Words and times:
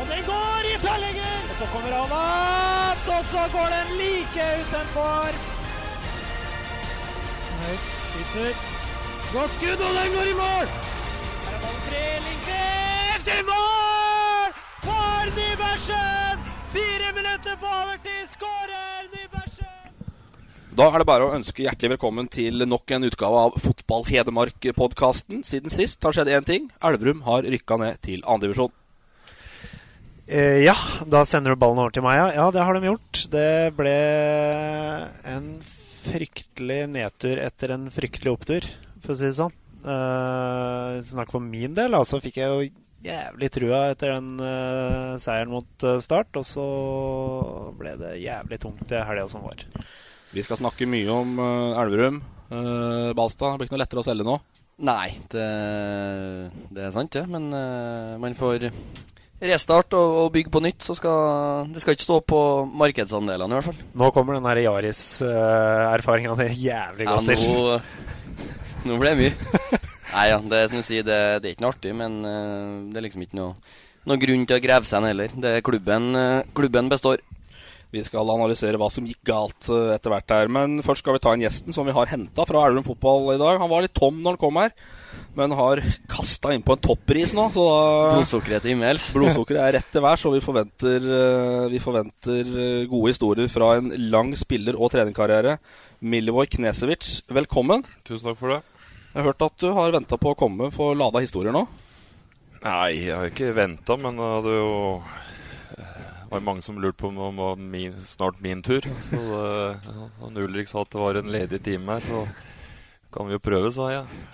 Og 0.00 0.04
den 0.10 0.22
går 0.26 0.68
i 0.70 0.74
tverrlegger! 0.82 1.36
Og 1.50 1.56
så 1.60 1.66
kommer 1.72 1.92
han 1.94 2.14
opp, 2.18 3.04
og 3.16 3.22
så 3.32 3.42
går 3.54 3.68
den 3.74 3.92
like 4.00 4.46
utenfor. 4.62 5.38
Høyt, 7.60 7.86
sitter. 8.12 8.64
Godt 9.34 9.54
skudd, 9.58 9.86
og 9.86 9.94
den 10.00 10.10
går 10.16 10.32
i 10.32 10.34
mål! 10.42 10.74
Her 11.44 11.54
er 11.54 11.62
ballen 11.62 11.80
fri, 11.86 12.02
Lindqvist 12.26 13.32
i 13.36 13.40
mål! 13.52 14.52
For 14.84 15.32
Nybergsen! 15.38 16.44
Fire 16.74 17.16
minutter 17.20 17.58
på 17.62 17.72
overtid, 17.80 18.28
skårer 18.34 19.08
Nybergsen! 19.14 19.90
Da 20.74 20.90
er 20.90 21.02
det 21.02 21.10
bare 21.14 21.28
å 21.28 21.34
ønske 21.38 21.68
hjertelig 21.68 21.94
velkommen 21.96 22.26
til 22.34 22.66
nok 22.66 22.96
en 22.96 23.06
utgave 23.06 23.46
av 23.46 23.60
Fotball 23.62 24.08
Hedmark-podkasten. 24.10 25.46
Siden 25.46 25.70
sist 25.70 26.02
har 26.02 26.16
skjedd 26.16 26.34
én 26.34 26.48
ting. 26.48 26.72
Elverum 26.82 27.22
har 27.28 27.46
rykka 27.46 27.78
ned 27.78 28.02
til 28.02 28.26
andredivisjon. 28.26 28.74
Eh, 30.26 30.62
ja, 30.64 30.74
da 31.10 31.24
sender 31.28 31.52
du 31.52 31.60
ballen 31.60 31.82
over 31.82 31.92
til 31.92 32.04
meg, 32.04 32.16
ja. 32.16 32.28
Ja, 32.38 32.46
det 32.54 32.62
har 32.64 32.76
de 32.76 32.88
gjort. 32.88 33.24
Det 33.32 33.74
ble 33.76 33.96
en 35.28 35.50
fryktelig 36.04 36.80
nedtur 36.92 37.40
etter 37.40 37.74
en 37.76 37.90
fryktelig 37.92 38.32
opptur, 38.32 38.70
for 39.04 39.14
å 39.14 39.18
si 39.20 39.28
det 39.28 39.36
sånn. 39.40 39.52
Eh, 39.84 41.02
Snakk 41.04 41.34
for 41.34 41.44
min 41.44 41.76
del, 41.76 41.96
altså 41.96 42.22
fikk 42.24 42.40
jeg 42.40 42.48
jo 42.48 42.64
jævlig 43.04 43.50
trua 43.52 43.82
etter 43.92 44.14
den 44.14 44.40
eh, 44.40 45.12
seieren 45.20 45.52
mot 45.52 45.84
eh, 45.84 46.00
Start, 46.04 46.32
og 46.40 46.48
så 46.48 46.64
ble 47.76 47.92
det 48.00 48.16
jævlig 48.24 48.60
tungt 48.62 48.86
det 48.88 49.04
helga 49.04 49.28
som 49.28 49.44
var. 49.44 49.60
Vi 50.34 50.42
skal 50.42 50.62
snakke 50.62 50.88
mye 50.88 51.10
om 51.12 51.36
eh, 51.36 51.82
Elverum. 51.84 52.22
Uh, 52.54 53.10
Balstad, 53.16 53.54
det 53.54 53.58
blir 53.58 53.66
ikke 53.66 53.74
noe 53.74 53.82
lettere 53.82 54.02
å 54.02 54.06
selge 54.06 54.24
nå. 54.26 54.34
Nei, 54.84 55.14
det, 55.32 55.46
det 56.74 56.82
er 56.86 56.92
sant, 56.94 57.12
det. 57.14 57.24
Men 57.30 57.48
eh, 57.54 58.14
man 58.20 58.34
får 58.38 58.68
restart 59.50 59.94
og, 59.98 60.16
og 60.24 60.32
bygge 60.34 60.52
på 60.52 60.62
nytt. 60.64 60.84
Så 60.84 60.96
skal 60.98 61.70
det 61.72 61.82
skal 61.84 61.96
ikke 61.96 62.06
stå 62.06 62.18
på 62.26 62.40
markedsandelene, 62.80 63.50
i 63.50 63.58
hvert 63.58 63.68
fall. 63.70 63.80
Nå 64.00 64.10
kommer 64.16 64.38
den 64.38 64.64
Yaris-erfaringa 64.64 66.36
di 66.40 66.48
jævlig 66.66 67.08
Ja, 67.08 67.16
godt 67.16 67.30
til. 67.30 67.44
nå, 67.44 67.80
nå 68.88 69.00
ble 69.00 69.14
det 69.14 69.20
mye. 69.22 69.80
Nei, 70.14 70.26
ja, 70.30 70.38
det 70.38 70.60
som 70.70 70.82
sier, 70.86 71.02
det, 71.06 71.20
det 71.42 71.50
er 71.50 71.56
ikke 71.56 71.64
noe 71.64 71.74
artig, 71.74 71.94
men 71.98 72.20
uh, 72.22 72.92
det 72.92 73.00
er 73.00 73.06
liksom 73.08 73.24
ikke 73.24 73.38
noe, 73.40 73.56
noe 74.06 74.20
grunn 74.22 74.44
til 74.46 74.58
å 74.60 74.62
grave 74.62 74.86
seg 74.86 75.02
ned 75.02 75.14
heller. 75.14 75.32
Det 75.42 75.54
er 75.58 75.64
klubben, 75.66 76.10
uh, 76.14 76.44
klubben 76.54 76.90
består. 76.92 77.22
Vi 77.94 78.02
skal 78.02 78.26
analysere 78.32 78.78
hva 78.80 78.88
som 78.90 79.06
gikk 79.06 79.20
galt 79.28 79.68
eh, 79.70 79.92
etter 79.94 80.10
hvert 80.10 80.32
her. 80.34 80.50
Men 80.50 80.80
først 80.82 81.04
skal 81.04 81.14
vi 81.14 81.22
ta 81.22 81.34
inn 81.34 81.44
gjesten 81.44 81.74
som 81.76 81.86
vi 81.86 81.94
har 81.94 82.10
henta 82.10 82.46
fra 82.48 82.64
Elverum 82.66 82.86
fotball 82.86 83.36
i 83.36 83.38
dag. 83.38 83.60
Han 83.62 83.70
var 83.70 83.84
litt 83.84 83.94
tom 83.94 84.18
når 84.18 84.34
han 84.34 84.40
kom 84.40 84.58
her, 84.58 84.72
men 85.38 85.54
har 85.54 85.82
kasta 86.10 86.50
innpå 86.56 86.74
en 86.74 86.82
toppris 86.82 87.34
nå. 87.38 87.44
Så 87.54 87.66
da 87.68 88.16
Blodsukkeret 88.16 88.66
til 88.66 88.74
himmels. 88.74 89.06
Blodsukkeret 89.14 89.62
er 89.62 89.76
rett 89.78 89.92
til 89.94 90.02
værs, 90.02 90.24
og 90.26 90.34
vi 90.34 90.42
forventer, 90.42 91.06
eh, 91.20 91.68
vi 91.70 91.82
forventer 91.84 92.50
eh, 92.50 92.88
gode 92.90 93.14
historier 93.14 93.52
fra 93.52 93.76
en 93.78 93.92
lang 94.10 94.34
spiller- 94.42 94.80
og 94.80 94.90
trenerkarriere. 94.96 95.60
Milivoj 96.02 96.48
Knesevic, 96.56 97.20
velkommen. 97.30 97.86
Tusen 98.02 98.26
takk 98.26 98.40
for 98.40 98.56
det. 98.56 98.62
Jeg 99.12 99.20
har 99.22 99.30
hørt 99.30 99.46
at 99.46 99.60
du 99.62 99.70
har 99.76 99.94
venta 99.94 100.18
på 100.18 100.34
å 100.34 100.38
komme 100.38 100.72
for 100.74 100.98
lada 100.98 101.22
historier 101.22 101.54
nå. 101.54 101.62
Nei, 102.64 103.04
jeg 103.04 103.14
har 103.14 103.30
ikke 103.30 103.54
venta, 103.54 103.94
men 104.00 104.18
det 104.18 104.32
hadde 104.40 104.56
jo 104.56 104.74
var 106.34 106.44
mange 106.44 106.64
som 106.66 106.78
lurte 106.82 107.00
på 107.00 107.10
om 107.10 107.18
det 107.18 107.40
var 107.40 107.60
min, 107.60 107.96
snart 108.06 108.40
min 108.44 108.62
tur. 108.64 108.86
Så 109.08 109.20
det, 109.22 110.44
Ulrik 110.44 110.70
sa 110.70 110.82
at 110.82 110.92
det 110.92 111.02
var 111.02 111.20
en 111.20 111.32
ledig 111.32 111.62
time 111.64 111.96
her, 111.96 112.06
så 112.06 112.24
kan 113.14 113.28
vi 113.28 113.36
jo 113.36 113.42
prøve, 113.42 113.70
sa 113.74 113.90
jeg. 113.92 114.24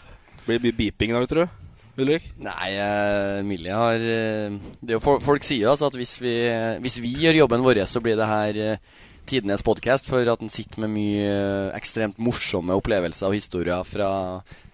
Blir 0.47 0.59
det 0.59 0.69
mye 0.69 0.79
beeping 0.79 1.13
i 1.13 1.19
dag, 1.19 1.29
tror 1.29 1.45
du? 1.45 1.59
Ulrik? 2.01 2.31
Nei, 2.41 2.71
uh, 2.81 3.43
Millie 3.45 3.77
har 3.77 4.01
uh, 4.01 4.57
det 4.81 4.97
er 4.97 5.03
folk, 5.03 5.45
sier 5.45 5.69
altså 5.69 5.91
at 5.91 5.99
hvis 5.99 6.17
vi, 6.23 6.35
hvis 6.81 7.01
vi 7.05 7.13
gjør 7.27 7.43
jobben 7.43 7.65
vår, 7.67 7.83
så 7.91 8.01
blir 8.01 8.17
det 8.17 8.29
her 8.31 8.61
uh, 8.71 9.01
tidenes 9.31 9.65
podkast. 9.67 10.09
For 10.11 10.27
at 10.27 10.43
den 10.43 10.53
sitter 10.53 10.83
med 10.85 10.93
mye 10.95 11.29
eh, 11.29 11.77
ekstremt 11.79 12.19
morsomme 12.23 12.75
opplevelser 12.79 13.29
og 13.29 13.37
historier 13.37 13.87
fra, 13.87 14.11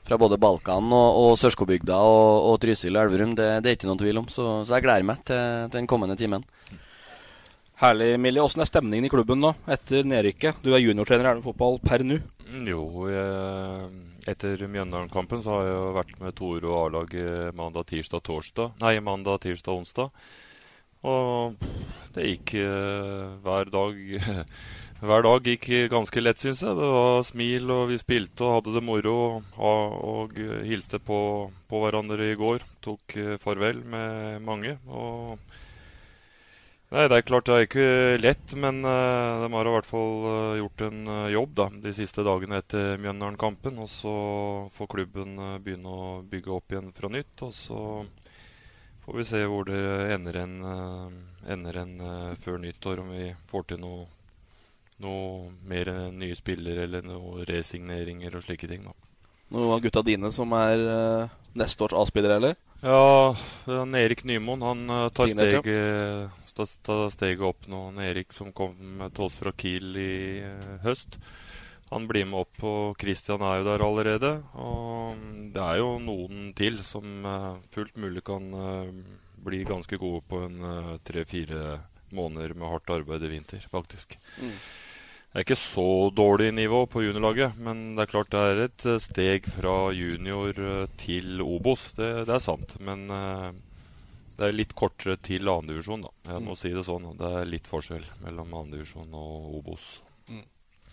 fra 0.06 0.19
både 0.20 0.38
Balkan 0.41 0.88
og, 0.94 1.20
og 1.22 1.38
Sørskobygda 1.41 1.98
og, 1.98 2.50
og 2.50 2.58
Trysil 2.62 2.97
og 2.97 3.04
Elverum. 3.04 3.37
Det, 3.38 3.50
det 3.62 3.70
er 3.70 3.78
ikke 3.78 3.91
noen 3.91 4.00
tvil 4.00 4.22
om. 4.22 4.31
Så, 4.32 4.47
så 4.64 4.78
jeg 4.78 4.87
gleder 4.87 5.08
meg 5.08 5.22
til, 5.28 5.69
til 5.69 5.81
den 5.81 5.91
kommende 5.91 6.16
timen. 6.19 6.47
Herlig, 7.76 8.14
Millie. 8.16 8.41
Åssen 8.41 8.62
er 8.64 8.69
stemningen 8.70 9.04
i 9.04 9.10
klubben 9.12 9.42
nå, 9.42 9.50
etter 9.69 10.06
nedrykket? 10.09 10.62
Du 10.64 10.70
er 10.72 10.81
juniortrener 10.81 11.26
i 11.26 11.28
Elverum 11.28 11.44
fotball 11.44 11.75
per 11.84 12.00
nå. 12.09 12.16
Mm, 12.47 12.62
Jo, 12.70 12.81
jeg, 13.10 13.91
etter 14.32 14.62
Mjøndalen-kampen 14.64 15.42
så 15.44 15.59
har 15.59 15.66
jeg 15.66 15.75
jo 15.76 15.91
vært 15.98 16.14
med 16.22 16.37
Tore 16.38 16.70
og 16.70 16.78
A-laget 16.87 17.59
mandag, 17.59 17.84
tirsdag, 17.91 18.22
torsdag. 18.25 18.78
Nei, 18.81 18.94
mandag, 19.04 19.42
tirsdag, 19.44 19.76
onsdag. 19.76 20.09
Og 21.04 21.60
det 22.16 22.31
gikk 22.31 22.54
uh, 22.64 23.37
hver 23.44 23.69
dag 23.70 24.00
Hver 25.06 25.26
dag 25.26 25.44
gikk 25.44 25.66
ganske 25.93 26.22
lett, 26.22 26.41
syns 26.41 26.62
jeg. 26.64 26.72
Det 26.78 26.87
var 26.94 27.20
smil, 27.28 27.69
og 27.75 27.91
vi 27.91 27.98
spilte 28.00 28.47
og 28.47 28.54
hadde 28.54 28.72
det 28.78 28.84
moro. 28.88 29.19
Og, 29.60 29.98
og 30.14 30.38
hilste 30.64 30.97
på, 31.04 31.19
på 31.69 31.82
hverandre 31.84 32.31
i 32.32 32.38
går. 32.41 32.64
Tok 32.81 33.19
uh, 33.20 33.34
farvel 33.43 33.84
med 33.84 34.41
mange. 34.48 34.78
og 34.88 35.37
Nei, 36.86 37.08
det 37.10 37.16
er 37.16 37.24
klart 37.26 37.48
det 37.48 37.54
er 37.54 37.64
ikke 37.66 37.86
lett, 38.22 38.52
men 38.62 38.76
uh, 38.86 39.42
de 39.42 39.48
har 39.50 39.66
i 39.66 39.70
hvert 39.74 39.88
fall 39.88 40.12
uh, 40.22 40.58
gjort 40.60 40.84
en 40.86 41.00
uh, 41.10 41.32
jobb 41.34 41.56
da, 41.58 41.66
de 41.82 41.92
siste 41.97 42.22
dagene 42.22 42.60
etter 42.62 43.00
Mjøndalen-kampen. 43.02 43.80
Og 43.82 43.91
så 43.91 44.12
får 44.76 44.91
klubben 44.92 45.34
begynne 45.64 45.91
å 45.91 46.20
bygge 46.30 46.52
opp 46.54 46.70
igjen 46.70 46.92
fra 46.94 47.10
nytt. 47.10 47.42
Og 47.42 47.50
så 47.58 47.80
får 49.02 49.19
vi 49.19 49.26
se 49.26 49.42
hvor 49.50 49.66
det 49.66 49.80
ender 50.14 50.38
en, 50.44 50.54
ender 51.50 51.80
en 51.82 51.98
før 52.42 52.62
nyttår, 52.62 53.02
om 53.02 53.10
vi 53.14 53.32
får 53.50 53.69
til 53.72 53.82
noe, 53.82 54.06
noe 55.02 55.50
mer 55.66 55.91
nye 56.14 56.38
spillere 56.38 56.86
eller 56.86 57.06
noe 57.06 57.46
resigneringer 57.50 58.38
og 58.38 58.46
slike 58.46 58.70
ting. 58.70 58.86
da. 58.86 58.94
Noen 59.54 59.75
av 59.75 59.82
gutta 59.82 60.06
dine 60.06 60.30
som 60.34 60.54
er 60.58 60.86
neste 61.54 61.86
års 61.86 61.98
A-spillere, 61.98 62.38
eller? 62.38 62.58
Ja, 62.82 63.34
Erik 63.66 64.26
Nymoen 64.26 64.66
han 64.66 64.90
tar 65.14 65.31
Signert, 65.31 65.70
ja. 66.56 66.64
ta 66.64 66.67
tar, 66.67 66.82
tar 66.82 67.11
steget 67.11 67.44
opp 67.44 67.67
nå. 67.69 67.82
Han 67.91 68.03
Erik 68.05 68.32
som 68.32 68.53
kom 68.53 69.03
til 69.12 69.26
oss 69.26 69.38
fra 69.41 69.53
Kiel 69.53 69.97
i 70.00 70.41
eh, 70.44 70.79
høst. 70.85 71.19
Han 71.91 72.08
blir 72.11 72.26
med 72.26 72.41
opp, 72.41 72.62
og 72.67 72.97
Christian 72.99 73.44
er 73.47 73.61
jo 73.61 73.69
der 73.69 73.85
allerede. 73.85 74.32
Og 74.58 75.20
det 75.55 75.62
er 75.62 75.82
jo 75.82 75.93
noen 76.03 76.50
til 76.58 76.81
som 76.87 77.26
eh, 77.26 77.53
fullt 77.75 78.00
mulig 78.03 78.25
kan 78.26 78.49
eh, 78.56 78.91
bli 79.47 79.62
ganske 79.69 79.99
gode 80.00 80.25
på 80.26 80.43
en 80.43 80.64
tre-fire 81.06 81.79
måneder 82.17 82.56
med 82.56 82.70
hardt 82.70 82.91
arbeid 82.91 83.23
i 83.23 83.31
vinter, 83.31 83.62
faktisk. 83.70 84.17
Mm. 84.41 84.56
Det 84.56 85.43
er 85.43 85.44
ikke 85.44 85.59
så 85.61 85.91
dårlig 86.17 86.49
nivå 86.56 86.81
på 86.91 87.05
juniorlaget, 87.05 87.59
men 87.61 87.93
det 87.94 88.06
er 88.06 88.11
klart 88.11 88.32
det 88.32 88.43
er 88.43 88.62
et 88.64 88.87
steg 89.05 89.47
fra 89.52 89.93
junior 89.94 90.56
til 90.99 91.43
Obos. 91.44 91.91
Det, 91.99 92.09
det 92.26 92.35
er 92.38 92.43
sant. 92.43 92.75
Men 92.81 93.05
det 94.37 94.49
er 94.50 94.53
litt 94.56 94.75
kortere 94.77 95.17
til 95.23 95.49
annendivisjon, 95.49 96.03
da. 96.06 96.11
Jeg 96.33 96.43
må 96.44 96.53
Mm. 96.53 96.59
si 96.61 96.69
det 96.75 96.85
sånn. 96.85 97.17
Det 97.17 97.33
er 97.41 97.44
litt 97.49 97.67
forskjell 97.67 98.05
mellom 98.25 98.53
annendivisjon 98.53 99.09
og 99.15 99.55
Obos. 99.61 100.00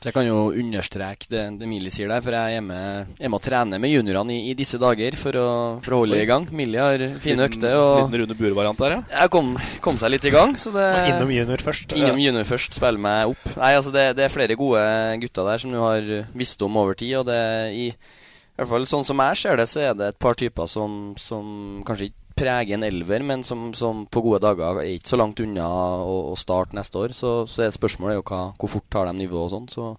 Så 0.04 0.10
jeg 0.10 0.16
kan 0.18 0.26
jo 0.28 0.52
understreke 0.52 1.30
det, 1.32 1.60
det 1.62 1.68
Millie 1.70 1.90
sier 1.90 2.10
der, 2.12 2.20
for 2.20 2.36
jeg 2.36 2.44
er 2.44 2.58
hjemme, 2.58 2.78
jeg 3.22 3.32
må 3.32 3.38
trene 3.40 3.78
med 3.80 3.88
juniorene 3.88 4.34
i, 4.36 4.50
i, 4.52 4.54
disse 4.54 4.76
dager 4.76 5.16
for 5.16 5.32
å, 5.40 5.46
for 5.86 5.96
å 5.96 6.00
holde 6.02 6.18
i 6.20 6.26
gang. 6.28 6.44
Millie 6.52 6.82
har 6.84 7.04
fine 7.24 7.46
økter. 7.48 7.72
Og 7.80 8.02
Liten 8.12 8.20
Rune 8.20 8.36
Bure-variant 8.36 8.82
der, 8.84 8.96
ja? 8.98 9.22
Jeg 9.22 9.32
kom, 9.32 9.54
kom, 9.86 9.96
seg 10.02 10.12
litt 10.12 10.28
i 10.28 10.34
gang. 10.34 10.58
Så 10.60 10.74
det, 10.76 10.84
innom 11.08 11.32
junior 11.32 11.64
først. 11.64 11.96
Innom 11.96 12.20
junior 12.20 12.44
først, 12.50 12.76
spille 12.76 13.00
meg 13.00 13.32
opp. 13.32 13.46
Nei, 13.56 13.72
altså 13.78 13.94
det, 13.96 14.04
det 14.20 14.26
er 14.28 14.36
flere 14.36 14.60
gode 14.60 14.84
gutter 15.24 15.48
der 15.54 15.64
som 15.64 15.72
du 15.72 15.80
har 15.80 16.12
visst 16.36 16.68
om 16.68 16.84
over 16.84 17.00
tid, 17.00 17.16
og 17.22 17.30
det 17.32 17.40
i, 17.72 17.88
i 17.94 18.60
hvert 18.60 18.74
fall 18.74 18.90
sånn 18.92 19.08
som 19.08 19.24
jeg 19.24 19.40
ser 19.40 19.56
det, 19.64 19.70
så 19.72 19.86
er 19.88 19.96
det 19.96 20.12
et 20.12 20.20
par 20.20 20.36
typer 20.36 20.68
som, 20.68 21.14
som 21.16 21.80
kanskje 21.88 22.10
ikke 22.12 22.23
preger 22.38 22.78
en 22.78 22.86
elver, 22.88 23.24
men 23.26 23.44
som, 23.48 23.72
som, 23.78 24.06
på 24.10 24.24
gode 24.26 24.42
dager 24.44 24.82
er 24.82 24.96
ikke 24.96 25.14
så 25.14 25.20
langt 25.20 25.42
unna 25.44 25.68
å, 26.04 26.18
å 26.32 26.36
starte 26.40 26.78
neste 26.78 27.00
år. 27.00 27.16
Så, 27.18 27.34
så 27.50 27.66
er 27.66 27.76
spørsmålet 27.76 28.20
jo 28.20 28.26
hva, 28.30 28.44
hvor 28.60 28.74
fort 28.76 28.90
tar 28.94 29.10
de 29.10 29.16
nivået 29.20 29.48
og 29.48 29.54
sånn. 29.54 29.70
Så 29.72 29.92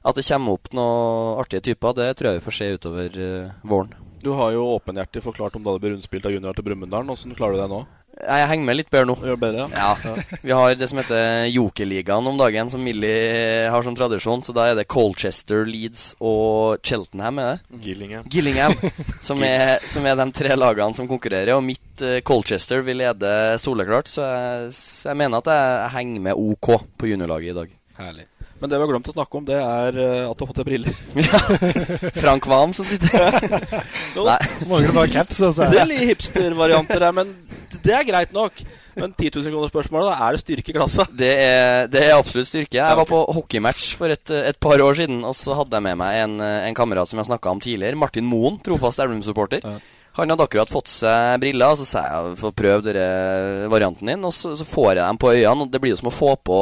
at 0.00 0.16
det 0.16 0.24
kommer 0.24 0.56
opp 0.56 0.70
noen 0.72 1.40
artige 1.42 1.66
typer, 1.70 1.96
det 1.96 2.12
tror 2.16 2.30
jeg 2.30 2.40
vi 2.40 2.46
får 2.46 2.56
se 2.56 2.68
utover 2.76 3.18
uh, 3.20 3.50
våren. 3.68 3.92
Du 4.20 4.32
har 4.36 4.52
jo 4.52 4.66
åpenhjertig 4.76 5.22
forklart 5.24 5.56
om 5.56 5.64
da 5.64 5.74
det 5.74 5.82
ble 5.82 5.94
rundspilt 5.94 6.28
av 6.28 6.32
junior 6.34 6.56
til 6.56 6.64
Brumunddal. 6.66 7.08
Hvordan 7.08 7.36
klarer 7.36 7.56
du 7.56 7.62
det 7.62 7.70
nå? 7.72 7.80
Jeg 8.20 8.48
henger 8.50 8.66
med 8.68 8.78
litt 8.78 8.90
bedre 8.92 9.08
nå. 9.10 9.16
Gjør 9.30 9.38
bedre, 9.40 9.66
ja. 9.72 9.90
ja. 10.04 10.38
Vi 10.42 10.54
har 10.54 10.74
det 10.78 10.88
som 10.90 11.00
heter 11.00 11.46
Jokerligaen 11.50 12.28
om 12.30 12.38
dagen, 12.40 12.70
som 12.72 12.82
Millie 12.84 13.68
har 13.72 13.86
som 13.86 13.96
tradisjon. 13.96 14.44
Så 14.46 14.54
da 14.56 14.68
er 14.70 14.78
det 14.78 14.88
Colchester, 14.90 15.64
Leeds 15.68 16.14
og 16.18 16.80
Cheltenham, 16.86 17.40
er 17.42 17.52
det? 17.52 17.80
Gillingham. 17.86 18.28
Gillingham 18.30 18.76
som, 19.28 19.42
er, 19.46 19.78
som, 19.90 20.06
er, 20.06 20.18
de 20.20 20.28
tre 20.36 20.56
lagene 20.58 20.98
som 20.98 21.08
konkurrerer. 21.10 21.54
Og 21.56 21.64
mitt 21.66 22.04
uh, 22.04 22.18
Colchester 22.26 22.84
vil 22.86 23.02
lede 23.02 23.34
soleklart, 23.62 24.10
så 24.10 24.26
jeg, 24.26 24.74
så 24.76 25.12
jeg 25.12 25.22
mener 25.22 25.40
at 25.40 25.52
jeg, 25.52 25.72
jeg 25.84 25.96
henger 25.98 26.28
med 26.30 26.44
OK 26.50 26.74
på 27.00 27.12
juniorlaget 27.12 27.54
i 27.54 27.58
dag. 27.62 27.76
Herlig. 28.00 28.28
Men 28.60 28.68
det 28.68 28.76
vi 28.76 28.84
har 28.84 28.90
glemt 28.92 29.08
å 29.08 29.14
snakke 29.14 29.38
om, 29.40 29.46
det 29.48 29.56
er 29.56 29.96
uh, 29.96 30.30
at 30.30 30.36
du 30.36 30.44
har 30.44 30.50
fått 30.50 30.60
deg 30.60 30.68
briller. 30.68 30.98
Frank 32.22 32.48
Wam 32.50 32.74
som 32.76 32.88
sitter 32.88 33.16
Nei. 34.28 34.36
Mangler 34.68 34.92
bare 34.96 35.08
caps. 35.12 35.40
Altså. 35.40 35.70
Det 35.72 35.80
er 35.80 35.88
litt 35.88 36.04
hipstervarianter 36.10 37.06
her, 37.06 37.16
men 37.16 37.32
det 37.80 37.94
er 37.96 38.04
greit 38.08 38.34
nok. 38.36 38.60
Men 39.00 39.14
10 39.14 39.30
000 39.38 39.54
kroner 39.54 39.70
spørsmålet, 39.70 40.10
da 40.10 40.26
er 40.26 40.34
det 40.36 40.42
styrke 40.42 40.72
i 40.72 40.76
klassa? 40.76 41.06
Det 41.16 41.30
er, 41.30 41.86
det 41.88 42.02
er 42.04 42.18
absolutt 42.18 42.50
styrke. 42.50 42.76
Jeg 42.76 42.98
var 42.98 43.08
på 43.08 43.20
hockeymatch 43.38 43.94
for 43.96 44.12
et, 44.12 44.34
et, 44.34 44.58
par 44.60 44.82
år 44.84 44.98
siden, 44.98 45.22
og 45.24 45.32
så 45.38 45.56
hadde 45.56 45.78
jeg 45.78 45.86
med 45.86 46.00
meg 46.02 46.18
en, 46.24 46.36
en 46.42 46.76
kamerat 46.76 47.08
som 47.08 47.22
jeg 47.22 47.30
snakka 47.30 47.54
om 47.54 47.62
tidligere. 47.64 47.96
Martin 47.96 48.28
Moen, 48.28 48.58
trofast 48.66 49.00
Elverum-supporter. 49.00 49.64
Ja. 49.64 49.78
Han 50.20 50.32
hadde 50.34 50.44
akkurat 50.44 50.70
fått 50.70 50.90
seg 50.92 51.40
briller, 51.40 51.76
så 51.78 51.86
sa 51.88 52.02
jeg 52.04 52.34
få 52.40 52.50
prøve 52.56 52.84
denne 52.84 53.68
varianten 53.72 54.10
din. 54.10 54.24
Og 54.26 54.34
så, 54.36 54.52
så, 54.58 54.66
får 54.68 54.90
jeg 54.92 55.00
dem 55.00 55.20
på 55.20 55.32
øynene, 55.32 55.64
og 55.64 55.72
det 55.72 55.80
blir 55.82 55.94
jo 55.94 56.00
som 56.02 56.10
å 56.10 56.14
få 56.14 56.34
på 56.44 56.58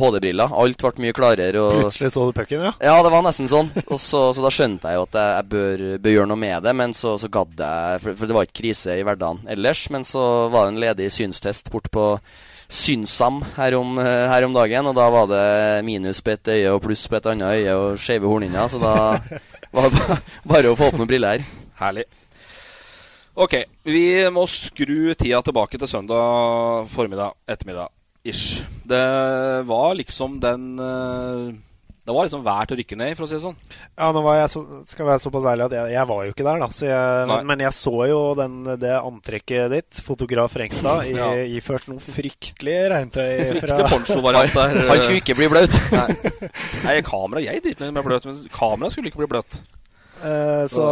HD-briller. 0.00 0.52
Alt 0.62 0.84
ble 0.84 1.06
mye 1.06 1.16
klarere. 1.16 1.62
Og... 1.62 1.78
Plutselig 1.80 2.12
så 2.14 2.26
du 2.28 2.34
pucken, 2.36 2.66
ja? 2.68 2.74
Ja, 2.84 2.98
det 3.04 3.12
var 3.14 3.24
nesten 3.24 3.48
sånn. 3.50 3.72
Og 3.86 3.96
så, 3.96 4.26
så 4.36 4.44
da 4.44 4.52
skjønte 4.52 4.92
jeg 4.92 5.00
jo 5.00 5.06
at 5.08 5.18
jeg, 5.20 5.32
jeg 5.38 5.48
bør, 5.54 5.86
bør, 6.04 6.14
gjøre 6.18 6.30
noe 6.32 6.42
med 6.44 6.68
det, 6.68 6.76
men 6.82 6.94
så, 6.98 7.16
så 7.20 7.32
gadd 7.32 7.64
jeg 7.64 8.04
for, 8.04 8.20
for, 8.20 8.28
det 8.28 8.36
var 8.36 8.48
ikke 8.48 8.60
krise 8.60 8.98
i 8.98 9.06
hverdagen 9.06 9.42
ellers. 9.56 9.86
Men 9.94 10.06
så 10.08 10.22
var 10.52 10.66
det 10.66 10.74
en 10.74 10.84
ledig 10.84 11.10
synstest 11.14 11.72
bort 11.72 11.90
på 11.94 12.12
Synsam 12.68 13.40
her 13.56 13.72
om, 13.78 13.96
her 13.96 14.44
om 14.44 14.52
dagen, 14.52 14.90
og 14.90 14.96
da 14.98 15.06
var 15.08 15.30
det 15.30 15.44
minus 15.88 16.20
på 16.20 16.34
et 16.34 16.50
øye 16.52 16.74
og 16.74 16.82
pluss 16.84 17.06
på 17.08 17.16
et 17.16 17.30
annet 17.32 17.62
øye 17.62 17.76
og 17.80 18.02
skeive 18.02 18.28
hornhinner, 18.28 18.68
så 18.68 18.76
da 18.82 18.92
var 19.72 19.88
det 19.88 20.20
bare 20.44 20.68
å 20.68 20.76
få 20.76 20.90
opp 20.90 21.00
noen 21.00 21.08
briller 21.08 21.38
her. 21.38 21.48
Herlig. 21.80 22.04
Ok, 23.38 23.54
vi 23.86 24.08
må 24.34 24.42
skru 24.50 25.14
tida 25.14 25.38
tilbake 25.46 25.78
til 25.78 25.90
søndag 25.90 26.88
formiddag, 26.90 27.36
ettermiddag 27.46 27.92
ish. 28.26 28.64
Det 28.88 29.06
var 29.68 29.94
liksom 29.94 30.40
den 30.42 30.74
eh, 30.82 31.54
Det 32.02 32.16
var 32.16 32.26
liksom 32.26 32.42
verdt 32.42 32.72
å 32.74 32.78
rykke 32.80 32.98
ned, 32.98 33.14
for 33.14 33.26
å 33.26 33.28
si 33.28 33.36
det 33.36 33.42
sånn. 33.44 33.56
Ja, 33.92 34.08
nå 34.16 34.24
var 34.24 34.40
jeg 34.40 34.50
så, 34.54 34.64
skal 34.90 35.10
være 35.10 35.22
såpass 35.22 35.46
ærlig 35.52 35.68
at 35.68 35.76
jeg, 35.76 35.94
jeg 35.94 36.10
var 36.10 36.24
jo 36.24 36.34
ikke 36.34 36.48
der, 36.48 36.62
da. 36.64 36.68
Jeg, 36.88 37.30
men, 37.30 37.46
men, 37.52 37.64
jeg 37.66 37.76
så 37.78 37.94
jo 38.08 38.20
den, 38.38 38.58
det 38.80 38.94
antrekket 38.96 39.74
ditt, 39.76 40.02
fotograf 40.06 40.56
Rengstad, 40.58 41.06
i, 41.06 41.14
ja. 41.20 41.30
iført 41.60 41.86
noe 41.92 42.02
fryktelig 42.02 42.78
regntøy 42.94 43.32
fra 43.62 43.80
poncho-variant 43.92 44.56
der. 44.56 44.78
Han 44.88 45.02
skulle 45.04 45.22
ikke 45.22 45.38
bli 45.38 45.52
bløt. 45.52 45.78
Nei. 45.94 46.50
Nei, 46.88 47.00
kamera 47.06 47.44
Jeg 47.44 47.62
driter 47.68 47.86
meg 47.86 48.00
med 48.00 48.08
bløt, 48.08 48.30
men 48.32 48.40
kamera 48.56 48.90
skulle 48.90 49.12
ikke 49.12 49.22
bli 49.22 49.34
bløt. 49.36 49.60
Uh, 50.18 50.64
så 50.70 50.84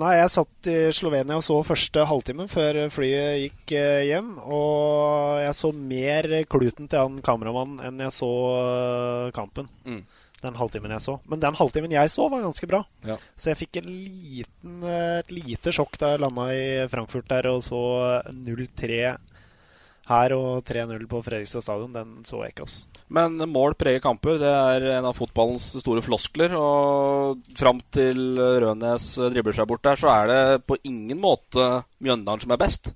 nei, 0.00 0.14
jeg 0.18 0.32
satt 0.32 0.68
i 0.70 0.76
Slovenia 0.96 1.36
og 1.38 1.44
så 1.44 1.58
første 1.66 2.06
halvtimen 2.08 2.48
før 2.50 2.78
flyet 2.92 3.42
gikk 3.42 3.74
uh, 3.76 4.00
hjem. 4.08 4.32
Og 4.42 5.42
jeg 5.42 5.58
så 5.58 5.72
mer 5.76 6.30
kluten 6.50 6.88
til 6.88 7.04
han 7.04 7.20
kameramannen 7.24 7.82
enn 7.88 8.02
jeg 8.06 8.16
så 8.16 8.32
uh, 8.56 9.30
kampen. 9.36 9.68
Mm. 9.84 10.02
Den 10.42 10.56
halvtimen 10.58 10.94
jeg 10.96 11.04
så. 11.04 11.18
Men 11.30 11.42
den 11.42 11.58
halvtimen 11.58 11.92
jeg 11.94 12.10
så, 12.10 12.26
var 12.32 12.42
ganske 12.42 12.66
bra. 12.70 12.82
Ja. 13.06 13.18
Så 13.38 13.52
jeg 13.52 13.60
fikk 13.60 13.82
liten, 13.86 14.80
et 14.90 15.30
lite 15.30 15.74
sjokk 15.74 16.00
da 16.02 16.14
jeg 16.14 16.24
landa 16.24 16.48
i 16.50 16.64
Frankfurt 16.90 17.28
der 17.30 17.46
og 17.52 17.60
så 17.62 17.82
0-3 18.34 19.04
her 20.08 20.34
og 20.36 20.64
3-0 20.66 21.04
på 21.10 21.20
Fredrikstad 21.22 21.64
stadion, 21.64 21.92
den 21.94 22.14
så 22.26 22.42
jeg 22.42 22.54
ikke. 22.54 22.66
ass. 22.66 22.86
Men 23.12 23.36
mål 23.50 23.76
preger 23.78 24.02
kamper. 24.02 24.40
Det 24.40 24.50
er 24.50 24.88
en 24.96 25.10
av 25.10 25.18
fotballens 25.18 25.68
store 25.82 26.02
floskler. 26.04 26.56
Og 26.58 27.44
fram 27.58 27.82
til 27.94 28.34
Rønes 28.38 29.14
dribler 29.32 29.56
seg 29.56 29.70
bort 29.70 29.84
der, 29.86 30.00
så 30.00 30.10
er 30.14 30.32
det 30.32 30.42
på 30.66 30.80
ingen 30.88 31.20
måte 31.22 31.84
Mjøndalen 32.02 32.44
som 32.44 32.56
er 32.56 32.62
best. 32.64 32.92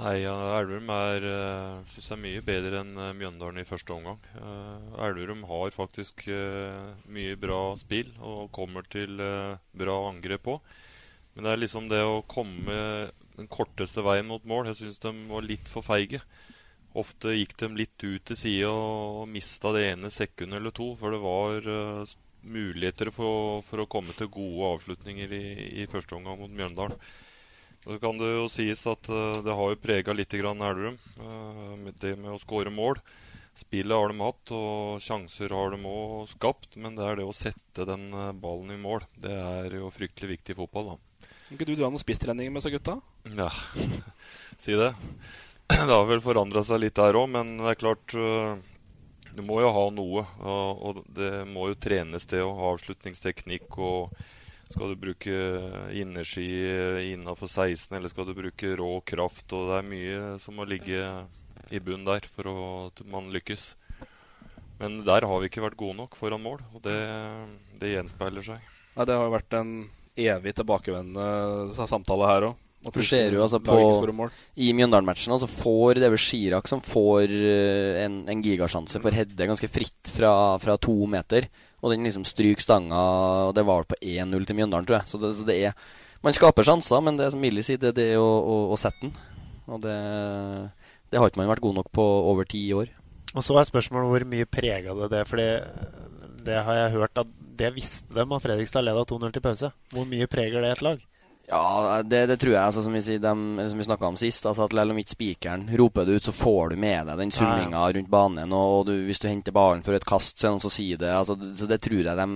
Nei, 0.00 0.22
ja, 0.22 0.32
Elverum 0.56 0.88
er, 0.88 1.24
uh, 1.28 1.80
synes 1.84 2.06
jeg 2.08 2.14
er 2.16 2.22
mye 2.22 2.44
bedre 2.46 2.78
enn 2.80 2.94
uh, 2.96 3.10
Mjøndalen 3.12 3.60
i 3.60 3.66
første 3.68 3.92
omgang. 3.92 4.22
Uh, 4.40 5.02
Elverum 5.04 5.42
har 5.50 5.74
faktisk 5.74 6.24
mye 7.12 7.34
bra 7.40 7.60
spill 7.76 8.08
og 8.18 8.48
kommer 8.56 8.88
til 8.88 9.20
bra 9.20 9.98
angrep 10.08 10.46
på. 10.48 10.56
Men 11.34 11.44
det 11.44 11.52
er 11.52 11.60
liksom 11.60 11.90
det 11.92 12.00
å 12.04 12.22
komme 12.28 12.78
den 13.36 13.48
korteste 13.50 14.04
veien 14.04 14.28
mot 14.28 14.44
mål. 14.48 14.70
Jeg 14.70 14.82
syns 14.82 15.00
de 15.02 15.12
var 15.30 15.46
litt 15.46 15.68
for 15.70 15.86
feige. 15.86 16.22
Ofte 16.98 17.32
gikk 17.32 17.54
de 17.60 17.70
litt 17.72 18.04
ut 18.04 18.24
til 18.28 18.36
sida 18.36 18.68
og 18.70 19.24
mista 19.32 19.72
det 19.72 19.86
ene 19.94 20.10
sekundet 20.12 20.58
eller 20.58 20.74
to, 20.76 20.90
for 20.98 21.14
det 21.14 21.20
var 21.22 21.68
uh, 21.68 22.16
muligheter 22.42 23.08
for, 23.14 23.62
for, 23.64 23.80
å 23.80 23.88
komme 23.88 24.12
til 24.16 24.28
gode 24.32 24.74
avslutninger 24.74 25.32
i, 25.32 25.44
i 25.82 25.88
første 25.88 26.18
omgang 26.18 26.40
mot 26.42 26.52
Mjøndalen. 26.52 27.00
Så 27.82 27.96
kan 27.98 28.20
det 28.20 28.28
jo 28.34 28.50
sies 28.52 28.84
at 28.90 29.08
uh, 29.08 29.40
det 29.40 29.56
har 29.56 29.72
jo 29.72 29.80
prega 29.80 30.14
litt 30.14 30.36
Elverum, 30.36 30.98
uh, 31.16 31.92
det 32.02 32.12
med 32.18 32.34
å 32.34 32.42
skåre 32.42 32.72
mål. 32.74 33.00
Spillet 33.56 33.96
har 33.96 34.12
de 34.12 34.20
hatt, 34.20 34.52
og 34.56 35.00
sjanser 35.04 35.52
har 35.52 35.72
de 35.72 35.80
òg 35.88 36.28
skapt, 36.30 36.76
men 36.76 36.96
det 36.96 37.08
er 37.08 37.20
det 37.20 37.24
å 37.28 37.36
sette 37.36 37.88
den 37.88 38.10
ballen 38.40 38.72
i 38.76 38.80
mål. 38.80 39.04
Det 39.16 39.32
er 39.32 39.80
jo 39.80 39.92
fryktelig 39.92 40.36
viktig 40.36 40.56
i 40.56 40.60
fotball, 40.60 40.92
da. 40.92 41.11
Kan 41.52 41.58
ikke 41.60 41.68
du 41.68 41.76
dra 41.76 41.88
noen 41.92 42.00
spisstreninger 42.00 42.48
med 42.48 42.62
disse 42.62 42.70
gutta? 42.72 42.94
Ja, 43.28 43.50
si 44.62 44.72
det. 44.72 44.94
Det 45.68 45.84
har 45.84 46.06
vel 46.08 46.22
forandra 46.24 46.62
seg 46.64 46.80
litt 46.80 46.96
der 46.96 47.18
òg, 47.20 47.26
men 47.28 47.58
det 47.60 47.66
er 47.68 47.76
klart 47.76 48.14
uh, 48.16 48.56
Du 49.36 49.42
må 49.44 49.58
jo 49.60 49.68
ha 49.76 49.82
noe. 49.92 50.24
Og, 50.48 51.02
det 51.12 51.44
må 51.50 51.66
jo 51.68 51.76
trenes, 51.76 52.24
det 52.32 52.40
å 52.40 52.54
ha 52.56 52.72
avslutningsteknikk. 52.72 53.68
og 53.76 54.16
Skal 54.72 54.94
du 54.94 55.02
bruke 55.04 55.36
innerski 55.92 56.48
innafor 57.12 57.52
16, 57.52 57.98
eller 58.00 58.08
skal 58.08 58.32
du 58.32 58.34
bruke 58.40 58.72
rå 58.80 58.90
kraft? 59.04 59.52
og 59.52 59.68
Det 59.68 59.78
er 59.82 59.88
mye 59.92 60.34
som 60.40 60.56
må 60.56 60.64
ligge 60.64 61.04
i 61.68 61.84
bunnen 61.84 62.08
der 62.08 62.32
for 62.32 62.48
at 62.88 63.04
man 63.12 63.28
lykkes. 63.32 63.74
Men 64.80 65.02
der 65.04 65.28
har 65.28 65.44
vi 65.44 65.52
ikke 65.52 65.68
vært 65.68 65.80
gode 65.84 66.00
nok 66.00 66.16
foran 66.16 66.48
mål, 66.48 66.64
og 66.72 66.80
det, 66.88 67.00
det 67.76 67.92
gjenspeiler 67.92 68.54
seg. 68.54 68.70
Nei, 68.96 69.04
det 69.04 69.20
har 69.20 69.28
jo 69.28 69.36
vært 69.36 69.60
en 69.60 69.76
evig 70.18 70.54
tilbakevendende 70.56 71.86
samtale 71.88 72.28
her 72.28 72.50
òg. 72.50 72.58
Du 72.90 72.98
ser 73.06 73.30
jo 73.30 73.44
altså 73.44 73.60
på 73.62 73.76
I 74.58 74.72
Mjøndalen-matchen 74.74 75.36
så 75.38 75.46
får 75.46 76.00
det 76.00 76.08
er 76.08 76.14
vel 76.16 76.18
Chirac 76.18 76.66
som 76.66 76.80
får 76.82 77.30
uh, 77.30 77.98
en, 78.02 78.16
en 78.26 78.42
gigasjanse 78.42 78.98
for 78.98 79.14
Hedde 79.14 79.46
ganske 79.46 79.70
fritt 79.70 80.10
fra, 80.10 80.32
fra, 80.58 80.74
to 80.82 80.96
meter. 81.06 81.46
Og 81.82 81.92
den 81.92 82.06
liksom 82.06 82.26
stryker 82.26 82.62
stanga, 82.62 82.98
og 83.48 83.52
det 83.54 83.64
var 83.66 83.86
på 83.86 83.98
1-0 83.98 84.46
til 84.46 84.58
Mjøndalen, 84.58 84.86
tror 84.86 85.00
jeg. 85.00 85.10
Så 85.10 85.18
det, 85.22 85.32
så 85.38 85.46
det, 85.46 85.58
er 85.66 85.78
Man 86.22 86.34
skaper 86.34 86.66
sjanser, 86.66 87.02
men 87.02 87.18
det 87.18 87.30
som 87.34 87.42
Millie 87.42 87.66
sier, 87.66 87.78
det, 87.82 87.94
det 87.98 88.12
er 88.14 88.22
å, 88.22 88.26
å, 88.26 88.58
å, 88.74 88.78
sette 88.78 89.02
den. 89.02 89.14
Og 89.66 89.82
det, 89.82 89.96
det 91.10 91.18
har 91.18 91.30
ikke 91.30 91.42
man 91.42 91.50
vært 91.50 91.64
god 91.64 91.80
nok 91.80 91.90
på 91.94 92.04
over 92.30 92.46
ti 92.50 92.62
år. 92.74 92.90
Og 93.32 93.46
så 93.46 93.56
er 93.58 93.66
spørsmålet 93.66 94.10
hvor 94.10 94.26
mye 94.28 94.46
prega 94.50 94.92
det 94.98 95.08
det 95.08 95.22
Fordi 95.24 95.46
det 96.44 96.58
har 96.66 96.76
jeg 96.76 96.94
hørt 96.98 97.20
at 97.22 97.30
det 97.62 97.72
visste 97.76 98.14
de 98.16 98.26
at 98.26 98.44
Fredrikstad 98.44 98.84
leda 98.84 99.06
2-0 99.06 99.32
til 99.32 99.44
pause. 99.44 99.72
Hvor 99.94 100.06
mye 100.08 100.30
preger 100.30 100.64
det 100.64 100.76
et 100.76 100.86
lag? 100.86 101.08
Ja, 101.52 102.02
det, 102.06 102.26
det 102.30 102.38
tror 102.40 102.54
jeg. 102.54 102.62
Altså, 102.62 102.82
som 102.84 102.94
vi, 102.94 103.02
sier, 103.04 103.22
som 103.22 103.80
vi 103.80 103.84
snakka 103.84 104.08
om 104.08 104.16
sist, 104.16 104.46
altså, 104.48 104.64
at 104.64 104.74
selv 104.76 104.94
om 104.94 105.00
ikke 105.02 105.14
spikeren 105.16 105.66
roper 105.78 106.06
det 106.08 106.16
ut, 106.16 106.28
så 106.28 106.34
får 106.34 106.72
du 106.72 106.76
med 106.80 107.10
deg 107.10 107.18
den 107.20 107.32
ja. 107.34 107.88
rundt 107.96 108.10
banen. 108.10 108.54
Og 108.56 108.86
du, 108.88 108.94
hvis 109.08 109.20
du 109.20 109.28
henter 109.28 109.54
ballen 109.54 109.82
for 109.84 109.96
et 109.96 110.06
kast, 110.08 110.38
så 110.40 110.54
som 110.62 110.72
sier 110.72 111.00
det. 111.00 111.10
Altså, 111.12 111.36
så 111.58 111.68
det 111.68 111.82
tror 111.84 112.00
jeg 112.00 112.16
de, 112.16 112.28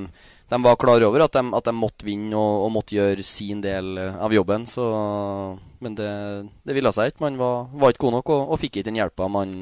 de 0.52 0.60
var 0.66 0.76
klar 0.76 1.06
over, 1.06 1.24
at 1.24 1.38
de, 1.38 1.44
at 1.56 1.70
de 1.70 1.74
måtte 1.74 2.06
vinne 2.06 2.36
og, 2.36 2.66
og, 2.66 2.72
måtte 2.76 2.98
gjøre 2.98 3.24
sin 3.24 3.62
del 3.64 3.96
eh, 4.02 4.20
av 4.20 4.34
jobben. 4.34 4.66
Så, 4.68 4.84
men 5.80 5.96
det, 5.96 6.12
det 6.66 6.76
ville 6.76 6.92
seg 6.92 7.14
ikke. 7.14 7.24
Man 7.28 7.40
var, 7.40 7.70
var 7.72 7.94
ikke 7.94 8.08
god 8.08 8.18
nok 8.18 8.34
og, 8.36 8.52
og 8.52 8.62
fikk 8.62 8.80
ikke 8.80 8.90
den 8.90 9.00
hjelpa 9.00 9.30
man, 9.32 9.56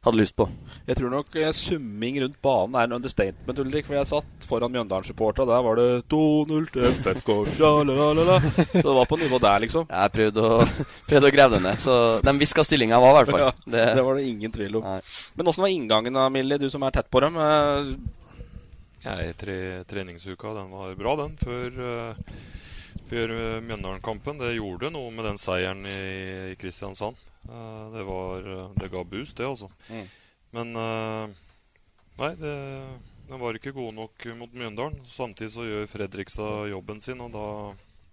hadde 0.00 0.16
lyst 0.16 0.36
på. 0.36 0.46
Jeg 0.88 0.96
tror 0.96 1.12
nok 1.12 1.34
eh, 1.36 1.50
summing 1.52 2.20
rundt 2.22 2.38
banen 2.42 2.76
er 2.78 2.86
en 2.88 2.96
understatement, 2.96 3.58
Ulrik. 3.60 3.84
For 3.88 3.98
jeg 3.98 4.08
satt 4.08 4.46
foran 4.48 4.72
Mjøndalen-supportera. 4.72 5.48
Der 5.50 5.66
var 5.66 5.76
det 5.76 5.88
2-0 6.12 6.70
til 6.72 6.86
FFK, 6.88 7.32
sjalalala. 7.58 8.38
Så 8.70 8.80
det 8.80 8.94
var 8.96 9.10
på 9.10 9.20
nivå 9.20 9.40
der, 9.44 9.66
liksom. 9.66 9.84
Jeg 10.00 10.14
prøvde 10.14 10.46
å, 10.46 10.62
prøvde 11.10 11.28
å 11.28 11.34
grave 11.34 11.58
det 11.58 11.62
ned. 11.66 11.84
Så 11.84 11.98
de 12.24 12.36
hviska 12.40 12.64
stillinga 12.64 13.02
var, 13.02 13.12
i 13.12 13.18
hvert 13.18 13.34
fall. 13.34 13.44
Ja, 13.44 13.52
det, 13.66 13.84
det, 13.98 14.06
var 14.08 14.16
det 14.16 14.26
ingen 14.30 14.56
tvil 14.56 14.80
om. 14.80 14.88
Nei. 14.88 14.98
Men 15.36 15.52
åssen 15.52 15.66
var 15.66 15.76
inngangen 15.76 16.16
da, 16.16 16.26
Millie, 16.32 16.60
du 16.60 16.70
som 16.72 16.88
er 16.88 16.96
tett 16.96 17.12
på 17.12 17.20
dem? 17.26 17.36
Nei, 17.36 18.00
jeg, 19.04 19.36
tre, 19.40 19.60
treningsuka 19.88 20.56
den 20.56 20.72
var 20.72 20.96
bra, 20.96 21.18
den. 21.20 21.36
Før, 21.40 21.76
uh, 21.76 23.00
før 23.12 23.36
Mjøndalen-kampen. 23.68 24.40
Det 24.40 24.56
gjorde 24.56 24.94
noe 24.96 25.12
med 25.12 25.28
den 25.28 25.40
seieren 25.40 25.84
i, 25.84 26.00
i 26.54 26.60
Kristiansand. 26.60 27.20
Uh, 27.48 27.86
det, 27.94 28.02
var, 28.06 28.50
det 28.76 28.90
ga 28.92 29.04
boost, 29.04 29.38
det, 29.38 29.46
altså. 29.48 29.70
Mm. 29.88 30.08
Men 30.56 30.74
uh, 30.76 31.38
nei, 32.20 32.34
det, 32.40 32.54
den 33.30 33.40
var 33.40 33.56
ikke 33.56 33.74
god 33.76 33.94
nok 33.96 34.26
mot 34.38 34.52
Mjøndalen. 34.52 34.98
Samtidig 35.08 35.52
så 35.54 35.66
gjør 35.68 35.88
Fredrikstad 35.90 36.70
jobben 36.72 37.00
sin, 37.04 37.22
og 37.24 37.32
da 37.34 37.46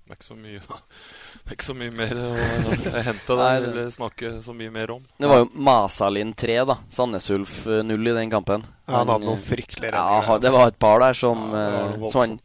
det 0.08 0.16
er 0.16 0.20
ikke 0.22 0.30
så 0.30 0.38
mye, 0.40 0.62
det 1.44 1.52
er 1.52 1.56
ikke 1.58 1.66
så 1.68 1.74
mye 1.76 1.94
mer 2.00 2.20
å 2.24 3.02
hente 3.10 3.36
der 3.42 3.66
eller 3.68 3.90
snakke 3.92 4.30
så 4.46 4.54
mye 4.56 4.72
mer 4.72 4.94
om. 4.94 5.02
Det 5.20 5.28
var 5.28 5.42
jo 5.42 5.50
Masalin 5.68 6.32
3, 6.32 6.56
da. 6.70 6.78
Sandnes 6.96 7.28
Ulf 7.36 7.58
0 7.68 8.12
i 8.14 8.14
den 8.16 8.32
kampen. 8.32 8.64
Ja, 8.88 9.02
han 9.02 9.12
hadde 9.12 9.28
noen 9.28 9.42
fryktelige 9.44 9.92
redninger. 9.92 10.30
Ja, 10.32 10.38
det 10.46 10.52
var 10.54 10.72
et 10.72 10.80
par 10.80 11.04
der 11.04 11.18
som, 11.20 11.42
ja, 11.52 11.82
som 12.08 12.22
han 12.22 12.38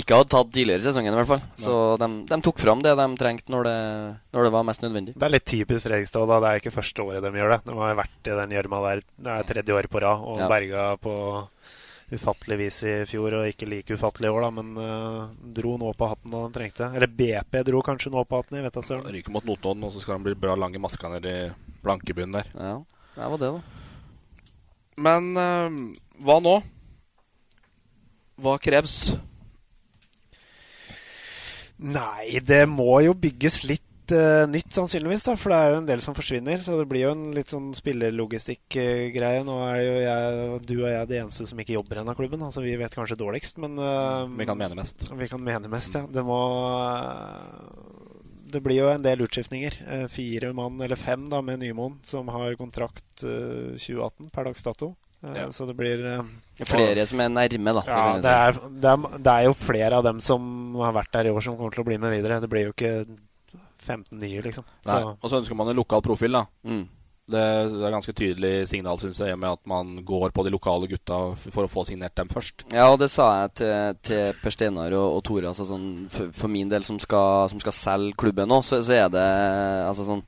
ikke 0.00 0.16
hadde 0.16 0.32
tatt 0.32 0.54
tidligere 0.54 0.80
i 0.80 0.86
sesongen, 0.86 1.12
i 1.12 1.20
hvert 1.20 1.28
fall. 1.28 1.42
Så 1.60 1.76
de, 2.00 2.08
de, 2.30 2.40
tok 2.46 2.62
fram 2.62 2.80
det 2.86 2.96
de 2.96 3.06
trengte 3.20 3.52
når 3.52 3.68
det, 3.68 3.76
når 4.32 4.48
det, 4.48 4.54
var 4.56 4.66
mest 4.70 4.86
nødvendig. 4.86 5.16
Det 5.18 5.28
er 5.28 5.34
litt 5.36 5.48
typisk 5.50 5.84
Fredrikstad. 5.84 6.24
da 6.30 6.40
Det 6.40 6.54
er 6.54 6.62
ikke 6.62 6.76
første 6.78 7.04
året 7.04 7.26
de 7.26 7.34
gjør 7.36 7.52
det. 7.56 7.60
De 7.68 7.76
har 7.82 8.00
vært 8.00 8.32
i 8.32 8.40
den 8.40 8.56
gjørma 8.56 8.82
der 8.86 9.04
det 9.20 9.36
er 9.36 9.48
tredje 9.52 9.76
året 9.76 9.92
på 9.92 10.00
rad 10.06 10.24
og 10.24 10.40
ja. 10.40 10.48
berga 10.48 10.86
på 11.04 11.14
ufattelig 12.14 12.58
vis 12.58 12.78
i 12.86 12.94
fjor, 13.08 13.36
og 13.38 13.48
ikke 13.50 13.68
like 13.70 13.94
ufattelig 13.94 14.30
i 14.30 14.32
år, 14.34 14.44
da, 14.46 14.50
men 14.58 14.70
uh, 14.78 15.52
dro 15.56 15.76
nå 15.80 15.92
på 15.96 16.08
hatten 16.10 16.34
da 16.34 16.42
de 16.46 16.56
trengte. 16.56 16.90
Eller 16.96 17.10
BP 17.10 17.60
dro 17.68 17.82
kanskje 17.86 18.12
nå 18.14 18.24
på 18.26 18.40
hatten, 18.40 18.58
jeg 18.58 18.66
vet 18.66 18.78
da 18.78 18.84
søren. 18.86 19.10
Ryker 19.14 19.34
mot 19.34 19.46
Notodden, 19.46 19.86
og 19.86 19.94
så 19.94 20.02
skal 20.02 20.18
han 20.18 20.26
bli 20.26 20.36
bra 20.38 20.56
lang 20.58 20.74
i 20.74 20.82
maska 20.82 21.12
ned 21.12 21.28
i 21.30 21.38
blankebunnen 21.84 22.40
der. 22.40 22.50
Ja, 22.54 22.76
det 23.16 23.30
var 23.34 23.42
det, 23.42 23.52
da. 23.56 23.62
Men 25.00 25.30
uh, 25.38 25.80
hva 26.26 26.38
nå? 26.44 26.56
Hva 28.40 28.56
kreves? 28.60 28.96
Nei, 31.80 32.40
det 32.44 32.66
må 32.68 32.98
jo 33.06 33.14
bygges 33.16 33.62
litt 33.64 33.89
uh, 34.14 34.46
nytt, 34.50 34.68
sannsynligvis. 34.74 35.24
da, 35.26 35.34
For 35.40 35.52
det 35.52 35.58
er 35.58 35.72
jo 35.72 35.80
en 35.80 35.88
del 35.88 36.02
som 36.04 36.16
forsvinner. 36.16 36.60
Så 36.62 36.78
det 36.80 36.86
blir 36.90 37.06
jo 37.06 37.14
en 37.14 37.26
litt 37.36 37.52
sånn 37.52 37.70
spillerlogistikk-greie. 37.76 39.42
Nå 39.46 39.56
er 39.66 39.80
jo 39.82 39.96
jeg, 40.04 40.60
du 40.68 40.76
og 40.78 40.88
jeg 40.92 41.10
de 41.10 41.20
eneste 41.22 41.48
som 41.50 41.62
ikke 41.62 41.76
jobber 41.78 41.98
i 41.98 42.02
denne 42.02 42.16
klubben. 42.18 42.46
Altså 42.46 42.64
Vi 42.64 42.76
vet 42.80 42.96
kanskje 42.96 43.18
dårligst, 43.20 43.60
men 43.62 43.78
uh, 43.80 44.26
Vi 44.36 44.48
kan 44.48 44.58
mene 44.60 44.78
mest. 44.78 45.06
Vi 45.08 45.30
kan 45.30 45.44
mene 45.44 45.72
mest, 45.72 45.98
ja. 45.98 46.06
Det 46.10 46.24
må 46.26 46.40
uh, 46.70 47.60
Det 48.50 48.62
blir 48.64 48.82
jo 48.82 48.90
en 48.94 49.04
del 49.04 49.26
utskiftninger. 49.26 49.78
fire 50.10 50.52
mann, 50.56 50.80
eller 50.80 50.98
fem, 50.98 51.28
da, 51.30 51.42
med 51.44 51.62
Nymoen, 51.62 52.00
som 52.06 52.28
har 52.34 52.58
kontrakt 52.58 53.22
2018 53.22 54.30
per 54.34 54.50
dags 54.50 54.66
dato. 54.66 54.94
Ja. 55.20 55.50
Så 55.52 55.66
det 55.68 55.74
blir 55.76 56.00
uh, 56.00 56.24
Flere 56.64 57.04
som 57.08 57.20
er 57.20 57.32
nærme, 57.32 57.74
da. 57.76 57.82
Ja, 57.86 58.04
det 58.16 58.30
er, 58.32 58.60
det, 58.68 58.92
er, 58.92 59.18
det 59.18 59.32
er, 59.32 59.48
jo 59.48 59.56
flere 59.56 59.98
av 59.98 60.06
dem 60.06 60.20
som 60.24 60.78
har 60.80 60.94
vært 60.96 61.12
der 61.12 61.28
i 61.28 61.34
år, 61.34 61.42
som 61.44 61.58
kommer 61.58 61.74
til 61.74 61.84
å 61.84 61.88
bli 61.88 61.98
med 62.00 62.14
videre. 62.14 62.40
Det 62.40 62.48
blir 62.52 62.68
jo 62.68 62.72
ikke 62.72 62.94
15 63.82 64.18
nye, 64.20 64.40
liksom. 64.44 64.66
Nei. 64.88 65.02
Og 65.12 65.28
så 65.28 65.40
ønsker 65.40 65.58
man 65.58 65.72
en 65.72 65.78
lokal 65.80 66.02
profil, 66.04 66.38
da. 66.38 66.46
Mm. 66.66 66.86
Det, 67.30 67.42
det, 67.70 67.82
er 67.86 67.94
ganske 67.94 68.14
tydelig 68.16 68.52
signal, 68.70 68.98
syns 68.98 69.20
jeg, 69.22 69.38
med 69.38 69.52
at 69.52 69.60
man 69.68 70.00
går 70.06 70.32
på 70.34 70.42
de 70.42 70.50
lokale 70.50 70.88
gutta 70.90 71.20
for 71.38 71.66
å 71.66 71.70
få 71.70 71.84
signert 71.86 72.16
dem 72.18 72.30
først. 72.32 72.64
Ja, 72.74 72.88
og 72.90 72.98
det 73.02 73.10
sa 73.12 73.28
jeg 73.44 73.52
til, 73.60 74.00
til 74.08 74.40
Per 74.42 74.54
Steinar 74.54 74.96
og, 74.98 75.18
og 75.18 75.22
Tore. 75.28 75.52
Altså 75.52 75.68
sånn, 75.68 76.08
for, 76.10 76.32
for, 76.34 76.50
min 76.50 76.72
del, 76.72 76.86
som 76.86 76.98
skal, 77.02 77.46
som 77.52 77.62
skal 77.62 77.76
selge 77.76 78.18
klubben 78.24 78.50
nå, 78.50 78.62
så, 78.66 78.80
så, 78.82 78.96
er 79.04 79.12
det 79.14 79.26
altså 79.86 80.08
sånn 80.08 80.24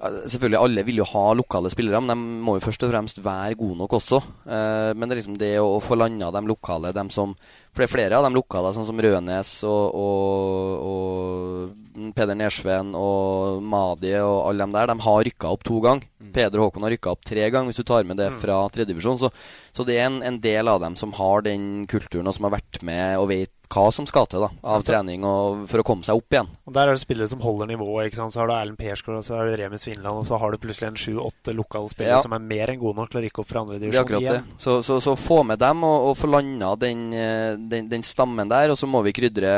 Selvfølgelig, 0.00 0.56
alle 0.56 0.82
vil 0.86 1.02
jo 1.02 1.04
ha 1.10 1.26
lokale 1.36 1.68
spillere, 1.68 1.98
men 2.00 2.08
de 2.08 2.44
må 2.46 2.54
jo 2.56 2.62
først 2.64 2.86
og 2.86 2.88
fremst 2.88 3.18
være 3.20 3.58
gode 3.60 3.76
nok 3.82 3.98
også. 3.98 4.22
Eh, 4.48 4.92
men 4.96 5.04
det 5.04 5.12
er 5.12 5.18
liksom 5.18 5.36
det 5.42 5.50
å, 5.60 5.66
å 5.74 5.82
få 5.84 5.98
landa 6.00 6.30
de 6.32 6.40
lokale, 6.48 6.94
dem 6.96 7.10
som 7.12 7.34
For 7.68 7.82
det 7.82 7.90
er 7.90 7.92
flere 7.92 8.16
av 8.16 8.24
de 8.24 8.30
lokale, 8.32 8.72
sånn 8.72 8.88
som 8.88 9.02
Rønes 9.04 9.50
og, 9.68 10.00
og, 10.00 10.88
og 10.88 11.89
Peder 12.16 12.38
Nersveen 12.38 12.94
og 12.98 13.60
Madi 13.62 14.12
og 14.18 14.48
alle 14.48 14.64
dem 14.64 14.74
der, 14.76 14.90
de 14.90 15.04
har 15.04 15.24
rykka 15.28 15.52
opp 15.52 15.64
to 15.66 15.80
ganger. 15.84 16.08
Mm. 16.20 16.32
Peder 16.36 16.62
Håkon 16.62 16.86
har 16.86 16.94
rykka 16.94 17.14
opp 17.14 17.24
tre 17.28 17.46
ganger, 17.46 17.70
hvis 17.70 17.80
du 17.80 17.86
tar 17.88 18.08
med 18.08 18.20
det 18.20 18.30
mm. 18.32 18.40
fra 18.42 18.58
tredjedivisjon. 18.72 19.20
Så, 19.22 19.30
så 19.76 19.86
det 19.88 19.98
er 19.98 20.08
en, 20.08 20.20
en, 20.26 20.40
del 20.42 20.70
av 20.72 20.80
dem 20.84 20.96
som 21.00 21.14
har 21.18 21.46
den 21.46 21.86
kulturen, 21.90 22.28
og 22.30 22.36
som 22.36 22.48
har 22.48 22.56
vært 22.58 22.80
med 22.86 23.20
og 23.20 23.30
vet 23.32 23.52
hva 23.70 23.86
som 23.94 24.06
skal 24.08 24.26
til 24.30 24.42
da, 24.42 24.50
av 24.66 24.82
trening 24.86 25.24
og, 25.26 25.64
for 25.70 25.82
å 25.82 25.86
komme 25.86 26.06
seg 26.06 26.18
opp 26.18 26.34
igjen. 26.34 26.48
Og 26.66 26.74
Der 26.74 26.90
er 26.90 26.96
det 26.96 27.02
spillere 27.02 27.30
som 27.30 27.42
holder 27.44 27.70
nivået. 27.70 28.08
ikke 28.08 28.18
sant? 28.18 28.34
Så 28.34 28.42
har 28.42 28.50
du 28.50 28.54
Erlend 28.56 28.80
Persgaard 28.80 29.22
så 29.26 29.36
har 29.38 29.46
du 29.46 29.56
Remi 29.60 29.78
Svinland, 29.78 30.22
og 30.22 30.26
så 30.26 30.38
har 30.40 30.52
du 30.52 30.58
plutselig 30.62 30.88
en 30.90 30.98
sju-åtte 30.98 31.54
lokale 31.56 31.92
spillere 31.92 32.18
ja. 32.18 32.24
som 32.24 32.34
er 32.34 32.42
mer 32.42 32.72
enn 32.72 32.80
gode 32.80 32.98
nok 32.98 33.12
til 33.12 33.20
å 33.20 33.24
rykke 33.26 33.44
opp 33.44 33.50
fra 33.50 33.62
andre 33.64 33.78
divisjon 33.82 34.16
igjen. 34.18 34.48
Det. 34.48 34.58
Så, 34.62 34.80
så, 34.86 34.98
så, 35.04 35.14
få 35.20 35.42
med 35.46 35.60
dem 35.62 35.84
og, 35.86 36.10
og 36.10 36.18
få 36.18 36.30
landa 36.32 36.72
den, 36.80 37.06
eh, 37.14 37.52
den, 37.70 37.90
den, 37.92 38.06
stammen 38.06 38.50
der, 38.50 38.72
og 38.72 38.80
så 38.80 38.88
må 38.90 39.04
vi 39.06 39.14
krydre 39.14 39.54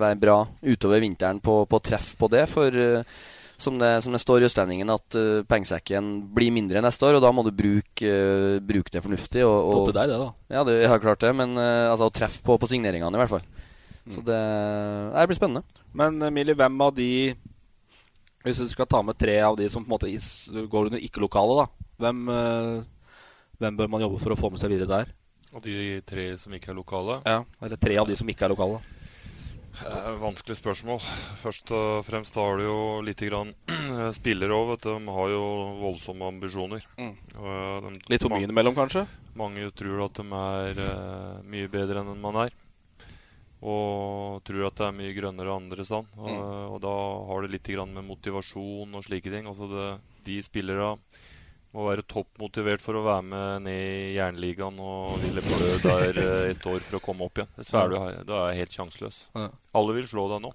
være 0.00 0.18
bra 0.18 0.40
utover 0.64 1.04
vinteren 1.04 1.42
på, 1.44 1.62
på 1.70 1.82
treff 1.84 2.14
på 2.18 2.32
det. 2.34 2.48
for... 2.50 2.74
Uh, 2.74 3.30
som 3.64 3.78
det, 3.80 3.90
som 4.04 4.14
det, 4.14 4.20
står 4.22 4.44
i 4.44 4.48
Østlendingen, 4.48 4.90
at 4.92 5.16
uh, 5.16 5.42
pengesekken 5.48 6.10
blir 6.36 6.52
mindre 6.54 6.82
neste 6.84 7.08
år. 7.08 7.18
Og 7.18 7.24
da 7.24 7.32
må 7.34 7.44
du 7.46 7.50
bruke, 7.56 8.10
uh, 8.10 8.60
bruke 8.64 8.92
det 8.92 9.02
fornuftig. 9.04 9.42
Og, 9.46 9.56
og, 9.56 9.88
til 9.88 9.96
deg, 9.96 10.12
det, 10.12 10.20
da. 10.20 10.28
Ja, 10.56 10.66
det, 10.68 10.76
jeg 10.82 10.92
har 10.92 11.02
klart 11.02 11.24
det. 11.24 11.32
Men 11.36 11.56
uh, 11.58 11.90
altså, 11.90 12.10
å 12.10 12.14
treffe 12.14 12.44
på, 12.46 12.58
på 12.60 12.70
signeringene, 12.70 13.10
i 13.16 13.22
hvert 13.22 13.32
fall. 13.32 13.48
Mm. 14.04 14.14
Så 14.14 14.24
det, 14.28 14.38
det, 15.16 15.26
blir 15.30 15.40
spennende. 15.40 15.82
Men 15.96 16.20
Emilie, 16.28 16.56
hvem 16.58 16.80
av 16.84 16.92
de 16.92 17.10
Hvis 18.44 18.60
du 18.60 18.68
skal 18.68 18.88
ta 18.90 19.00
med 19.00 19.16
tre 19.16 19.38
av 19.40 19.56
de 19.56 19.70
som 19.72 19.80
på 19.80 19.88
en 19.88 19.94
måte 19.96 20.10
is, 20.12 20.28
går 20.52 20.90
under 20.90 21.00
ikke-lokale, 21.00 21.64
da. 21.64 21.90
Hvem, 22.04 22.18
hvem 23.62 23.76
bør 23.78 23.88
man 23.88 24.02
jobbe 24.04 24.18
for 24.20 24.34
å 24.34 24.36
få 24.36 24.50
med 24.52 24.60
seg 24.60 24.74
videre 24.74 24.90
der? 24.90 25.14
Av 25.54 25.62
de 25.64 26.02
tre 26.04 26.26
som 26.36 26.52
ikke 26.52 26.72
er 26.72 26.76
lokale? 26.76 27.20
Ja, 27.24 27.38
eller 27.62 27.80
tre 27.80 27.96
av 28.02 28.10
de 28.10 28.18
som 28.18 28.28
ikke 28.28 28.44
er 28.44 28.52
lokale. 28.52 28.82
Eh, 29.82 30.10
vanskelig 30.20 30.56
spørsmål. 30.60 31.00
Først 31.42 31.70
og 31.74 32.04
fremst 32.06 32.36
har 32.38 32.56
du 32.58 32.64
jo 32.66 32.78
litt 33.06 33.22
grann 33.26 33.52
spillere 34.14 34.54
òg. 34.54 34.74
De 34.84 34.94
har 35.16 35.32
jo 35.32 35.44
voldsomme 35.82 36.28
ambisjoner. 36.30 36.86
Mm. 37.00 37.14
De, 37.34 37.94
Litt 38.12 38.22
for 38.22 38.34
mye 38.34 38.46
innimellom, 38.46 38.76
kanskje? 38.76 39.06
Mange 39.38 39.66
tror 39.74 40.06
at 40.06 40.20
de 40.20 40.26
er 40.38 40.78
uh, 40.78 41.42
mye 41.50 41.70
bedre 41.72 42.04
enn 42.04 42.22
man 42.22 42.44
er. 42.44 42.54
Og 43.64 44.42
tror 44.44 44.68
at 44.68 44.78
det 44.78 44.86
er 44.86 44.96
mye 44.96 45.14
grønnere 45.16 45.56
andre 45.56 45.86
sånn. 45.88 46.06
Og, 46.20 46.30
mm. 46.30 46.48
og 46.76 46.80
da 46.84 46.96
har 47.30 47.44
det 47.44 47.54
litt 47.56 47.70
grann 47.74 47.94
med 47.96 48.06
motivasjon 48.06 48.94
og 48.94 49.06
slike 49.06 49.32
ting. 49.32 49.48
Altså 49.50 49.70
det, 49.72 49.88
de 50.28 50.38
spillere 50.44 50.92
må 51.74 51.88
være 51.88 52.04
toppmotivert 52.06 52.82
for 52.82 52.98
å 52.98 53.04
være 53.04 53.24
med 53.26 53.64
ned 53.66 53.78
i 53.82 54.12
Jernligaen 54.14 54.76
og 54.82 55.16
ville 55.24 55.42
blø 55.42 55.70
der 55.82 56.20
eh, 56.22 56.50
et 56.52 56.68
år 56.70 56.84
for 56.86 57.00
å 57.00 57.02
komme 57.02 57.26
opp 57.26 57.40
igjen. 57.40 57.50
Dessverre, 57.58 57.90
du 57.90 57.98
her, 57.98 58.20
da 58.28 58.42
er 58.48 58.60
helt 58.60 58.76
sjanseløs. 58.76 59.24
Alle 59.74 59.96
vil 59.98 60.06
slå 60.10 60.28
deg 60.32 60.44
nå. 60.44 60.52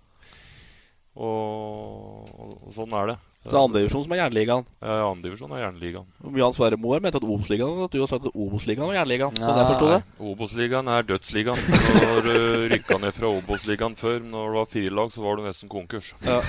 Og, 1.19 2.29
og 2.39 2.71
sånn 2.75 2.95
er 2.95 3.11
det. 3.11 3.17
Så 3.39 3.53
det 3.53 3.55
er 3.55 3.65
andredivisjon 3.69 4.03
som 4.03 4.11
er 4.11 4.19
Jernligaen? 4.19 4.65
Ja, 4.83 4.95
andredivisjon 5.07 5.53
er 5.55 5.61
Jernligaen. 5.61 6.07
Jan 6.41 6.55
Sverre 6.57 6.75
Moer 6.75 6.99
mente 6.99 7.21
at 7.21 7.23
Obos-ligaen 7.23 7.85
at 7.85 7.93
du 7.93 8.01
har 8.01 8.09
sagt 8.11 8.25
at 8.27 8.35
Obos-ligaen 8.35 8.89
var 8.91 8.97
Jernligaen. 8.97 9.39
Sånn 9.39 9.59
jeg 9.61 9.69
forstår 9.69 9.93
det? 9.93 9.99
Obos-ligaen 10.27 10.91
er 10.91 11.07
dødsligaen. 11.07 11.61
Du 11.63 12.03
har 12.03 12.27
uh, 12.27 12.65
rykka 12.73 12.99
ned 12.99 13.15
fra 13.15 13.31
Obos-ligaen 13.37 13.95
før. 14.01 14.19
Når 14.27 14.51
det 14.51 14.59
var 14.59 14.69
fire 14.75 14.93
lag, 14.99 15.15
så 15.15 15.23
var 15.23 15.39
du 15.39 15.47
nesten 15.47 15.71
konkurs. 15.71 16.11
Ja. 16.27 16.41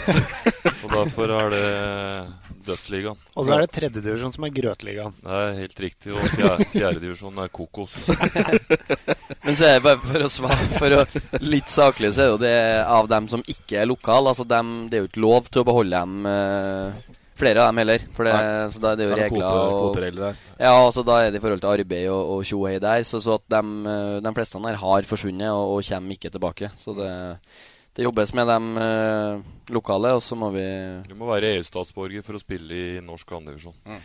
så 0.80 0.90
derfor 0.97 1.37
er 1.38 1.54
det 1.54 1.64
dødsligaen. 2.66 3.23
Og 3.38 3.47
så 3.47 3.54
er 3.54 3.62
det 3.62 3.73
tredjedivisjon 3.78 4.35
som 4.35 4.50
er 4.50 4.54
grøtligaen. 4.59 5.14
Det 5.23 5.40
er 5.47 5.56
helt 5.62 5.87
riktig. 5.87 6.11
Og 6.11 6.26
fjerdedivisjon 6.75 7.38
fjerde 7.38 7.47
er 7.47 7.54
kokos. 7.54 8.00
Men 9.50 9.57
så 9.59 9.66
er 9.66 9.80
det 9.80 9.83
bare 9.83 9.99
for 9.99 10.23
å 10.23 10.28
svare 10.30 10.66
for 10.78 10.95
å, 10.95 10.99
Litt 11.42 11.71
saklig 11.73 12.12
så 12.14 12.23
er 12.23 12.28
jo 12.30 12.37
det 12.38 12.59
av 12.87 13.09
dem 13.11 13.26
som 13.33 13.40
ikke 13.50 13.80
er 13.80 13.88
lokale. 13.90 14.30
Altså 14.30 14.45
dem, 14.47 14.69
det 14.87 14.95
er 14.95 15.02
jo 15.02 15.09
ikke 15.09 15.23
lov 15.25 15.49
til 15.50 15.64
å 15.64 15.64
beholde 15.66 16.02
dem. 16.02 16.28
Uh, 16.28 17.16
flere 17.40 17.64
av 17.64 17.73
dem 17.73 17.80
heller. 17.83 18.04
For 18.14 18.28
det, 18.28 18.35
så 18.71 18.83
da 18.85 18.92
er 18.92 19.00
det 19.00 19.09
jo 19.09 19.16
regler. 19.19 19.49
Kvote, 19.49 20.12
og, 20.28 20.45
ja, 20.61 20.76
så 20.95 21.04
da 21.09 21.16
er 21.25 21.33
det 21.33 21.40
i 21.40 21.42
forhold 21.42 21.64
til 21.64 21.71
arbeid 21.73 22.12
og, 22.12 22.30
og 22.37 22.45
tjohei 22.47 22.76
der. 22.85 23.02
Så, 23.09 23.19
så, 23.25 23.40
at 23.40 23.57
de, 23.57 23.75
eh, 23.90 24.21
de 24.23 24.35
fleste 24.37 24.62
her 24.69 24.80
har 24.85 25.11
forsvunnet 25.11 25.50
og, 25.50 25.75
og, 25.75 25.83
kommer 25.88 26.19
ikke 26.21 26.30
tilbake. 26.37 26.71
Så 26.78 26.95
det, 27.00 27.11
det 27.99 28.07
jobbes 28.07 28.35
med 28.38 28.54
de 28.54 28.87
eh, 28.87 29.42
lokale, 29.75 30.14
og 30.21 30.23
så 30.23 30.38
må 30.38 30.52
vi 30.54 30.69
Du 31.11 31.19
må 31.19 31.33
være 31.33 31.57
EU-statsborger 31.57 32.23
for 32.23 32.38
å 32.38 32.45
spille 32.45 32.78
i 32.78 33.02
norsk 33.02 33.35
andredivisjon. 33.40 33.75
Mm. 33.83 34.00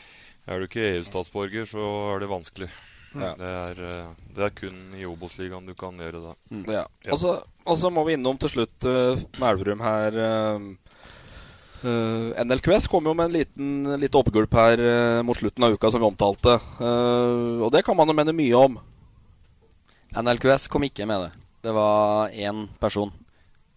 Er 0.50 0.58
du 0.58 0.70
ikke 0.72 0.90
EU-statsborger, 0.96 1.70
så 1.70 1.94
er 2.16 2.26
det 2.26 2.34
vanskelig. 2.34 2.74
Ja. 3.16 3.34
Det, 3.40 3.52
er, 3.52 3.84
eh, 3.90 4.08
det, 4.36 4.48
er, 4.48 4.56
kun 4.56 4.80
i 4.98 5.06
Obos-ligaen 5.08 5.68
du 5.68 5.76
kan 5.78 5.96
gjøre 6.00 6.24
det. 6.24 6.34
Mm. 6.52 6.66
Ja. 6.76 6.86
Og 7.12 7.78
så 7.80 7.92
må 7.94 8.04
vi 8.08 8.18
innom 8.18 8.40
til 8.42 8.52
slutt 8.52 8.88
uh, 8.88 9.22
Melverum 9.42 9.84
her. 9.86 10.20
Uh, 10.20 10.74
Uh, 11.86 12.34
NLQS 12.42 12.88
kom 12.90 13.06
jo 13.06 13.14
med 13.14 13.28
en 13.28 13.34
liten 13.36 13.98
lite 14.02 14.18
oppgulp 14.18 14.56
her 14.58 14.82
uh, 14.82 15.20
mot 15.22 15.38
slutten 15.38 15.68
av 15.68 15.76
uka, 15.76 15.92
som 15.94 16.02
vi 16.02 16.08
omtalte. 16.08 16.56
Uh, 16.80 17.62
og 17.62 17.70
det 17.76 17.84
kan 17.86 17.98
man 17.98 18.10
jo 18.10 18.16
mene 18.18 18.34
mye 18.34 18.58
om. 18.58 18.80
NLQS 20.16 20.66
kom 20.72 20.88
ikke 20.88 21.06
med 21.06 21.28
det. 21.28 21.44
Det 21.68 21.74
var 21.76 22.34
én 22.34 22.66
person. 22.82 23.12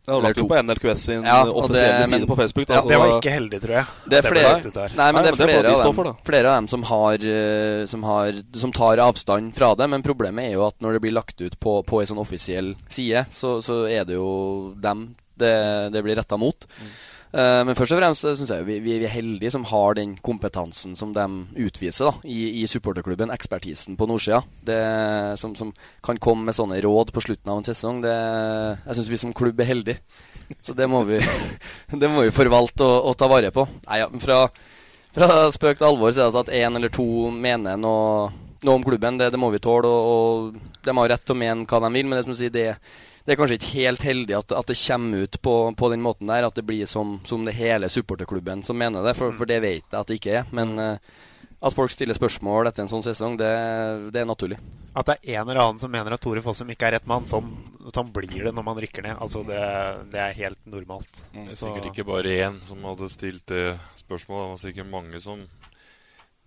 Det 0.09 0.15
har 0.15 0.25
lagt 0.25 0.41
ut 0.41 0.49
på 0.49 0.63
NLQS 0.63 1.03
sin 1.05 1.27
ja, 1.29 1.43
offisielle 1.45 1.99
det, 1.99 2.07
side 2.09 2.27
på 2.31 2.37
Facebook. 2.37 2.67
Da, 2.71 2.79
ja, 2.79 2.85
det 2.89 3.01
var 3.03 3.15
ikke 3.19 3.35
heldig, 3.35 3.61
tror 3.61 3.75
jeg. 3.77 3.95
Det 4.09 4.19
er 4.19 4.29
flere, 4.33 4.55
nei, 4.97 5.09
men 5.13 5.27
det 5.27 5.33
er 5.35 5.39
flere, 5.43 5.75
av 5.75 5.85
dem, 5.85 6.15
flere 6.25 6.49
av 6.49 6.57
dem 6.63 6.69
som, 6.73 6.87
har, 6.89 7.29
som, 7.93 8.09
har, 8.09 8.41
som 8.65 8.73
tar 8.73 9.05
avstand 9.05 9.53
fra 9.59 9.75
det. 9.77 9.91
Men 9.93 10.07
problemet 10.07 10.49
er 10.49 10.57
jo 10.57 10.65
at 10.65 10.79
når 10.85 10.97
det 10.97 11.05
blir 11.05 11.17
lagt 11.19 11.45
ut 11.45 11.59
på, 11.61 11.79
på 11.85 12.01
en 12.01 12.09
sånn 12.09 12.23
offisiell 12.25 12.73
side, 12.89 13.27
så, 13.37 13.59
så 13.65 13.83
er 13.85 14.09
det 14.09 14.17
jo 14.17 14.31
dem 14.81 15.11
det, 15.39 15.55
det 15.93 16.03
blir 16.03 16.17
retta 16.19 16.41
mot. 16.41 16.67
Mm. 16.81 16.91
Uh, 17.29 17.61
men 17.69 17.77
først 17.77 17.93
og 17.93 17.99
fremst 18.01 18.25
syns 18.25 18.49
jeg 18.49 18.65
vi, 18.65 18.79
vi, 18.81 18.95
er 18.97 19.13
heldige 19.13 19.53
som 19.53 19.67
har 19.69 19.99
den 19.99 20.15
kompetansen 20.25 20.95
som 20.97 21.11
de 21.13 21.27
utviser 21.61 22.09
da, 22.09 22.15
i, 22.25 22.63
i 22.63 22.65
supporterklubben. 22.71 23.33
Ekspertisen 23.35 23.99
på 24.01 24.09
nordsida. 24.09 24.41
Som, 25.37 25.53
som, 25.59 25.75
kan 26.05 26.21
komme 26.23 26.49
med 26.49 26.57
sånne 26.57 26.81
råd 26.85 27.13
på 27.13 27.25
slutten 27.25 27.53
av 27.53 27.61
en 27.61 27.69
sesong. 27.69 28.01
Det, 28.05 28.17
jeg 28.87 28.99
syns 28.99 29.13
vi 29.13 29.21
som 29.21 29.37
klubb 29.37 29.61
er 29.61 29.73
heldige. 29.73 30.01
Så 30.65 30.73
det 30.73 30.89
må 30.89 31.03
vi, 31.05 31.21
det 32.01 32.11
må 32.11 32.25
vi 32.25 32.35
forvalte 32.35 32.87
og, 32.87 33.11
og, 33.11 33.17
ta 33.21 33.29
vare 33.31 33.53
på. 33.55 33.67
Nei, 33.89 34.01
ja, 34.03 34.09
fra, 34.23 34.41
fra 35.17 35.49
spøk 35.55 35.81
til 35.81 35.89
alvor 35.91 36.13
så 36.13 36.21
er 36.21 36.23
det 36.23 36.29
altså 36.31 36.45
at 36.47 36.55
én 36.57 36.81
eller 36.81 36.93
to 36.93 37.29
mener 37.35 37.77
noe, 37.81 38.31
noe 38.65 38.79
om 38.79 38.87
klubben. 38.87 39.21
Det, 39.21 39.31
det, 39.35 39.41
må 39.41 39.53
vi 39.53 39.61
tåle. 39.63 39.91
Og, 39.91 40.57
og 40.57 40.81
de 40.85 40.97
har 41.01 41.13
rett 41.13 41.27
til 41.27 41.37
å 41.37 41.43
mene 41.45 41.69
hva 41.69 41.83
de 41.85 41.93
vil, 41.99 42.09
men 42.09 42.21
det, 42.21 42.25
som 42.29 42.39
sier, 42.39 42.55
det 42.55 42.71
det 43.29 43.35
er 43.35 43.41
kanskje 43.43 43.57
ikke 43.59 43.75
helt 43.75 44.05
heldig 44.07 44.35
at, 44.39 44.53
at 44.57 44.71
det 44.71 44.75
kommer 44.81 45.25
ut 45.27 45.37
på, 45.45 45.55
på, 45.77 45.89
den 45.93 46.01
måten 46.01 46.31
der. 46.31 46.47
At 46.49 46.57
det 46.57 46.65
blir 46.65 46.89
som, 46.89 47.19
som 47.29 47.43
det 47.45 47.53
hele 47.59 47.91
supporterklubben 47.93 48.63
som 48.65 48.79
mener 48.81 49.05
det. 49.05 49.13
For, 49.19 49.35
for, 49.37 49.45
det 49.45 49.59
vet 49.61 49.85
jeg 49.85 49.99
at 49.99 50.09
det 50.09 50.17
ikke 50.17 50.39
er. 50.39 50.47
Men 50.57 50.73
uh, 50.81 50.95
at 51.61 51.77
folk 51.77 51.93
stiller 51.93 52.17
spørsmål 52.17 52.71
etter 52.71 52.87
en 52.87 52.89
sånn 52.89 53.05
sesong, 53.05 53.37
det, 53.37 53.51
det, 54.15 54.23
er 54.23 54.31
naturlig. 54.31 54.57
At 54.97 55.11
det 55.11 55.19
er 55.19 55.43
en 55.43 55.51
eller 55.51 55.61
annen 55.61 55.83
som 55.83 55.93
mener 55.93 56.17
at 56.17 56.25
Tore 56.25 56.41
Fossum 56.41 56.73
ikke 56.73 56.89
er 56.89 56.97
rett 56.97 57.11
mann, 57.11 57.29
sånn, 57.29 57.51
sånn 57.93 58.15
blir 58.17 58.49
det 58.49 58.55
når 58.57 58.65
man 58.71 58.81
rykker 58.81 59.05
ned. 59.05 59.21
Altså 59.21 59.45
det, 59.45 59.61
det 60.15 60.25
er 60.25 60.37
helt 60.39 60.61
normalt. 60.65 61.21
Det 61.35 61.51
er 61.53 61.61
sikkert 61.61 61.91
ikke 61.93 62.09
bare 62.09 62.37
én 62.47 62.61
som 62.65 62.81
hadde 62.89 63.11
stilt 63.13 63.45
det 63.53 63.75
spørsmålet. 64.01 64.47
Det 64.47 64.55
var 64.55 64.63
sikkert 64.65 64.93
mange 64.95 65.21
som 65.21 65.45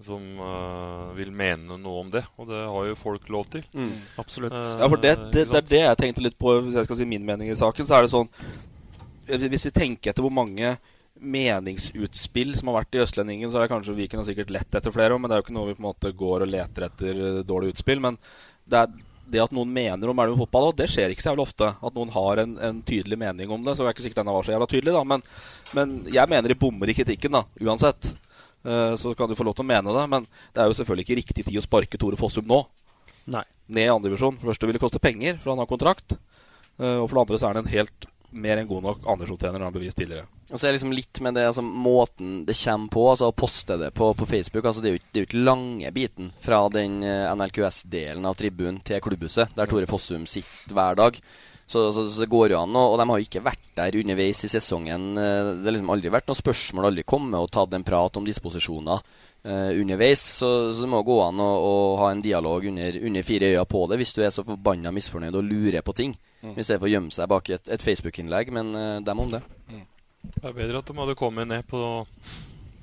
som 0.05 0.23
uh, 0.41 1.11
vil 1.17 1.31
mene 1.35 1.77
noe 1.79 2.01
om 2.03 2.09
det. 2.13 2.23
Og 2.39 2.49
det 2.49 2.61
har 2.61 2.87
jo 2.89 2.97
folk 2.99 3.27
lov 3.33 3.49
til. 3.53 3.65
Mm, 3.73 3.93
absolutt. 4.21 4.55
Uh, 4.55 4.73
ja, 4.79 4.87
for 4.87 5.01
det, 5.03 5.13
det, 5.33 5.45
det, 5.51 5.61
er 5.61 5.69
det 5.69 5.83
jeg 5.83 5.99
tenkte 6.01 6.25
litt 6.25 6.39
på, 6.41 6.55
hvis 6.65 6.79
jeg 6.79 6.89
skal 6.89 6.99
si 7.01 7.07
min 7.09 7.27
mening 7.27 7.51
i 7.51 7.59
saken. 7.59 7.87
Så 7.87 7.97
er 7.97 8.07
det 8.07 8.13
sånn 8.13 8.31
Hvis 9.31 9.69
vi 9.69 9.75
tenker 9.75 10.11
etter 10.11 10.25
hvor 10.25 10.33
mange 10.33 10.75
meningsutspill 11.21 12.55
som 12.57 12.71
har 12.71 12.81
vært 12.81 12.97
i 12.97 13.03
Østlendingen, 13.03 13.51
så 13.51 13.59
er 13.59 13.67
det 13.67 13.73
kanskje 13.75 13.93
Viken 13.97 14.21
har 14.21 14.27
sikkert 14.27 14.53
lett 14.53 14.77
etter 14.77 14.93
flere, 14.93 15.19
men 15.19 15.29
det 15.29 15.35
er 15.35 15.41
jo 15.41 15.45
ikke 15.45 15.55
noe 15.55 15.69
vi 15.69 15.77
på 15.77 15.83
en 15.83 15.89
måte 15.91 16.13
går 16.17 16.45
og 16.47 16.51
leter 16.51 16.87
etter 16.87 17.21
uh, 17.21 17.45
dårlige 17.45 17.77
utspill. 17.77 18.01
Men 18.03 18.17
det, 18.65 18.81
er, 18.81 19.05
det 19.31 19.43
at 19.43 19.53
noen 19.55 19.71
mener 19.71 20.11
om 20.11 20.23
Elverum 20.23 20.41
fotball, 20.41 20.71
det 20.77 20.89
skjer 20.91 21.13
ikke 21.13 21.23
så 21.23 21.31
jævlig 21.31 21.45
ofte. 21.45 21.69
At 21.77 21.97
noen 21.97 22.13
har 22.15 22.41
en, 22.43 22.57
en, 22.69 22.81
tydelig 22.87 23.19
mening 23.21 23.53
om 23.53 23.63
det. 23.67 23.77
Så 23.77 23.85
er 23.85 23.93
ikke 23.93 24.07
sikkert 24.07 24.23
denne 24.23 24.35
var 24.35 24.47
så 24.47 24.55
jævla 24.55 24.69
tydelig, 24.71 24.95
da. 24.97 25.05
Men, 25.13 25.25
men 25.77 25.95
jeg 26.11 26.31
mener 26.33 26.51
de 26.51 26.59
bommer 26.63 26.91
i 26.91 26.97
kritikken, 26.97 27.37
da, 27.37 27.45
uansett. 27.61 28.13
Eh, 28.63 28.95
så 28.95 29.13
kan 29.17 29.29
du 29.29 29.35
få 29.37 29.47
lov 29.47 29.57
til 29.57 29.65
å 29.65 29.71
mene 29.71 29.95
det. 29.97 30.05
Men 30.11 30.27
det 30.53 30.63
er 30.63 30.69
jo 30.69 30.77
selvfølgelig 30.79 31.07
ikke 31.07 31.19
riktig 31.21 31.47
tid 31.47 31.59
å 31.61 31.65
sparke 31.65 32.01
Tore 32.01 32.19
Fossum 32.19 32.47
nå. 32.49 32.63
Nei. 33.31 33.43
Ned 33.71 33.87
i 33.87 33.93
andredivisjon. 33.93 34.39
For 34.39 34.45
det 34.45 34.53
første 34.55 34.69
vil 34.69 34.77
det 34.77 34.83
koste 34.83 35.03
penger, 35.03 35.37
for 35.41 35.53
han 35.53 35.63
har 35.63 35.69
kontrakt. 35.69 36.17
Eh, 36.79 36.97
og 36.97 37.07
for 37.07 37.17
det 37.17 37.25
andre 37.25 37.41
så 37.41 37.49
er 37.49 37.55
han 37.55 37.65
en 37.65 37.75
helt 37.75 38.09
mer 38.31 38.61
enn 38.61 38.67
god 38.67 38.85
nok 38.85 39.01
andredivisjonstrener 39.03 39.59
han 39.59 39.67
har 39.67 39.75
bevist 39.75 39.97
tidligere. 39.99 40.23
Og 40.51 40.55
så 40.55 40.65
er 40.65 40.71
det 40.71 40.77
liksom 40.77 40.93
litt 40.95 41.19
med 41.23 41.35
det 41.35 41.45
altså, 41.49 41.63
måten 41.63 42.41
det 42.47 42.55
kommer 42.61 42.91
på, 42.93 43.03
altså 43.11 43.27
å 43.31 43.35
poste 43.35 43.77
det 43.79 43.91
på, 43.95 44.07
på 44.15 44.27
Facebook. 44.27 44.65
Altså, 44.65 44.83
det 44.83 44.91
er 44.91 44.95
jo 44.95 45.25
ikke, 45.25 45.43
lange 45.43 45.91
biten 45.95 46.31
fra 46.43 46.61
den 46.71 47.01
eh, 47.07 47.27
NLQS-delen 47.35 48.27
av 48.27 48.37
tribunen 48.39 48.79
til 48.87 49.03
klubbhuset, 49.03 49.51
der 49.57 49.71
Tore 49.71 49.89
Fossum 49.89 50.27
sitter 50.29 50.77
hver 50.77 50.99
dag. 50.99 51.19
Så, 51.71 51.93
så, 51.95 52.03
så, 52.09 52.23
det 52.23 52.31
går 52.31 52.51
jo 52.51 52.59
an. 52.59 52.75
Og, 52.75 52.93
og, 52.93 52.99
de 52.99 53.07
har 53.07 53.19
jo 53.19 53.27
ikke 53.29 53.43
vært 53.45 53.67
der 53.77 53.97
underveis 54.01 54.43
i 54.43 54.51
sesongen. 54.51 55.11
Eh, 55.15 55.51
det 55.61 55.69
har 55.69 55.75
liksom 55.77 55.93
aldri 55.93 56.11
vært 56.11 56.27
noe 56.27 56.39
spørsmål, 56.39 56.89
aldri 56.89 57.05
kommet 57.07 57.39
og 57.39 57.51
tatt 57.53 57.77
en 57.77 57.85
prat 57.87 58.19
om 58.19 58.27
disposisjoner 58.27 58.99
uh, 59.47 59.71
underveis. 59.79 60.23
Så, 60.37 60.49
så, 60.73 60.83
det 60.83 60.89
må 60.91 61.01
gå 61.07 61.17
an 61.23 61.39
å, 61.39 61.49
å 61.63 61.73
ha 62.01 62.11
en 62.11 62.23
dialog 62.23 62.67
under, 62.71 62.99
under, 62.99 63.25
fire 63.25 63.53
øyne 63.53 63.65
på 63.69 63.85
det 63.89 64.01
hvis 64.01 64.13
du 64.17 64.21
er 64.25 64.33
så 64.35 64.45
forbanna 64.47 64.91
misfornøyd 64.95 65.37
og 65.39 65.47
lurer 65.47 65.85
på 65.85 65.95
ting. 65.97 66.17
Mm. 66.41 66.55
I 66.57 66.65
stedet 66.65 66.81
for 66.81 66.89
å 66.89 66.93
gjemme 66.95 67.15
seg 67.15 67.31
bak 67.31 67.53
et, 67.55 67.71
et 67.71 67.85
Facebook-innlegg. 67.85 68.51
Men 68.55 68.75
uh, 68.75 68.97
dem 69.05 69.23
om 69.23 69.31
det. 69.31 69.43
Mm. 69.71 69.85
Det 70.27 70.43
er 70.43 70.57
bedre 70.57 70.83
at 70.83 70.91
de 70.91 70.97
hadde 70.99 71.17
kommet 71.17 71.49
ned 71.49 71.63
på, 71.69 72.03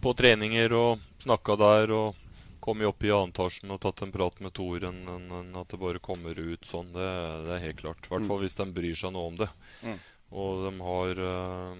på 0.03 0.15
treninger 0.17 0.75
og 0.79 1.05
snakka 1.23 1.59
der. 1.61 1.95
og 1.95 2.28
kommet 2.61 2.89
opp 2.91 3.05
i 3.05 3.13
annetasjen 3.15 3.73
og 3.75 3.81
tatt 3.83 4.03
en 4.05 4.13
prat 4.15 4.39
med 4.45 4.55
Tor 4.57 4.85
enn 4.89 5.01
en, 5.11 5.27
en 5.41 5.57
at 5.61 5.73
det 5.73 5.81
bare 5.81 6.03
kommer 6.03 6.39
ut 6.39 6.69
sånn. 6.69 6.93
Det, 6.95 7.09
det 7.47 7.57
er 7.57 7.67
helt 7.67 7.83
klart. 7.83 8.07
I 8.07 8.13
hvert 8.13 8.29
fall 8.29 8.41
mm. 8.41 8.45
hvis 8.45 8.59
de 8.61 8.69
bryr 8.77 8.99
seg 8.99 9.15
noe 9.15 9.33
om 9.33 9.41
det. 9.41 9.51
Mm. 9.83 9.99
Og 10.39 10.65
de 10.67 10.73
har, 10.85 11.23
øh, 11.25 11.77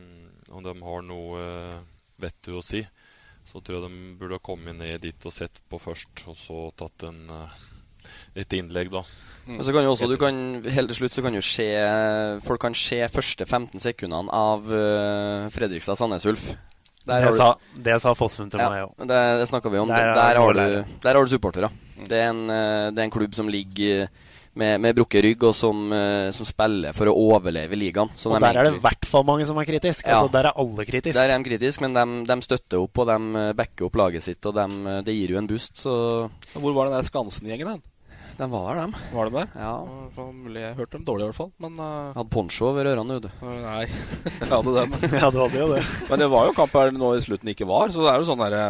og 0.57 0.65
de 0.65 0.75
har 0.89 1.03
noe 1.05 1.41
øh, 1.45 1.79
vettig 2.23 2.57
å 2.57 2.65
si. 2.65 2.83
Så 3.49 3.61
tror 3.65 3.79
jeg 3.79 3.89
de 3.89 4.13
burde 4.21 4.39
ha 4.39 4.45
kommet 4.45 4.77
ned 4.77 5.03
dit 5.05 5.29
og 5.29 5.35
sett 5.35 5.61
på 5.69 5.81
først, 5.81 6.25
og 6.29 6.37
så 6.37 6.63
tatt 6.77 7.09
en, 7.09 7.21
øh, 7.33 7.59
et 8.45 8.57
innlegg, 8.57 8.93
da. 8.93 9.05
Mm. 9.49 9.63
så 9.65 9.73
kan 9.73 9.85
jo 9.85 9.93
også, 9.95 10.07
du 10.11 10.19
kan, 10.21 10.39
Helt 10.69 10.91
til 10.93 10.97
slutt 10.99 11.15
så 11.15 11.23
kan 11.25 11.33
jo 11.33 11.41
se 11.41 11.65
Folk 12.45 12.61
kan 12.61 12.75
se 12.77 12.99
første 13.09 13.47
15 13.47 13.81
sekundene 13.81 14.29
av 14.29 14.67
uh, 14.69 15.47
Fredrikstad 15.49 15.97
Ulf. 17.09 17.29
Det 17.29 17.37
sa, 17.37 17.51
det, 17.89 17.99
sa, 18.05 18.15
Fossum 18.19 18.51
til 18.53 18.63
ja, 18.63 18.71
meg 18.73 18.87
òg. 18.87 18.95
Det, 19.09 19.21
det 19.41 19.51
snakka 19.51 19.73
vi 19.73 19.83
om. 19.83 19.93
Der, 19.93 20.15
der, 20.17 20.41
har, 20.41 20.59
du, 20.59 20.97
der 21.05 21.19
har 21.19 21.25
du 21.25 21.33
supportere. 21.33 21.71
Det, 21.99 22.25
en, 22.31 22.45
eh, 22.53 22.89
det 22.93 23.03
er 23.03 23.09
en 23.09 23.15
klubb 23.15 23.35
som 23.35 23.49
ligger 23.51 24.09
med, 24.59 24.81
med 24.83 24.97
brukket 24.99 25.25
rygg, 25.25 25.45
og 25.47 25.55
som, 25.55 25.85
eh, 25.95 26.29
som, 26.35 26.47
spiller 26.49 26.97
for 26.97 27.11
å 27.11 27.15
overleve 27.15 27.79
ligaen. 27.79 28.11
og 28.11 28.41
der 28.43 28.49
er 28.51 28.69
det 28.69 28.75
i 28.77 28.83
hvert 28.83 29.09
fall 29.09 29.27
mange 29.27 29.47
som 29.49 29.59
er 29.61 29.69
kritiske. 29.69 30.09
Ja. 30.09 30.19
Altså, 30.19 30.33
der 30.35 30.51
er 30.51 30.59
alle 30.65 30.87
kritiske. 30.89 31.19
Der 31.19 31.35
er 31.35 31.39
de 31.39 31.51
kritiske, 31.51 31.87
men 31.87 31.95
de, 31.95 32.25
de, 32.29 32.39
støtter 32.45 32.83
opp, 32.83 32.99
og 32.99 33.11
de 33.11 33.45
eh, 33.45 33.53
backer 33.59 33.89
opp 33.89 34.01
laget 34.01 34.27
sitt, 34.27 34.41
og 34.51 34.59
de, 34.59 34.99
det 35.07 35.15
gir 35.15 35.37
jo 35.37 35.41
en 35.43 35.51
boost, 35.51 35.79
så 35.85 35.95
Hvor 36.55 36.75
var 36.75 36.91
den 36.91 36.99
der 36.99 37.07
Skansen-gjengen, 37.07 37.77
den? 37.77 37.87
Den 38.39 38.51
var 38.53 38.69
der, 38.71 38.85
dem. 38.85 38.93
Var 39.11 39.27
de 39.27 39.35
der? 39.35 39.55
Ja. 39.59 39.73
Jeg 40.55 40.75
hørte 40.79 40.95
dem 40.95 41.07
dårlig, 41.07 41.25
i 41.25 41.31
hvert 41.33 41.39
fall. 41.41 41.49
Men 41.59 41.81
uh... 41.83 42.13
Hadde 42.15 42.31
poncho 42.31 42.69
over 42.71 42.87
ørene, 42.87 43.17
du. 43.25 43.27
Uh, 43.43 43.55
nei, 43.65 43.89
jeg 44.29 44.51
hadde 44.53 44.75
dem. 44.77 44.95
ja, 45.11 45.31
du 45.35 45.41
hadde 45.43 45.59
jo 45.59 45.67
det. 45.73 45.81
men 46.07 46.23
det 46.23 46.29
var 46.31 46.47
jo 46.47 46.55
kamp 46.55 46.77
her 46.79 46.93
nå 46.95 47.17
i 47.17 47.25
slutten 47.25 47.51
ikke 47.51 47.67
var, 47.67 47.91
så 47.91 48.05
det 48.05 48.13
er 48.13 48.23
jo 48.23 48.29
sånn 48.31 48.45
derre 48.45 48.63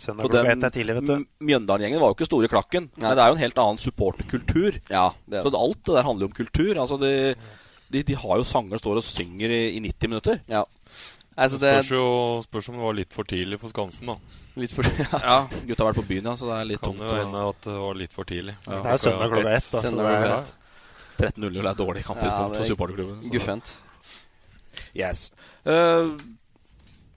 Søndag 0.00 0.24
klokka 0.24 0.46
ett 0.48 0.62
er 0.64 0.72
tidlig, 0.72 0.94
vet 0.96 1.08
du. 1.10 1.24
Mjøndalen-gjengen 1.44 2.00
var 2.00 2.12
jo 2.12 2.16
ikke 2.16 2.28
store 2.30 2.48
klakken, 2.48 2.86
nei. 2.94 3.04
men 3.04 3.18
det 3.18 3.24
er 3.24 3.28
jo 3.28 3.36
en 3.36 3.42
helt 3.42 3.58
annen 3.60 3.80
supporterkultur. 3.82 4.78
Ja, 4.88 5.10
det 5.28 5.42
Så 5.44 5.52
alt 5.58 5.82
det 5.84 5.96
der 5.98 6.06
handler 6.06 6.24
jo 6.24 6.30
om 6.30 6.38
kultur. 6.38 6.70
Altså, 6.72 6.96
de, 7.02 7.10
de, 7.92 8.02
de 8.08 8.16
har 8.22 8.40
jo 8.40 8.46
sanger 8.48 8.80
står 8.80 9.02
og 9.02 9.04
synger 9.04 9.52
i, 9.52 9.60
i 9.76 9.82
90 9.84 10.14
minutter. 10.14 10.40
Ja. 10.48 10.64
Altså, 11.40 11.58
det 11.62 11.72
spørs 11.72 11.90
jo 11.94 12.04
spørs 12.44 12.70
om 12.70 12.78
det 12.78 12.84
var 12.84 12.96
litt 12.98 13.14
for 13.16 13.28
tidlig 13.28 13.58
for 13.62 13.72
Skansen, 13.72 14.10
da. 14.12 14.40
Litt 14.60 14.74
for 14.74 14.86
ja. 14.88 15.20
ja, 15.24 15.36
gutta 15.68 15.84
har 15.84 15.92
vært 15.92 16.00
på 16.02 16.08
byen, 16.10 16.26
ja, 16.28 16.34
så 16.36 16.48
det 16.50 16.56
er 16.58 16.68
litt 16.72 16.82
kan 16.82 16.90
tungt. 16.92 17.04
Kan 17.04 17.12
jo 17.14 17.20
hende 17.22 17.44
at 17.52 17.68
det 17.68 17.76
var 17.84 18.00
litt 18.00 18.16
for 18.16 18.28
tidlig. 18.28 18.56
Ja. 18.66 18.80
Det 18.84 18.94
er 18.94 19.04
søndag 19.04 19.32
klokka 19.34 19.54
ett. 19.54 19.70
Altså, 19.80 20.58
13.00 21.20 21.70
er 21.70 21.76
dårlig 21.76 22.02
kamptidspunkt 22.06 22.56
ja, 22.56 22.60
for 22.60 22.68
supporterklubben. 22.72 23.24
Guffent. 23.32 23.72
Yes. 24.96 25.26
Uh, 25.66 26.16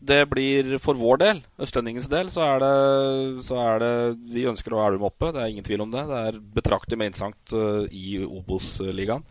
det 0.04 0.20
blir 0.32 0.76
for 0.84 0.98
vår 1.00 1.20
del, 1.22 1.38
østlendingens 1.64 2.10
del, 2.12 2.30
så 2.34 2.44
er, 2.46 2.64
det, 2.64 3.44
så 3.46 3.60
er 3.62 3.84
det 3.84 3.92
Vi 4.34 4.46
ønsker 4.50 4.74
å 4.74 4.82
ha 4.82 4.88
Elverum 4.90 5.08
oppe, 5.08 5.32
det 5.32 5.44
er 5.44 5.54
ingen 5.54 5.66
tvil 5.66 5.86
om 5.86 5.94
det. 5.94 6.04
Det 6.10 6.20
er 6.28 6.40
betraktelig 6.58 7.00
mer 7.00 7.12
interessant 7.12 7.56
uh, 7.56 7.86
i 7.88 8.20
Obos-ligaen. 8.26 9.24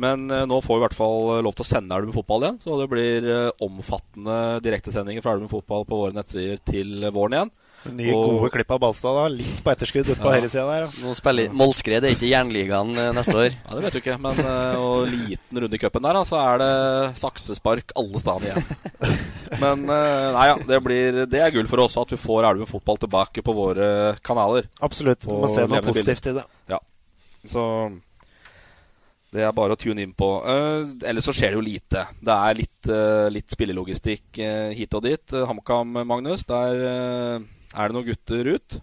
Men 0.00 0.28
uh, 0.30 0.44
nå 0.46 0.60
får 0.62 0.76
vi 0.76 0.82
i 0.82 0.84
hvert 0.86 0.98
fall 0.98 1.42
lov 1.46 1.56
til 1.56 1.66
å 1.66 1.68
sende 1.68 1.98
Elverum 1.98 2.14
fotball 2.14 2.46
igjen. 2.46 2.60
Så 2.62 2.78
det 2.78 2.88
blir 2.92 3.26
uh, 3.26 3.64
omfattende 3.66 4.38
direktesendinger 4.64 5.24
fra 5.24 5.34
Elverum 5.34 5.52
fotball 5.52 5.86
på 5.88 6.00
våre 6.04 6.16
nettsider 6.16 6.62
til 6.62 7.08
våren 7.10 7.38
igjen. 7.40 7.54
Nye, 7.84 8.12
og, 8.14 8.38
gode 8.38 8.50
klipp 8.54 8.70
av 8.74 8.80
Balstad. 8.82 9.16
da 9.18 9.24
Litt 9.32 9.60
på 9.64 9.72
etterskudd 9.74 10.08
på 10.08 10.16
ja. 10.16 10.38
høyresida 10.38 10.64
der. 10.70 10.86
Nå 11.04 11.14
spiller 11.18 11.52
Målskred 11.52 12.06
er 12.06 12.14
ikke 12.16 12.30
Jernligaen 12.30 12.94
neste 13.16 13.34
år. 13.36 13.50
ja, 13.52 13.74
Det 13.74 13.84
vet 13.84 13.96
du 13.96 14.00
ikke. 14.00 14.16
Men 14.24 14.40
og 14.80 15.10
liten 15.10 15.60
runde 15.64 15.76
i 15.76 15.82
cupen 15.82 16.06
der, 16.06 16.18
da, 16.18 16.24
så 16.28 16.40
er 16.40 16.62
det 16.62 16.70
saksespark 17.20 17.94
alle 18.00 18.22
steder 18.22 18.48
igjen. 18.48 18.72
men 19.64 19.84
nei 19.88 20.46
ja, 20.48 20.56
det, 20.70 20.80
blir, 20.86 21.20
det 21.30 21.44
er 21.44 21.52
gull 21.54 21.68
for 21.70 21.84
oss 21.84 21.98
at 22.00 22.14
vi 22.14 22.20
får 22.20 22.48
Elven 22.50 22.70
fotball 22.70 22.98
tilbake 23.04 23.44
på 23.44 23.56
våre 23.56 23.92
kanaler. 24.24 24.70
Absolutt. 24.84 25.28
Vi 25.28 25.44
må 25.44 25.52
se 25.52 25.68
noe 25.68 25.84
positivt 25.84 26.32
i 26.32 26.36
det. 26.40 26.48
Ja. 26.72 26.80
Så 27.44 27.64
det 29.34 29.42
er 29.42 29.54
bare 29.54 29.74
å 29.74 29.78
tune 29.78 30.04
inn 30.04 30.14
på. 30.14 30.28
Uh, 30.46 30.94
ellers 31.02 31.26
så 31.26 31.34
skjer 31.34 31.52
det 31.52 31.58
jo 31.58 31.66
lite. 31.66 32.04
Det 32.22 32.34
er 32.34 32.58
litt, 32.60 32.86
uh, 32.86 33.26
litt 33.34 33.50
spillelogistikk 33.50 34.38
uh, 34.38 34.70
hit 34.76 34.94
og 34.94 35.02
dit. 35.08 35.34
HamKam, 35.50 35.98
Magnus, 36.06 36.46
der 36.46 37.42
er 37.74 37.88
det 37.90 37.96
noen 37.98 38.06
gutter 38.08 38.52
ut. 38.56 38.80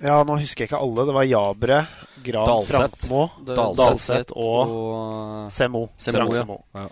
Ja, 0.00 0.22
nå 0.24 0.38
husker 0.40 0.64
jeg 0.64 0.70
ikke 0.70 0.80
alle. 0.80 1.04
Det 1.10 1.12
var 1.18 1.26
Jabre, 1.28 1.82
Gran 2.24 2.64
Frankmo, 2.64 3.26
Dalseth 3.44 4.32
og, 4.32 4.72
og 4.72 5.52
Semo. 5.52 5.88
Semo, 6.00 6.32
ja. 6.32 6.86
Ja. 6.86 6.88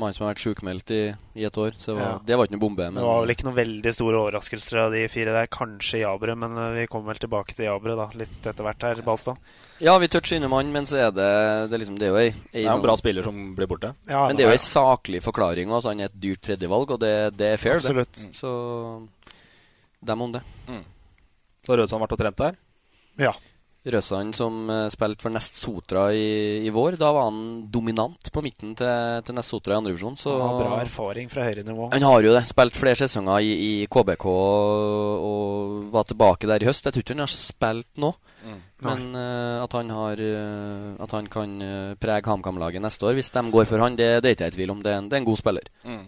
mann 0.00 0.14
som 0.16 0.24
har 0.24 0.30
vært 0.34 0.40
sjukmeldt 0.40 0.90
i, 0.96 1.00
i 1.36 1.44
et 1.44 1.56
år. 1.60 1.74
Så 1.76 1.90
det 1.92 1.96
var, 1.98 2.04
Ja. 2.06 2.18
det 2.28 2.36
var 2.36 2.46
ikke 2.48 2.54
noe 2.56 2.62
bombe. 2.62 2.84
Men 2.90 3.00
Det 3.00 3.04
var 3.08 3.20
vel 3.24 3.32
ikke 3.34 3.44
noen 3.48 3.56
veldig 3.58 3.92
store 3.92 4.20
overraskelser 4.22 4.78
av 4.86 4.92
de 4.92 5.02
fire 5.12 5.32
der. 5.36 5.48
Kanskje 5.52 6.00
Jabre, 6.00 6.36
men 6.36 6.56
eh, 6.56 6.70
vi 6.78 6.86
kommer 6.92 7.12
vel 7.12 7.20
tilbake 7.24 7.56
til 7.56 7.66
Jabre 7.68 7.96
da, 7.96 8.06
litt 8.16 8.46
etter 8.48 8.64
hvert 8.68 8.86
her, 8.88 9.02
Balstad. 9.04 9.36
Ja, 9.84 9.96
vi 10.00 10.08
toucher 10.12 10.36
innom 10.38 10.52
han, 10.56 10.70
men 10.72 10.86
så 10.88 10.96
er 11.08 11.10
det 11.10 11.26
Det 11.72 11.74
er, 11.76 11.82
liksom, 11.82 11.98
det 12.00 12.06
er 12.08 12.12
jo 12.12 12.20
ei, 12.22 12.30
ei 12.54 12.64
ja, 12.64 12.76
en 12.76 12.84
bra 12.84 12.94
spiller 13.00 13.24
som 13.26 13.40
blir 13.56 13.68
borte. 13.68 13.94
Ja, 14.08 14.26
Men 14.28 14.36
det 14.36 14.44
er 14.46 14.52
jo 14.52 14.56
ei 14.56 14.64
saklig 14.64 15.20
forklaring. 15.24 15.72
Altså, 15.72 15.92
han 15.92 16.00
er 16.04 16.12
et 16.12 16.20
dyrt 16.20 16.40
tredjevalg, 16.44 16.92
og 16.96 17.00
det, 17.02 17.14
det 17.36 17.52
er 17.54 17.60
fair. 17.60 17.80
det. 17.80 17.84
Absolutt. 17.88 18.24
Så 18.36 18.52
dem 20.02 20.26
om 20.26 20.34
det. 20.34 20.42
Så 21.62 21.72
har 21.72 21.82
Rødsand 21.82 22.02
vært 22.02 22.14
og 22.16 22.22
trent 22.22 22.40
der? 22.42 22.60
Ja. 23.22 23.32
Røsand 23.82 24.36
som 24.38 24.68
uh, 24.70 24.86
spilte 24.94 25.24
for 25.24 25.34
Nest 25.34 25.56
Sotra 25.58 26.04
i, 26.14 26.62
i 26.62 26.70
vår. 26.70 26.94
Da 27.00 27.08
var 27.14 27.26
han 27.26 27.64
dominant 27.72 28.28
på 28.30 28.42
midten 28.44 28.76
til, 28.78 29.22
til 29.26 29.34
Nest 29.34 29.50
Sotra 29.50 29.74
i 29.74 29.80
andredivisjon. 29.80 30.18
Så 30.20 30.36
Han 30.36 30.44
har 30.52 30.60
bra 30.60 30.76
erfaring 30.84 31.30
fra 31.30 31.48
høyre 31.48 31.64
nivå. 31.66 31.88
han 31.90 32.06
har 32.06 32.22
jo 32.22 32.34
det. 32.36 32.44
Spilt 32.50 32.78
flere 32.78 33.00
sesonger 33.00 33.42
i, 33.42 33.56
i 33.66 33.72
KBK 33.90 34.26
og, 34.30 35.26
og 35.26 35.90
var 35.94 36.06
tilbake 36.06 36.50
der 36.50 36.62
i 36.62 36.70
høst. 36.70 36.86
Jeg 36.86 36.94
tror 36.94 37.06
ikke 37.06 37.16
han 37.16 37.24
har 37.26 37.34
spilt 37.34 37.90
nå. 37.98 38.12
Mm. 38.46 38.62
Men 38.86 39.02
uh, 39.18 39.58
at 39.64 39.74
han 39.78 39.90
har 39.94 40.18
uh, 40.18 40.88
At 41.02 41.12
han 41.14 41.28
kan 41.30 41.52
eh, 41.62 41.92
prege 41.94 42.26
HamKam-laget 42.26 42.82
neste 42.82 43.06
år, 43.06 43.14
hvis 43.14 43.30
de 43.34 43.42
går 43.54 43.66
for 43.70 43.82
han, 43.82 43.94
det, 43.98 44.08
det 44.22 44.30
er 44.30 44.34
ikke 44.34 44.46
jeg 44.48 44.54
i 44.54 44.56
tvil 44.60 44.72
om. 44.74 44.82
Det 44.82 44.94
er 44.94 44.98
en, 45.02 45.10
det 45.10 45.18
er 45.18 45.22
en 45.22 45.28
god 45.30 45.38
spiller. 45.42 45.66
Mm. 45.82 46.04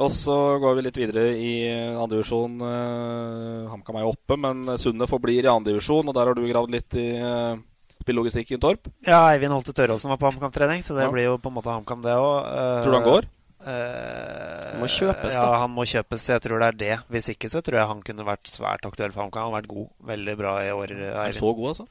Og 0.00 0.08
så 0.14 0.34
går 0.62 0.76
vi 0.78 0.84
litt 0.86 0.98
videre 1.00 1.24
i 1.36 1.54
andredivisjon. 2.00 2.54
Uh, 2.62 3.66
HamKam 3.72 3.98
er 4.00 4.06
jo 4.06 4.12
oppe, 4.14 4.38
men 4.40 4.62
Sunne 4.80 5.08
forblir 5.10 5.44
i 5.44 5.50
andredivisjon, 5.52 6.08
og 6.08 6.16
der 6.16 6.30
har 6.30 6.38
du 6.38 6.46
gravd 6.48 6.72
litt 6.72 6.96
i 7.00 7.08
uh, 7.20 7.58
spillogistikken, 8.00 8.62
Torp. 8.62 8.88
Ja, 9.06 9.26
Eivind 9.34 9.52
Holte 9.52 9.74
Tørråsen 9.76 10.12
var 10.12 10.20
på 10.22 10.30
HamKam-trening, 10.30 10.80
så 10.86 10.96
det 10.96 11.04
Ja. 11.04 11.12
blir 11.12 11.28
jo 11.28 11.36
på 11.42 11.52
en 11.52 11.58
måte 11.58 11.74
HamKam, 11.74 12.00
det 12.06 12.16
òg. 12.16 12.48
Tror 12.84 12.94
du 12.94 12.98
han 12.98 13.10
går? 13.10 13.28
han 13.60 14.80
må 14.80 14.88
kjøpes, 14.88 15.34
da. 15.36 15.42
ja, 15.44 15.58
han 15.60 15.74
må 15.74 15.84
kjøpes. 15.84 16.28
Jeg 16.32 16.40
tror 16.46 16.62
det 16.62 16.68
er 16.70 16.78
det. 16.80 16.94
Hvis 17.12 17.28
ikke 17.34 17.50
så 17.52 17.60
tror 17.60 17.76
jeg 17.82 17.90
han 17.90 18.00
kunne 18.06 18.24
vært 18.24 18.48
svært 18.48 18.86
aktuell 18.88 19.12
for 19.12 19.26
HamKam. 19.26 19.42
Han 19.44 19.52
har 19.52 19.60
vært 19.60 19.72
god. 19.74 19.90
Veldig 20.14 20.36
bra 20.40 20.54
i 20.64 20.70
år. 20.72 20.94
Er 20.96 21.18
han 21.26 21.36
så 21.36 21.52
god, 21.52 21.74
altså? 21.74 21.86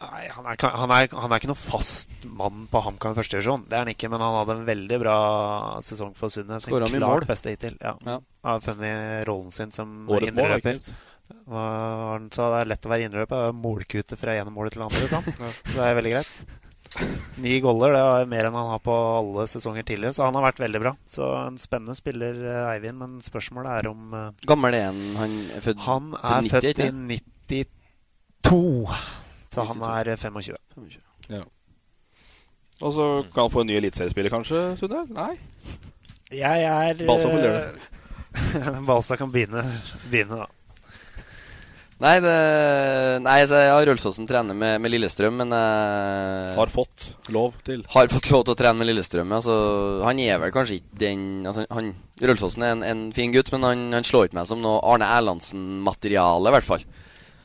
Nei, 0.00 0.22
han 0.32 0.46
er, 0.48 0.56
han, 0.64 0.92
er, 0.96 1.10
han 1.12 1.32
er 1.34 1.40
ikke 1.42 1.50
noen 1.50 1.60
fast 1.60 2.22
mann 2.24 2.62
på 2.72 2.80
HamKam 2.86 3.12
førstedivisjon. 3.18 3.66
Det 3.68 3.76
er 3.76 3.84
han 3.84 3.92
ikke, 3.92 4.08
men 4.08 4.22
han 4.24 4.38
hadde 4.38 4.54
en 4.56 4.64
veldig 4.68 4.98
bra 5.02 5.16
sesong 5.84 6.14
for 6.16 6.32
Sundnes. 6.32 6.64
Skåra 6.64 6.88
mye 6.88 7.02
mål. 7.04 7.26
beste 7.28 7.52
hittil. 7.52 7.76
Ja. 7.84 7.92
Ja. 8.08 8.16
Har 8.48 8.64
funnet 8.64 9.26
rollen 9.28 9.52
sin 9.52 9.74
som 9.76 10.08
innrøper. 10.08 10.30
indreløper. 10.30 10.96
han 11.52 12.30
sa? 12.32 12.48
Det 12.54 12.62
er 12.62 12.72
lett 12.72 12.88
å 12.88 12.94
være 12.94 13.10
indreløper. 13.10 13.44
Det 13.44 13.52
er 13.52 13.60
Målkute 13.60 14.18
fra 14.20 14.38
ene 14.40 14.54
målet 14.54 14.72
til 14.72 14.86
det 14.86 14.88
andre. 14.88 15.12
Sant? 15.12 15.30
Så 15.68 15.76
det 15.76 15.86
er 15.90 16.00
veldig 16.00 16.16
greit. 16.16 16.32
Ni 17.44 17.60
goller, 17.62 17.92
det 17.94 18.00
er 18.02 18.30
mer 18.32 18.48
enn 18.48 18.56
han 18.58 18.72
har 18.72 18.80
på 18.82 18.94
alle 19.20 19.44
sesonger 19.52 19.84
tidligere, 19.86 20.16
så 20.16 20.26
han 20.26 20.34
har 20.40 20.48
vært 20.48 20.64
veldig 20.64 20.80
bra. 20.82 20.96
Så 21.12 21.28
en 21.44 21.60
spennende 21.60 21.94
spiller, 21.94 22.40
eh, 22.50 22.72
Eivind, 22.72 22.98
men 22.98 23.20
spørsmålet 23.22 23.76
er 23.76 23.90
om 23.92 24.16
eh, 24.16 24.46
Gammel 24.48 24.74
er 24.74 24.88
han? 24.88 24.98
Han 25.20 25.36
er 25.54 25.64
født 25.68 25.84
Han 25.86 26.10
er 26.18 26.48
90, 26.48 26.54
født 26.56 26.82
i 26.88 27.62
92, 28.48 28.98
så 29.54 29.64
han 29.66 29.82
er 29.82 30.12
25. 30.16 30.56
25. 30.76 31.00
Ja. 31.34 31.42
Og 32.80 32.94
så 32.96 33.08
kan 33.34 33.44
han 33.44 33.52
få 33.52 33.64
en 33.64 33.70
ny 33.70 33.76
eliteseriespiller, 33.80 34.32
kanskje, 34.32 34.62
Sunne? 34.80 35.04
Nei? 35.12 35.34
Jeg 36.30 36.62
er 36.62 37.02
Balsa 37.08 37.28
får 37.28 37.42
gjøre 37.42 37.60
det. 37.66 37.90
Balsa 38.88 39.18
kan 39.18 39.32
begynne, 39.34 39.64
begynne 40.08 40.44
da. 40.44 40.48
Nei, 42.00 42.14
det, 42.24 42.34
nei 43.20 43.34
så 43.44 43.58
jeg 43.60 43.72
har 43.74 43.84
Rølsåsen 43.90 44.24
trener 44.24 44.56
med, 44.56 44.78
med 44.80 44.92
Lillestrøm, 44.94 45.34
men 45.42 45.50
jeg 45.52 46.54
Har 46.56 46.70
fått 46.72 47.10
lov 47.28 47.58
til. 47.66 47.82
Har 47.92 48.08
fått 48.08 48.30
lov 48.32 48.46
til 48.46 48.54
å 48.54 48.56
trene 48.56 48.80
med 48.80 48.88
Lillestrøm. 48.88 49.34
Altså, 49.36 49.56
han 50.06 50.22
er 50.24 50.40
vel 50.40 50.54
kanskje 50.54 50.78
ikke 50.78 50.96
den 51.02 51.26
altså, 51.44 51.66
han, 51.68 51.90
Rølsåsen 52.24 52.64
er 52.64 52.72
en, 52.78 52.86
en 52.88 53.02
fin 53.12 53.34
gutt, 53.34 53.52
men 53.52 53.68
han, 53.68 53.84
han 53.98 54.08
slår 54.08 54.30
ikke 54.30 54.40
meg 54.40 54.48
som 54.48 54.64
noe 54.64 54.80
Arne 54.80 55.10
Erlandsen-materiale, 55.18 56.48
i 56.48 56.56
hvert 56.56 56.70
fall. 56.70 56.88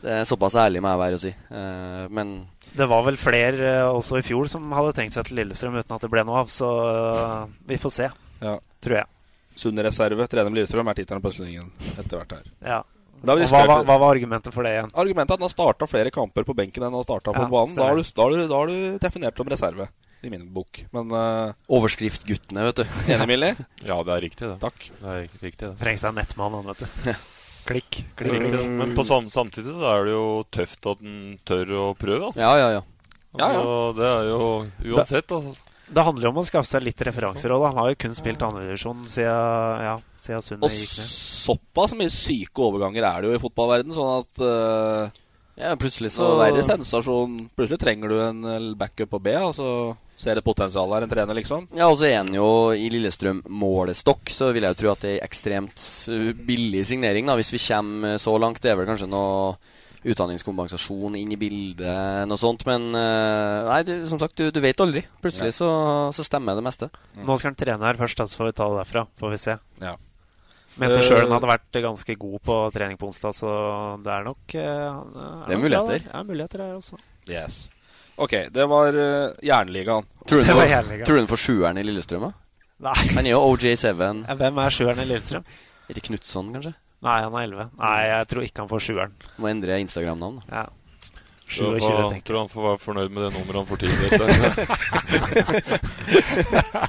Det 0.05 0.13
er 0.19 0.27
Såpass 0.29 0.53
ærlig 0.61 0.83
må 0.85 0.91
jeg 0.93 1.01
være 1.01 1.17
å 1.17 1.21
si. 1.23 1.31
Eh, 1.33 2.05
men 2.13 2.35
Det 2.77 2.85
var 2.91 3.05
vel 3.07 3.17
flere 3.17 3.69
eh, 3.79 3.87
også 3.89 4.19
i 4.21 4.25
fjor 4.25 4.49
som 4.51 4.69
hadde 4.77 4.93
tenkt 4.99 5.15
seg 5.17 5.25
til 5.25 5.39
Lillestrøm 5.39 5.79
uten 5.79 5.95
at 5.97 6.03
det 6.05 6.11
ble 6.13 6.21
noe 6.27 6.43
av, 6.43 6.51
så 6.53 6.69
eh, 6.91 7.53
vi 7.71 7.79
får 7.81 7.93
se, 7.95 8.09
Ja. 8.43 8.57
tror 8.85 8.99
jeg. 9.01 9.09
Sunne 9.57 9.85
reserve, 9.87 10.27
trener 10.29 10.51
med 10.51 10.59
Lillestrøm, 10.61 10.91
er 10.91 10.99
tittelen 10.99 11.23
på 11.23 11.31
Østlendingen 11.33 11.71
etter 11.95 12.19
hvert 12.19 12.37
her. 12.37 12.51
Ja. 12.61 12.81
Da 13.25 13.33
vi 13.39 13.47
hva, 13.49 13.63
hva, 13.65 13.77
hva 13.87 13.95
var 14.03 14.11
argumentet 14.13 14.53
for 14.53 14.67
det 14.67 14.75
igjen? 14.75 14.91
Argumentet 14.93 15.31
er 15.31 15.39
at 15.39 15.41
han 15.41 15.47
har 15.47 15.53
starta 15.55 15.87
flere 15.89 16.11
kamper 16.13 16.45
på 16.45 16.53
benken 16.53 16.83
enn 16.83 16.91
han 16.91 16.99
har 16.99 17.07
starta 17.07 17.33
på 17.33 17.47
banen. 17.49 17.73
Da 17.79 17.87
har, 17.87 17.97
du, 17.97 18.03
da, 18.05 18.21
har 18.27 18.35
du, 18.35 18.41
da 18.51 18.59
har 18.59 18.69
du 18.69 18.99
definert 19.01 19.39
som 19.41 19.49
reserve, 19.49 19.87
i 20.21 20.29
min 20.29 20.43
bok. 20.53 20.83
Men 20.93 21.09
uh, 21.15 21.55
Overskriftguttene, 21.73 22.67
vet 22.67 22.83
du. 22.83 22.99
Enig, 23.15 23.27
Millie? 23.31 23.55
Ja, 23.89 23.97
det 24.05 24.13
er 24.13 24.21
riktig, 24.27 24.51
det. 24.51 24.59
Takk. 24.61 24.91
Det 24.99 25.15
er 25.15 25.25
riktig, 25.41 25.63
det. 25.71 25.77
Trengs 25.81 26.05
det 26.05 26.11
en 26.11 26.19
nettmann, 26.21 26.59
han, 26.59 26.69
vet 26.69 26.83
du. 26.85 27.15
Klikk, 27.65 28.01
klikk, 28.13 28.33
klikk. 28.33 28.51
det. 28.53 28.65
Men 28.79 28.93
på 28.97 29.05
sam 29.07 29.29
samtidig 29.33 29.73
så 29.73 29.87
er 29.89 30.05
det 30.05 30.13
jo 30.13 30.25
tøft 30.53 30.89
at 30.91 31.01
en 31.01 31.21
tør 31.47 31.71
å 31.81 31.85
prøve. 31.97 32.29
Da. 32.29 32.45
Ja, 32.45 32.51
ja, 32.61 32.67
ja. 32.77 32.83
Ja, 33.35 33.47
ja. 33.51 33.63
Og 33.63 33.97
det 33.97 34.05
er 34.07 34.29
jo 34.29 34.43
uansett, 34.95 35.33
altså. 35.33 35.55
Det 35.85 36.01
handler 36.01 36.25
jo 36.25 36.31
om 36.31 36.39
å 36.41 36.45
skaffe 36.47 36.69
seg 36.69 36.81
litt 36.85 37.01
referanser 37.05 37.51
òg. 37.53 37.67
Han 37.67 37.77
har 37.77 37.91
jo 37.91 37.97
kun 38.05 38.15
spilt 38.17 38.41
andredivisjon 38.45 39.03
siden, 39.09 39.83
ja, 39.85 39.97
siden 40.23 40.45
Sundet 40.45 40.73
gikk 40.73 40.95
ned. 40.97 41.05
Og 41.05 41.11
såpass 41.45 41.93
mye 41.97 42.13
syke 42.13 42.63
overganger 42.65 43.05
er 43.05 43.21
det 43.21 43.29
jo 43.29 43.37
i 43.37 43.43
fotballverden 43.43 43.93
sånn 43.93 44.15
at 44.23 44.41
uh, 44.41 45.21
Ja, 45.59 45.75
plutselig 45.79 46.15
så 46.15 46.31
så 46.33 46.47
det 46.55 46.65
sensasjon 46.65 47.37
Plutselig 47.53 47.79
trenger 47.83 48.11
du 48.11 48.17
en 48.19 48.41
eh, 48.49 48.71
backup 48.79 49.13
på 49.13 49.21
B, 49.27 49.35
og 49.37 49.53
så 49.57 49.69
ser 50.17 50.37
det 50.39 50.43
potensial 50.45 50.89
der, 50.93 51.05
en 51.05 51.11
trener, 51.11 51.35
liksom. 51.37 51.67
Ja, 51.75 51.89
og 51.91 51.97
så 51.99 52.07
er 52.09 52.19
han 52.21 52.33
jo 52.33 52.47
i 52.71 52.87
Lillestrøm 52.93 53.41
målestokk, 53.51 54.31
så 54.31 54.51
vil 54.55 54.63
jeg 54.63 54.75
jo 54.75 54.81
tro 54.83 54.91
at 54.93 55.03
det 55.03 55.15
er 55.17 55.25
ekstremt 55.27 55.81
uh, 56.09 56.29
billig 56.47 56.85
signering, 56.87 57.27
da, 57.27 57.35
hvis 57.39 57.51
vi 57.55 57.61
kommer 57.67 58.19
så 58.21 58.35
langt. 58.39 58.61
Det 58.63 58.71
er 58.71 58.79
vel 58.79 58.87
kanskje 58.89 59.09
noe 59.11 59.55
utdanningskompensasjon 60.05 61.15
inn 61.17 61.31
i 61.33 61.39
bildet, 61.39 62.25
noe 62.29 62.39
sånt. 62.39 62.63
Men 62.69 62.91
uh, 62.93 63.67
nei, 63.71 63.81
du, 63.87 63.93
som 64.09 64.21
sagt, 64.21 64.37
du, 64.39 64.51
du 64.53 64.61
vet 64.63 64.81
aldri. 64.83 65.03
Plutselig 65.23 65.55
så, 65.57 65.69
så 66.15 66.25
stemmer 66.25 66.57
det 66.57 66.65
meste. 66.65 66.91
Nå 67.25 67.39
skal 67.39 67.51
han 67.51 67.59
trene 67.59 67.89
her 67.89 67.99
først, 67.99 68.21
så 68.21 68.39
får 68.39 68.51
vi 68.51 68.57
ta 68.59 68.69
det 68.71 68.83
derfra. 68.83 69.07
Får 69.19 69.33
vi 69.33 69.41
se. 69.41 69.57
Ja. 69.83 69.95
Mente 70.75 70.99
Eh, 70.99 71.05
sjøl 71.07 71.21
han 71.23 71.31
hadde 71.37 71.47
vært 71.47 71.77
ganske 71.85 72.15
god 72.19 72.41
på 72.43 72.55
trening 72.75 72.99
på 72.99 73.07
onsdag, 73.07 73.35
så 73.37 73.51
det 74.03 74.11
er 74.11 74.25
nok 74.27 74.55
eh, 74.59 74.87
han 74.91 75.13
Det 75.47 75.55
er 75.55 75.61
muligheter. 75.61 76.03
Det 76.03 76.11
Ja, 76.11 76.23
muligheter 76.27 76.63
her 76.65 76.75
også. 76.75 76.99
Yes. 77.31 77.61
Ok, 78.17 78.31
det 78.55 78.65
var 78.71 78.95
uh, 78.95 79.31
Jernligaen. 79.43 80.05
Tror 80.25 80.39
du 80.39 80.43
han 80.47 80.55
får- 80.57 80.69
jævlig 80.71 80.97
gøy. 80.99 81.05
tror 81.05 81.15
du 81.15 81.21
han 81.21 81.27
får 81.33 81.41
sjueren 81.45 81.77
i 81.77 81.83
Lillestrøm? 81.83 82.21
da? 82.21 82.31
Nei. 82.85 83.07
Han 83.15 83.25
er 83.25 83.31
jo 83.31 83.41
OJ7. 83.51 83.85
Ja, 84.27 84.35
Hvem 84.39 84.57
er 84.63 84.69
sjueren 84.75 84.99
i 85.03 85.05
Lillestrøm? 85.09 85.43
Er 85.89 85.93
det 85.93 86.03
Knutson, 86.07 86.53
kanskje? 86.55 86.73
Nei, 87.05 87.17
han 87.21 87.33
er 87.35 87.43
11. 87.45 87.69
Nei, 87.77 87.99
jeg 88.07 88.27
tror 88.31 88.41
ikke 88.47 88.59
han 88.63 88.71
får 88.71 88.79
sjueren. 88.87 89.13
Må 89.37 89.47
endre 89.51 89.79
Instagram-navn. 89.83 90.41
Ja. 90.49 90.63
Tror 91.45 91.75
27, 91.77 91.85
han 91.85 92.09
får- 92.09 92.23
tror 92.25 92.39
han 92.39 92.49
får 92.49 92.63
være 92.65 92.79
fornøyd 92.81 93.11
med 93.13 93.21
det 93.21 93.31
nummeret 93.35 93.59
han 93.61 93.69
får 93.69 93.77
tildelt. 93.83 94.13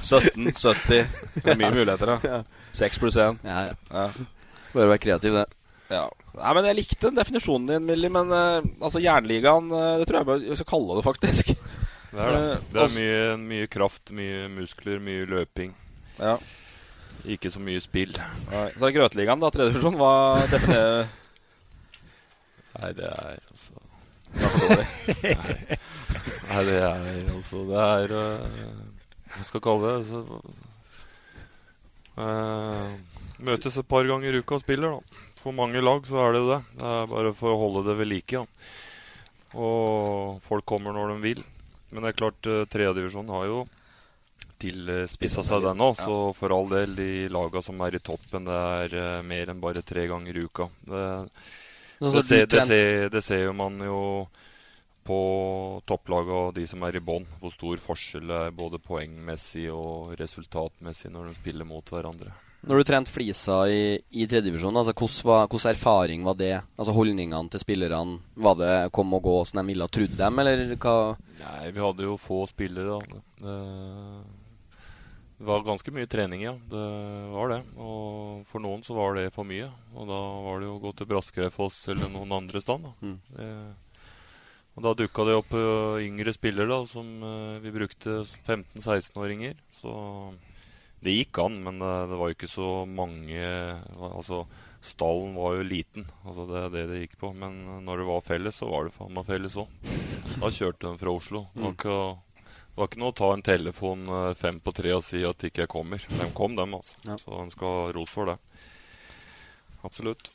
1770. 0.01 1.05
Det 1.43 1.51
er 1.53 1.59
mye 1.59 1.71
muligheter, 1.75 2.15
da. 2.17 2.39
6 2.77 2.99
pluss 3.03 3.17
1. 3.21 3.37
Ja, 3.45 3.59
ja. 3.69 3.73
Ja. 3.91 4.07
Bare 4.73 4.89
være 4.91 5.01
kreativ, 5.03 5.31
det. 5.37 5.45
Ja. 5.87 6.05
Nei, 6.37 6.53
men 6.57 6.67
Jeg 6.67 6.77
likte 6.81 7.11
definisjonen 7.15 7.67
din, 7.71 7.87
Millie. 7.87 8.11
Men 8.13 8.31
uh, 8.33 8.59
altså 8.81 9.01
Jernligaen 9.03 9.71
uh, 9.71 9.97
Det 9.99 10.07
tror 10.09 10.19
jeg 10.19 10.29
bare 10.29 10.59
skal 10.59 10.71
kalle 10.73 10.99
det, 10.99 11.07
faktisk. 11.07 11.53
Det 12.07 12.23
er, 12.23 12.31
det. 12.31 12.51
Eh, 12.51 12.61
det 12.71 12.81
er 12.81 12.93
mye, 12.95 13.23
mye 13.37 13.65
kraft, 13.69 14.11
mye 14.15 14.45
muskler, 14.49 15.01
mye 15.03 15.25
løping. 15.27 15.73
Ja. 16.17 16.37
Ikke 17.27 17.51
så 17.51 17.59
mye 17.61 17.81
spill. 17.83 18.15
Nei. 18.47 18.69
Så 18.77 18.87
er 18.87 18.87
det 18.87 18.93
Grøtligaen, 18.95 19.43
da. 19.43 19.49
Tredje 19.53 19.73
divisjon. 19.75 19.97
Hva 19.99 20.13
definerer 20.47 21.09
Nei, 22.77 22.91
det 22.95 23.09
er 23.09 23.37
altså. 23.51 23.83
Nei, 24.37 25.35
Nei, 26.47 26.63
det 26.67 26.79
er 26.79 27.29
altså 27.33 27.61
Det 27.69 27.83
er 27.83 28.11
uh, 28.13 28.57
Hva 29.33 29.45
skal 29.47 29.57
jeg 29.57 29.65
kalle 29.67 29.93
det? 29.93 30.01
Så, 30.09 30.41
uh, 32.21 32.91
møtes 33.47 33.77
et 33.77 33.89
par 33.89 34.07
ganger 34.09 34.35
i 34.35 34.41
uka 34.41 34.57
og 34.57 34.63
spiller, 34.63 34.95
da. 34.95 35.26
For 35.37 35.55
mange 35.55 35.81
lag 35.83 36.05
så 36.07 36.19
er 36.25 36.35
det 36.35 36.43
det. 36.49 36.59
Det 36.79 36.93
er 36.97 37.09
bare 37.13 37.33
for 37.37 37.53
å 37.53 37.61
holde 37.61 37.85
det 37.87 37.97
ved 37.99 38.09
like. 38.11 38.41
Ja. 38.41 38.45
Og 39.57 40.41
folk 40.45 40.65
kommer 40.67 40.95
når 40.95 41.13
de 41.13 41.17
vil. 41.23 41.43
Men 41.91 42.03
det 42.03 42.11
er 42.11 42.19
klart, 42.19 42.39
tredjedivisjonen 42.43 42.71
tredjedivisjon 42.73 43.29
har 43.31 43.45
jo 43.47 43.59
tilspissa 44.61 45.43
seg 45.45 45.63
den 45.63 45.83
òg. 45.85 46.01
Så 46.01 46.17
for 46.37 46.53
all 46.55 46.67
del, 46.71 46.97
de 46.97 47.11
laga 47.31 47.61
som 47.63 47.79
er 47.85 47.97
i 47.97 48.03
toppen, 48.03 48.47
det 48.47 48.57
er 48.81 48.97
eh, 48.97 49.23
mer 49.25 49.53
enn 49.53 49.63
bare 49.63 49.85
tre 49.85 50.07
ganger 50.09 50.37
i 50.37 50.45
uka. 50.49 50.67
Det, 50.81 51.05
det, 52.01 52.23
ser, 52.25 52.45
det, 52.49 52.65
ser, 52.67 53.09
det 53.13 53.23
ser 53.25 53.45
jo 53.45 53.55
man 53.57 53.79
jo 53.85 54.01
på 55.07 55.19
topplaget 55.87 56.33
og 56.35 56.49
de 56.57 56.65
som 56.67 56.83
er 56.83 56.97
i 56.99 57.03
bånn, 57.03 57.25
hvor 57.39 57.53
stor 57.53 57.79
forskjell 57.79 58.27
det 58.27 58.41
er 58.49 58.57
både 58.57 58.81
poengmessig 58.83 59.69
og 59.71 60.17
resultatmessig 60.19 61.13
når 61.13 61.29
de 61.29 61.37
spiller 61.37 61.69
mot 61.69 61.93
hverandre. 61.93 62.33
Når 62.65 62.81
du 62.81 62.87
trente 62.87 63.11
Flisa 63.13 63.59
i, 63.69 63.99
i 64.09 64.25
tredjedivisjon, 64.25 64.75
altså, 64.75 64.95
hvordan, 64.97 65.69
erfaring 65.71 66.23
var 66.25 66.35
det? 66.39 66.55
Altså 66.75 66.95
Holdningene 66.95 67.53
til 67.53 67.61
spillerne? 67.61 68.17
Var 68.33 68.57
det 68.59 68.73
kom 68.95 69.13
og 69.13 69.23
gå 69.23 69.35
som 69.45 69.61
de 69.61 69.67
ville 69.69 69.85
ha 69.85 69.93
trodd 69.93 70.17
dem, 70.17 70.41
eller 70.41 70.73
hva? 70.73 70.97
Nei, 71.43 71.69
vi 71.71 71.83
hadde 71.85 72.07
jo 72.09 72.17
få 72.19 72.41
spillere. 72.49 72.97
Det, 73.37 73.55
Det 75.37 75.45
var 75.45 75.67
ganske 75.67 75.93
mye 75.93 76.09
trening, 76.09 76.41
ja. 76.47 76.55
Det 76.57 76.85
var 77.35 77.53
det. 77.53 77.61
Og 77.77 78.41
for 78.49 78.63
noen 78.63 78.81
så 78.83 78.97
var 78.97 79.15
det 79.15 79.29
for 79.35 79.45
mye. 79.47 79.69
Og 79.93 80.09
da 80.09 80.21
var 80.47 80.59
det 80.59 80.67
jo 80.67 80.79
å 80.79 80.83
gå 80.87 80.95
til 80.97 81.11
Braskereidfoss 81.13 81.83
eller 81.93 82.09
noen 82.09 82.33
andre 82.39 82.63
sted. 82.63 82.87
Da. 82.87 82.95
Mm. 83.05 83.19
Det, 83.37 83.51
og 84.77 84.83
da 84.85 84.95
dukka 84.97 85.23
det 85.25 85.37
opp 85.37 85.53
yngre 86.01 86.33
spillere 86.33 86.69
da, 86.69 86.81
som 86.89 87.07
vi 87.61 87.71
brukte 87.73 88.19
15-16-åringer. 88.45 89.55
Så 89.73 89.93
det 91.05 91.13
gikk 91.13 91.39
an, 91.43 91.57
men 91.65 91.81
uh, 91.83 92.05
det 92.09 92.19
var 92.19 92.31
jo 92.31 92.35
ikke 92.37 92.49
så 92.49 92.69
mange 92.89 93.41
Altså, 94.09 94.43
stallen 94.81 95.35
var 95.37 95.57
jo 95.57 95.67
liten. 95.67 96.07
Altså, 96.23 96.45
det 96.49 96.61
er 96.61 96.71
det 96.73 96.85
det 96.91 97.01
gikk 97.03 97.17
på. 97.21 97.33
Men 97.37 97.59
når 97.85 98.01
det 98.01 98.07
var 98.07 98.25
felles, 98.25 98.61
så 98.61 98.69
var 98.71 98.87
det 98.87 98.95
faen 98.95 99.13
meg 99.15 99.27
felles 99.27 99.57
òg. 99.59 99.91
Da 100.37 100.51
kjørte 100.53 100.87
de 100.87 101.01
fra 101.01 101.13
Oslo. 101.13 101.43
Det 101.53 101.63
var, 101.65 101.75
ikke, 101.75 101.97
det 102.53 102.81
var 102.81 102.89
ikke 102.89 103.01
noe 103.01 103.13
å 103.13 103.17
ta 103.17 103.29
en 103.33 103.45
telefon 103.45 104.11
fem 104.37 104.59
på 104.63 104.73
tre 104.77 104.93
og 104.95 105.03
si 105.05 105.23
at 105.27 105.47
ikke 105.49 105.65
jeg 105.65 105.73
kommer. 105.73 106.03
De 106.13 106.29
kom, 106.37 106.55
dem, 106.57 106.77
altså. 106.77 106.97
Ja. 107.09 107.17
Så 107.19 107.33
de 107.33 107.55
skal 107.55 107.73
ha 107.73 107.87
ros 107.97 108.13
for 108.13 108.31
det. 108.31 108.37
Absolutt. 109.87 110.31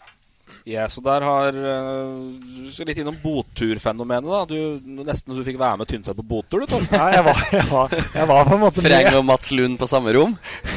Ja, 0.68 0.84
så 0.90 1.00
der 1.02 1.24
har 1.26 1.56
uh, 1.56 2.34
Du 2.62 2.70
skal 2.70 2.86
litt 2.90 3.00
innom 3.02 3.16
boturfenomenet, 3.22 4.28
da. 4.30 4.42
Du, 4.46 5.02
nesten 5.02 5.32
så 5.32 5.40
du 5.40 5.46
fikk 5.46 5.58
være 5.60 5.80
med 5.80 5.90
Tynset 5.90 6.18
på 6.18 6.24
botur, 6.26 6.62
du, 6.62 6.68
Torp. 6.70 6.86
Ja, 6.92 7.08
jeg 7.16 7.24
var, 7.26 7.40
jeg 7.56 7.68
var, 7.70 7.96
jeg 8.14 8.28
var 8.30 8.50
på 8.50 8.56
en 8.58 8.62
måte 8.62 8.84
Freng 8.84 9.10
og 9.18 9.24
Mats 9.26 9.50
Lund 9.56 9.78
på 9.80 9.88
samme 9.90 10.14
rom? 10.16 10.36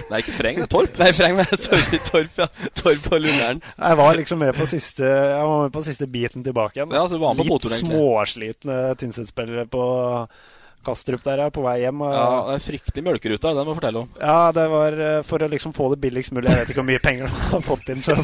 Nei, 0.09 0.21
ikke 0.23 0.37
Freng, 0.39 0.61
det 0.61 0.67
er 0.67 0.73
Torp. 0.73 0.97
Nei, 1.01 1.11
Freng, 1.17 1.37
men 1.37 1.61
sorry, 1.67 2.01
Torp, 2.09 2.41
ja. 2.41 2.49
Torp 2.77 3.11
og 3.11 3.21
Lunderen. 3.21 3.61
Jeg 3.77 4.01
var 4.01 4.19
liksom 4.21 4.41
med 4.41 4.57
på 4.57 4.67
siste 4.69 5.05
Jeg 5.05 5.45
var 5.51 5.63
med 5.67 5.75
på 5.75 5.85
siste 5.85 6.09
biten 6.09 6.45
tilbake 6.45 6.79
igjen. 6.79 6.93
Ja, 6.95 7.05
så 7.05 7.19
du 7.19 7.23
var 7.25 7.35
med 7.35 7.43
på 7.43 7.47
Litt 7.47 7.55
boturen, 7.55 7.77
egentlig. 7.79 8.01
småslitne 8.01 8.81
Tynset-spillere 9.01 9.69
på 9.71 9.85
Kastrup 10.85 11.23
der, 11.25 11.43
på 11.53 11.63
vei 11.65 11.77
hjem. 11.83 12.03
Og, 12.05 12.13
Ja, 12.15 12.27
det 12.49 12.57
er 12.59 12.65
fryktelig 12.65 13.05
mjølkeruta, 13.07 13.53
det 13.57 13.65
må 13.65 13.73
jeg 13.73 13.79
fortelle 13.81 14.03
om. 14.05 14.09
Ja, 14.21 14.51
det 14.55 14.65
var 14.71 14.99
eh, 15.07 15.19
for 15.27 15.45
å 15.45 15.51
liksom 15.51 15.75
få 15.75 15.89
det 15.93 15.99
billigst 16.05 16.33
mulig. 16.35 16.51
Jeg 16.51 16.61
vet 16.61 16.73
ikke 16.73 16.81
hvor 16.83 16.89
mye 16.91 17.03
penger 17.03 17.29
de 17.31 17.43
har 17.51 17.65
fått 17.65 17.91
inn. 17.93 18.03
Så 18.05 18.15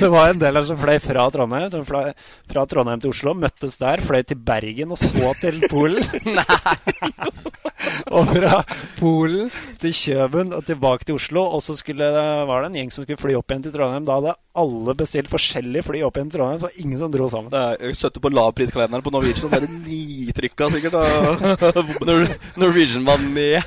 det 0.00 0.10
var 0.12 0.30
en 0.34 0.42
del 0.42 0.60
her 0.60 0.68
som 0.68 0.80
fløy 0.80 0.98
fra 1.02 1.26
Trondheim 1.34 1.70
som 1.72 1.86
fløy 1.88 2.12
fra 2.50 2.66
Trondheim 2.70 3.02
til 3.02 3.14
Oslo. 3.14 3.34
Møttes 3.38 3.78
der, 3.80 4.04
fløy 4.04 4.22
til 4.26 4.40
Bergen 4.50 4.94
og 4.94 5.00
så 5.00 5.34
til 5.40 5.62
Polen. 5.70 6.04
og 8.16 8.30
fra 8.34 8.60
Polen 8.98 9.50
til 9.80 9.94
Kjøben 9.96 10.54
og 10.56 10.64
tilbake 10.68 11.06
til 11.08 11.18
Oslo. 11.18 11.44
Og 11.56 11.62
så 11.64 11.76
skulle, 11.78 12.06
var 12.48 12.64
det 12.64 12.70
en 12.70 12.78
gjeng 12.82 12.94
som 12.94 13.06
skulle 13.06 13.20
fly 13.20 13.36
opp 13.38 13.52
igjen 13.52 13.66
til 13.66 13.74
Trondheim. 13.74 14.06
Da 14.08 14.18
hadde 14.18 14.36
alle 14.60 14.94
bestilt 14.98 15.30
forskjellige 15.32 15.86
fly 15.86 16.02
opp 16.06 16.18
igjen 16.18 16.30
til 16.32 16.40
Trondheim, 16.40 16.62
så 16.64 16.82
ingen 16.82 17.00
som 17.00 17.12
dro 17.14 17.28
sammen. 17.32 17.52
Nei, 17.54 17.76
Jeg 17.88 18.00
søtte 18.00 18.22
på 18.22 18.32
lavpriskalenderen 18.34 19.04
på 19.06 19.12
Norwegian 19.14 19.48
og 19.48 19.54
bare 19.54 19.70
nitrykka 19.70 20.70
sikkert. 20.74 20.98
Da. 20.98 21.29
Når 22.08 22.26
Norwegian 22.60 23.04
var 23.06 23.22
med 23.22 23.62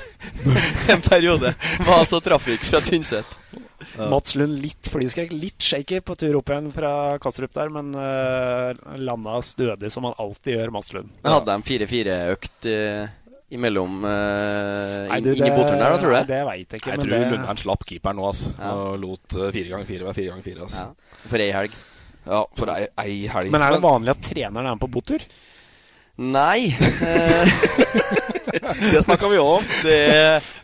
en 0.90 1.02
periode, 1.06 1.54
var 1.88 2.06
så 2.10 2.20
trafikk 2.24 2.66
fra 2.70 2.82
Tynset. 2.84 3.40
Mats 3.98 4.36
Lund 4.36 4.58
litt 4.64 4.88
flyskrekk, 4.90 5.34
litt 5.38 5.62
shaky 5.62 6.00
på 6.06 6.16
tur 6.18 6.40
opp 6.40 6.50
igjen 6.50 6.72
fra 6.74 6.94
Kastrup 7.22 7.54
der, 7.54 7.70
men 7.74 7.92
uh, 7.94 8.72
landa 8.98 9.38
stødig 9.46 9.92
som 9.94 10.08
han 10.08 10.16
alltid 10.22 10.58
gjør, 10.58 10.72
Mats 10.74 10.94
Lund. 10.96 11.12
Hadde 11.26 11.58
de 11.60 11.68
4-4-økt 11.68 12.70
uh, 12.72 13.04
imellom 13.54 14.00
uh, 14.02 14.10
Nei, 15.12 15.20
inn, 15.20 15.28
du, 15.28 15.32
inn 15.36 15.46
i 15.46 15.54
boturen 15.54 15.78
der, 15.78 15.94
da, 15.94 16.02
tror 16.02 16.14
du? 16.14 16.18
Nei, 16.18 16.26
det 16.32 16.42
veit 16.50 16.66
jeg 16.74 16.82
ikke. 16.82 16.94
Jeg 16.94 17.02
men 17.02 17.06
tror 17.08 17.16
det- 17.16 17.32
Lundheim 17.36 17.64
slapp 17.64 17.88
keeperen 17.90 18.22
nå, 18.22 18.28
altså. 18.32 18.54
Ja. 18.58 18.74
Og 18.74 19.00
lot 19.04 19.38
eh, 19.38 19.50
fire 19.60 19.74
ganger 19.76 19.90
fire 19.90 20.08
være 20.10 20.18
fire 20.20 20.34
ganger 20.34 20.48
fire. 20.50 20.68
Altså. 20.68 20.86
Ja. 20.88 21.18
For 21.30 21.46
ei 21.46 21.50
helg. 21.60 21.80
Ja, 22.24 22.44
for 22.58 22.72
ei, 22.74 22.84
ei 23.04 23.18
helg. 23.30 23.52
Men 23.54 23.66
er 23.66 23.76
det 23.76 23.84
vanlig 23.84 24.16
at 24.16 24.24
treneren 24.32 24.70
er 24.70 24.78
med 24.78 24.82
på 24.86 24.90
botur? 24.96 25.26
Nei. 26.22 26.76
eh, 27.02 27.48
Det 28.94 29.04
snakka 29.04 29.28
vi 29.28 29.38
om. 29.38 29.64
Det, 29.84 29.96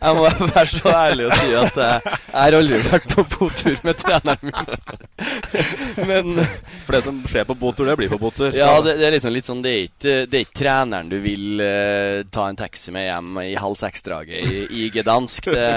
jeg 0.00 0.14
må 0.16 0.22
være 0.54 0.66
så 0.70 0.92
ærlig 0.94 1.26
å 1.26 1.34
si 1.34 1.54
at 1.58 1.78
jeg, 1.80 2.12
jeg 2.30 2.36
har 2.38 2.56
aldri 2.60 2.78
vært 2.86 3.08
på 3.10 3.24
botur 3.34 3.80
med 3.86 3.98
treneren 3.98 4.44
min. 4.46 6.06
Men 6.06 6.38
For 6.86 6.96
det 6.96 7.02
som 7.04 7.18
skjer 7.28 7.48
på 7.48 7.56
botur, 7.58 7.88
det 7.90 7.96
blir 7.98 8.12
på 8.12 8.20
botur. 8.22 8.54
ja, 8.54 8.70
det, 8.84 8.94
det 9.00 9.08
er 9.08 9.14
liksom 9.16 9.34
litt 9.34 9.48
sånn 9.48 9.62
Det 9.64 9.72
er 9.74 9.82
ikke, 9.88 10.14
det 10.30 10.38
er 10.38 10.46
ikke 10.46 10.58
treneren 10.62 11.10
du 11.10 11.18
vil 11.24 11.62
uh, 11.64 12.22
ta 12.32 12.46
en 12.48 12.58
taxi 12.60 12.94
med 12.94 13.08
hjem 13.08 13.42
i 13.42 13.54
halv 13.58 13.78
seks-draget 13.80 14.46
i, 14.46 14.64
i 14.84 14.88
Gdansk. 14.94 15.50
Det, 15.50 15.68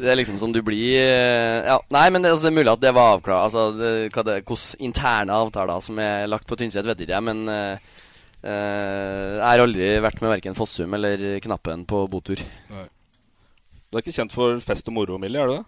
det 0.00 0.08
er 0.08 0.18
liksom 0.18 0.40
sånn 0.40 0.56
du 0.56 0.62
blir 0.64 0.96
uh, 1.04 1.74
Ja, 1.74 1.80
nei, 1.92 2.06
men 2.14 2.24
det, 2.24 2.32
altså, 2.32 2.48
det 2.48 2.54
er 2.54 2.60
mulig 2.62 2.72
at 2.72 2.84
det 2.84 2.96
var 2.96 3.18
avklart. 3.18 3.50
Altså, 3.50 3.68
Hvilke 4.12 4.56
interne 4.82 5.42
avtaler 5.44 5.84
som 5.84 6.00
er 6.02 6.24
lagt 6.30 6.48
på 6.48 6.56
Tynset, 6.58 6.86
vet 6.88 7.04
ikke 7.04 7.14
jeg, 7.18 7.26
men 7.28 7.44
eh, 7.52 7.74
eh, 7.76 8.00
jeg 8.42 9.46
har 9.46 9.62
aldri 9.62 9.88
vært 10.02 10.20
med 10.22 10.32
verken 10.36 10.56
Fossum 10.58 10.94
eller 10.98 11.38
Knappen 11.44 11.84
på 11.86 12.04
botur. 12.10 12.42
Nei. 12.72 12.86
Du 13.92 13.98
er 13.98 14.02
ikke 14.02 14.14
kjent 14.16 14.32
for 14.34 14.56
fest 14.64 14.88
og 14.88 14.96
moro, 14.96 15.18
Millie, 15.20 15.40
er 15.42 15.50
du 15.50 15.56
det? 15.58 15.64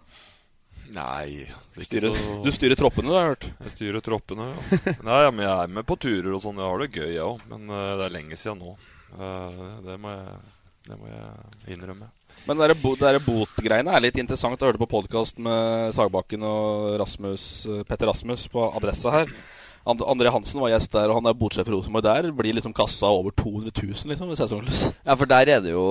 Nei. 0.95 1.45
det 1.45 1.79
er 1.79 1.81
ikke 1.81 1.99
Styrer, 1.99 2.15
så- 2.17 2.43
Du 2.43 2.51
styrer 2.53 2.75
troppene, 2.77 3.07
du 3.09 3.13
har 3.15 3.23
jeg 3.23 3.31
hørt. 3.33 3.45
Jeg 3.65 3.71
styrer 3.75 4.01
troppene, 4.05 4.47
ja. 4.51 4.93
Nei, 5.07 5.21
ja, 5.25 5.31
men 5.31 5.45
jeg 5.45 5.63
er 5.63 5.67
med 5.79 5.85
på 5.85 5.97
turer 5.97 6.33
og 6.35 6.41
sånn. 6.43 6.59
Jeg 6.61 6.69
har 6.69 6.83
det 6.83 6.91
gøy, 6.93 7.09
jeg 7.13 7.23
òg. 7.25 7.39
Men 7.49 7.69
eh, 7.69 7.95
det 7.99 8.05
er 8.05 8.13
lenge 8.13 8.37
siden 8.37 8.59
nå. 8.61 8.75
Eh, 9.15 9.63
det, 9.87 9.97
må 10.03 10.13
jeg, 10.13 10.37
det 10.89 10.99
må 10.99 11.09
jeg 11.09 11.77
innrømme. 11.77 12.09
Men 12.45 12.57
det 12.61 12.67
der 13.01 13.19
botgreiene 13.25 13.95
er 13.95 14.03
litt 14.05 14.17
interessant. 14.21 14.59
Jeg 14.59 14.67
hørte 14.73 14.83
på 14.83 14.89
podkast 14.91 15.39
med 15.41 15.93
Sagbakken 15.97 16.43
og 16.45 16.99
Rasmus, 17.01 17.65
eh, 17.65 17.83
Petter 17.87 18.11
Rasmus 18.11 18.47
på 18.53 18.67
Adressa 18.75 19.13
her. 19.21 19.33
And 19.85 20.01
André 20.01 20.31
Hansen 20.33 20.61
var 20.63 20.71
gjest 20.73 20.95
der, 20.95 21.11
og 21.11 21.19
han 21.19 21.29
er 21.29 21.35
bortsett 21.37 21.67
fra 21.67 21.75
Rosenborg 21.75 22.05
der. 22.07 22.31
Blir 22.33 22.55
liksom 22.57 22.73
kassa 22.73 23.11
over 23.13 23.35
200 23.37 23.69
000 23.69 24.09
liksom, 24.11 24.31
ved 24.31 24.39
sesongløs. 24.39 24.85
Ja, 25.05 25.13
for 25.13 25.29
der 25.29 25.51
er 25.53 25.61
det 25.61 25.75
jo 25.75 25.85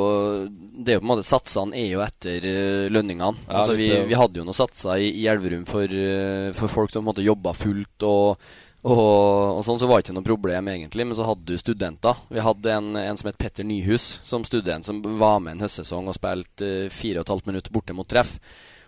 Det 0.50 0.90
er 0.90 0.98
jo 0.98 1.04
på 1.04 1.07
en 1.07 1.12
måte 1.12 1.26
Satsene 1.28 1.78
er 1.78 1.87
jo 1.92 2.02
etter 2.02 2.48
eh, 2.50 2.90
lønningene. 2.90 3.46
Ja, 3.46 3.61
altså, 3.61 3.78
vi, 3.78 3.88
vi 4.11 4.18
hadde 4.18 4.42
jo 4.42 4.48
noen 4.48 4.59
satser 4.59 4.98
i, 4.98 5.12
i 5.22 5.28
Elverum 5.30 5.62
for, 5.68 5.87
eh, 5.87 6.50
for 6.59 6.72
folk 6.72 6.90
som 6.90 7.04
på 7.04 7.07
en 7.07 7.11
måte 7.12 7.26
jobba 7.26 7.54
fullt 7.54 8.09
og, 8.11 8.42
og, 8.83 8.98
og 8.98 9.62
sånn, 9.64 9.78
så 9.78 9.87
var 9.87 10.02
det 10.02 10.09
ikke 10.09 10.18
noe 10.18 10.26
problem 10.26 10.74
egentlig. 10.74 11.07
Men 11.07 11.20
så 11.20 11.30
hadde 11.30 11.46
du 11.46 11.62
studenter. 11.62 12.18
Vi 12.35 12.42
hadde 12.42 12.74
en, 12.74 12.92
en 12.98 13.20
som 13.20 13.30
het 13.30 13.38
Petter 13.38 13.66
Nyhus 13.68 14.16
som 14.26 14.42
student, 14.42 14.90
som 14.90 15.04
var 15.22 15.38
med 15.38 15.54
en 15.54 15.68
høstsesong 15.68 16.11
og 16.11 16.18
spilte 16.18 16.76
eh, 16.88 16.92
fire 16.92 17.22
og 17.22 17.28
et 17.28 17.37
halvt 17.37 17.52
minutt 17.52 17.70
borte 17.70 17.94
mot 17.94 18.11
treff. 18.11 18.40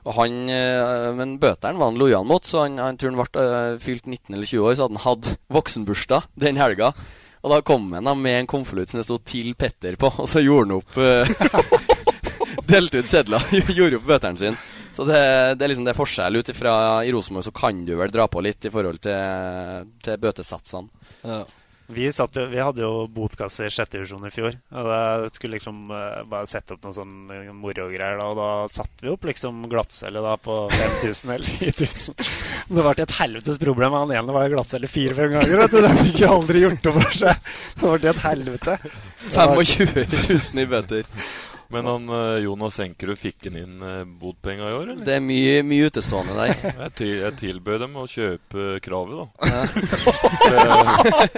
Og 0.06 0.14
han, 0.14 0.48
eh, 0.48 1.12
Men 1.18 1.36
bøteren 1.42 1.78
var 1.80 1.90
han 1.90 1.98
lojal 1.98 2.26
mot, 2.26 2.44
så 2.46 2.62
han, 2.64 2.78
han 2.78 2.98
tror 2.98 3.12
han 3.12 3.20
ble 3.20 3.46
eh, 3.46 3.78
fylt 3.82 4.06
19 4.06 4.34
eller 4.34 4.46
20 4.46 4.62
år, 4.62 4.76
så 4.76 4.86
hadde 4.86 5.00
han 5.00 5.06
hatt 5.06 5.30
voksenbursdag 5.52 6.28
den 6.38 6.60
helga. 6.60 6.92
Og 7.42 7.52
da 7.52 7.60
kom 7.66 7.90
han 7.94 8.06
da 8.06 8.14
med 8.18 8.40
en 8.40 8.48
konvolutt 8.50 8.90
som 8.90 9.00
det 9.00 9.06
sto 9.06 9.18
'Til 9.18 9.54
Petter' 9.58 9.98
på, 9.98 10.10
og 10.10 10.30
så 10.30 10.42
gjorde 10.42 10.66
han 10.66 10.78
opp 10.78 10.96
eh, 10.98 11.26
Delte 12.70 13.02
ut 13.02 13.10
sedler, 13.10 13.42
gjorde 13.78 14.00
opp 14.00 14.08
bøteren 14.08 14.38
sin. 14.38 14.56
Så 14.96 15.04
det, 15.04 15.20
det 15.58 15.66
er 15.66 15.70
liksom 15.70 15.84
det 15.84 15.94
forskjell 15.94 16.38
ut 16.40 16.48
ifra 16.48 16.72
I 17.04 17.12
Rosenborg 17.12 17.44
så 17.44 17.52
kan 17.52 17.82
du 17.84 17.92
vel 17.98 18.10
dra 18.10 18.24
på 18.32 18.40
litt 18.40 18.64
i 18.64 18.72
forhold 18.72 19.02
til, 19.04 19.90
til 20.02 20.22
bøtesatsene. 20.22 20.88
Ja. 21.20 21.42
Vi, 21.86 22.08
satt 22.12 22.36
jo, 22.36 22.46
vi 22.50 22.58
hadde 22.58 22.82
jo 22.82 23.06
botkasse 23.12 23.66
i 23.66 23.70
sjette 23.70 23.96
divisjon 23.96 24.26
i 24.26 24.32
fjor. 24.34 24.56
Og 24.74 24.88
da 24.90 24.98
skulle 25.30 25.56
liksom 25.56 25.92
uh, 25.92 26.24
bare 26.28 26.48
sette 26.50 26.74
opp 26.74 26.82
noen 26.86 26.96
sånn 26.96 27.14
eh, 27.30 27.52
morogreier. 27.54 28.18
da, 28.18 28.26
Og 28.32 28.38
da 28.40 28.48
satte 28.72 29.06
vi 29.06 29.12
opp 29.12 29.26
liksom 29.28 29.62
glattcelle 29.70 30.22
da 30.24 30.34
på 30.40 30.58
5000 30.74 31.34
eller 31.36 31.46
10 31.46 31.86
000. 31.86 32.28
Men 32.66 32.80
det 32.80 32.86
ble 32.88 33.06
et 33.06 33.16
helvetes 33.20 33.62
problem. 33.62 33.98
Han 34.00 34.14
ene 34.18 34.34
var 34.34 34.48
i 34.48 34.54
glattcelle 34.56 34.90
fire-fem 34.90 35.36
ganger. 35.36 35.56
vet 35.62 35.76
du. 35.76 35.80
Det 35.86 35.94
fikk 36.02 36.22
jo 36.24 36.32
aldri 36.40 36.64
gjort 36.66 36.90
opp 36.90 37.00
for 37.00 37.18
seg. 37.22 37.50
Det 37.80 37.92
ble 37.94 38.12
et 38.12 38.24
helvete. 38.26 38.78
25 39.36 40.16
000 40.16 40.64
i 40.64 40.70
bøter. 40.70 41.10
Men 41.72 41.88
han 41.90 42.08
eh, 42.08 42.44
Jonas 42.44 42.78
Enkerud, 42.84 43.18
fikk 43.18 43.48
han 43.48 43.58
inn 43.58 43.82
uh, 43.82 44.02
i 44.06 44.56
år, 44.56 44.92
eller? 44.92 45.04
Det 45.06 45.16
er 45.16 45.24
mye, 45.24 45.62
mye 45.66 45.88
utestående 45.90 46.36
der. 46.36 46.54
Jeg, 46.86 46.92
til, 46.96 47.12
jeg 47.22 47.36
tilbød 47.40 47.80
dem 47.82 47.96
å 47.98 48.04
kjøpe 48.10 48.66
kravet, 48.84 49.16
da. 49.18 49.26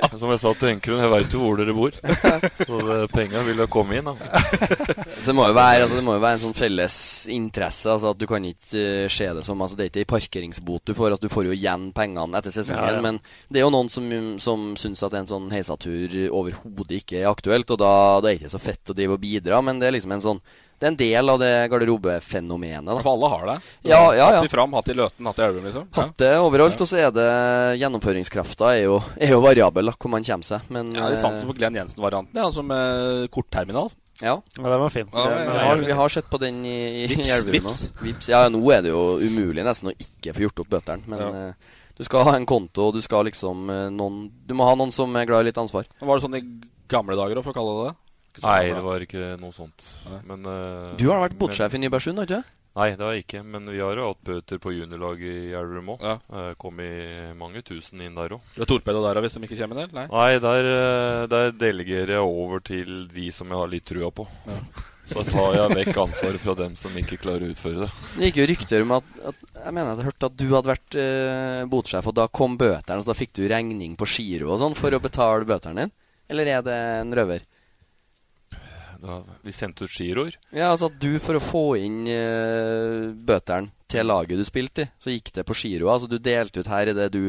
For, 0.09 0.19
som 0.21 0.33
jeg 0.33 0.41
sa 0.43 0.53
til 0.59 0.71
Enkerud, 0.73 1.01
jeg 1.01 1.13
veit 1.13 1.35
jo 1.35 1.41
hvor 1.43 1.61
dere 1.61 1.75
bor. 1.77 1.95
Så 2.59 2.81
det, 2.85 2.99
penga 3.13 3.43
vil 3.47 3.63
jo 3.63 3.69
komme 3.71 3.99
inn, 3.99 4.09
da. 4.11 4.15
Så 5.19 5.31
det 5.31 5.37
må 5.39 5.49
jo 5.49 5.57
være, 5.57 5.83
altså, 5.85 5.99
det 5.99 6.05
må 6.07 6.17
jo 6.17 6.23
være 6.23 6.39
en 6.39 6.43
sånn 6.43 6.57
felles 6.57 6.99
interesse. 7.33 7.89
Altså 7.91 8.13
at 8.13 8.21
Du 8.21 8.27
kan 8.31 8.45
ikke 8.47 8.83
eh, 8.83 9.09
se 9.13 9.27
det 9.35 9.45
som 9.47 9.61
altså, 9.65 9.77
Det 9.79 9.87
er 9.87 9.91
ikke 9.91 10.05
en 10.05 10.13
parkeringsbot 10.13 10.91
du 10.91 10.95
får. 10.97 11.15
Altså, 11.15 11.27
du 11.27 11.33
får 11.33 11.49
jo 11.51 11.57
igjen 11.57 11.89
pengene 11.97 12.39
etter 12.39 12.55
sesongen. 12.55 12.85
Ja, 12.85 12.99
ja. 12.99 13.05
Men 13.05 13.21
det 13.49 13.61
er 13.61 13.67
jo 13.67 13.73
noen 13.75 13.91
som, 13.93 14.09
som 14.43 14.71
syns 14.81 15.03
at 15.07 15.17
en 15.19 15.31
sånn 15.31 15.51
heisatur 15.53 16.15
overhodet 16.29 17.03
ikke 17.03 17.23
er 17.23 17.31
aktuelt. 17.31 17.71
Og 17.75 17.81
da, 17.81 17.93
da 18.23 18.31
er 18.31 18.37
det 18.37 18.37
ikke 18.43 18.55
så 18.55 18.63
fett 18.63 18.93
å 18.93 18.97
drive 18.97 19.19
og 19.19 19.23
bidra, 19.25 19.61
men 19.65 19.83
det 19.83 19.89
er 19.89 19.97
liksom 19.99 20.15
en 20.15 20.18
sånn 20.25 20.41
Det 20.79 20.87
er 20.87 20.93
en 20.93 20.97
del 21.01 21.29
av 21.33 21.39
det 21.43 21.49
garderobefenomenet. 21.73 22.85
da. 22.87 23.01
For 23.03 23.11
alle 23.17 23.29
har 23.33 23.47
det. 23.49 23.55
Ja, 23.83 23.99
ja, 24.15 24.17
ja. 24.19 24.27
Hatt 24.39 24.45
i 24.47 24.49
Fram, 24.53 24.73
hatt 24.79 24.89
i 24.89 24.95
Løten, 24.95 25.27
hatt 25.27 25.39
i 25.39 25.43
Elverum, 25.43 25.65
liksom. 25.67 25.87
Ja. 25.91 26.03
Hatt 26.03 26.17
det 26.23 26.29
overalt, 26.39 26.81
og 26.85 26.87
så 26.89 26.99
er 27.03 27.11
det 27.17 27.25
gjennomføringskrafta 27.81 28.69
er 28.77 28.85
jo, 28.85 29.01
er 29.19 29.33
jo 29.35 29.41
variabel, 29.43 29.91
da, 29.91 29.95
hvor 29.99 30.13
man 30.13 30.23
kommer 30.29 30.47
seg. 30.47 30.69
Men 30.71 30.93
ja, 30.95 31.09
litt 31.11 31.19
eh, 31.19 31.25
sansen 31.25 31.49
for 31.51 31.59
Glenn 31.59 31.75
Jensen-varianten, 31.81 32.39
ja, 32.39 32.45
altså 32.47 32.63
med 32.63 33.27
kortterminal. 33.35 33.91
ja. 34.23 34.37
Ja, 34.59 34.63
den 34.71 34.81
var 34.85 34.89
fin. 34.95 35.11
Ja, 35.13 35.25
ja, 35.31 35.35
vi, 35.35 35.43
ja, 35.59 35.65
har, 35.67 35.77
ja. 35.83 35.87
vi 35.91 35.99
har 35.99 36.09
sett 36.15 36.31
på 36.31 36.39
den 36.43 36.63
i, 36.67 36.77
i 37.03 37.07
Vips, 37.11 37.31
Elverum 37.41 37.67
vips. 37.69 37.81
Vips. 38.03 38.29
Ja, 38.31 38.45
nå 38.49 38.63
er 38.75 38.83
det 38.87 38.91
jo 38.95 39.03
umulig 39.19 39.67
nesten 39.67 39.91
å 39.91 39.97
ikke 39.99 40.35
få 40.35 40.47
gjort 40.47 40.63
opp 40.65 40.71
bøteren. 40.79 41.03
Men 41.11 41.19
Ja. 41.27 41.29
eh, 41.49 41.77
du 41.99 42.05
skal 42.07 42.23
ha 42.23 42.37
en 42.39 42.47
konto, 42.47 42.89
og 42.89 42.95
du 42.95 43.03
skal 43.03 43.25
liksom 43.27 43.67
eh, 43.75 43.89
noen 43.91 44.29
Du 44.47 44.55
må 44.55 44.63
ha 44.71 44.77
noen 44.79 44.93
som 44.95 45.11
er 45.19 45.27
glad 45.27 45.43
i 45.43 45.51
litt 45.51 45.59
ansvar. 45.59 45.87
Var 45.99 46.15
det 46.15 46.23
sånn 46.23 46.39
i 46.39 46.45
gamle 46.89 47.17
dager, 47.19 47.43
for 47.43 47.51
å 47.51 47.59
kalle 47.59 47.75
det 47.75 47.89
det? 47.91 47.97
Ikke 48.39 48.47
så 48.47 48.53
Nei, 48.55 48.69
bra. 48.71 48.79
det 48.79 48.87
var 48.89 49.05
ikke 49.09 49.27
noe 49.43 49.53
sånt. 49.57 49.89
Men, 50.27 50.47
uh, 50.47 50.95
Du 50.97 51.09
har 51.11 51.21
vært 51.29 51.37
båtsjef 51.39 51.73
men- 51.75 51.83
i 51.83 51.89
Nybergsund, 51.89 52.19
har 52.23 52.27
du 52.31 52.35
ikke? 52.39 52.45
Nei, 52.79 52.91
det 52.95 53.03
har 53.03 53.15
jeg 53.17 53.25
ikke. 53.25 53.41
Men 53.43 53.65
vi 53.67 53.81
har 53.83 53.97
jo 53.99 54.05
hatt 54.13 54.21
bøter 54.23 54.59
på 54.63 54.71
juniorlaget 54.71 55.49
i 55.51 55.55
Elverum 55.59 55.89
òg. 55.97 56.03
Ja. 56.05 56.53
Kom 56.63 56.79
i 56.79 57.33
mange 57.35 57.59
tusen 57.67 57.99
inn 58.05 58.15
der 58.15 58.37
òg. 58.37 58.45
Du 58.55 58.63
er 58.63 58.69
torpedo 58.71 59.01
der 59.03 59.19
hvis 59.25 59.35
de 59.35 59.43
ikke 59.49 59.59
kommer 59.59 59.81
ned? 59.81 59.93
Nei. 59.97 60.05
Nei, 60.07 60.39
der, 60.39 60.69
eh, 60.77 61.27
der 61.33 61.51
delegerer 61.59 62.15
jeg 62.15 62.23
over 62.23 62.61
til 62.63 63.09
de 63.11 63.31
som 63.35 63.49
jeg 63.51 63.59
har 63.59 63.67
litt 63.73 63.85
trua 63.89 64.13
på. 64.15 64.29
Så 65.09 65.25
tar 65.25 65.55
jeg 65.57 65.75
vekk 65.75 65.97
ansvaret 66.05 66.39
fra 66.39 66.55
dem 66.55 66.77
som 66.77 66.93
ikke 67.01 67.19
klarer 67.19 67.49
å 67.49 67.51
utføre 67.51 67.87
det. 67.87 67.91
Det 68.15 68.29
gikk 68.29 68.41
jo 68.43 68.49
rykter 68.53 68.83
om 68.85 68.93
at, 69.01 69.05
at 69.27 69.35
Jeg 69.65 69.73
mener 69.75 69.87
jeg 69.89 69.97
hadde 69.97 70.09
hørt 70.13 70.27
at 70.29 70.37
du 70.37 70.47
hadde 70.53 70.71
vært 70.71 70.99
eh, 71.03 71.65
botsjef, 71.73 72.07
og 72.07 72.15
da 72.15 72.27
kom 72.29 72.59
bøtene, 72.61 73.01
så 73.03 73.09
da 73.11 73.17
fikk 73.19 73.33
du 73.41 73.49
regning 73.49 73.97
på 73.99 74.07
giro 74.07 74.53
og 74.53 74.61
sånn 74.63 74.77
for 74.79 74.93
å 74.95 75.01
betale 75.03 75.49
bøtene 75.49 75.89
dine? 75.89 75.91
Eller 76.31 76.47
er 76.47 76.63
det 76.63 76.77
en 77.01 77.11
røver? 77.17 77.41
Da, 78.99 79.21
vi 79.47 79.55
sendte 79.55 79.87
ut 79.87 79.95
giroer. 79.95 80.35
Ja, 80.51 80.73
altså 80.73 80.89
at 80.91 80.99
du 80.99 81.13
for 81.23 81.39
å 81.39 81.43
få 81.43 81.65
inn 81.79 82.01
uh, 82.11 83.15
bøtene 83.15 83.71
til 83.89 84.09
laget 84.09 84.41
du 84.41 84.45
spilte 84.47 84.85
i, 84.85 84.91
så 84.99 85.15
gikk 85.15 85.31
det 85.37 85.47
på 85.47 85.57
giro. 85.57 85.93
Altså 85.93 86.11
du 86.11 86.19
delte 86.19 86.65
ut 86.65 86.71
her 86.71 86.91
i 86.91 86.97
det 86.97 87.09
du 87.15 87.23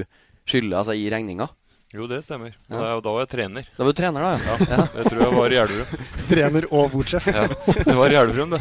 skylder, 0.50 0.80
altså 0.82 0.98
i 0.98 1.06
regninga. 1.14 1.48
Jo, 1.90 2.06
det 2.06 2.20
stemmer. 2.22 2.54
Men 2.70 2.78
det 2.78 2.86
er 2.86 2.92
jo 2.94 3.02
da 3.02 3.12
var 3.16 3.24
jeg 3.24 3.30
trener. 3.32 3.70
Da 3.74 3.82
var 3.82 3.96
du 3.96 3.98
trener, 3.98 4.22
da, 4.22 4.32
ja. 4.38 4.56
ja. 4.70 4.84
Jeg 5.00 5.06
tror 5.10 5.22
jeg 5.24 5.34
var 5.34 5.50
i 5.50 5.58
Elverum. 5.58 6.04
Trener 6.30 6.68
og 6.70 6.92
bordsjef. 6.94 7.30
Ja, 7.34 7.46
det 7.88 7.96
var 7.98 8.14
i 8.14 8.20
Elverum, 8.20 8.54
det. 8.54 8.60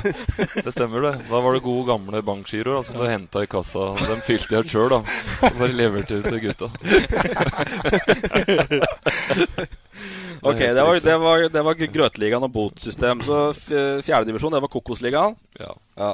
Det 0.64 0.72
stemmer, 0.72 1.04
det. 1.04 1.10
Da 1.28 1.40
var 1.44 1.52
det 1.52 1.60
gode, 1.66 1.84
gamle 1.90 2.22
bankgiroer 2.24 2.86
som 2.88 2.96
du 2.96 3.04
henta 3.04 3.42
i 3.44 3.50
kassa. 3.52 3.90
Dem 4.08 4.22
fylte 4.24 4.56
jeg 4.56 4.72
sjøl, 4.72 4.88
da. 4.94 5.02
Så 5.42 5.50
bare 5.60 5.76
leverte 5.76 6.22
ut 6.22 6.30
til 6.30 6.40
gutta. 6.46 6.72
Ok, 10.38 10.60
det 10.62 10.82
var, 10.86 11.00
det 11.02 11.14
var, 11.18 11.40
det 11.50 11.62
var 11.66 11.74
Grøtligaen 11.74 12.44
og 12.46 12.52
botsystem. 12.54 13.18
Så 13.26 13.50
fjerdedivisjon, 14.06 14.54
det 14.54 14.60
var 14.62 14.70
Kokosligaen. 14.70 15.34
Ja. 15.58 15.72
ja. 15.98 16.12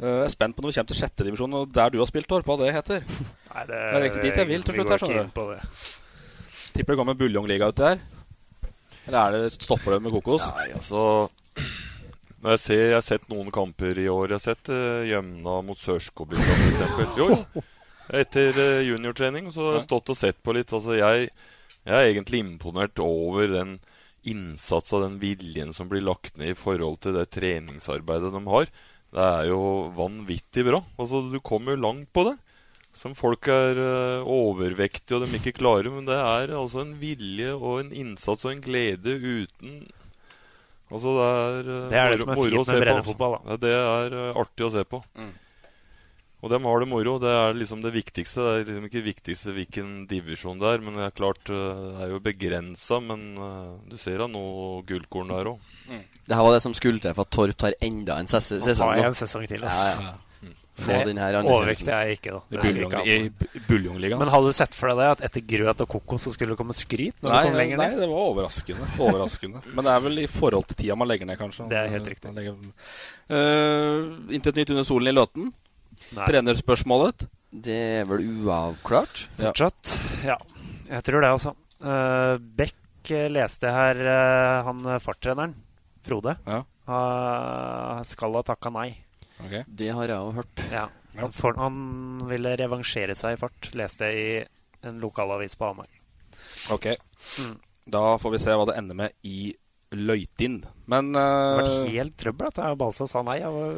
Jeg 0.00 0.24
er 0.24 0.32
spent 0.32 0.56
på 0.56 0.64
når 0.64 0.72
vi 0.72 0.76
kommer 0.80 0.90
til 0.90 0.98
sjettedivisjon, 0.98 1.54
og 1.60 1.72
der 1.76 1.94
du 1.94 2.00
har 2.00 2.08
spilt, 2.10 2.26
Torp, 2.30 2.48
hva 2.48 2.56
det 2.58 2.72
heter. 2.74 3.06
Nei, 3.06 3.64
det, 3.68 3.78
Det 3.78 3.98
er 4.00 4.06
ikke 4.08 4.24
dit 4.24 4.40
jeg 4.42 4.48
vil 4.50 4.66
til 4.66 4.74
vi 4.74 4.80
slutt 4.80 4.88
går 4.88 4.96
her, 4.96 4.98
ikke 4.98 5.10
skjønner 5.12 5.28
inn 5.28 5.34
på 5.36 5.44
det. 5.52 5.60
Tipper 6.74 6.94
det 6.94 7.00
kommer 7.00 7.18
buljongliga 7.18 7.70
uti 7.70 7.84
der. 7.84 8.02
Eller 9.06 9.20
er 9.20 9.36
det, 9.36 9.54
stopper 9.56 9.96
det 9.96 10.02
med 10.04 10.14
kokos? 10.14 10.46
Nei, 10.54 10.70
altså 10.78 11.04
når 12.40 12.54
jeg, 12.54 12.60
ser, 12.62 12.82
jeg 12.86 12.96
har 12.96 13.04
sett 13.04 13.28
noen 13.28 13.50
kamper 13.52 13.98
i 14.00 14.08
år. 14.08 14.30
Jeg 14.30 14.38
har 14.38 14.44
sett 14.46 14.70
uh, 14.72 15.04
Gjømna 15.04 15.58
mot 15.66 15.80
Sørskobygda 15.80 16.56
f.eks. 16.56 17.18
Jo. 17.20 17.28
Etter 18.20 18.56
uh, 18.56 18.80
juniortrening 18.86 19.50
så 19.52 19.66
har 19.66 19.76
jeg 19.76 19.86
stått 19.88 20.12
og 20.14 20.18
sett 20.18 20.40
på 20.40 20.54
litt. 20.56 20.72
Altså, 20.72 20.96
jeg, 20.96 21.28
jeg 21.84 21.96
er 21.98 22.08
egentlig 22.08 22.40
imponert 22.40 23.02
over 23.04 23.52
den 23.52 23.76
innsats 24.30 24.92
og 24.96 25.04
den 25.04 25.18
viljen 25.20 25.74
som 25.76 25.88
blir 25.92 26.04
lagt 26.04 26.40
ned 26.40 26.54
i 26.54 26.56
forhold 26.58 27.00
til 27.04 27.16
det 27.16 27.28
treningsarbeidet 27.36 28.32
de 28.32 28.42
har. 28.48 28.72
Det 29.10 29.26
er 29.26 29.50
jo 29.50 29.60
vanvittig 29.96 30.64
bra. 30.70 30.80
Altså, 30.96 31.20
du 31.28 31.40
kommer 31.44 31.76
jo 31.76 31.84
langt 31.84 32.08
på 32.16 32.24
det. 32.30 32.38
Som 32.96 33.14
folk 33.14 33.46
er 33.52 33.78
eh, 33.78 34.26
overvektige 34.26 35.18
og 35.18 35.26
de 35.26 35.38
ikke 35.38 35.54
klarer. 35.60 35.90
Men 35.94 36.08
det 36.08 36.16
er 36.18 36.54
altså 36.58 36.82
en 36.82 36.96
vilje 37.00 37.52
og 37.54 37.84
en 37.84 37.92
innsats 37.94 38.46
og 38.48 38.56
en 38.56 38.64
glede 38.64 39.16
uten 39.20 39.80
Altså 40.90 41.12
det 41.14 41.26
er 41.30 41.68
eh, 41.70 41.84
Det 41.92 41.98
er 42.00 42.08
det 42.10 42.18
som 42.18 42.32
er 42.32 42.40
fint 42.40 42.56
med 42.72 42.80
breddefotball, 42.82 43.36
altså. 43.38 43.52
Ja, 43.52 43.58
det 43.62 43.74
er 43.78 44.16
eh, 44.18 44.40
artig 44.42 44.66
å 44.66 44.70
se 44.74 44.82
på. 44.90 44.98
Mm. 45.14 45.28
Og 46.40 46.50
dem 46.50 46.64
har 46.66 46.80
det 46.82 46.88
moro. 46.90 47.12
Det 47.22 47.30
er 47.30 47.54
liksom 47.54 47.84
det 47.84 47.92
viktigste. 47.94 48.42
Det 48.42 48.50
er 48.50 48.64
liksom 48.72 48.88
ikke 48.88 49.02
viktigste 49.04 49.54
hvilken 49.54 49.92
divisjon 50.10 50.58
det 50.58 50.70
er. 50.72 50.82
Men 50.82 50.96
det 50.98 51.04
er 51.04 51.14
klart, 51.14 51.42
det 51.46 52.00
er 52.00 52.10
jo 52.14 52.18
begrensa. 52.24 52.96
Men 53.04 53.26
du 53.86 53.94
ser 54.00 54.18
da 54.24 54.26
noe 54.32 54.80
gullkorn 54.88 55.30
der 55.30 55.50
òg. 55.52 55.60
Det 56.24 56.38
her 56.38 56.46
var 56.48 56.56
det 56.56 56.62
som 56.64 56.74
skulle 56.74 56.98
til 57.04 57.12
for 57.12 57.28
at 57.28 57.34
Torp 57.36 57.60
tar 57.60 57.76
enda 57.84 58.16
en 58.22 58.32
ses 58.32 58.48
sesong. 58.56 58.72
ta 58.80 58.88
nå. 58.88 59.04
en 59.04 59.18
sesong 59.20 59.46
til, 59.52 59.68
Ja, 59.68 59.68
ass. 59.68 60.00
ja. 60.00 60.16
Få 60.80 60.92
Det 60.96 61.06
den 61.10 61.18
her 61.20 61.36
Overvektig 61.42 61.88
er 61.92 62.06
jeg 62.08 62.18
ikke, 62.18 62.32
da. 62.32 62.40
I 62.50 62.60
buljong- 62.64 63.06
i 63.06 63.60
buljongligaen. 63.68 64.18
Men 64.22 64.28
hadde 64.32 64.46
du 64.50 64.56
sett 64.56 64.74
for 64.74 64.88
deg 64.88 64.98
det, 65.02 65.08
at 65.12 65.24
etter 65.28 65.44
grøt 65.52 65.80
og 65.84 65.88
kokos 65.92 66.24
så 66.24 66.32
skulle 66.34 66.54
det 66.54 66.60
komme 66.60 66.76
skryt? 66.76 67.14
Når 67.20 67.30
Nei, 67.34 67.42
du 67.42 67.48
kom 67.50 67.58
lenger 67.60 67.76
nei, 67.82 67.88
ned? 67.90 67.98
det 68.00 68.08
var 68.08 68.22
overraskende. 68.30 68.88
overraskende. 68.98 69.62
Men 69.74 69.84
det 69.84 69.92
er 69.94 70.00
vel 70.06 70.18
i 70.24 70.26
forhold 70.30 70.66
til 70.70 70.76
tida 70.80 70.96
man 70.96 71.08
legger 71.10 71.26
ned, 71.28 71.38
kanskje. 71.38 71.68
Det 71.68 71.78
er 71.82 71.92
helt 71.92 72.08
riktig. 72.08 72.32
Uh, 73.30 74.32
Intet 74.34 74.56
nytt 74.58 74.70
under 74.74 74.86
solen 74.88 75.08
i 75.12 75.14
Løten. 75.14 75.52
Nei. 76.16 76.26
Trenerspørsmålet. 76.26 77.26
Det 77.50 77.76
er 78.00 78.04
vel 78.08 78.24
uavklart? 78.46 79.26
Fortsatt? 79.38 79.96
Ja. 80.24 80.36
Jeg 80.90 81.04
tror 81.06 81.20
det, 81.22 81.30
altså. 81.30 81.52
Uh, 81.82 82.38
Beck 82.38 82.74
leste 83.30 83.70
her, 83.74 83.98
uh, 84.06 84.62
han 84.66 84.82
farttreneren, 85.02 85.54
Frode, 86.06 86.36
Ja. 86.46 86.62
uh, 86.88 88.02
skal 88.08 88.32
ha 88.38 88.42
takka 88.46 88.70
nei. 88.72 88.96
Ok. 89.44 89.54
Det 89.66 89.90
har 89.96 90.12
jeg 90.12 90.16
jo 90.16 90.34
hørt. 90.40 90.64
Ja. 90.72 90.86
For, 91.34 91.56
han 91.58 91.76
ville 92.30 92.54
revansjere 92.60 93.16
seg 93.18 93.34
i 93.34 93.40
fart, 93.40 93.72
leste 93.76 94.10
jeg 94.10 94.20
i 94.20 94.88
en 94.88 95.00
lokalavis 95.02 95.56
på 95.58 95.70
Hamar. 95.70 95.90
Ok. 96.72 96.92
Mm. 97.42 97.56
Da 97.90 98.04
får 98.22 98.36
vi 98.36 98.42
se 98.42 98.54
hva 98.54 98.68
det 98.70 98.76
ender 98.78 98.98
med 99.02 99.16
i 99.26 99.50
Løytin. 99.90 100.60
Men 100.90 101.08
Det 101.14 101.20
var 101.22 101.62
eh, 101.64 101.88
helt 101.96 102.14
trøbbel 102.18 102.46
at 102.50 102.58
Balsa 102.78 103.06
sa 103.10 103.22
nei. 103.26 103.38
Jeg 103.40 103.50
var, 103.54 103.72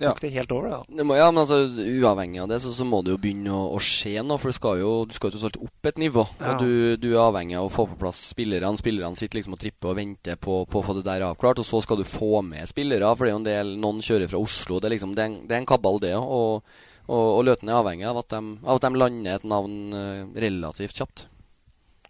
Ja. 0.00 0.12
det 0.20 0.30
helt 0.32 0.52
over, 0.52 0.68
det. 0.68 0.70
da. 0.70 0.96
Det 0.96 1.04
må, 1.08 1.16
ja, 1.18 1.30
men 1.30 1.42
altså, 1.42 1.58
Uavhengig 1.68 2.40
av 2.42 2.48
det, 2.48 2.58
så, 2.64 2.72
så 2.72 2.86
må 2.88 3.02
det 3.04 3.12
jo 3.12 3.20
begynne 3.20 3.52
å, 3.52 3.74
å 3.76 3.80
skje 3.82 4.22
noe. 4.24 4.40
For 4.40 4.52
skal 4.56 4.80
jo, 4.80 4.92
du 5.08 5.12
skal 5.16 5.28
jo 5.30 5.36
tross 5.36 5.46
alt 5.50 5.60
opp 5.60 5.90
et 5.90 6.00
nivå. 6.00 6.24
Ja. 6.40 6.54
Og 6.54 6.62
du, 6.64 6.96
du 7.00 7.08
er 7.14 7.20
avhengig 7.26 7.56
av 7.60 7.68
å 7.68 7.72
få 7.72 7.86
på 7.92 7.98
plass 8.00 8.20
spillerne. 8.32 8.76
Spillerne 8.80 9.16
sitter 9.20 9.40
liksom 9.40 9.56
og 9.56 9.62
tripper 9.62 9.92
og 9.92 9.98
venter 10.00 10.36
på, 10.40 10.60
på 10.68 10.80
å 10.80 10.86
få 10.88 10.96
det 11.00 11.06
der 11.08 11.26
avklart. 11.28 11.60
Og 11.60 11.68
så 11.68 11.80
skal 11.84 12.00
du 12.00 12.04
få 12.08 12.40
med 12.44 12.68
spillere, 12.68 13.12
for 13.16 13.24
det 13.28 13.32
er 13.32 13.36
jo 13.36 13.42
en 13.44 13.48
del 13.52 13.74
Noen 13.80 14.04
kjører 14.04 14.28
fra 14.32 14.40
Oslo. 14.44 14.80
Det 14.80 14.88
er 14.88 14.96
liksom, 14.96 15.16
det 15.16 15.24
er 15.24 15.32
en, 15.32 15.40
det 15.48 15.56
er 15.56 15.64
en 15.64 15.72
kabal, 15.72 16.00
det 16.04 16.14
òg. 16.16 16.28
Og, 16.38 16.76
og, 17.08 17.24
og 17.38 17.42
Løten 17.48 17.68
er 17.72 17.80
avhengig 17.80 18.08
av 18.08 18.20
at, 18.20 18.32
de, 18.36 18.56
av 18.64 18.76
at 18.80 18.84
de 18.88 19.00
lander 19.04 19.36
et 19.40 19.44
navn 19.48 19.76
eh, 19.96 20.24
relativt 20.48 20.96
kjapt. 21.00 21.28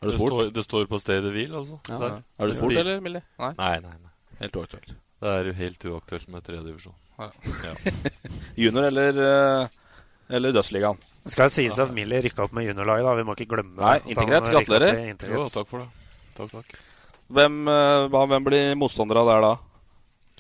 Du 0.01 0.11
Det 0.11 0.19
spurt? 0.19 0.31
står, 0.33 0.51
det 0.55 0.65
står 0.65 0.87
på 0.87 0.99
stedet 1.03 1.33
hvil, 1.35 1.55
altså. 1.59 1.81
Ja, 1.89 1.99
Der. 1.99 2.09
ja. 2.09 2.23
Er 2.39 2.47
du 2.47 2.53
Det 2.53 2.59
sport, 2.59 2.73
eller, 2.79 3.01
Millie? 3.01 3.23
Nei. 3.39 3.53
Nei, 3.59 3.75
nei, 3.81 3.97
nei. 3.99 4.13
Helt 4.41 4.57
uaktuelt. 4.61 4.93
Det 5.19 5.29
er 5.35 5.45
jo 5.51 5.53
helt 5.59 5.85
uaktuelt 5.91 6.29
med 6.31 6.45
tredjedivisjon. 6.47 6.95
Ja. 7.19 7.31
Ja. 7.65 7.75
Junior 8.63 8.85
eller, 8.87 9.19
eh, 9.19 9.69
eller 10.39 10.53
Dødsligaen? 10.55 11.01
Det 11.25 11.33
skal 11.35 11.51
sies 11.51 11.79
at 11.83 11.91
Millie 11.93 12.23
rykka 12.23 12.45
opp 12.47 12.53
med 12.55 12.69
juniorlaget, 12.69 13.05
da. 13.09 13.15
Vi 13.19 13.25
må 13.27 13.35
ikke 13.35 13.49
glemme 13.57 13.75
Nei, 13.83 13.97
at 13.99 14.07
integrert. 14.07 14.53
Gratulerer. 14.55 15.01
Jo, 15.35 15.49
takk 15.51 15.67
for 15.69 15.83
det. 15.83 15.89
Takk, 16.39 16.53
takk. 16.55 16.79
Hvem, 17.29 17.59
eh, 17.69 18.07
hva, 18.15 18.23
hvem 18.31 18.45
blir 18.47 18.75
motstandere 18.79 19.27
der 19.27 19.43
da? 19.49 19.57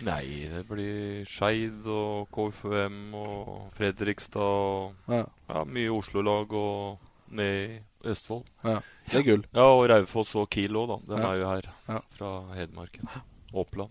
Nei, 0.06 0.46
det 0.54 0.62
blir 0.68 1.24
Skeid 1.26 1.82
og 1.90 2.28
KFUM 2.30 3.00
og 3.18 3.72
Fredrikstad 3.74 4.38
og 4.38 4.94
Ja. 5.10 5.24
ja, 5.50 5.64
mye 5.66 5.90
Oslo-lag 5.90 6.52
og 6.54 7.00
ned 7.34 7.80
Østfold. 8.12 8.46
Ja. 8.64 8.78
Det 9.10 9.20
er 9.20 9.26
gull. 9.26 9.44
Ja, 9.54 9.66
og 9.72 9.84
Raufoss 9.90 10.34
og 10.40 10.48
Kiel 10.52 10.76
òg, 10.78 10.88
da. 10.90 10.96
Den 11.14 11.22
Ja. 11.24 11.30
er 11.32 11.38
jo 11.42 11.48
her. 11.52 11.68
Ja. 11.88 12.00
Fra 12.16 12.30
Hedmarken. 12.56 13.08
Oppland. 13.54 13.90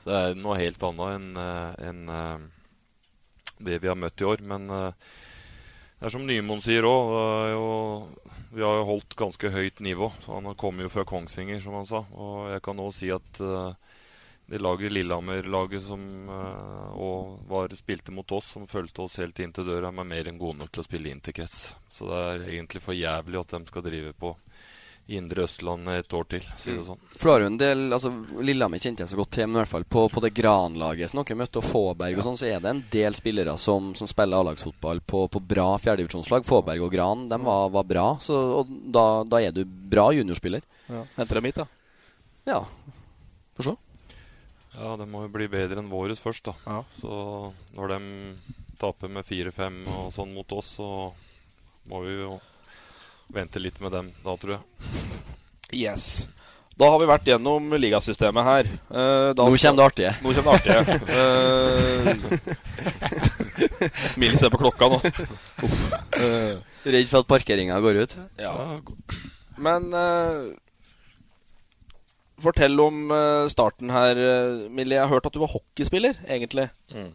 Så 0.00 0.08
det 0.08 0.20
er 0.20 0.34
noe 0.40 0.56
helt 0.56 0.82
annet 0.82 1.14
enn 1.14 1.36
en, 1.36 1.74
enn, 1.90 2.08
eh, 2.08 2.38
det 3.60 3.80
vi 3.82 3.88
har 3.88 3.96
møtt 4.00 4.20
i 4.20 4.24
år. 4.24 4.40
Men 4.42 4.70
eh, 4.70 4.92
det 6.00 6.06
er 6.08 6.14
som 6.14 6.24
Nymoen 6.26 6.62
sier 6.64 6.82
òg. 6.88 8.06
Vi 8.50 8.62
har 8.64 8.80
jo 8.80 8.86
holdt 8.88 9.14
ganske 9.20 9.50
høyt 9.52 9.78
nivå. 9.84 10.08
Så 10.24 10.34
han 10.40 10.54
kommer 10.56 10.82
jo 10.86 10.88
fra 10.88 11.04
Kongsvinger, 11.04 11.60
som 11.62 11.74
han 11.74 11.86
sa. 11.86 12.00
Og 12.16 12.48
jeg 12.50 12.62
kan 12.62 12.80
òg 12.82 12.92
si 12.96 13.10
at 13.14 13.40
eh, 13.44 13.74
det 14.50 14.58
laget 14.58 14.90
Lillehammer-laget 14.92 15.84
som 15.86 16.28
eh, 16.28 16.94
og 16.98 17.38
var, 17.48 17.70
spilte 17.78 18.10
mot 18.10 18.32
oss, 18.34 18.48
som 18.56 18.66
fulgte 18.66 19.04
oss 19.04 19.20
helt 19.22 19.38
inn 19.38 19.52
til 19.54 19.68
døra, 19.68 19.92
er 19.92 20.08
mer 20.08 20.26
enn 20.26 20.40
gode 20.40 20.58
nok 20.58 20.72
til 20.74 20.82
å 20.82 20.86
spille 20.88 21.12
inn 21.12 21.20
til 21.22 21.36
Kess 21.36 21.76
Så 21.86 22.08
det 22.10 22.18
er 22.18 22.46
egentlig 22.48 22.82
for 22.82 22.96
jævlig 22.98 23.38
at 23.38 23.54
de 23.54 23.60
skal 23.70 23.84
drive 23.86 24.10
på 24.18 24.32
Indre 25.10 25.44
Østlandet 25.46 26.02
et 26.02 26.14
år 26.14 26.26
til, 26.34 26.48
si 26.58 26.74
det 26.74 26.82
sånn. 26.86 26.98
For 27.18 27.32
har 27.32 27.42
jo 27.42 27.48
en 27.50 27.58
del 27.58 27.94
altså 27.94 28.10
Lillehammer 28.42 28.82
kjente 28.82 29.04
jeg 29.04 29.10
så 29.10 29.18
godt 29.18 29.32
til, 29.34 29.46
men 29.46 29.58
i 29.58 29.60
hvert 29.62 29.70
fall 29.72 29.86
på, 29.90 30.04
på 30.10 30.22
det 30.22 30.30
Gran-laget 30.36 31.10
som 31.10 31.22
dere 31.22 31.38
møtte, 31.40 31.62
og 31.62 31.66
Fåberg 31.66 32.18
og 32.18 32.26
sånn, 32.26 32.38
så 32.38 32.48
er 32.50 32.62
det 32.62 32.72
en 32.74 32.82
del 32.92 33.18
spillere 33.18 33.54
som, 33.58 33.92
som 33.98 34.10
spiller 34.10 34.38
A-lagsfotball 34.38 35.02
på, 35.02 35.24
på 35.30 35.42
bra 35.54 35.68
fjerdedivisjonslag. 35.82 36.46
Fåberg 36.46 36.86
og 36.86 36.94
Gran 36.94 37.28
de 37.30 37.38
var, 37.46 37.70
var 37.74 37.86
bra, 37.86 38.06
så, 38.22 38.38
og 38.60 38.74
da, 38.90 39.06
da 39.26 39.42
er 39.42 39.54
du 39.54 39.62
bra 39.66 40.08
juniorspiller. 40.14 40.66
Ja. 40.90 41.04
Henter 41.18 41.38
dem 41.38 41.50
hit, 41.50 41.62
da. 41.62 41.68
Ja. 42.50 42.64
Få 43.58 43.66
se. 43.70 43.76
Ja, 44.76 44.96
de 44.96 45.06
må 45.10 45.24
jo 45.26 45.32
bli 45.34 45.48
bedre 45.50 45.78
enn 45.82 45.90
våres 45.90 46.20
først, 46.22 46.44
da. 46.46 46.54
Ja. 46.66 46.80
Så 47.00 47.52
når 47.76 47.94
de 47.96 47.98
taper 48.80 49.08
med 49.12 49.26
4-5 49.28 49.80
og 49.96 50.12
sånn 50.14 50.30
mot 50.34 50.52
oss, 50.56 50.76
så 50.78 50.88
må 51.90 52.02
vi 52.06 52.14
jo 52.20 52.36
vente 53.34 53.58
litt 53.62 53.80
med 53.82 53.92
dem 53.94 54.12
da, 54.24 54.36
tror 54.40 54.56
jeg. 54.56 54.62
Yes. 55.84 56.06
Da 56.80 56.86
har 56.88 56.98
vi 57.02 57.06
vært 57.10 57.26
gjennom 57.28 57.66
ligasystemet 57.76 58.46
her. 58.46 58.64
Eh, 58.88 59.30
da 59.36 59.44
Nå 59.44 59.52
kommer 59.52 59.76
det 59.76 59.88
artige. 59.90 60.12
Nå 60.24 60.32
kommer 60.38 60.56
det 60.64 60.76
artige. 60.80 60.96
eh, 61.12 62.14
Millie 64.22 64.38
ser 64.40 64.48
på 64.54 64.60
klokka 64.62 64.88
nå. 64.88 64.98
Uff. 65.66 65.82
Eh, 66.16 66.56
Redd 66.88 67.10
for 67.10 67.20
at 67.20 67.28
parkeringa 67.28 67.76
går 67.84 68.00
ut? 68.06 68.16
ja. 68.40 68.54
Men 69.60 69.90
eh, 69.92 70.56
fortell 72.42 72.80
om 72.82 73.10
eh, 73.14 73.48
starten 73.52 73.92
her, 73.94 74.18
uh, 74.18 74.68
Millie. 74.72 74.96
Jeg 74.98 75.06
har 75.06 75.12
hørt 75.12 75.28
at 75.28 75.36
du 75.36 75.40
var 75.42 75.52
hockeyspiller, 75.52 76.18
egentlig. 76.26 76.68
Mm. 76.94 77.12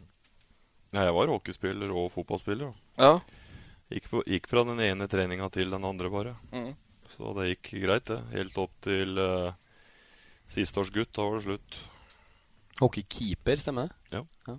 Ja, 0.96 1.08
jeg 1.08 1.16
var 1.18 1.32
hockeyspiller 1.34 1.92
og 1.92 2.12
fotballspiller. 2.14 2.72
Ja. 3.02 3.18
Gikk, 3.94 4.10
på, 4.12 4.24
gikk 4.26 4.50
fra 4.50 4.64
den 4.68 4.82
ene 4.82 5.08
treninga 5.12 5.50
til 5.54 5.74
den 5.74 5.86
andre, 5.88 6.12
bare. 6.14 6.36
Mm. 6.54 6.72
Så 7.16 7.34
det 7.38 7.50
gikk 7.52 7.72
greit, 7.84 8.08
det. 8.10 8.22
Helt 8.36 8.58
opp 8.62 8.74
til 8.86 9.20
uh, 9.20 9.52
gutt, 10.96 11.12
Da 11.16 11.28
var 11.28 11.38
det 11.38 11.46
slutt. 11.46 11.78
Hockeykeeper, 12.82 13.60
stemmer 13.62 13.88
det? 13.88 14.18
Ja. 14.18 14.24
Ja. 14.50 14.58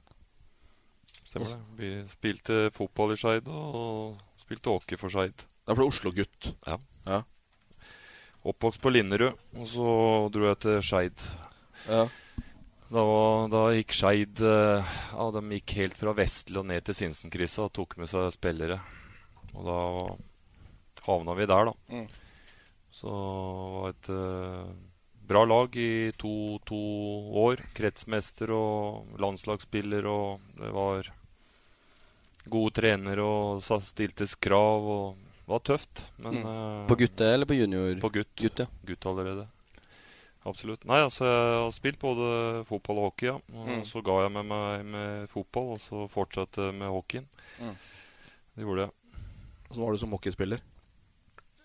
Stemmer 1.27 1.53
det. 1.53 1.61
Vi 1.81 1.91
spilte 2.14 2.61
fotball 2.75 3.12
i 3.12 3.21
Skeid 3.21 3.49
og 3.53 4.17
spilte 4.41 4.73
hockey 4.73 5.01
for 5.01 5.12
Skeid. 5.12 5.47
Da 5.67 5.75
ble 5.75 5.85
du 5.85 5.91
Oslo-gutt. 5.91 6.53
Ja. 6.67 6.79
Ja. 7.07 7.23
Oppvokst 8.47 8.79
på 8.85 8.93
Linderud, 8.95 9.35
og 9.59 9.67
så 9.67 9.87
dro 10.31 10.47
jeg 10.47 10.59
til 10.63 10.77
Skeid. 10.87 11.25
Ja. 11.91 12.05
Da, 12.87 13.03
var- 13.03 13.49
da 13.51 13.63
gikk 13.75 13.95
Skeid 13.97 14.39
eh, 14.47 14.93
ja, 15.11 15.25
De 15.35 15.43
gikk 15.57 15.73
helt 15.81 15.97
fra 15.99 16.13
Vestli 16.15 16.61
og 16.61 16.69
ned 16.71 16.85
til 16.87 16.95
Sinsenkrysset 16.95 17.65
og 17.65 17.73
tok 17.75 17.97
med 17.99 18.11
seg 18.13 18.29
spillere. 18.37 18.79
Og 19.57 19.67
da 19.67 19.81
havna 21.09 21.35
vi 21.39 21.49
der, 21.51 21.73
da. 21.73 21.75
Mm. 21.91 22.07
Så 22.95 23.11
det 23.11 23.75
var 23.75 23.91
et 23.91 24.09
uh, 24.15 24.71
bra 25.27 25.43
lag 25.45 25.75
i 25.77 25.91
to, 26.19 26.33
to 26.69 26.79
år. 27.43 27.65
Kretsmester 27.77 28.53
og 28.55 29.19
landslagsspiller, 29.23 30.07
og 30.07 30.41
det 30.61 30.71
var 30.75 31.11
gode 32.47 32.77
trenere 32.79 33.27
og 33.27 33.63
stiltes 33.67 34.37
krav. 34.39 34.87
og 34.87 35.26
var 35.47 35.61
tøft. 35.61 36.03
Men, 36.19 36.41
Mm. 36.43 36.47
uh, 36.47 36.87
På 36.89 36.97
gutte 36.99 37.25
eller 37.35 37.47
på 37.47 37.55
junior? 37.55 37.95
På 38.01 38.11
gutt. 38.13 38.33
Gutt, 38.37 38.59
ja. 38.59 38.67
Gutt 38.87 39.07
allerede. 39.07 39.47
Absolutt. 40.47 40.85
Nei, 40.87 41.01
altså 41.03 41.25
jeg 41.27 41.63
har 41.63 41.71
spilt 41.75 41.99
både 41.99 42.65
fotball 42.69 42.99
og 42.99 43.05
hockey, 43.11 43.27
ja. 43.27 43.35
Og 43.55 43.67
Mm. 43.69 43.85
så 43.85 44.03
ga 44.05 44.23
jeg 44.23 44.33
med 44.33 44.45
meg 44.47 44.85
med 44.87 45.29
fotball, 45.29 45.73
og 45.75 45.81
så 45.81 46.09
fortsatte 46.09 46.73
med 46.73 46.89
hockeyen. 46.89 47.27
Mm. 47.61 47.75
Det 48.57 48.65
gjorde 48.65 48.83
jeg. 48.87 48.91
Så 49.73 49.81
var 49.83 49.91
du 49.93 49.99
som 49.99 50.11
hockeyspiller? 50.15 50.61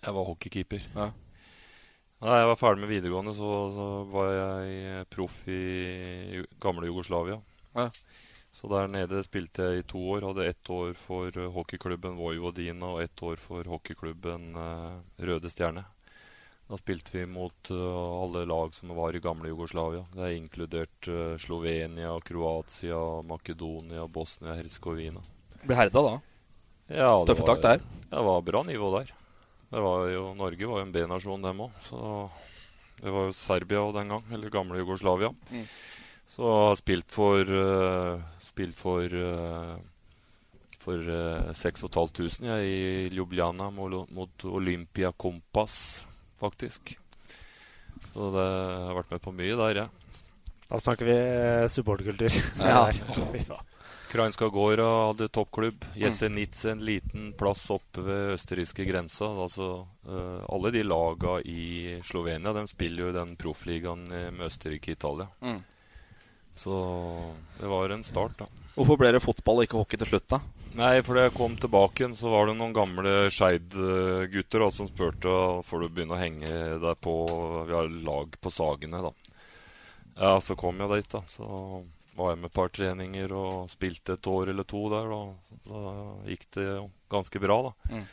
Jeg 0.04 0.14
var 0.14 0.26
hockeykeeper. 0.26 0.82
Ja. 0.96 1.12
Da 2.22 2.38
jeg 2.38 2.48
var 2.48 2.56
ferdig 2.56 2.80
med 2.82 2.90
videregående, 2.90 3.34
så, 3.36 3.74
så 3.74 3.86
var 4.10 4.32
jeg 4.34 5.10
proff 5.10 5.48
i 5.48 6.44
gamle 6.60 6.86
Jugoslavia. 6.90 7.40
Ja. 7.76 7.90
Så 8.52 8.68
der 8.68 8.89
nede 8.91 9.22
spilte 9.24 9.64
jeg 9.64 9.80
i 9.80 9.88
to 9.88 10.02
år. 10.14 10.26
Hadde 10.28 10.49
ett 10.49 10.70
år 10.70 10.93
for 10.99 11.32
eh, 11.32 11.52
hockeyklubben 11.56 12.18
Vojvodina 12.20 12.93
og 12.97 13.04
ett 13.06 13.24
år 13.24 13.39
for 13.39 13.68
hockeyklubben 13.72 14.52
eh, 14.60 14.97
Røde 15.24 15.52
Stjerne. 15.52 15.86
Da 16.72 16.80
spilte 16.80 17.16
vi 17.16 17.24
mot 17.32 17.72
eh, 17.72 18.02
alle 18.24 18.43
lag 18.47 18.76
som 18.76 18.91
var 18.97 19.16
i 19.16 19.24
gamle 19.24 19.54
Jugoslavia. 19.54 20.04
Det 20.14 20.26
er 20.28 20.36
inkludert 20.36 21.10
Slovenia, 21.39 22.18
Kroatia, 22.28 22.99
Makedonia, 23.28 24.06
Bosnia-Hercegovina. 24.12 25.24
Ble 25.64 25.80
herda 25.80 26.04
da? 26.10 26.14
Ja, 26.91 27.12
Tøffe 27.28 27.47
tak 27.47 27.64
der. 27.64 27.84
Det 28.12 28.24
var 28.28 28.43
bra 28.43 28.64
nivå 28.68 28.91
der. 28.97 29.16
Det 29.72 29.80
var 29.80 30.10
jo, 30.12 30.24
Norge 30.36 30.68
var 30.68 30.82
jo 30.82 30.86
en 30.89 30.91
B-nasjon, 30.91 31.43
dem 31.45 31.64
òg. 31.64 31.76
Så 31.80 31.97
det 32.99 33.14
var 33.16 33.30
jo 33.30 33.36
Serbia 33.36 33.86
den 33.95 34.12
gang, 34.12 34.26
eller 34.36 34.52
gamle 34.52 34.82
Jugoslavia. 34.82 35.32
Mm. 35.47 35.68
Så 36.32 36.46
jeg 36.48 36.68
har 36.68 36.78
spilt 36.80 37.12
for 37.12 37.50
uh, 37.52 38.22
Spilt 38.40 38.78
for 38.80 39.04
uh, 39.04 39.76
For 40.82 41.12
uh, 41.12 41.52
6500 41.54 42.48
ja, 42.48 42.60
i 42.64 43.10
Ljubljana 43.12 43.70
mot, 43.76 44.10
mot 44.16 44.46
Olympia 44.50 45.12
Kompass, 45.12 46.08
faktisk. 46.42 46.96
Så 48.14 48.32
det 48.34 48.46
jeg 48.48 48.88
har 48.88 48.98
vært 48.98 49.12
med 49.14 49.22
på 49.22 49.36
mye 49.36 49.60
der, 49.60 49.84
jeg. 49.84 50.16
Da 50.72 50.80
snakker 50.80 51.06
vi 51.06 51.18
eh, 51.20 51.68
supporterkultur. 51.68 52.32
Ja. 52.60 52.88
Faen. 53.52 53.68
Krajinska 54.12 54.48
Gora 54.48 55.08
hadde 55.08 55.28
toppklubb. 55.28 55.86
Jesenice, 55.96 56.72
en 56.72 56.86
liten 56.86 57.34
plass 57.40 57.70
oppe 57.72 58.04
ved 58.04 58.34
østerrikske 58.34 58.84
grensa. 58.84 59.30
Altså, 59.40 59.68
uh, 60.08 60.42
alle 60.52 60.72
de 60.76 60.82
laga 60.84 61.38
i 61.48 62.00
Slovenia 62.04 62.52
de 62.52 62.66
spiller 62.68 63.06
jo 63.06 63.12
i 63.14 63.16
den 63.16 63.38
proffligaen 63.40 64.04
eh, 64.12 64.28
med 64.36 64.50
Østerrike 64.50 64.92
og 64.92 64.98
Italia. 64.98 65.30
Mm. 65.40 65.62
Så 66.62 66.74
det 67.57 67.70
var 67.72 67.89
en 67.89 68.03
start, 68.05 68.38
da. 68.38 68.49
Hvorfor 68.76 68.99
ble 69.01 69.09
det 69.16 69.24
fotball 69.24 69.62
og 69.62 69.68
ikke 69.68 69.80
hockey 69.82 69.99
til 70.01 70.12
slutt, 70.14 70.28
da? 70.30 70.39
Nei, 70.78 70.93
for 71.03 71.18
da 71.18 71.26
jeg 71.26 71.34
kom 71.36 71.57
tilbake 71.59 72.03
igjen, 72.03 72.14
så 72.16 72.30
var 72.32 72.47
det 72.47 72.53
noen 72.59 72.76
gamle 72.76 73.16
Skeid-gutter 73.34 74.64
som 74.72 74.88
spurte 74.88 75.34
får 75.68 75.82
du 75.82 75.88
begynne 75.89 76.16
å 76.16 76.22
henge 76.22 76.51
deg 76.80 77.01
på 77.03 77.16
Vi 77.68 77.76
har 77.76 77.89
lag 78.05 78.38
på 78.39 78.53
Sagene, 78.53 79.01
da. 79.03 79.12
Ja, 80.22 80.38
så 80.43 80.55
kom 80.59 80.80
jeg 80.80 80.93
dit, 80.93 81.09
da. 81.12 81.24
Så 81.32 81.49
var 82.16 82.32
jeg 82.32 82.41
med 82.43 82.51
et 82.51 82.55
par 82.62 82.72
treninger 82.72 83.36
og 83.36 83.72
spilte 83.72 84.16
et 84.16 84.32
år 84.32 84.53
eller 84.53 84.68
to 84.68 84.86
der. 84.93 85.12
Da. 85.12 85.57
så 85.66 85.84
gikk 86.30 86.47
det 86.55 86.68
ganske 87.12 87.43
bra, 87.43 87.57
da. 87.68 87.95
Mm. 87.95 88.05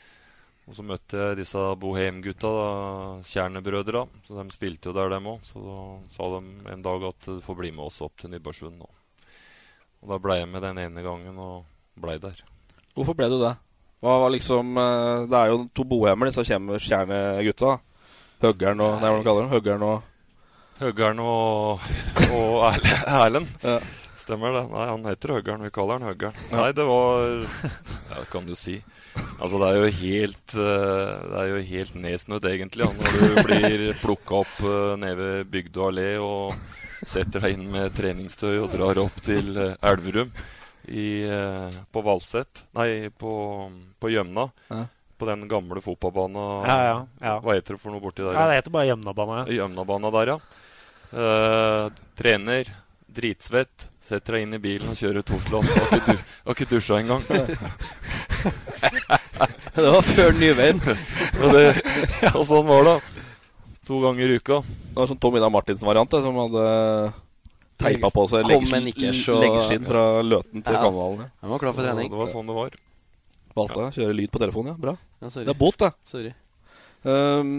Og 0.69 0.77
så 0.77 0.85
møtte 0.85 1.17
jeg 1.17 1.39
disse 1.39 1.61
bohemgutta, 1.81 2.51
Kjernebrødra. 3.25 4.03
Så 4.27 4.37
de 4.37 4.53
spilte 4.53 4.91
jo 4.91 4.97
der, 4.97 5.09
dem 5.15 5.31
òg. 5.33 5.47
Så 5.49 5.63
da 5.65 5.79
sa 6.13 6.29
de 6.35 6.73
en 6.75 6.85
dag 6.85 7.07
at 7.09 7.29
du 7.31 7.41
får 7.45 7.57
bli 7.57 7.71
med 7.73 7.87
oss 7.87 8.03
opp 8.05 8.21
til 8.21 8.35
Nybergsund 8.35 8.77
nå. 8.77 8.91
Og 10.03 10.13
da 10.13 10.19
ble 10.23 10.37
jeg 10.43 10.51
med 10.53 10.63
den 10.67 10.83
ene 10.85 11.05
gangen 11.07 11.41
og 11.41 11.65
blei 11.99 12.19
der. 12.21 12.45
Hvorfor 12.93 13.17
ble 13.17 13.31
du 13.33 13.39
det? 13.41 13.55
Hva 14.05 14.15
var 14.23 14.31
liksom 14.31 14.77
eh, 14.79 15.25
Det 15.27 15.39
er 15.39 15.49
jo 15.51 15.63
to 15.75 15.87
bohemer, 15.89 16.29
disse 16.29 16.45
kjernegutta. 16.47 17.79
Høggern 18.45 18.85
og 18.85 19.01
Nei, 19.03 19.11
hva 19.11 19.25
kaller 19.27 19.49
de 19.49 19.55
Høggern 19.57 19.83
og 19.89 20.15
Høggern 20.79 21.19
og, 21.25 21.89
og 22.37 22.53
Erlend. 23.25 23.49
Ja. 23.65 23.81
Stemmer 24.29 24.53
det. 24.53 24.65
Nei, 24.69 24.87
han 24.91 25.07
heter 25.09 25.33
Høggern. 25.39 25.63
Vi 25.65 25.73
kaller 25.73 25.97
han 25.97 26.11
Høggern. 26.11 26.41
Nei, 26.53 26.71
det 26.77 26.85
var 26.85 27.29
Ja, 28.13 28.25
kan 28.29 28.45
du 28.45 28.53
si. 28.59 28.77
Altså, 29.41 29.57
det 29.57 29.69
er 29.71 29.79
jo 29.79 29.93
helt 30.03 30.55
eh, 30.55 31.15
Det 31.31 31.39
er 31.41 31.49
jo 31.49 31.63
helt 31.71 31.95
nedsnødd, 31.97 32.49
egentlig, 32.51 32.91
når 32.99 33.15
du 33.17 33.39
blir 33.49 33.87
plukka 34.03 34.43
opp 34.43 34.59
uh, 34.63 34.99
nede 35.01 35.17
ved 35.19 35.49
Bygdø 35.55 35.89
allé 35.89 36.11
og 36.21 36.53
setter 37.07 37.45
deg 37.45 37.57
inn 37.57 37.67
med 37.73 37.95
treningstøy 37.97 38.59
og 38.59 38.73
drar 38.73 39.01
opp 39.01 39.19
til 39.25 39.53
eh, 39.57 39.75
Elverum 39.87 40.31
i, 40.89 41.25
eh, 41.29 41.77
på 41.93 42.03
Valset 42.03 42.65
Nei, 42.77 43.11
på, 43.15 43.33
på 44.01 44.11
Gjømna. 44.13 44.49
Ja. 44.73 44.85
På 45.19 45.27
den 45.27 45.49
gamle 45.51 45.83
fotballbanen. 45.83 46.67
Ja, 46.69 46.79
ja, 46.87 46.99
ja. 47.25 47.37
Hva 47.43 47.57
heter 47.57 47.75
det 47.75 47.83
for 47.83 47.95
noe 47.95 48.03
borti 48.03 48.23
der? 48.23 48.37
Ja, 48.37 48.47
det 48.51 48.61
heter 48.61 48.75
bare 48.75 48.87
Gjemnabane. 48.91 49.41
Ja. 49.41 49.63
Gjømnabana 49.63 50.13
der, 50.15 50.35
ja. 50.35 50.39
Eh, 51.09 52.03
trener, 52.19 52.71
dritsvett, 53.19 53.89
setter 54.09 54.39
deg 54.39 54.47
inn 54.47 54.57
i 54.57 54.61
bilen 54.63 54.89
og 54.93 54.99
kjører 54.99 55.23
til 55.27 55.37
Oslo. 55.37 55.61
Har 55.69 55.99
ikke, 55.99 56.17
du, 56.17 56.35
har 56.47 56.57
ikke 56.57 56.71
dusja 56.73 57.01
engang. 57.03 57.23
Det 59.79 59.91
var 59.95 60.03
før 60.03 60.33
Nyveien. 60.35 60.81
og, 61.43 61.53
det, 61.55 61.67
og 62.33 62.43
sånn 62.49 62.67
var 62.67 62.83
det. 62.89 62.97
To 63.87 64.01
ganger 64.03 64.33
i 64.35 64.39
uka. 64.41 64.59
Det 64.67 64.97
var 64.99 65.11
sånn 65.11 65.21
Tom 65.23 65.37
Ida 65.39 65.51
Martinsen-variant, 65.55 66.17
som 66.25 66.41
hadde 66.43 66.65
teipa 67.79 68.11
på 68.11 68.25
seg 68.33 68.49
leggskinn 68.51 69.87
fra 69.87 70.05
Løten 70.27 70.65
til 70.67 70.75
Ja. 70.75 70.83
Kanalen. 70.83 71.31
Han 71.45 71.55
var 71.55 71.63
klar 71.63 71.77
for 71.77 71.87
trening. 71.87 72.11
Det 72.11 72.19
var 72.19 72.31
sånn 72.33 72.51
det 72.51 72.57
var. 72.59 72.75
Balstad 73.55 73.95
kjører 73.95 74.19
lyd 74.19 74.35
på 74.35 74.43
telefonen, 74.43 74.75
ja. 74.75 74.83
Bra. 74.83 74.97
Ja, 75.23 75.31
sorry. 75.31 75.47
Det 75.47 75.55
er 75.55 75.61
bot, 75.63 75.79
det. 75.79 75.93
Sorry. 76.11 76.35
Um, 77.07 77.55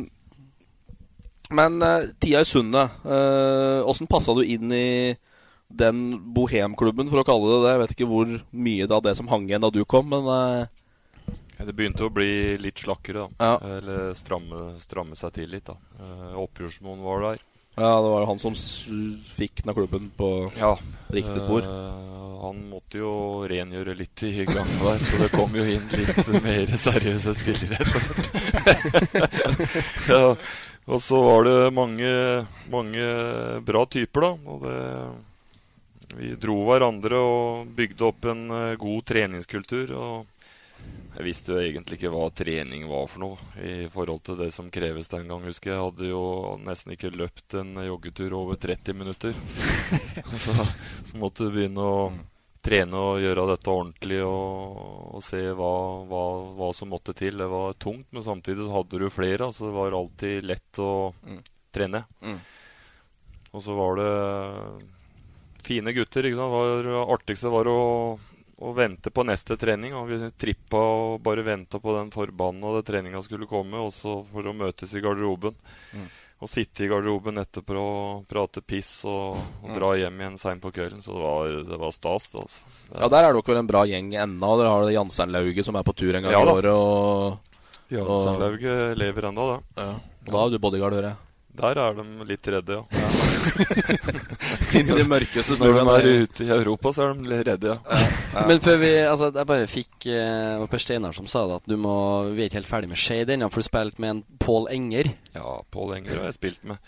men 1.55 1.79
uh, 1.81 2.11
tida 2.19 2.43
i 2.43 2.47
Sundet, 2.51 2.99
uh, 3.07 3.79
åssen 3.87 4.11
passa 4.11 4.35
du 4.35 4.43
inn 4.43 4.75
i 4.75 5.15
den 5.69 6.17
bohemklubben, 6.33 7.09
for 7.11 7.21
å 7.21 7.27
kalle 7.27 7.49
det 7.51 7.59
det? 7.63 7.71
Jeg 7.75 7.81
vet 7.83 7.93
ikke 7.95 8.09
hvor 8.09 8.31
mye 8.65 8.87
av 8.89 9.03
det 9.05 9.13
som 9.19 9.29
hang 9.29 9.45
igjen 9.47 9.61
da 9.63 9.69
du 9.73 9.83
kom, 9.85 10.07
men 10.09 10.25
eh, 10.33 11.35
Det 11.61 11.75
begynte 11.77 12.07
å 12.07 12.13
bli 12.13 12.57
litt 12.57 12.81
slakkere, 12.81 13.27
da. 13.27 13.51
Ja. 13.51 13.77
Eller 13.77 14.15
stramme, 14.17 14.71
stramme 14.81 15.15
seg 15.19 15.35
til 15.37 15.51
litt, 15.53 15.69
da. 15.69 15.75
Uh, 15.99 16.39
Opprørsmoen 16.45 17.03
var 17.05 17.25
der. 17.27 17.43
ja, 17.79 17.91
det 18.01 18.09
var 18.11 18.23
jo 18.23 18.29
han 18.31 18.41
som 18.41 18.55
fikk 18.55 19.61
den 19.61 19.71
av 19.71 19.77
klubben 19.77 20.09
på 20.17 20.29
Ja. 20.57 20.73
riktig 21.13 21.43
spor. 21.43 21.67
Uh, 21.67 22.07
han 22.39 22.61
måtte 22.71 23.01
jo 23.01 23.11
rengjøre 23.51 23.97
litt 23.99 24.21
i 24.23 24.45
gangen 24.47 24.79
der, 24.79 25.01
så 25.03 25.17
det 25.19 25.27
kom 25.35 25.51
jo 25.59 25.65
inn 25.67 25.89
litt 25.91 26.29
mer 26.45 26.71
seriøse 26.79 27.33
spillere 27.35 27.83
ja, 30.07 30.21
og 30.89 31.01
så 31.03 31.19
var 31.21 31.43
det 31.45 31.57
mange, 31.75 32.11
mange 32.71 33.03
bra 33.67 33.83
typer, 33.91 34.25
da. 34.25 34.31
Og 34.53 34.63
det, 34.63 34.77
vi 36.17 36.33
dro 36.41 36.55
hverandre 36.67 37.19
og 37.21 37.71
bygde 37.77 38.05
opp 38.07 38.25
en 38.31 38.45
eh, 38.51 38.75
god 38.81 39.05
treningskultur. 39.05 39.91
og 39.93 40.27
jeg 41.17 41.25
visste 41.25 41.51
jo 41.51 41.59
egentlig 41.59 41.97
ikke 41.97 42.11
hva 42.13 42.29
trening 42.31 42.85
var 42.87 43.07
for 43.11 43.19
noe 43.19 43.63
i 43.67 43.87
forhold 43.91 44.21
til 44.23 44.37
det 44.39 44.53
som 44.55 44.69
kreves 44.71 45.09
den 45.11 45.27
gang. 45.27 45.43
husker 45.43 45.71
Jeg 45.73 45.77
Jeg 45.77 45.85
hadde 45.89 46.07
jo 46.07 46.57
nesten 46.63 46.93
ikke 46.95 47.11
løpt 47.11 47.55
en 47.59 47.73
joggetur 47.83 48.33
over 48.37 48.55
30 48.55 48.93
minutter. 48.95 49.33
så, 50.45 50.53
så 51.03 51.17
måtte 51.19 51.49
du 51.49 51.51
begynne 51.57 51.83
å 51.83 52.11
trene 52.63 52.95
og 52.99 53.19
gjøre 53.23 53.47
dette 53.51 53.71
ordentlig 53.73 54.21
og, 54.23 54.79
og 55.17 55.23
se 55.23 55.41
hva, 55.55 55.73
hva, 56.07 56.23
hva 56.59 56.69
som 56.75 56.91
måtte 56.93 57.13
til. 57.17 57.35
Det 57.41 57.49
var 57.51 57.75
tungt, 57.79 58.07
men 58.15 58.23
samtidig 58.23 58.69
hadde 58.71 58.99
du 59.03 59.09
flere. 59.11 59.51
Så 59.51 59.67
det 59.67 59.75
var 59.75 59.99
alltid 59.99 60.47
lett 60.47 60.79
å 60.83 60.91
Mm. 61.25 61.41
trene. 61.75 62.05
Mm. 62.23 62.39
Og 63.51 63.61
så 63.65 63.75
var 63.75 63.99
det 63.99 64.09
fine 65.65 65.93
gutter. 65.95 66.25
ikke 66.29 66.39
sant? 66.39 66.85
Det 66.85 67.01
artigste 67.15 67.51
var 67.53 67.69
å, 67.71 67.79
å 68.59 68.73
vente 68.75 69.11
på 69.11 69.25
neste 69.27 69.57
trening. 69.59 69.93
og 69.97 70.07
Vi 70.11 70.31
trippa 70.39 70.77
og 70.79 71.19
bare 71.25 71.45
venta 71.45 71.79
på 71.79 71.95
den 71.97 72.09
forbanna 72.13 72.81
treninga 72.85 73.21
skulle 73.25 73.47
komme, 73.49 73.77
også 73.89 74.23
for 74.31 74.47
å 74.49 74.55
møtes 74.55 74.95
i 74.95 75.03
garderoben. 75.03 75.55
Mm. 75.93 76.09
Og 76.39 76.47
sitte 76.47 76.85
i 76.85 76.87
garderoben 76.87 77.35
etterpå 77.41 77.75
og 77.75 78.21
prate 78.31 78.61
piss 78.63 79.01
og, 79.03 79.35
og 79.59 79.73
dra 79.75 79.89
hjem 79.99 80.21
igjen 80.21 80.37
seint 80.39 80.61
på 80.63 80.71
kvelden. 80.71 81.01
Så 81.03 81.11
det 81.11 81.19
var, 81.25 81.57
det 81.67 81.79
var 81.81 81.91
stas, 81.91 82.29
det, 82.31 82.45
altså. 82.45 82.61
Ja, 82.93 83.09
Der 83.11 83.27
er 83.27 83.33
dere 83.35 83.43
vel 83.49 83.59
en 83.59 83.67
bra 83.67 83.81
gjeng 83.89 84.13
ennå. 84.15 84.53
Dere 84.61 84.71
har 84.71 84.85
det 84.87 84.95
Jansteinlauget 84.95 85.67
som 85.67 85.75
er 85.75 85.83
på 85.83 85.95
tur 85.99 86.15
en 86.15 86.23
gang 86.23 86.31
Ja 86.31 86.39
i 86.45 86.47
da. 86.47 86.55
året. 86.55 86.71
Og, 86.71 87.59
Jansteinlauget 87.91 88.95
lever 89.01 89.27
ennå, 89.33 89.49
da. 89.51 89.83
Ja. 89.83 89.89
Og 90.29 90.31
da 90.31 90.43
har 90.45 90.53
du 90.53 90.59
bodyguard, 90.63 90.95
hører 90.95 91.09
jeg. 91.11 91.25
Der 91.59 91.79
er 91.83 91.99
de 91.99 92.07
litt 92.29 92.47
redde, 92.55 92.79
ja. 92.79 93.09
Inn 94.77 94.89
i 94.89 94.95
de 94.97 95.05
mørkeste 95.07 95.57
Når 95.57 95.71
de 95.73 95.83
snøene. 95.83 95.93
er 95.97 96.25
ute 96.25 96.45
i 96.45 96.51
Europa, 96.53 96.91
så 96.95 97.07
er 97.07 97.19
de 97.19 97.39
redde, 97.47 97.75
ja. 97.75 98.01
Men 98.49 98.61
før 98.63 98.79
vi 98.81 98.91
Altså, 99.03 99.31
jeg 99.35 99.49
bare 99.49 99.69
fikk 99.69 100.09
eh, 100.11 100.51
Det 100.53 100.59
var 100.63 100.71
Per 100.73 100.83
Steinar 100.83 101.15
som 101.17 101.29
sa 101.29 101.45
det, 101.49 101.61
at 101.63 101.71
du 101.71 101.77
må 101.81 101.95
Vi 102.33 102.43
er 102.43 102.51
ikke 102.51 102.59
helt 102.61 102.69
ferdig 102.69 102.91
med 102.91 103.01
Shade 103.01 103.35
ennå, 103.35 103.49
for 103.53 103.63
du 103.63 103.69
spilte 103.69 104.03
med 104.03 104.15
en 104.15 104.21
Pål 104.41 104.69
Enger. 104.75 105.11
Ja, 105.35 105.57
Pål 105.73 105.97
Enger 105.99 106.21
har 106.21 106.29
jeg 106.29 106.37
spilt 106.39 106.63
med. 106.67 106.79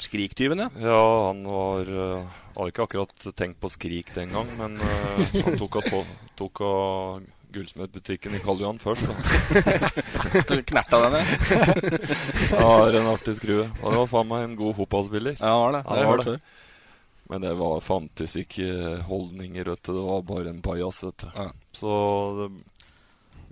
Skriktyven, 0.00 0.62
ja. 0.64 0.70
Ja, 0.80 1.02
han 1.28 1.42
var 1.44 1.90
uh, 1.92 2.38
har 2.56 2.70
ikke 2.70 2.86
akkurat 2.86 3.26
tenkt 3.36 3.60
på 3.60 3.68
skrik 3.72 4.14
den 4.16 4.32
gang, 4.32 4.48
men 4.58 4.78
uh, 4.80 5.20
han 5.44 5.58
tok 5.60 5.76
av, 5.82 5.90
på, 5.92 6.00
tok 6.40 6.62
av 6.64 7.20
gullsmedbutikken 7.54 8.34
i 8.36 8.40
Karl 8.44 8.62
Johan 8.62 8.80
først. 8.82 9.10
Du 10.48 10.56
knerta 10.62 11.00
den, 11.04 11.18
ja. 11.18 11.60
Han 12.50 12.62
har 12.62 12.98
en 13.00 13.08
artig 13.10 13.36
skrue. 13.38 13.66
det 13.66 13.94
var 13.96 14.10
faen 14.10 14.28
meg 14.30 14.44
en 14.46 14.58
god 14.58 14.76
fotballspiller. 14.78 15.38
Ja, 15.40 15.54
var 15.58 15.78
det. 15.78 15.82
Det 15.88 16.04
var 16.06 16.24
det. 16.24 16.36
Men 17.30 17.46
det 17.46 17.54
var, 17.54 17.80
fantes 17.80 18.36
ikke 18.40 18.98
holdninger, 19.06 19.72
vet 19.72 19.82
du. 19.86 19.92
Det 19.94 20.04
var 20.06 20.22
bare 20.26 20.50
en 20.50 20.62
pajas, 20.62 21.02
vet 21.06 21.24
du. 21.24 21.42
Så 21.78 21.96
det 22.38 22.48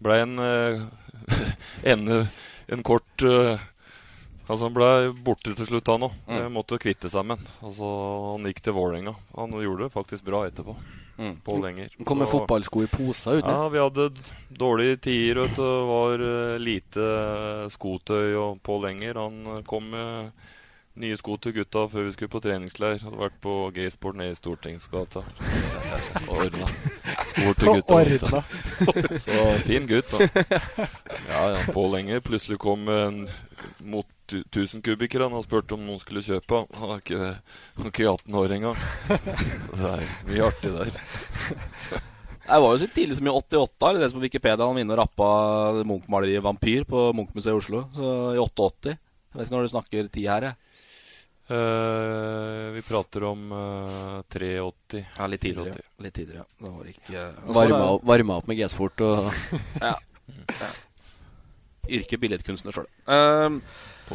ble 0.03 0.21
en 0.25 0.39
uh, 0.39 0.87
ende, 1.95 2.23
En 2.69 2.83
kort 2.87 3.23
uh, 3.23 3.59
Altså, 4.49 4.65
han 4.65 4.75
ble 4.75 4.89
borte 5.25 5.53
til 5.53 5.67
slutt, 5.69 5.91
han 5.93 6.07
òg. 6.07 6.15
Mm. 6.25 6.47
Måtte 6.55 6.79
kvitte 6.81 7.11
seg 7.13 7.27
med 7.29 7.37
han. 7.37 7.51
Altså, 7.69 7.89
han 8.31 8.49
gikk 8.49 8.63
til 8.65 8.75
Vålerenga. 8.79 9.13
Han 9.37 9.53
gjorde 9.61 9.85
det 9.85 9.93
faktisk 9.93 10.25
bra 10.25 10.47
etterpå. 10.49 10.73
Mm. 11.19 11.41
Pål 11.45 11.65
Enger. 11.67 11.95
Kom 12.05 12.19
med 12.23 12.29
fotballsko 12.31 12.83
i 12.85 12.87
poser 12.87 13.41
uten? 13.41 13.51
ja, 13.51 13.69
vi 13.69 13.79
hadde 13.83 14.11
dårlige 14.49 14.97
tider, 14.97 15.41
vet. 15.43 15.57
Det 15.57 15.73
var 15.89 16.23
eh, 16.29 16.59
lite 16.63 17.09
skotøy, 17.75 18.37
og 18.39 18.63
Pål 18.63 18.87
Enger 18.93 19.19
han 19.25 19.41
eh, 19.47 19.65
kom 19.67 19.91
med 19.91 20.31
nye 20.99 21.17
sko 21.19 21.37
til 21.43 21.55
gutta 21.55 21.85
før 21.91 22.07
vi 22.07 22.13
skulle 22.15 22.31
på 22.31 22.43
treningsleir. 22.43 23.03
Hadde 23.03 23.19
vært 23.19 23.41
på 23.43 23.57
G-sport 23.75 24.19
nede 24.19 24.35
i 24.35 24.39
Stortingsgata. 24.39 25.25
Ordna. 26.39 26.71
Skor 27.33 27.59
til 27.59 27.75
gutta. 27.81 28.43
Så 29.27 29.43
fin 29.67 29.91
gutt, 29.91 30.15
da. 30.15 30.47
Ja, 31.33 31.43
ja. 31.57 31.59
Pål 31.75 31.99
Enger 32.03 32.23
plutselig 32.23 32.61
kom 32.63 32.87
med 32.87 33.03
en 33.09 33.21
mot 33.91 34.07
1000 34.33 34.83
kubikker 34.85 35.25
han 35.25 35.33
har 35.35 35.43
spurt 35.47 35.73
om 35.77 35.83
noen 35.87 36.01
skulle 36.03 36.23
kjøpe. 36.25 36.63
Han 36.79 36.93
er 36.95 37.01
ikke, 37.03 37.19
han 37.79 37.87
er 37.89 37.93
ikke 37.93 38.11
18 38.13 38.39
år 38.43 38.55
engang. 38.59 38.85
Det 39.79 39.91
er 39.95 40.05
mye 40.29 40.47
artig 40.49 40.73
der. 40.75 40.93
Jeg 42.49 42.63
var 42.65 42.73
jo 42.73 42.81
så 42.81 42.89
tidlig 42.95 43.17
som 43.19 43.29
i 43.29 43.33
88. 43.35 43.89
Eller 43.91 44.01
det 44.05 44.11
som 44.13 44.21
på 44.21 44.25
Wikipedia 44.25 44.65
han 44.65 44.77
var 44.79 44.81
inne 44.85 44.95
og 44.97 45.01
rappa 45.03 45.29
Munch-maleriet 45.85 46.41
'Vampyr' 46.45 46.87
på 46.89 47.03
Munch-museet 47.17 47.53
i 47.53 47.59
Oslo. 47.61 47.83
Så 47.97 48.13
i 48.37 48.41
88. 48.41 48.95
Jeg 48.95 49.37
vet 49.37 49.45
ikke 49.47 49.57
når 49.59 49.67
du 49.69 49.73
snakker 49.75 50.09
tid 50.09 50.29
her, 50.33 50.47
jeg. 50.49 50.57
Uh, 51.49 52.75
vi 52.75 52.83
prater 52.85 53.25
om 53.25 53.53
uh, 53.53 54.21
83. 54.29 55.05
Ja, 55.17 55.29
litt 55.33 55.41
tidligere. 55.45 55.81
84. 55.81 56.05
Litt 56.05 56.17
tidligere, 56.19 56.43
ja. 56.45 56.49
Det 56.61 56.73
var 56.75 56.91
ikke 56.93 57.23
Varma, 57.57 57.79
opp- 57.95 58.05
varma 58.11 58.37
opp 58.43 58.51
med 58.51 58.59
G-sport 58.61 59.01
og 59.07 59.31
Ja. 59.81 59.95
ja. 60.65 60.69
Yrke 61.89 62.19
billedkunstner 62.21 62.77
sjøl. 62.77 62.89
Um, 63.09 63.63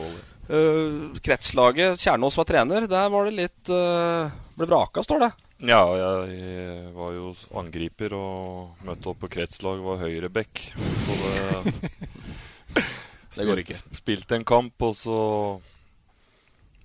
uh, 0.02 1.14
kretslaget, 1.24 2.00
Kjernås 2.02 2.38
var 2.39 2.48
trener. 2.50 2.88
Der 2.89 3.10
var 3.14 3.30
det 3.30 3.36
litt 3.38 3.70
uh, 3.74 4.32
Ble 4.58 4.68
vraka, 4.70 5.04
står 5.06 5.20
det. 5.28 5.32
Ja, 5.64 5.80
jeg 5.96 6.89
var 6.98 7.14
jo 7.16 7.30
angriper 7.62 8.14
og 8.18 8.82
møtte 8.84 9.14
opp 9.14 9.22
på 9.24 9.30
kretslag, 9.32 9.80
var 9.86 10.02
høyreback. 10.02 10.66
Så 10.76 11.20
det 11.24 12.84
Det 13.34 13.46
går 13.48 13.62
ikke. 13.64 13.74
Spilte- 13.80 13.98
Spilte 14.04 14.36
en 14.38 14.44
kamp, 14.46 14.76
og 14.86 14.94
så 15.00 15.16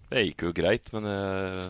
Det 0.09 0.23
gikk 0.31 0.47
jo 0.47 0.53
greit, 0.57 0.89
men 0.95 1.05
jeg 1.11 1.67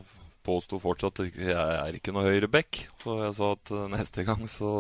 påsto 0.47 0.79
fortsatt 0.81 1.19
at 1.25 1.35
jeg 1.35 1.57
er 1.57 1.97
ikke 1.99 2.13
noe 2.15 2.29
høyreback. 2.29 2.85
Så 3.03 3.17
jeg 3.25 3.35
sa 3.37 3.49
at 3.57 3.73
eh, 3.75 3.89
neste 3.97 4.23
gang 4.29 4.45
så 4.49 4.71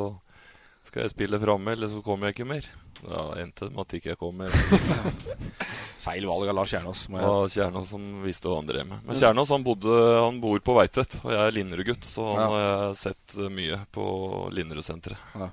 skal 0.87 1.03
jeg 1.05 1.13
spille 1.17 1.41
framme, 1.43 1.75
eller 1.75 1.91
så 1.93 1.99
kommer 2.07 2.29
jeg 2.31 2.39
ikke 2.39 2.47
mer. 2.53 2.69
Da 3.03 3.27
endte 3.43 3.69
med 3.71 3.81
at 3.85 3.93
ikke 3.99 4.11
jeg 4.13 4.19
kom 4.19 4.37
med 4.41 4.51
Feil 6.09 6.25
valg 6.27 6.49
av 6.49 6.55
Lars 6.57 6.71
Kjernås. 6.73 7.05
må 7.13 7.19
Det 7.19 7.23
jeg- 7.25 7.35
var 7.35 7.49
Kjernås 7.55 7.89
som 7.93 8.07
visste 8.25 8.49
hva 8.49 8.57
han 8.63 8.67
drev 8.71 8.87
med. 8.89 9.03
Men 9.05 9.17
Kjernås 9.19 9.49
han, 9.53 9.65
bodde, 9.67 9.93
han 10.23 10.41
bor 10.41 10.59
på 10.65 10.75
Veitvet, 10.79 11.19
og 11.25 11.31
jeg 11.35 11.41
er 11.47 11.53
Linderud-gutt, 11.57 12.05
så 12.09 12.27
han 12.35 12.41
Ja. 12.41 12.49
har 12.49 12.61
jeg 12.89 12.97
sett 13.03 13.37
eh, 13.37 13.49
mye 13.53 13.79
på 13.93 14.05
Linderud-senteret. 14.55 15.19
Ja 15.39 15.51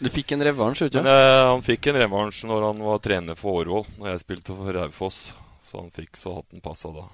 Du 0.00 0.08
fikk 0.08 0.32
en 0.32 0.40
revansj, 0.42 0.80
vet 0.86 0.92
du? 0.92 1.02
Men 1.02 1.12
eh, 1.12 1.44
han 1.50 1.60
fikk 1.62 1.86
en 1.92 1.96
revansj 2.00 2.44
når 2.48 2.66
han 2.70 2.78
var 2.86 2.98
trener 3.04 3.36
for 3.36 3.60
Årvoll, 3.60 3.84
når 3.98 4.08
jeg 4.14 4.20
spilte 4.24 4.56
for 4.56 4.72
Raufoss. 4.72 5.34
Så 5.62 5.78
han 5.82 5.90
fikk 5.94 6.16
så 6.16 6.32
hatten 6.38 6.60
passa 6.64 6.88
da. 6.90 7.04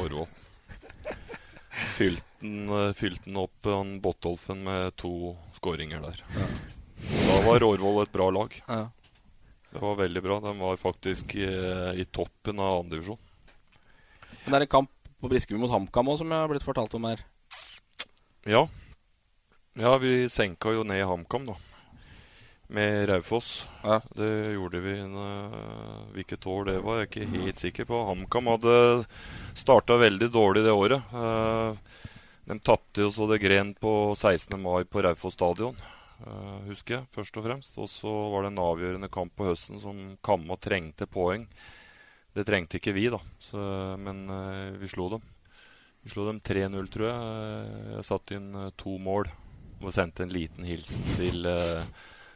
Årvoll. 0.00 0.26
Fylte 1.70 2.24
den, 2.40 2.68
eh, 2.70 2.92
fylte 2.96 3.24
den 3.28 3.36
opp 3.36 3.64
han 3.68 4.00
Bottolfen 4.00 4.64
med 4.64 4.96
to 4.96 5.36
skåringer 5.58 6.00
der. 6.02 6.22
Da 7.28 7.36
var 7.46 7.62
Årvoll 7.62 8.02
et 8.02 8.12
bra 8.12 8.30
lag. 8.30 8.56
Ja. 8.66 8.86
Det 9.70 9.80
var 9.82 9.98
veldig 10.00 10.22
bra. 10.22 10.40
De 10.40 10.54
var 10.58 10.76
faktisk 10.80 11.34
eh, 11.34 12.00
i 12.00 12.04
toppen 12.10 12.60
av 12.60 12.80
andredivisjon. 12.82 13.18
Men 14.44 14.52
det 14.52 14.58
er 14.58 14.66
en 14.66 14.76
kamp 14.78 14.90
på 15.20 15.30
Briskeby 15.30 15.60
mot 15.60 15.70
HamKam 15.70 16.10
òg, 16.10 16.20
som 16.20 16.30
jeg 16.32 16.42
har 16.42 16.50
blitt 16.50 16.66
fortalt 16.66 16.94
om 16.96 17.06
her. 17.10 17.22
Ja. 18.48 18.64
Ja, 19.78 19.96
vi 20.00 20.28
senka 20.32 20.72
jo 20.74 20.82
ned 20.86 21.04
HamKam, 21.06 21.44
da. 21.46 21.58
Med 22.70 23.08
Raufoss. 23.10 23.68
Det 24.14 24.30
gjorde 24.54 24.80
vi 24.82 24.96
en, 25.02 25.14
øh, 25.18 26.00
Hvilket 26.14 26.46
år 26.46 26.64
det 26.68 26.76
var, 26.84 27.00
jeg 27.00 27.06
er 27.06 27.10
ikke 27.10 27.44
helt 27.44 27.62
sikker 27.62 27.88
på. 27.88 28.02
HamKam 28.06 28.50
hadde 28.52 28.74
starta 29.58 29.98
veldig 29.98 30.30
dårlig 30.30 30.64
det 30.66 30.74
året. 30.74 31.14
Eh, 31.14 32.04
de 32.50 32.58
tapte 32.66 33.04
jo 33.04 33.10
så 33.14 33.26
det 33.30 33.42
gren 33.42 33.74
på 33.74 34.14
16. 34.16 34.58
mai 34.62 34.84
på 34.84 35.02
Raufoss 35.02 35.34
stadion, 35.34 35.76
eh, 35.76 35.99
husker 36.68 36.98
jeg, 36.98 37.08
først 37.14 37.36
og 37.40 37.44
fremst. 37.46 37.76
Og 37.80 37.88
så 37.90 38.10
var 38.32 38.44
det 38.46 38.52
en 38.52 38.62
avgjørende 38.64 39.10
kamp 39.12 39.34
på 39.38 39.48
høsten 39.50 39.80
som 39.82 40.00
Kamma 40.24 40.56
trengte 40.60 41.06
poeng. 41.10 41.46
Det 42.36 42.44
trengte 42.46 42.78
ikke 42.78 42.92
vi, 42.94 43.08
da, 43.10 43.18
så, 43.42 43.58
men 43.98 44.22
eh, 44.30 44.76
vi 44.78 44.86
slo 44.92 45.08
dem. 45.16 45.24
Vi 46.04 46.12
slo 46.12 46.28
dem 46.28 46.38
3-0, 46.46 46.86
tror 46.94 47.06
jeg. 47.08 47.32
Eh, 47.34 47.88
Jeg 47.96 48.06
satte 48.06 48.36
inn 48.38 48.50
eh, 48.54 48.70
to 48.78 48.94
mål 49.02 49.26
og 49.80 49.90
sendte 49.96 50.22
en 50.26 50.32
liten 50.32 50.64
hilsen 50.68 51.04
til 51.16 51.46
eh, 51.48 51.82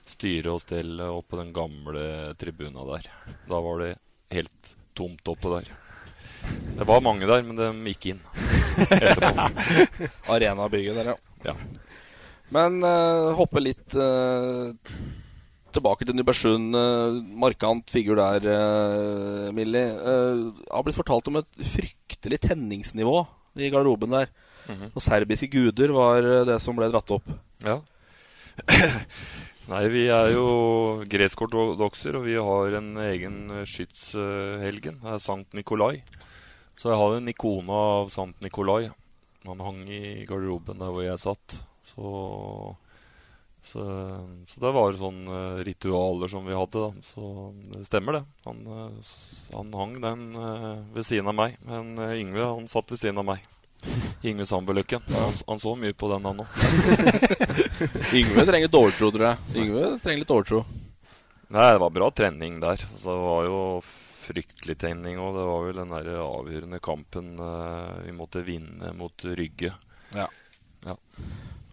styre 0.08 0.56
og 0.56 0.62
stell 0.64 0.98
oppe 1.04 1.34
på 1.34 1.40
den 1.42 1.52
gamle 1.56 2.04
tribuna 2.40 2.82
der. 2.90 3.06
Da 3.48 3.60
var 3.64 3.84
det 3.84 3.92
helt 4.34 4.74
tomt 4.98 5.30
oppe 5.30 5.52
der. 5.58 5.70
Det 6.80 6.84
var 6.88 7.00
mange 7.04 7.28
der, 7.30 7.44
men 7.46 7.56
de 7.56 7.70
gikk 7.94 8.10
inn. 8.14 8.20
Arenabygget 10.34 10.96
der, 10.98 11.12
ja. 11.14 11.16
Ja. 11.44 11.54
Men 12.54 12.78
uh, 12.86 13.34
hoppe 13.34 13.62
litt 13.62 13.96
uh, 13.98 14.70
tilbake 15.74 16.06
til 16.06 16.16
Nybergsund. 16.16 16.76
Uh, 16.76 17.18
markant 17.44 17.90
figur 17.90 18.20
der, 18.20 18.46
uh, 18.46 19.48
Millie. 19.54 19.88
Uh, 19.98 20.52
har 20.70 20.84
blitt 20.86 20.98
fortalt 20.98 21.30
om 21.30 21.40
et 21.40 21.64
fryktelig 21.74 22.40
tenningsnivå 22.46 23.24
i 23.58 23.72
garderoben 23.74 24.14
der. 24.14 24.30
Mhm. 24.64 24.94
Og 24.94 25.02
serbiske 25.04 25.50
guder 25.52 25.92
var 25.92 26.24
det 26.48 26.60
som 26.62 26.78
ble 26.78 26.88
dratt 26.92 27.10
opp. 27.12 27.26
Ja. 27.64 27.80
Nei, 29.72 29.82
vi 29.88 30.06
er 30.12 30.30
jo 30.32 30.46
greskortodokser, 31.10 32.16
og 32.18 32.26
vi 32.28 32.36
har 32.36 32.78
en 32.78 32.90
egen 33.00 33.36
skytshelgen. 33.68 35.02
Det 35.02 35.14
er 35.16 35.22
Sankt 35.24 35.56
Nikolai. 35.56 36.02
Så 36.78 36.90
jeg 36.92 37.00
har 37.00 37.18
en 37.18 37.30
ikone 37.32 37.82
av 37.98 38.10
Sankt 38.12 38.44
Nikolai. 38.44 38.88
Han 39.44 39.60
hang 39.60 39.84
i 39.88 40.24
garderoben 40.28 40.80
der 40.80 40.92
hvor 40.92 41.04
jeg 41.04 41.20
satt. 41.20 41.60
Så, 41.84 42.76
så, 43.62 43.84
så 44.48 44.60
det 44.60 44.72
var 44.76 44.98
sånne 44.98 45.40
ritualer 45.66 46.30
som 46.32 46.46
vi 46.48 46.56
hadde, 46.56 46.86
da. 46.86 47.08
Så 47.12 47.30
det 47.72 47.84
stemmer, 47.88 48.20
det. 48.20 48.24
Han, 48.48 48.62
eh, 48.66 49.10
han 49.54 49.74
hang 49.80 49.98
den 50.04 50.28
eh, 50.36 50.70
ved 50.96 51.08
siden 51.08 51.32
av 51.32 51.38
meg. 51.38 51.58
Men 51.68 51.96
eh, 51.98 52.16
Yngve, 52.22 52.46
han 52.54 52.70
satt 52.72 52.94
ved 52.94 53.02
siden 53.02 53.20
av 53.22 53.28
meg. 53.34 53.44
Yngve 54.24 54.46
Sambeløkken. 54.48 55.04
Han, 55.12 55.36
han 55.46 55.60
så 55.60 55.74
mye 55.76 55.92
på 55.96 56.08
den, 56.12 56.24
han 56.24 56.40
òg. 56.44 56.56
Yngve 58.20 58.46
trenger 58.48 58.66
litt 58.66 58.80
overtro, 58.80 59.12
tror 59.12 59.28
jeg. 59.30 59.60
Yngve 59.64 59.92
trenger 60.04 60.24
litt 60.24 60.34
overtro. 60.34 60.64
Nei, 61.54 61.68
det 61.72 61.82
var 61.84 61.90
bra 61.94 62.08
trening 62.10 62.56
der. 62.62 62.80
Altså, 62.92 63.12
det 63.12 63.24
var 63.28 63.44
jo 63.46 63.60
fryktelig 64.24 64.78
trening 64.80 65.18
Og 65.20 65.34
det 65.36 65.42
var 65.44 65.64
vel 65.66 65.80
den 65.82 65.92
der 65.92 66.06
avgjørende 66.22 66.80
kampen 66.82 67.34
eh, 67.36 67.90
vi 68.06 68.14
måtte 68.16 68.44
vinne 68.46 68.94
mot 68.96 69.24
Rygge. 69.24 69.74
Ja. 70.16 70.28
Ja. 70.84 70.96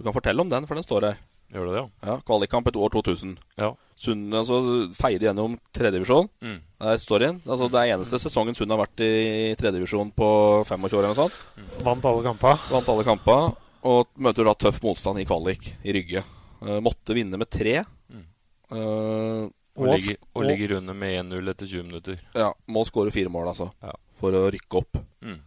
Du 0.02 0.08
kan 0.08 0.16
fortelle 0.16 0.42
om 0.42 0.50
den, 0.50 0.66
for 0.66 0.74
den 0.74 0.86
står 0.86 1.06
her. 1.06 1.18
Gjør 1.54 1.68
det 1.68 1.74
ja. 1.76 1.84
ja? 2.08 2.14
Kvalikkamp 2.26 2.70
et 2.72 2.78
år 2.80 2.90
2000. 2.90 3.36
Ja. 3.60 3.68
Sund 4.02 4.34
altså, 4.34 4.58
feide 4.98 5.28
gjennom 5.28 5.60
tredjedivisjon. 5.78 6.30
Mm. 6.42 6.56
Der 6.82 7.02
står 7.04 7.22
den. 7.22 7.38
Altså, 7.46 7.68
det 7.70 7.82
er 7.84 7.92
eneste 7.94 8.18
sesongen 8.24 8.58
Sund 8.58 8.74
har 8.74 8.82
vært 8.82 9.04
i 9.06 9.52
tredjedivisjon 9.60 10.10
på 10.18 10.30
25 10.66 10.88
år. 10.90 10.98
eller 11.04 11.12
noe 11.12 11.20
sånt. 11.20 11.38
Vant 11.86 12.08
alle 12.10 12.26
kamper. 12.26 12.66
Vant 12.72 12.90
alle 12.96 13.06
kamper. 13.06 13.52
Og 13.92 14.10
møter 14.18 14.50
da 14.50 14.56
tøff 14.58 14.82
motstand 14.82 15.22
i 15.22 15.28
kvalik 15.30 15.70
i 15.86 15.94
Rygge. 15.94 16.26
Uh, 16.62 16.80
måtte 16.82 17.14
vinne 17.18 17.38
med 17.38 17.50
tre. 17.54 17.84
Mm. 18.10 18.26
Eh, 18.72 19.46
Og, 19.78 19.88
ligger, 19.88 20.18
og 20.36 20.44
ligger 20.50 20.78
under 20.80 20.98
med 20.98 21.14
1-0 21.22 21.54
etter 21.54 21.70
20 21.70 21.86
minutter. 21.92 22.18
Ja, 22.36 22.50
må 22.74 22.84
skåre 22.90 23.14
fire 23.14 23.30
mål, 23.34 23.54
altså. 23.54 23.70
Ja. 23.86 23.94
For 24.18 24.34
å 24.36 24.50
rykke 24.52 24.82
opp. 24.82 25.00
Mm. 25.24 25.38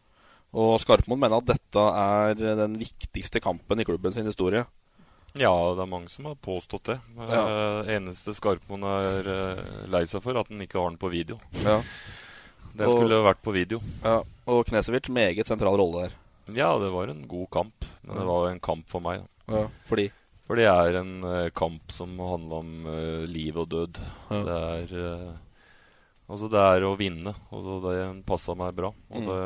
Og 0.54 0.76
Skarpmoen 0.82 1.18
mener 1.18 1.40
at 1.40 1.48
dette 1.50 1.84
er 1.98 2.34
den 2.62 2.76
viktigste 2.78 3.40
kampen 3.42 3.80
i 3.82 3.86
klubben 3.88 4.14
sin 4.14 4.26
historie. 4.28 4.64
Ja, 5.34 5.50
det 5.74 5.82
er 5.82 5.90
mange 5.90 6.08
som 6.12 6.28
har 6.30 6.36
påstått 6.38 6.92
det. 6.92 6.98
Ja. 7.18 7.40
Eh, 7.82 7.88
eneste 7.96 8.34
Skarpmoen 8.38 8.84
er 8.86 9.30
eh, 9.32 9.62
lei 9.90 10.04
seg 10.06 10.22
for, 10.22 10.38
at 10.38 10.46
han 10.52 10.62
ikke 10.62 10.78
har 10.78 10.92
den 10.92 11.00
på 11.02 11.10
video. 11.10 11.40
Ja. 11.64 11.80
Den 12.74 12.86
Og- 12.86 12.94
skulle 13.00 13.18
vært 13.24 13.42
på 13.42 13.52
video. 13.54 13.80
Ja, 14.04 14.20
Og 14.46 14.66
Knesevic, 14.68 15.08
meget 15.10 15.46
sentral 15.46 15.76
rolle 15.78 16.04
der. 16.08 16.14
Ja, 16.54 16.78
det 16.78 16.90
var 16.92 17.08
en 17.08 17.26
god 17.26 17.48
kamp. 17.50 17.84
Men 18.04 18.16
det 18.18 18.26
var 18.28 18.48
en 18.50 18.60
kamp 18.60 18.86
for 18.88 19.00
meg. 19.00 19.22
Ja, 19.48 19.66
fordi? 19.88 20.10
For 20.46 20.54
det 20.60 20.66
er 20.68 20.98
en 21.00 21.24
eh, 21.24 21.50
kamp 21.56 21.90
som 21.90 22.14
handler 22.20 22.58
om 22.60 22.86
eh, 22.86 23.26
liv 23.26 23.56
og 23.56 23.68
død. 23.72 23.98
Ja. 24.30 24.42
Det 24.44 24.60
er 24.92 24.94
eh, 25.02 25.32
Altså, 26.24 26.48
det 26.48 26.56
er 26.56 26.80
å 26.88 26.94
vinne. 26.96 27.34
Altså, 27.52 27.74
det 27.84 28.24
passa 28.24 28.54
meg 28.56 28.74
bra. 28.74 28.88
Og 29.12 29.20
Mm. 29.20 29.26
det, 29.28 29.40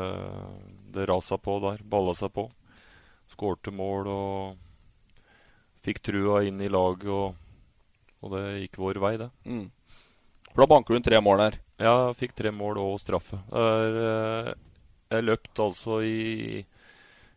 det 0.93 1.07
rasa 1.09 1.37
på 1.37 1.59
der. 1.63 1.83
Balla 1.83 2.13
seg 2.17 2.31
på. 2.35 2.47
Skårte 3.29 3.71
mål 3.75 4.07
og 4.09 4.57
fikk 5.85 6.01
trua 6.03 6.41
inn 6.47 6.59
i 6.61 6.69
laget, 6.71 7.07
og, 7.07 7.35
og 8.25 8.33
det 8.35 8.43
gikk 8.63 8.79
vår 8.81 8.99
vei, 9.03 9.13
det. 9.21 9.29
Mm. 9.45 9.67
For 10.49 10.63
da 10.63 10.69
banker 10.73 10.93
du 10.93 10.99
inn 10.99 11.05
tre 11.05 11.21
mål 11.23 11.43
der. 11.45 11.59
Ja, 11.79 11.93
fikk 12.17 12.33
tre 12.35 12.51
mål 12.51 12.81
og 12.81 12.97
straffe. 12.99 13.39
Er, 13.55 13.99
eh, 14.03 14.49
jeg 15.13 15.25
løpt 15.29 15.61
altså 15.63 16.01
i 16.05 16.65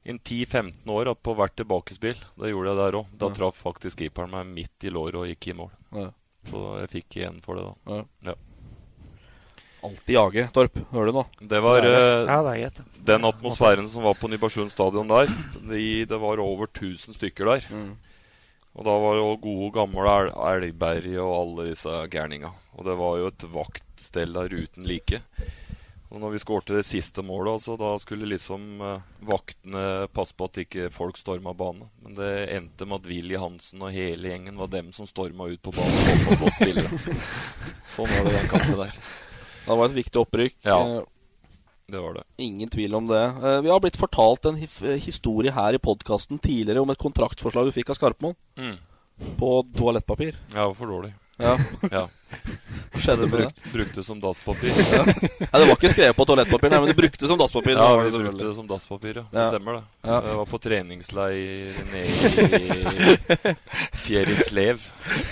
i 0.03 0.11
10-15 0.19 0.89
år 0.91 1.13
på 1.15 1.31
hvert 1.39 1.55
tilbakespill. 1.55 2.19
Det 2.35 2.49
gjorde 2.51 2.73
jeg 2.73 2.79
der 2.81 2.97
òg. 2.99 3.11
Da 3.21 3.29
Ja. 3.29 3.35
traff 3.37 3.61
faktisk 3.63 4.01
keeperen 4.01 4.33
meg 4.33 4.49
midt 4.51 4.83
i 4.83 4.91
låret 4.91 5.15
og 5.15 5.29
gikk 5.31 5.47
i 5.53 5.55
mål. 5.55 5.71
Ja. 5.95 6.09
Så 6.51 6.63
jeg 6.81 6.91
fikk 6.91 7.17
igjen 7.21 7.39
for 7.41 7.55
det, 7.55 7.69
da. 7.87 8.01
Ja. 8.27 8.35
Alltid 9.83 10.15
jage, 10.15 10.47
Torp. 10.55 10.79
Hører 10.93 11.11
du 11.11 11.17
nå? 11.17 11.27
Det 11.41 11.59
var 11.65 11.83
Ja, 11.83 12.39
det 12.47 12.53
er 12.63 12.83
den 13.03 13.25
atmosfæren 13.27 13.89
som 13.91 14.05
var 14.07 14.15
på 14.15 14.31
Nybergsund 14.31 14.71
stadion 14.71 15.11
der. 15.11 15.31
De, 15.59 16.05
det 16.07 16.19
var 16.23 16.43
over 16.43 16.71
1000 16.71 17.17
stykker 17.19 17.51
der. 17.51 17.67
Mm. 17.71 17.97
Og 18.73 18.87
da 18.87 18.93
var 19.03 19.17
det 19.17 19.25
jo 19.25 19.33
gode, 19.43 19.73
gamle 19.75 20.13
El 20.13 20.31
Elgberg 20.33 21.09
og 21.21 21.33
alle 21.35 21.67
disse 21.73 21.97
gærninga. 22.13 22.53
Og 22.79 22.87
det 22.87 22.95
var 23.01 23.19
jo 23.21 23.33
et 23.33 23.49
vaktstell 23.53 24.39
der 24.39 24.55
uten 24.55 24.87
like. 24.89 25.21
Og 26.13 26.21
når 26.21 26.35
vi 26.35 26.41
skårte 26.43 26.77
det 26.77 26.85
siste 26.85 27.25
målet, 27.25 27.55
altså, 27.57 27.75
da 27.81 27.95
skulle 28.01 28.29
liksom 28.29 28.81
eh, 28.85 29.05
vaktene 29.25 29.85
passe 30.13 30.37
på 30.37 30.49
at 30.49 30.61
ikke 30.61 30.91
folk 30.93 31.17
storma 31.17 31.55
banen. 31.57 31.89
Men 32.05 32.17
det 32.19 32.33
endte 32.53 32.85
med 32.89 33.01
at 33.01 33.09
Willy 33.09 33.39
Hansen 33.41 33.81
og 33.81 33.95
hele 33.97 34.29
gjengen 34.29 34.61
var 34.61 34.69
dem 34.73 34.91
som 34.93 35.09
storma 35.09 35.49
ut 35.49 35.63
på 35.65 35.73
banen. 35.73 36.27
og 36.29 36.45
på 36.45 36.53
sånn 37.97 38.13
var 38.13 38.29
det 38.29 38.35
den 38.37 38.51
kampen 38.53 38.83
der. 38.85 39.01
Det 39.67 39.77
var 39.79 39.85
et 39.89 39.97
viktig 39.97 40.21
opprykk. 40.23 40.55
Ja. 40.67 40.79
Eh, 40.99 41.03
Det 41.93 42.01
var 42.01 42.15
det. 42.15 42.23
Ingen 42.39 42.69
tvil 42.73 42.95
om 42.95 43.07
det. 43.07 43.23
Eh, 43.23 43.61
Vi 43.63 43.69
har 43.71 43.81
blitt 43.81 43.97
fortalt 44.01 44.47
en 44.47 44.57
historie 44.57 45.53
her 45.53 45.75
i 45.75 45.79
podkasten 45.79 46.39
tidligere 46.41 46.81
om 46.81 46.91
et 46.91 46.99
kontraktforslag 46.99 47.67
du 47.69 47.73
fikk 47.73 47.91
av 47.91 47.99
Skarpmoen. 47.99 48.35
Mm. 48.57 48.77
På 49.39 49.63
toalettpapir. 49.77 50.35
Ja, 50.55 50.73
for 50.75 50.87
dårlig. 50.87 51.13
Ja. 51.41 51.57
ja. 51.91 52.09
Hva 52.93 53.01
skjedde 53.01 53.27
med 53.27 53.33
det? 53.33 53.47
Brukt, 53.47 53.73
brukte 53.73 54.05
som 54.05 54.21
dasspapir. 54.21 54.73
Ja. 54.93 55.05
Nei, 55.07 55.61
det 55.61 55.67
var 55.69 55.75
ikke 55.75 55.91
skrevet 55.93 56.17
på 56.17 56.27
toalettpapir, 56.29 56.73
nei, 56.73 56.81
men 56.85 56.93
du 56.93 56.99
brukte 56.99 57.25
det 57.25 57.31
som 57.31 57.41
dasspapir. 57.41 57.77
Ja, 57.79 57.89
vi 57.99 58.11
brukte 58.15 58.45
det 58.45 58.55
som 58.57 58.69
dasspapir, 58.69 59.21
ja. 59.23 59.25
Det 59.33 59.47
stemmer, 59.49 59.81
det. 59.81 59.85
Ja. 60.09 60.19
Jeg 60.29 60.39
var 60.41 60.51
på 60.53 60.61
treningsleir 60.63 61.81
nede 61.93 62.53
i 62.59 63.57
Fjeritslev 64.05 64.87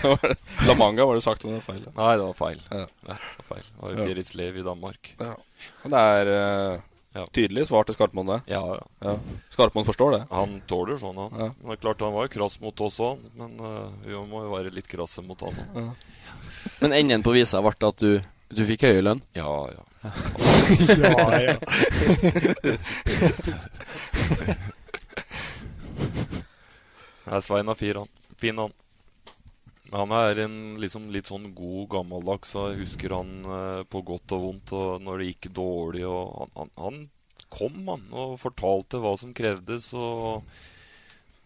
La 0.69 0.77
Manga, 0.79 1.07
var 1.09 1.19
det 1.19 1.25
sagt 1.27 1.45
om 1.45 1.53
det 1.53 1.61
var 1.61 1.67
feil? 1.69 1.85
Nei, 1.97 2.13
det 2.17 2.27
var 2.27 2.39
feil. 2.39 2.63
Ja. 2.71 2.85
Det 2.87 3.17
var 3.17 3.51
feil. 3.55 3.67
Det 3.67 3.83
var 3.85 3.97
i 3.97 4.09
Fjerislev 4.09 4.61
i 4.61 4.67
Danmark. 4.67 5.13
Ja. 5.21 5.35
Men 5.83 5.95
det 5.95 6.05
er 6.15 6.33
eh, 6.37 6.87
Ja. 7.13 7.25
tydelig 7.35 7.65
svar 7.67 7.83
til 7.85 7.95
Skarpmann, 7.97 8.27
det. 8.31 8.37
Ja, 8.53 8.61
ja. 8.77 8.83
Ja. 9.03 9.15
Skarpmann 9.51 9.85
forstår 9.89 10.11
det. 10.15 10.21
Han 10.31 10.61
tåler 10.71 10.97
sånn, 11.01 11.17
han. 11.19 11.31
Ja. 11.35 11.49
Men 11.59 11.67
det 11.73 11.77
er 11.79 11.83
klart 11.83 12.01
Han 12.07 12.15
var 12.15 12.23
jo 12.29 12.33
krass 12.37 12.61
mot 12.63 12.81
oss 12.87 13.01
òg, 13.03 13.19
men 13.39 13.51
uh, 13.59 13.91
vi 14.07 14.15
må 14.31 14.45
jo 14.47 14.51
være 14.55 14.71
litt 14.75 14.87
krasse 14.91 15.23
mot 15.27 15.41
han 15.43 15.55
òg. 15.59 15.65
Ja. 15.75 15.91
Men 16.85 16.93
enden 17.01 17.23
på 17.27 17.35
visa 17.35 17.59
ble 17.65 17.73
at 17.89 17.99
du, 18.03 18.21
du 18.55 18.63
fikk 18.69 18.83
høy 18.87 19.01
lønn? 19.03 19.23
Ja, 19.35 19.51
ja. 19.75 19.83
Ja, 21.01 21.13
ja. 21.45 21.55
Nei, 27.31 27.41
Svein 27.45 27.69
er 27.69 27.75
fin, 27.79 27.97
han. 28.01 28.09
Fin, 28.41 28.59
han. 28.59 28.73
Han 29.91 30.13
er 30.15 30.39
en 30.45 30.59
liksom 30.79 31.09
litt 31.11 31.31
sånn 31.31 31.49
god, 31.57 31.87
gammeldags, 31.97 32.53
jeg 32.55 32.79
husker 32.85 33.15
han 33.17 33.31
eh, 33.43 33.81
på 33.91 34.03
godt 34.07 34.37
og 34.37 34.45
vondt 34.45 34.73
og 34.79 35.03
når 35.03 35.19
det 35.19 35.31
gikk 35.33 35.49
dårlig. 35.57 36.05
Og 36.07 36.37
han, 36.39 36.53
han, 36.61 36.71
han 36.85 37.01
kom, 37.51 37.81
han, 37.89 38.05
og 38.15 38.37
fortalte 38.39 39.01
hva 39.03 39.17
som 39.19 39.35
krevdes, 39.35 39.91
og 39.99 40.47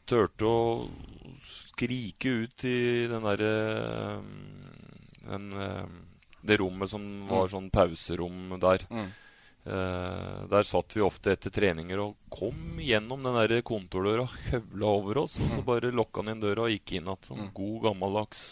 turte 0.04 0.44
å 0.44 0.58
skrike 1.40 2.34
ut 2.44 2.66
i 2.68 2.78
den 3.08 3.24
derre 3.24 3.52
eh, 5.24 5.38
eh, 5.38 5.84
Det 6.44 6.58
rommet 6.60 6.92
som 6.92 7.04
var 7.30 7.48
sånn 7.48 7.70
pauserom 7.72 8.58
der. 8.60 8.84
Mm. 8.92 9.08
Eh, 9.64 10.40
der 10.50 10.62
satt 10.68 10.92
vi 10.92 11.00
ofte 11.00 11.32
etter 11.32 11.48
treninger 11.54 11.96
og 12.02 12.16
kom 12.28 12.76
gjennom 12.84 13.22
den 13.24 13.36
der 13.38 13.62
kontordøra, 13.64 14.26
høvla 14.50 14.90
over 14.98 15.22
oss, 15.22 15.38
og 15.40 15.54
så 15.54 15.62
bare 15.64 15.92
lokka 15.94 16.20
han 16.20 16.34
inn 16.34 16.42
døra 16.42 16.66
og 16.66 16.74
gikk 16.74 16.98
inn 16.98 17.06
igjen. 17.08 17.22
Sånn 17.24 17.40
Mm. 17.46 17.52
god, 17.56 17.78
gammeldags 17.86 18.42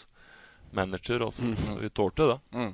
manager. 0.73 1.19
Altså. 1.27 1.43
Mm. 1.53 1.81
Vi 1.83 1.89
tålte 1.89 2.27
det. 2.31 2.39
Mm. 2.57 2.73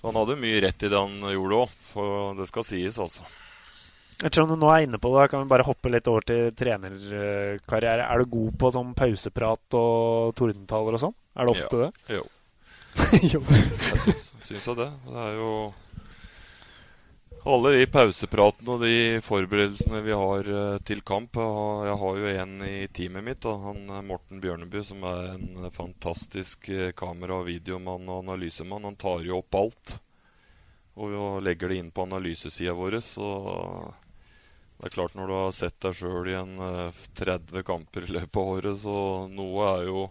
Så 0.00 0.06
han 0.08 0.14
hadde 0.16 0.38
mye 0.40 0.60
rett 0.64 0.82
i 0.82 0.88
det 0.88 0.96
han 0.96 1.20
gjorde 1.20 1.60
òg, 1.66 1.68
for 1.92 2.34
det 2.40 2.48
skal 2.48 2.64
sies, 2.64 2.98
altså. 2.98 3.22
Ettersom 4.24 4.48
du 4.48 4.56
nå 4.56 4.70
er 4.72 4.86
inne 4.86 4.96
på 4.96 5.10
det, 5.12 5.28
kan 5.28 5.42
vi 5.44 5.48
bare 5.52 5.64
hoppe 5.68 5.90
litt 5.92 6.08
over 6.08 6.24
til 6.24 6.50
trenerkarriere. 6.56 8.06
Er 8.08 8.18
du 8.18 8.24
god 8.32 8.54
på 8.58 8.70
sånn 8.72 8.94
pauseprat 8.96 9.76
og 9.76 10.32
tordentaler 10.38 10.96
og 10.96 11.02
sånn? 11.02 11.14
Er 11.36 11.44
det 11.44 11.52
ofte 11.52 11.82
det? 11.82 11.90
Jo. 12.16 12.22
jo. 13.34 13.40
Jeg 13.44 14.16
syns, 14.40 14.64
jo 14.70 14.74
det. 14.78 14.88
Det 15.04 15.20
er 15.26 15.34
jo 15.36 15.50
alle 17.46 17.70
de 17.76 17.86
pausepratene 17.90 18.74
og 18.74 18.80
de 18.82 19.18
forberedelsene 19.22 20.00
vi 20.02 20.14
har 20.18 20.48
eh, 20.50 20.78
til 20.86 21.02
kamp. 21.06 21.36
Jeg 21.38 21.98
har, 22.00 22.18
jo 22.18 22.32
en 22.32 22.54
i 22.66 22.88
teamet 22.90 23.22
mitt, 23.22 23.40
da, 23.44 23.52
han 23.62 23.84
eh, 23.86 24.02
Morten 24.06 24.40
Bjørneby, 24.42 24.82
som 24.86 25.04
er 25.06 25.36
en 25.36 25.68
fantastisk 25.74 26.66
eh, 26.74 26.90
kamera- 26.96 27.38
og 27.38 27.46
videomann 27.46 28.08
og 28.10 28.24
analysemann. 28.24 28.88
Han 28.88 28.98
tar 28.98 29.22
jo 29.26 29.38
opp 29.38 29.60
alt 29.60 29.94
og 30.96 31.42
legger 31.44 31.70
det 31.70 31.78
inn 31.78 31.92
på 31.92 32.06
analysesida 32.06 32.72
vår. 32.74 32.98
Så 33.04 33.26
det 34.80 34.88
er 34.88 34.96
klart, 34.96 35.14
når 35.14 35.30
du 35.30 35.34
har 35.36 35.54
sett 35.54 35.78
deg 35.84 35.98
sjøl 36.00 36.32
i 36.32 36.38
en 36.40 36.54
eh, 36.66 37.02
30 37.20 37.66
kamper 37.68 38.08
i 38.08 38.14
løpet 38.18 38.40
av 38.42 38.54
året, 38.56 38.80
så 38.82 38.98
noe 39.30 39.72
er 39.76 39.90
jo 39.92 40.06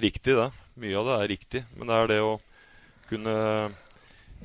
riktig, 0.00 0.38
det. 0.40 0.48
Mye 0.80 1.02
av 1.02 1.10
det 1.10 1.18
er 1.18 1.32
riktig. 1.36 1.66
Men 1.76 1.92
det 1.92 2.00
er 2.00 2.14
det 2.14 2.22
å 2.24 2.36
kunne 3.10 3.36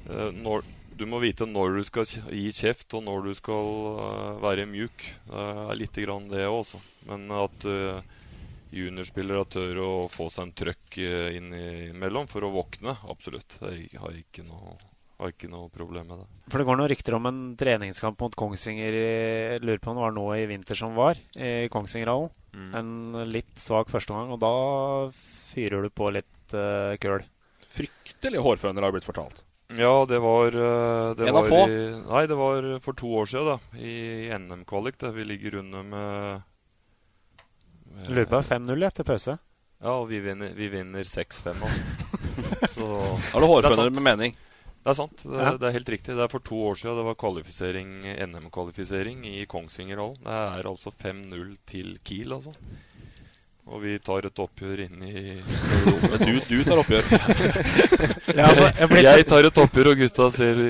når, 0.07 0.65
Du 0.97 1.05
må 1.05 1.19
vite 1.21 1.45
når 1.45 1.75
du 1.77 1.83
skal 1.85 2.07
gi 2.09 2.47
kjeft, 2.55 2.89
og 2.97 3.03
når 3.05 3.27
du 3.27 3.33
skal 3.37 3.67
eh, 4.01 4.39
være 4.41 4.65
mjuk. 4.69 5.03
Det 5.27 5.43
er 5.43 5.77
lite 5.77 6.05
grann 6.07 6.29
det 6.31 6.47
òg, 6.47 6.63
også. 6.63 6.81
Men 7.07 7.29
at 7.37 7.65
uh, 7.69 7.99
juniorspillere 8.73 9.45
tør 9.53 9.81
å 9.83 9.91
få 10.11 10.27
seg 10.33 10.47
en 10.47 10.55
trøkk 10.57 10.97
uh, 10.99 11.29
innimellom 11.37 12.27
for 12.31 12.47
å 12.47 12.51
våkne, 12.55 12.97
absolutt. 13.13 13.59
Jeg 13.61 14.01
har 14.01 14.17
ikke 14.17 14.43
noe, 14.47 14.73
har 15.21 15.35
ikke 15.35 15.51
noe 15.53 15.69
problem 15.71 16.09
med 16.09 16.23
det. 16.23 16.27
For 16.49 16.59
det 16.59 16.67
går 16.67 16.81
noen 16.81 16.91
rykter 16.91 17.19
om 17.19 17.29
en 17.29 17.41
treningskamp 17.61 18.25
mot 18.25 18.37
Kongsvinger 18.41 18.99
jeg 18.99 19.63
lurer 19.63 19.83
på 19.83 19.93
om 19.93 20.01
det 20.01 20.07
var 20.07 20.17
nå 20.17 20.27
i 20.35 20.45
vinter 20.49 20.81
som 20.81 20.97
var, 20.97 21.21
i 21.37 21.69
Kongsvingerhallen. 21.71 22.33
Mm. 22.57 22.69
En 22.81 23.25
litt 23.29 23.53
svak 23.61 23.93
førsteomgang, 23.93 24.33
og 24.33 24.41
da 24.41 24.53
fyrer 25.53 25.85
du 25.85 25.93
på 25.93 26.09
litt 26.15 26.57
uh, 26.57 26.97
køl. 26.99 27.21
Fryktelig 27.77 28.41
hårføner 28.41 28.81
har 28.81 28.95
blitt 28.95 29.05
fortalt. 29.05 29.43
Ja, 29.75 30.05
det 30.07 30.19
var 30.23 30.47
eh, 30.47 31.15
det 31.19 31.27
En 31.27 31.33
var 31.35 31.43
av 31.43 31.49
få? 31.51 31.61
I, 31.67 31.79
nei, 32.07 32.21
det 32.27 32.35
var 32.39 32.67
for 32.85 32.95
to 32.95 33.09
år 33.19 33.25
siden, 33.27 33.49
da. 33.51 33.79
I 33.83 34.29
NM-kvalik. 34.37 35.01
Vi 35.13 35.25
ligger 35.27 35.55
under 35.59 35.83
med, 35.83 36.41
med 37.91 38.09
Lurer 38.09 38.29
på 38.31 38.39
5-0 38.47 38.87
etter 38.87 39.03
pause. 39.07 39.37
Ja, 39.83 39.91
og 39.99 40.07
vi 40.09 40.21
vinner, 40.23 40.53
vi 40.57 40.69
vinner 40.73 41.03
6-5, 41.03 41.59
altså. 41.67 41.83
Så 42.77 42.87
Da 42.87 43.41
er 43.41 43.47
hårføner 43.51 43.91
med 43.97 44.05
mening. 44.07 44.37
Det 44.87 44.93
er 44.93 44.95
sant. 44.97 45.21
Det, 45.25 45.35
Ja. 45.35 45.51
det 45.59 45.67
er 45.67 45.75
helt 45.75 45.89
riktig. 45.91 46.15
Det 46.15 46.23
er 46.23 46.31
for 46.31 46.39
to 46.47 46.57
år 46.69 46.79
siden 46.79 46.95
det 47.01 47.05
var 47.09 47.17
kvalifisering, 47.19 47.89
NM-kvalifisering 48.31 49.25
i 49.27 49.43
Kongsvingerhallen. 49.51 50.21
Det 50.23 50.37
er 50.61 50.69
altså 50.71 50.93
5-0 50.95 51.57
til 51.67 51.97
Kiel, 52.07 52.31
altså. 52.37 52.53
Og 53.67 53.81
vi 53.83 53.97
tar 53.99 54.23
et 54.29 54.39
oppgjør 54.39 54.85
inn 54.85 55.01
i 55.03 55.21
Du, 56.23 56.37
du 56.47 56.63
tar 56.63 56.79
oppgjør. 56.79 57.03
Jeg 59.03 59.27
tar 59.27 59.47
et 59.49 59.59
oppgjør, 59.63 59.91
og 59.91 60.01
gutta 60.03 60.29
ser 60.35 60.61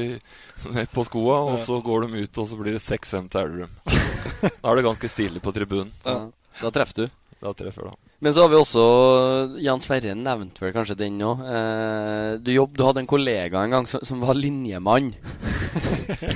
ned 0.73 0.89
på 0.93 1.05
skoa, 1.05 1.37
og 1.51 1.59
så 1.61 1.77
går 1.85 2.07
de 2.07 2.25
ut, 2.25 2.41
og 2.41 2.49
så 2.49 2.57
blir 2.57 2.77
det 2.77 2.83
6-5 2.83 3.29
til 3.29 3.43
Elverum. 3.43 3.77
Da 4.61 4.69
er 4.69 4.77
det 4.77 4.85
ganske 4.85 5.09
stille 5.09 5.41
på 5.41 5.53
tribunen. 5.53 5.93
Ja. 6.05 6.19
Da 6.61 6.73
treffer 6.73 7.05
du. 7.05 7.15
Da 7.41 7.53
treffer 7.57 7.87
du. 7.87 7.95
Men 8.25 8.33
så 8.33 8.43
har 8.43 8.49
vi 8.49 8.57
også 8.57 8.83
Jan 9.61 9.81
Sverre 9.81 10.15
nevnte 10.17 10.63
vel 10.63 10.73
kanskje 10.73 10.97
den 10.97 11.19
òg. 11.21 11.41
Eh, 11.45 12.31
du, 12.41 12.49
jobb, 12.55 12.73
du 12.77 12.83
hadde 12.85 13.03
en 13.03 13.09
kollega 13.09 13.61
en 13.61 13.75
gang 13.75 13.89
som, 13.89 14.01
som 14.05 14.21
var 14.25 14.37
linjemann. 14.37 15.11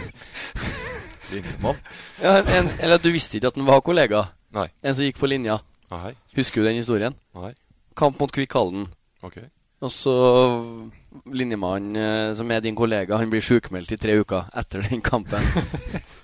Linjemann? 1.32 1.82
Ja, 2.22 2.38
en, 2.41 2.70
eller 2.78 3.01
du 3.01 3.09
visste 3.14 3.39
ikke 3.39 3.49
at 3.49 3.57
han 3.57 3.70
var 3.70 3.82
kollega? 3.86 4.28
Nei. 4.53 4.68
En 4.86 4.97
som 4.97 5.05
gikk 5.07 5.22
på 5.22 5.30
linja? 5.32 5.57
Nei. 5.91 6.13
Husker 6.37 6.61
du 6.61 6.69
den 6.69 6.79
historien? 6.79 7.15
Nei. 7.35 7.51
Kamp 7.99 8.19
mot 8.21 8.31
Kvikk 8.31 8.53
Halden. 8.55 8.87
Ok. 9.27 9.41
Og 9.81 9.91
så 9.91 10.13
linjemannen 11.27 11.97
eh, 11.97 12.35
som 12.37 12.51
er 12.53 12.61
din 12.63 12.77
kollega, 12.77 13.17
han 13.17 13.31
blir 13.31 13.43
sjukmeldt 13.43 13.91
i 13.91 13.97
tre 13.99 14.15
uker 14.21 14.47
etter 14.61 14.85
den 14.87 15.01
kampen. 15.03 15.43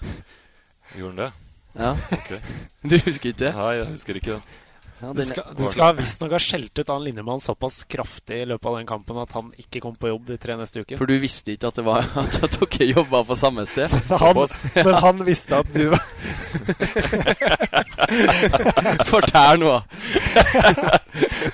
Gjorde 0.97 1.09
han 1.09 1.19
det? 1.25 1.31
Ja. 1.77 1.91
Ok. 2.15 2.31
Du 2.87 2.95
husker 3.03 3.33
ikke 3.33 3.41
det? 3.41 3.51
Nei, 3.57 3.71
jeg 3.81 3.87
husker 3.91 4.19
ikke 4.21 4.37
det. 4.37 4.57
Ja, 4.97 5.11
Du 5.13 5.21
skal, 5.25 5.43
du 5.53 5.61
skal 5.69 5.93
visstnok 5.99 6.31
ha 6.33 6.39
skjelt 6.41 6.79
ut 6.79 6.87
han 6.89 7.03
linjemannen 7.05 7.41
såpass 7.43 7.83
kraftig 7.85 8.39
i 8.41 8.45
løpet 8.49 8.65
av 8.65 8.77
den 8.79 8.87
kampen 8.89 9.17
at 9.21 9.29
han 9.37 9.51
ikke 9.61 9.81
kom 9.83 9.93
på 9.99 10.09
jobb 10.09 10.25
de 10.31 10.37
tre 10.41 10.55
neste 10.57 10.81
ukene. 10.81 10.97
For 10.97 11.05
du 11.09 11.19
visste 11.21 11.53
ikke 11.53 11.69
at, 11.69 11.77
det 11.77 11.85
var, 11.85 12.07
at, 12.23 12.39
dere 12.57 12.87
jobba 12.89 13.21
på 13.27 13.35
samme 13.37 13.65
sted? 13.69 13.93
Han, 14.09 14.41
men 14.87 14.93
han 15.05 15.21
visste 15.27 15.61
at 15.61 15.69
du 15.73 15.89
var 15.93 16.01
Fortell 19.11 19.59
nå! 19.61 19.73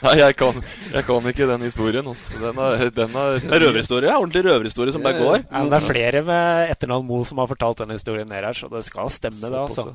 Nei, 0.04 0.16
jeg 0.20 0.36
kan, 0.40 0.54
jeg 0.94 1.04
kan 1.08 1.28
ikke 1.34 1.48
den 1.50 1.62
historien. 1.68 2.08
Altså. 2.08 2.28
Den 2.40 2.56
er, 2.64 2.90
den 2.96 3.12
er 3.20 3.30
Det 3.40 3.54
er 3.58 3.64
røverhistorie. 3.68 4.10
ja. 4.12 4.18
Ordentlig 4.20 4.44
røverhistorie 4.48 4.96
som 4.96 5.04
bare 5.04 5.20
går. 5.20 5.38
Ja, 5.44 5.60
men 5.60 5.70
det 5.72 5.78
er 5.80 5.88
flere 5.88 6.24
med 6.28 6.74
etternavn 6.74 7.08
Mo 7.08 7.24
som 7.28 7.38
har 7.44 7.50
fortalt 7.52 7.78
den 7.84 7.96
historien 7.96 8.28
ned 8.30 8.44
her, 8.44 8.56
så 8.56 8.70
det 8.72 8.84
skal 8.88 9.10
stemme, 9.12 9.44
det, 9.44 9.60
altså. 9.60 9.92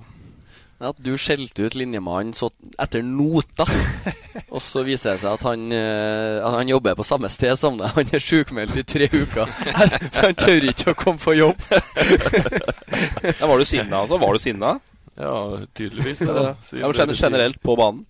At 0.78 0.98
du 1.02 1.16
skjelte 1.18 1.64
ut 1.66 1.74
linjemannen 1.74 2.36
etter 2.78 3.02
nota, 3.02 3.64
og 4.54 4.60
så 4.62 4.84
viser 4.86 5.16
det 5.16 5.24
seg 5.24 5.32
at 5.32 5.46
han, 5.48 5.64
eh, 5.74 6.38
at 6.38 6.54
han 6.60 6.70
jobber 6.70 6.94
på 7.00 7.06
samme 7.06 7.30
sted 7.34 7.58
som 7.58 7.80
deg. 7.80 7.90
Han 7.96 8.12
er 8.14 8.22
sjukmeldt 8.22 8.78
i 8.78 8.84
tre 8.86 9.08
uker. 9.10 9.50
For 9.50 10.28
han 10.28 10.38
tør 10.38 10.68
ikke 10.70 10.94
å 10.94 11.00
komme 11.00 11.22
på 11.22 11.34
jobb. 11.34 11.66
Ja, 11.68 13.48
var 13.50 13.58
du 13.58 13.66
sinna, 13.66 14.04
altså? 14.04 14.20
Var 14.22 14.38
du 14.38 14.42
sinna? 14.42 14.76
Ja, 15.18 15.34
tydeligvis 15.74 16.22
det. 16.22 16.30
Ja, 16.30 16.46
da, 16.52 16.54
siden 16.62 17.10
men 17.10 17.18
generelt 17.18 17.58
på 17.62 17.74
banen? 17.78 18.06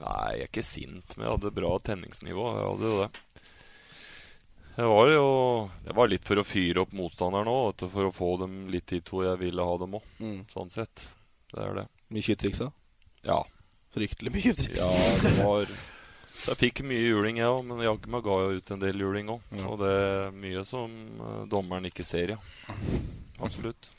Nei, 0.00 0.28
jeg 0.36 0.46
er 0.46 0.48
ikke 0.48 0.64
sint, 0.64 1.16
men 1.16 1.26
jeg 1.26 1.34
hadde 1.34 1.56
bra 1.58 1.74
tenningsnivå. 1.90 2.46
Jeg 2.54 2.68
hadde 2.70 2.92
jo 2.92 3.00
det. 3.02 3.10
Jeg 4.78 4.88
var 4.88 5.10
jo 5.10 5.24
det 5.84 5.94
var 5.98 6.08
litt 6.08 6.24
for 6.24 6.40
å 6.40 6.46
fyre 6.46 6.84
opp 6.84 6.94
motstanderen 6.96 7.50
òg, 7.50 7.82
for 7.90 8.06
å 8.06 8.14
få 8.14 8.36
dem 8.44 8.60
litt 8.72 8.86
dit 8.94 9.10
hvor 9.10 9.26
jeg 9.26 9.42
ville 9.42 9.66
ha 9.66 9.80
dem 9.82 9.98
òg. 9.98 10.06
Mm. 10.22 10.38
Sånn 10.54 10.70
sett. 10.72 11.10
Det 11.50 11.62
er 11.64 11.80
det. 11.80 11.86
Mye 12.14 12.26
skytteriksa? 12.26 12.70
Ja. 13.26 13.40
Fryktelig 13.94 14.32
mye 14.34 14.54
triks. 14.54 14.78
Ja, 14.78 14.90
det 15.24 15.32
var 15.42 15.70
Jeg 16.30 16.58
fikk 16.60 16.82
mye 16.86 17.02
juling, 17.02 17.40
jeg 17.40 17.50
òg, 17.50 17.64
men 17.66 17.82
jaggu 17.82 18.10
meg 18.14 18.22
ga 18.24 18.36
jeg 18.38 18.60
ut 18.60 18.72
en 18.74 18.82
del 18.84 19.02
juling 19.02 19.32
òg. 19.34 19.54
Og 19.66 19.78
det 19.82 19.90
er 19.90 20.34
mye 20.34 20.64
som 20.68 20.94
eh, 20.94 21.40
dommeren 21.50 21.88
ikke 21.90 22.06
ser, 22.06 22.36
ja. 22.36 22.38
Absolutt. 23.42 23.90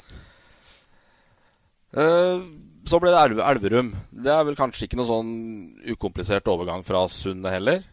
Uh, 1.91 2.47
så 2.88 3.02
ble 3.04 3.12
det 3.12 3.20
Elverum. 3.43 3.91
Det 4.16 4.32
er 4.32 4.45
vel 4.47 4.56
kanskje 4.56 4.88
ikke 4.88 4.99
noe 5.02 5.10
sånn 5.10 5.34
ukomplisert 5.91 6.47
overgang 6.47 6.86
fra 6.88 7.04
Sundet 7.12 7.58
heller? 7.58 7.84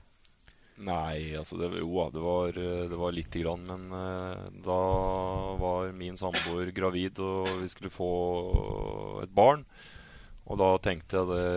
Nei, 0.78 1.34
altså 1.34 1.56
det, 1.58 1.72
Jo 1.80 2.04
det 2.14 2.22
var, 2.22 2.54
eh, 2.54 2.84
det 2.90 2.98
var 2.98 3.14
lite 3.14 3.42
grann. 3.42 3.64
Men 3.66 3.90
uh, 3.92 4.46
da 4.62 4.80
var 5.58 5.92
min 5.92 6.18
samboer 6.18 6.70
gravid, 6.74 7.18
og 7.18 7.48
vi 7.62 7.70
skulle 7.72 7.90
få 7.90 8.10
et 9.24 9.32
barn. 9.34 9.64
Og 10.48 10.60
da 10.60 10.70
tenkte 10.80 11.18
jeg 11.18 11.28
det 11.28 11.48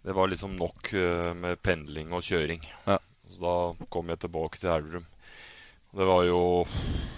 Det 0.00 0.16
var 0.16 0.30
liksom 0.32 0.56
nok 0.56 0.92
uh, 0.96 1.32
med 1.36 1.60
pendling 1.62 2.14
og 2.16 2.24
kjøring. 2.24 2.64
Så 3.30 3.42
da 3.44 3.86
kom 3.92 4.08
jeg 4.08 4.24
tilbake 4.24 4.58
til 4.58 4.72
Elverum. 4.72 5.06
Det 5.90 6.06
var 6.06 6.22
jo 6.22 6.40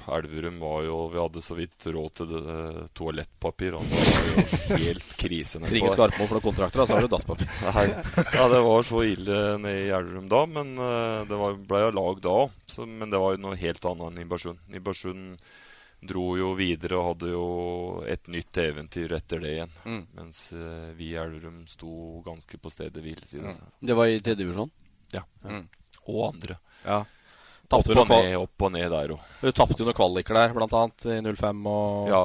Elverum 0.08 0.58
var 0.60 0.82
jo 0.82 1.08
Vi 1.12 1.18
hadde 1.20 1.42
så 1.44 1.54
vidt 1.54 1.86
råd 1.86 2.14
til 2.16 2.30
det, 2.30 2.42
eh, 2.52 2.78
toalettpapir. 2.96 3.76
Og 3.78 3.84
det 3.86 4.02
var 4.02 4.28
jo 4.28 4.78
helt 4.86 5.16
krise. 5.20 5.58
nedpå 5.62 5.74
Ringe. 5.76 5.92
Skarpmo 5.94 6.26
for 6.26 6.38
noen 6.38 6.46
kontrakter, 6.46 6.82
da, 6.82 6.86
så 6.88 6.96
har 6.96 7.06
du 7.06 7.12
dasspapir. 7.12 7.50
Nei, 7.68 7.84
ja, 8.38 8.46
det 8.52 8.62
var 8.66 8.86
så 8.88 9.04
ille 9.06 9.42
nede 9.62 9.84
i 9.84 9.92
Elverum 9.92 10.30
da, 10.32 10.44
men 10.50 10.72
eh, 10.78 11.18
det 11.28 11.42
var, 11.44 11.60
ble 11.68 11.82
jo 11.84 11.92
lag 11.98 12.24
da 12.24 12.38
òg. 12.46 12.56
Men 12.88 13.12
det 13.12 13.20
var 13.22 13.36
jo 13.36 13.44
noe 13.44 13.60
helt 13.60 13.90
annet 13.92 14.08
enn 14.08 14.18
Nibarsund. 14.22 14.64
Nibarsund 14.72 15.52
dro 16.02 16.24
jo 16.34 16.50
videre 16.58 16.98
og 16.98 17.12
hadde 17.12 17.30
jo 17.30 17.46
et 18.10 18.26
nytt 18.32 18.58
eventyr 18.58 19.12
etter 19.14 19.42
det 19.44 19.52
igjen. 19.54 19.74
Mm. 19.86 20.02
Mens 20.18 20.44
eh, 20.56 20.90
vi 20.98 21.12
i 21.12 21.18
Elverum 21.20 21.62
sto 21.70 22.22
ganske 22.26 22.58
på 22.58 22.72
stedet 22.74 23.04
hvil. 23.04 23.22
Mm. 23.38 23.54
Det 23.78 23.96
var 23.98 24.10
i 24.10 24.18
tredje 24.18 24.42
divisjon? 24.42 24.72
Ja. 25.14 25.22
Mm. 25.46 25.68
Og 26.08 26.24
andre. 26.32 26.58
Ja. 26.82 27.04
Opp 27.72 27.88
og, 27.88 28.08
ned, 28.08 28.36
opp 28.36 28.62
og 28.66 28.72
ned 28.74 28.90
der 28.92 29.14
òg. 29.16 29.20
Du 29.42 29.50
tapte 29.52 29.78
jo 29.80 29.86
noen 29.88 29.96
kvaliker 29.96 30.34
der, 30.38 30.52
blant 30.56 30.72
annet 30.76 31.06
i 31.08 31.18
05 31.32 31.66
og 31.72 32.08
Ja. 32.12 32.22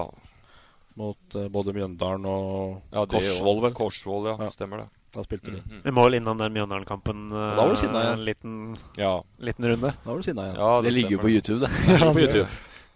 mot 0.97 1.35
uh, 1.37 1.47
både 1.53 1.73
Mjøndalen 1.77 2.25
og 2.25 2.81
Ja, 2.91 3.05
det 3.05 3.19
Korsvoll, 3.21 3.61
vel? 3.63 3.73
Korsvoll, 3.77 4.29
ja. 4.33 4.49
Stemmer 4.53 4.83
det. 4.83 4.87
Da 5.15 5.23
spilte 5.23 5.53
du. 5.53 5.57
Mm 5.63 5.81
Vi 5.85 5.91
Mål 5.95 6.17
innan 6.19 6.37
den 6.37 6.51
Mjøndalen-kampen 6.53 7.27
eh, 7.31 7.55
Da 7.55 7.63
var 7.63 7.69
du 7.71 7.75
sinna 7.79 8.01
igjen. 8.03 8.13
en 8.19 8.25
liten, 8.27 8.55
Ja. 8.99 9.13
liten 9.39 9.65
runde. 9.71 9.93
Da 10.03 10.09
var 10.11 10.17
du 10.17 10.23
sinna 10.27 10.43
igjen. 10.49 10.57
Ja, 10.59 10.81
Det 10.81 10.91
ligger 10.93 11.11
jo 11.15 11.19
på 11.23 11.29
YouTube, 11.31 11.59
det. 11.63 11.69
Det 11.87 11.87
ligger 11.99 12.13
på 12.13 12.19
YouTube. 12.25 12.47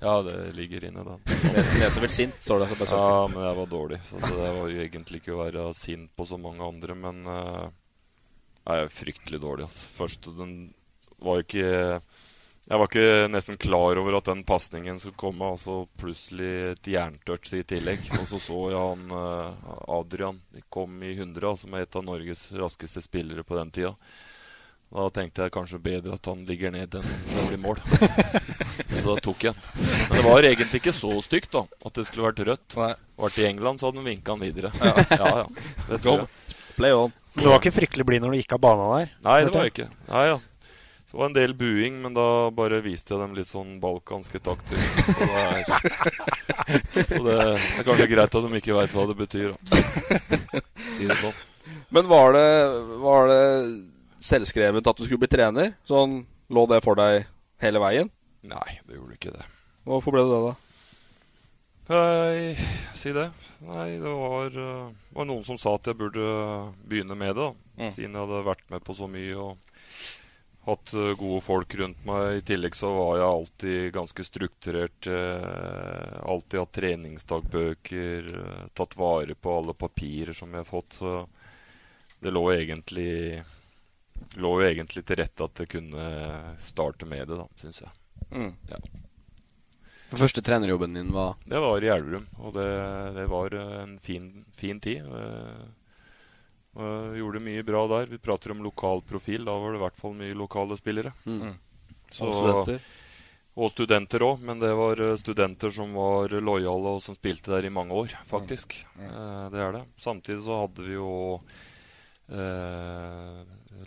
Ja, 0.02 0.16
det 0.26 0.36
ligger 0.58 0.84
inne, 0.90 1.04
da. 1.06 1.16
Les- 1.56 1.72
Leser 1.80 2.02
vel 2.02 2.10
sint, 2.10 2.36
står 2.42 2.60
det. 2.66 2.68
Bare 2.80 2.98
Ja, 2.98 3.28
men 3.32 3.44
jeg 3.46 3.56
var 3.62 3.68
dårlig. 3.70 4.00
Så 4.10 4.20
så 4.20 4.34
det 4.36 4.50
var 4.58 4.70
jo 4.70 4.82
egentlig 4.82 5.22
ikke 5.22 5.34
å 5.38 5.44
være 5.46 5.66
sint 5.78 6.10
på 6.18 6.26
så 6.28 6.40
mange 6.42 6.66
andre, 6.68 6.96
men 6.98 7.22
uh, 7.30 7.70
jeg 8.68 8.84
er 8.86 8.90
fryktelig 8.90 9.40
dårlig. 9.42 9.68
Altså. 9.70 9.88
Først 10.02 10.26
den 10.38 10.74
var 11.22 11.38
jo 11.40 11.46
ikke 11.46 12.02
Jeg 12.72 12.80
var 12.80 12.88
ikke 12.88 13.28
nesten 13.28 13.58
klar 13.60 14.00
over 14.00 14.16
at 14.16 14.28
den 14.30 14.46
pasningen 14.48 15.00
skulle 15.02 15.20
komme, 15.20 15.44
altså 15.44 15.82
plutselig 16.00 16.52
et 16.70 16.88
jerntouch 16.94 17.50
i 17.58 17.66
tillegg. 17.68 18.06
Og 18.16 18.30
så 18.30 18.38
så 18.40 18.60
jeg 18.72 18.80
han 18.80 19.12
eh, 19.12 19.72
Adrian 19.92 20.38
kom 20.72 21.02
i 21.04 21.12
100, 21.18 21.58
som 21.60 21.76
er 21.76 21.84
et 21.84 21.98
av 22.00 22.06
Norges 22.08 22.46
raskeste 22.56 23.04
spillere 23.04 23.44
på 23.44 23.58
den 23.60 23.74
tida. 23.76 23.92
Da 24.92 25.10
tenkte 25.12 25.44
jeg 25.44 25.56
kanskje 25.56 25.82
bedre 25.84 26.16
at 26.16 26.30
han 26.32 26.46
ligger 26.48 26.72
ned 26.72 26.96
enn 26.96 27.10
det 27.10 27.44
blir 27.50 27.60
mål. 27.60 27.82
så 29.02 29.04
da 29.04 29.16
tok 29.24 29.44
jeg 29.50 29.58
den. 29.58 29.92
Men 30.08 30.16
det 30.16 30.24
var 30.30 30.48
egentlig 30.48 30.80
ikke 30.80 30.94
så 30.96 31.12
stygt 31.28 31.52
da 31.58 31.66
at 31.68 32.00
det 32.00 32.06
skulle 32.08 32.30
vært 32.30 32.44
rødt. 32.54 32.78
Vært 32.80 33.42
i 33.42 33.50
England, 33.50 33.82
så 33.84 33.90
hadde 33.90 34.00
han 34.00 34.08
vinka 34.14 34.38
han 34.38 34.46
videre. 34.48 34.72
Ja. 34.80 34.94
ja, 35.26 35.34
ja. 35.44 35.76
Det 35.90 36.00
tror 36.08 36.24
jeg. 36.24 36.56
Play 36.80 36.96
on. 36.96 37.12
Men 37.36 37.44
du 37.44 37.52
var 37.52 37.60
ikke 37.60 37.76
fryktelig 37.76 38.08
blid 38.08 38.24
når 38.24 38.32
du 38.32 38.40
gikk 38.42 38.56
av 38.56 38.64
banen 38.64 38.96
der? 38.96 39.14
Nei, 39.28 39.38
det 39.44 39.54
var 39.56 39.68
jeg 39.68 39.76
ikke. 39.76 39.90
Nei, 40.08 40.24
ja. 40.32 40.40
Så 41.12 41.18
det 41.18 41.20
var 41.20 41.28
en 41.28 41.34
del 41.36 41.54
buing, 41.60 41.96
men 42.00 42.14
da 42.16 42.26
bare 42.56 42.78
viste 42.86 43.12
jeg 43.12 43.20
dem 43.20 43.34
litt 43.36 43.50
sånn 43.50 43.74
balkanske 43.84 44.40
takter. 44.40 44.80
Så 44.80 45.18
det 45.28 45.42
er, 45.44 47.04
så 47.04 47.18
det 47.26 47.34
er 47.36 47.84
kanskje 47.84 48.08
greit 48.08 48.38
at 48.40 48.46
de 48.46 48.62
ikke 48.62 48.78
veit 48.78 48.94
hva 48.96 49.04
det 49.10 49.18
betyr. 49.20 49.50
Da. 49.52 49.82
Si 50.96 51.10
det 51.10 51.18
sånn. 51.20 51.36
Men 51.92 52.08
var 52.08 52.32
det, 52.38 52.48
var 53.04 53.28
det 53.28 53.44
selvskrevet 54.24 54.88
at 54.88 55.02
du 55.02 55.04
skulle 55.04 55.20
bli 55.26 55.32
trener? 55.36 55.74
Sånn 55.84 56.22
Lå 56.52 56.64
det 56.72 56.80
for 56.88 56.96
deg 57.00 57.26
hele 57.64 57.84
veien? 57.84 58.12
Nei, 58.48 58.80
det 58.88 58.96
gjorde 58.96 59.18
ikke 59.20 59.36
det. 59.36 59.44
Hvorfor 59.88 60.16
ble 60.16 60.24
det 60.24 60.32
det, 60.32 60.40
da? 60.48 60.56
Nei, 61.92 62.56
si 62.96 63.12
det. 63.16 63.28
Nei, 63.68 63.90
det 64.00 64.16
var, 64.16 64.56
eh, 64.64 64.96
var 65.12 65.28
noen 65.28 65.44
som 65.44 65.60
sa 65.60 65.76
at 65.76 65.92
jeg 65.92 66.00
burde 66.00 66.24
begynne 66.88 67.20
med 67.20 67.36
det. 67.36 67.52
da 67.52 67.92
Siden 67.92 68.16
jeg 68.16 68.24
hadde 68.24 68.46
vært 68.48 68.64
med 68.72 68.88
på 68.88 68.96
så 68.96 69.12
mye 69.12 69.36
og 69.36 69.71
hatt 70.66 70.94
eh, 70.94 71.14
gode 71.20 71.42
folk 71.46 71.76
rundt 71.80 72.04
meg. 72.06 72.40
I 72.40 72.44
tillegg 72.46 72.76
så 72.78 72.92
var 72.96 73.16
jeg 73.18 73.28
alltid 73.28 73.94
ganske 73.96 74.26
strukturert. 74.28 75.08
Eh, 75.08 76.20
alltid 76.22 76.62
hatt 76.62 76.76
treningsdagbøker. 76.78 78.30
Eh, 78.42 78.68
tatt 78.78 78.98
vare 79.00 79.36
på 79.36 79.58
alle 79.58 79.78
papirer 79.78 80.38
som 80.38 80.54
jeg 80.54 80.64
har 80.64 80.70
fått. 80.70 81.00
Så 81.02 81.16
det 82.22 82.34
lå 82.34 82.46
egentlig 82.54 83.42
lå 84.38 84.52
jo 84.62 84.68
egentlig 84.68 85.04
til 85.06 85.18
rette 85.18 85.46
at 85.48 85.64
jeg 85.64 85.72
kunne 85.72 86.04
starte 86.62 87.08
med 87.10 87.28
det, 87.28 87.40
da, 87.42 87.48
syns 87.58 87.82
jeg. 87.84 87.96
Mm. 88.32 88.52
Ja. 88.70 88.80
Den 90.12 90.20
første 90.20 90.44
trenerjobben 90.44 90.94
din 90.94 91.12
var 91.16 91.38
Det 91.48 91.60
var 91.64 91.84
i 91.84 91.90
Elverum, 91.92 92.28
og 92.44 92.54
det, 92.58 92.68
det 93.16 93.28
var 93.32 93.56
eh, 93.56 93.78
en 93.82 93.98
fin, 94.04 94.32
fin 94.56 94.80
tid. 94.84 95.08
Eh, 95.08 95.62
og 96.76 97.18
gjorde 97.20 97.42
mye 97.44 97.64
bra 97.68 97.82
der. 97.92 98.06
Vi 98.14 98.18
prater 98.24 98.54
om 98.54 98.62
lokal 98.64 99.02
profil. 99.04 99.44
Da 99.48 99.58
var 99.60 99.74
det 99.74 99.82
i 99.82 99.84
hvert 99.86 99.98
fall 100.00 100.14
mye 100.16 100.38
lokale 100.38 100.78
spillere. 100.80 101.12
Mm. 101.26 101.56
Så 102.12 102.28
Og 102.30 102.36
studenter? 102.38 102.86
Og 103.60 103.68
studenter 103.74 104.24
òg, 104.24 104.40
men 104.48 104.62
det 104.62 104.70
var 104.80 105.00
eh, 105.04 105.18
studenter 105.20 105.74
som 105.76 105.92
var 105.92 106.32
lojale 106.40 106.94
og 106.96 107.02
som 107.04 107.18
spilte 107.18 107.52
der 107.52 107.66
i 107.68 107.74
mange 107.74 107.92
år, 107.92 108.14
faktisk. 108.30 108.78
Eh, 108.96 109.50
det 109.52 109.60
er 109.60 109.76
det. 109.76 109.82
Samtidig 110.00 110.40
så 110.46 110.62
hadde 110.62 110.86
vi 110.88 110.96
jo 110.96 111.10
eh, 112.32 113.42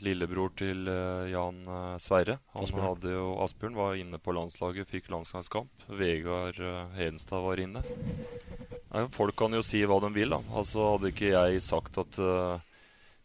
lillebror 0.05 0.53
til 0.59 0.85
Jan 1.32 1.62
Sverre. 2.03 2.37
Han 2.53 2.66
Asbjørn. 2.66 2.87
hadde 2.91 3.14
jo 3.14 3.24
Asbjørn 3.45 3.78
var 3.78 3.97
inne 3.97 4.20
på 4.20 4.35
landslaget, 4.37 4.89
fikk 4.91 5.09
landslagskamp. 5.14 5.89
Vegard 5.97 6.61
Hedenstad 6.99 7.41
var 7.47 7.62
inne. 7.64 7.80
Nei, 8.93 9.07
folk 9.16 9.37
kan 9.39 9.57
jo 9.57 9.62
si 9.64 9.80
hva 9.89 9.97
de 10.05 10.12
vil. 10.14 10.37
da. 10.37 10.43
Altså 10.53 10.91
Hadde 10.93 11.12
ikke 11.14 11.32
jeg 11.32 11.62
sagt 11.64 11.97
at 12.05 12.20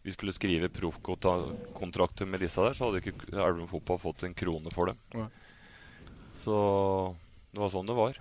vi 0.04 0.12
skulle 0.16 0.32
skrive 0.36 0.70
proffkontrakter 0.72 2.26
med 2.30 2.40
disse 2.40 2.64
der, 2.64 2.74
så 2.78 2.88
hadde 2.88 3.02
ikke 3.04 3.28
Elverum 3.34 3.68
Fotball 3.68 4.00
fått 4.00 4.24
en 4.24 4.34
krone 4.38 4.72
for 4.72 4.92
dem. 4.92 4.98
Ja. 5.14 5.26
Så 6.44 6.56
det 7.52 7.60
var 7.60 7.70
sånn 7.74 7.90
det 7.90 7.98
var. 7.98 8.20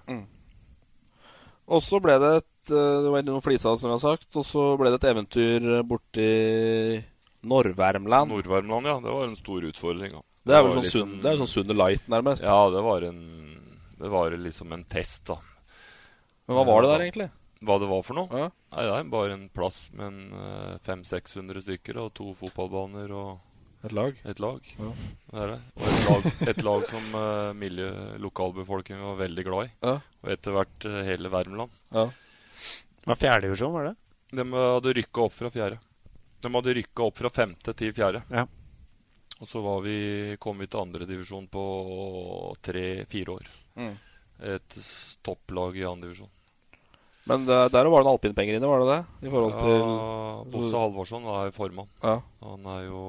Og 1.69 1.83
så 1.85 2.01
ble 2.03 2.17
det 2.19 2.31
et 2.41 2.71
eh, 2.73 3.03
Det 3.05 3.11
var 3.13 3.23
noen 3.27 3.45
flisa, 3.45 3.75
som 3.77 3.91
jeg 3.93 3.99
har 3.99 4.05
sagt. 4.17 4.29
Og 4.41 4.45
så 4.49 4.63
ble 4.81 4.91
det 4.91 4.99
et 5.03 5.11
eventyr 5.13 5.67
borti 5.87 6.29
Nord-Värmland. 7.49 8.33
Nord-Värmland, 8.33 8.89
ja. 8.89 8.97
Det 9.05 9.13
var 9.15 9.29
en 9.29 9.37
stor 9.39 9.67
utfordring. 9.69 10.17
Ja. 10.19 10.23
Det 10.49 10.57
er 10.57 10.63
jo 10.65 10.73
sånn 10.73 10.83
liksom- 10.83 11.09
Sunn- 11.13 11.23
det 11.23 11.31
er 11.31 11.37
sånn 11.43 11.53
Sunde 11.53 11.77
Light, 11.77 12.09
nærmest. 12.09 12.43
Ja, 12.43 12.71
det 12.71 12.83
var 12.83 13.03
en 13.03 13.21
Det 13.99 14.09
var 14.09 14.31
liksom 14.31 14.73
en 14.73 14.85
test, 14.85 15.27
da. 15.27 15.37
Men 16.47 16.57
hva 16.57 16.65
var 16.67 16.83
det 16.83 16.91
der, 16.91 17.05
egentlig? 17.05 17.31
Hva 17.65 17.79
det 17.83 17.89
var 17.91 18.03
for 18.07 18.19
noe? 18.19 18.29
Ja. 18.31 18.49
Nei, 18.75 18.85
Det 18.87 18.95
er 18.95 19.13
bare 19.13 19.35
en 19.35 19.49
plass 19.51 19.89
med 19.97 20.07
en 20.07 20.79
500-600 20.87 21.65
stykker 21.65 21.99
og 22.05 22.13
to 22.15 22.31
fotballbaner 22.39 23.15
og 23.17 23.45
Et 23.87 23.93
lag? 23.95 24.17
Et 24.27 24.41
lag. 24.43 24.71
Ja. 24.79 24.93
Det 25.31 25.43
er 25.43 25.51
det. 25.53 25.59
Og 25.79 25.85
et 25.87 26.07
lag, 26.09 26.25
et 26.51 26.63
lag 26.67 26.87
som 26.91 27.13
uh, 27.15 27.53
miljø, 27.55 27.91
lokalbefolkningen 28.19 29.05
var 29.07 29.21
veldig 29.21 29.45
glad 29.47 29.69
i. 29.69 29.71
Ja. 29.87 29.93
Og 30.25 30.33
etter 30.35 30.57
hvert 30.57 30.87
uh, 30.91 30.97
hele 31.07 31.31
Värmland. 31.31 31.77
Ja. 31.95 32.09
Det 32.99 33.13
var 33.13 33.21
fjerdedivisjon, 33.21 33.77
var 33.77 33.87
det? 33.87 33.95
De 34.35 34.47
hadde 34.51 34.95
rykka 34.99 35.29
opp 35.29 35.37
fra 35.37 35.51
fjerde. 35.55 35.79
De 36.43 36.51
hadde 36.55 36.75
rykka 36.81 37.07
opp 37.07 37.23
fra 37.23 37.31
femte 37.31 37.75
til 37.79 37.95
fjerde. 37.95 38.25
Ja. 38.35 38.49
Og 39.39 39.47
så 39.47 39.63
var 39.63 39.81
vi, 39.87 39.99
kom 40.43 40.59
vi 40.59 40.67
til 40.67 40.83
andredivisjon 40.83 41.47
på 41.51 41.65
tre-fire 42.67 43.37
år. 43.39 43.51
Mm. 43.79 43.95
Et 44.57 44.79
topplag 45.23 45.79
i 45.79 45.87
andredivisjon. 45.87 46.35
Men 47.29 47.45
det, 47.45 47.57
der 47.75 47.89
var 47.93 48.01
det 48.01 48.07
noen 48.09 48.15
alpinpenger 48.17 48.57
inne, 48.57 48.69
var 48.71 48.83
det 48.83 48.89
det? 48.95 49.29
I 49.29 49.33
forhold 49.33 49.57
til 49.59 49.75
Ja, 49.77 50.45
Bosse 50.53 50.81
Halvorsson 50.81 51.27
er 51.35 51.51
formann. 51.53 51.91
Ja. 52.03 52.15
Han 52.45 52.69
er 52.73 52.87
jo 52.87 53.03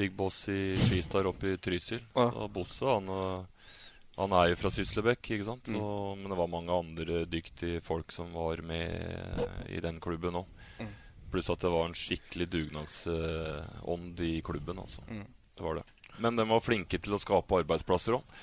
big 0.00 0.14
boss 0.16 0.42
i 0.50 0.76
Skistar 0.80 1.28
oppe 1.30 1.54
i 1.54 1.60
Trysil. 1.62 2.02
Ja. 2.16 2.26
Og 2.42 2.50
Bosse 2.54 2.86
han, 2.88 3.06
øh, 3.06 3.70
han 4.18 4.34
er 4.40 4.50
jo 4.50 4.58
fra 4.58 4.72
Syslebekk, 4.74 5.30
ikke 5.36 5.46
sant? 5.46 5.70
Mm. 5.70 6.24
Men 6.24 6.32
det 6.32 6.40
var 6.40 6.50
mange 6.50 6.74
andre 6.74 7.22
dyktige 7.30 7.82
folk 7.86 8.10
som 8.14 8.32
var 8.34 8.62
med 8.66 9.70
i 9.70 9.80
den 9.84 10.00
klubben 10.02 10.40
òg. 10.42 10.50
Mm. 10.80 10.90
Pluss 11.30 11.50
at 11.52 11.62
det 11.62 11.70
var 11.70 11.86
en 11.86 11.94
skikkelig 11.94 12.48
dugnadsånd 12.50 14.20
i 14.26 14.40
klubben. 14.42 14.78
altså. 14.82 15.04
Mm. 15.06 15.26
Det 15.54 15.66
var 15.66 15.78
det. 15.78 15.86
Men 16.18 16.36
de 16.36 16.48
var 16.48 16.64
flinke 16.64 16.98
til 16.98 17.14
å 17.14 17.22
skape 17.22 17.62
arbeidsplasser 17.62 18.18
òg. 18.18 18.38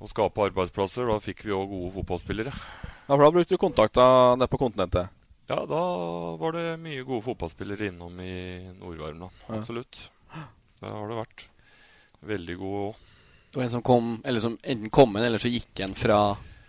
Å 0.00 0.08
skape 0.08 0.48
arbeidsplasser, 0.48 1.08
da 1.08 1.20
fikk 1.20 1.44
vi 1.46 1.54
òg 1.56 1.68
gode 1.72 1.92
fotballspillere. 1.94 2.52
Ja, 3.06 3.14
for 3.14 3.22
da 3.22 3.30
brukte 3.30 3.54
du 3.54 3.58
kontakta 3.62 4.34
nede 4.34 4.48
på 4.50 4.58
kontinentet? 4.58 5.08
Ja, 5.46 5.60
da 5.66 5.82
var 6.40 6.56
det 6.56 6.64
mye 6.82 7.04
gode 7.06 7.22
fotballspillere 7.22 7.86
innom 7.92 8.18
i 8.20 8.66
Nord-Värmland. 8.80 9.30
Ja. 9.46 9.60
Absolutt. 9.60 10.00
Det 10.80 10.90
har 10.90 11.06
det 11.08 11.20
vært. 11.20 11.44
Veldig 12.26 12.56
gode 12.58 12.80
òg. 12.88 13.04
Og 13.56 13.62
en 13.62 13.70
som 13.72 13.82
kom, 13.86 14.08
eller 14.26 14.42
som 14.42 14.58
enten 14.66 14.90
kom 14.92 15.14
inn, 15.16 15.24
eller 15.24 15.40
så 15.40 15.48
gikk 15.48 15.80
en 15.86 15.94
fra 15.96 16.18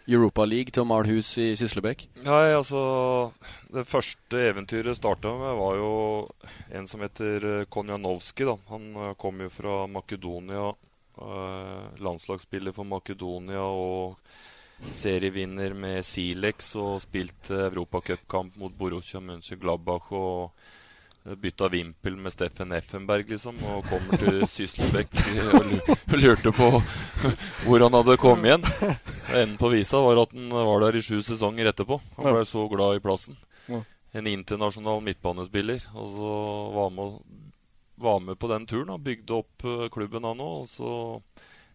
Europa 0.08 0.46
League 0.48 0.72
til 0.72 0.86
å 0.86 0.88
male 0.88 1.10
hus 1.10 1.34
i 1.42 1.50
Syslebekk. 1.60 2.06
Nei, 2.24 2.54
altså 2.56 2.80
Det 3.74 3.84
første 3.90 4.40
eventyret 4.54 4.96
starta 4.96 5.34
med, 5.36 5.58
var 5.58 5.76
jo 5.82 5.90
en 6.78 6.88
som 6.88 7.02
heter 7.04 7.48
eh, 7.50 7.66
Konjanovskij. 7.74 8.46
da. 8.48 8.56
Han 8.70 8.86
eh, 8.96 9.16
kom 9.20 9.42
jo 9.44 9.50
fra 9.52 9.82
Makedonia. 9.92 10.70
eh, 11.18 11.98
landslagsspiller 12.00 12.72
for 12.78 12.86
Makedonia 12.88 13.66
og 13.66 14.16
serievinner 14.94 15.74
med 15.74 16.06
Silex 16.06 16.74
og 16.78 17.02
spilte 17.02 17.68
europacupkamp 17.68 18.58
mot 18.62 18.74
Borussia 18.78 19.22
Mönchengladbach 19.24 20.12
og 20.16 20.52
eh, 21.26 21.36
bytta 21.36 21.70
vimpel 21.74 22.18
med 22.18 22.34
Steffen 22.34 22.72
Effenberg, 22.78 23.30
liksom, 23.30 23.58
og 23.66 23.88
kommer 23.90 24.22
til 24.22 24.44
Sysselbekk 24.54 25.18
og 25.58 26.18
lurte 26.22 26.54
på 26.56 26.70
hvor 27.66 27.86
han 27.86 27.98
hadde 28.00 28.20
kommet 28.22 28.52
igjen. 28.52 28.70
Enden 29.34 29.58
på 29.60 29.74
visa 29.74 30.02
var 30.04 30.24
at 30.24 30.38
han 30.38 30.54
var 30.54 30.86
der 30.86 31.00
i 31.00 31.04
sju 31.04 31.20
sesonger 31.26 31.74
etterpå. 31.74 32.00
Han 32.22 32.38
ble 32.38 32.46
så 32.48 32.68
glad 32.72 33.00
i 33.00 33.04
plassen. 33.04 33.38
En 34.16 34.28
internasjonal 34.28 35.02
midtbanespiller. 35.04 35.84
Og 35.94 36.08
så 36.16 36.32
var 36.74 36.94
med, 36.96 37.18
var 37.96 38.20
med 38.24 38.40
på 38.40 38.50
den 38.50 38.66
turen. 38.70 38.94
og 38.96 39.04
Bygde 39.04 39.36
opp 39.42 39.66
eh, 39.68 39.90
klubben 39.94 40.26
han 40.26 40.42
òg. 40.42 40.64
Og 40.64 40.70
så 40.72 40.94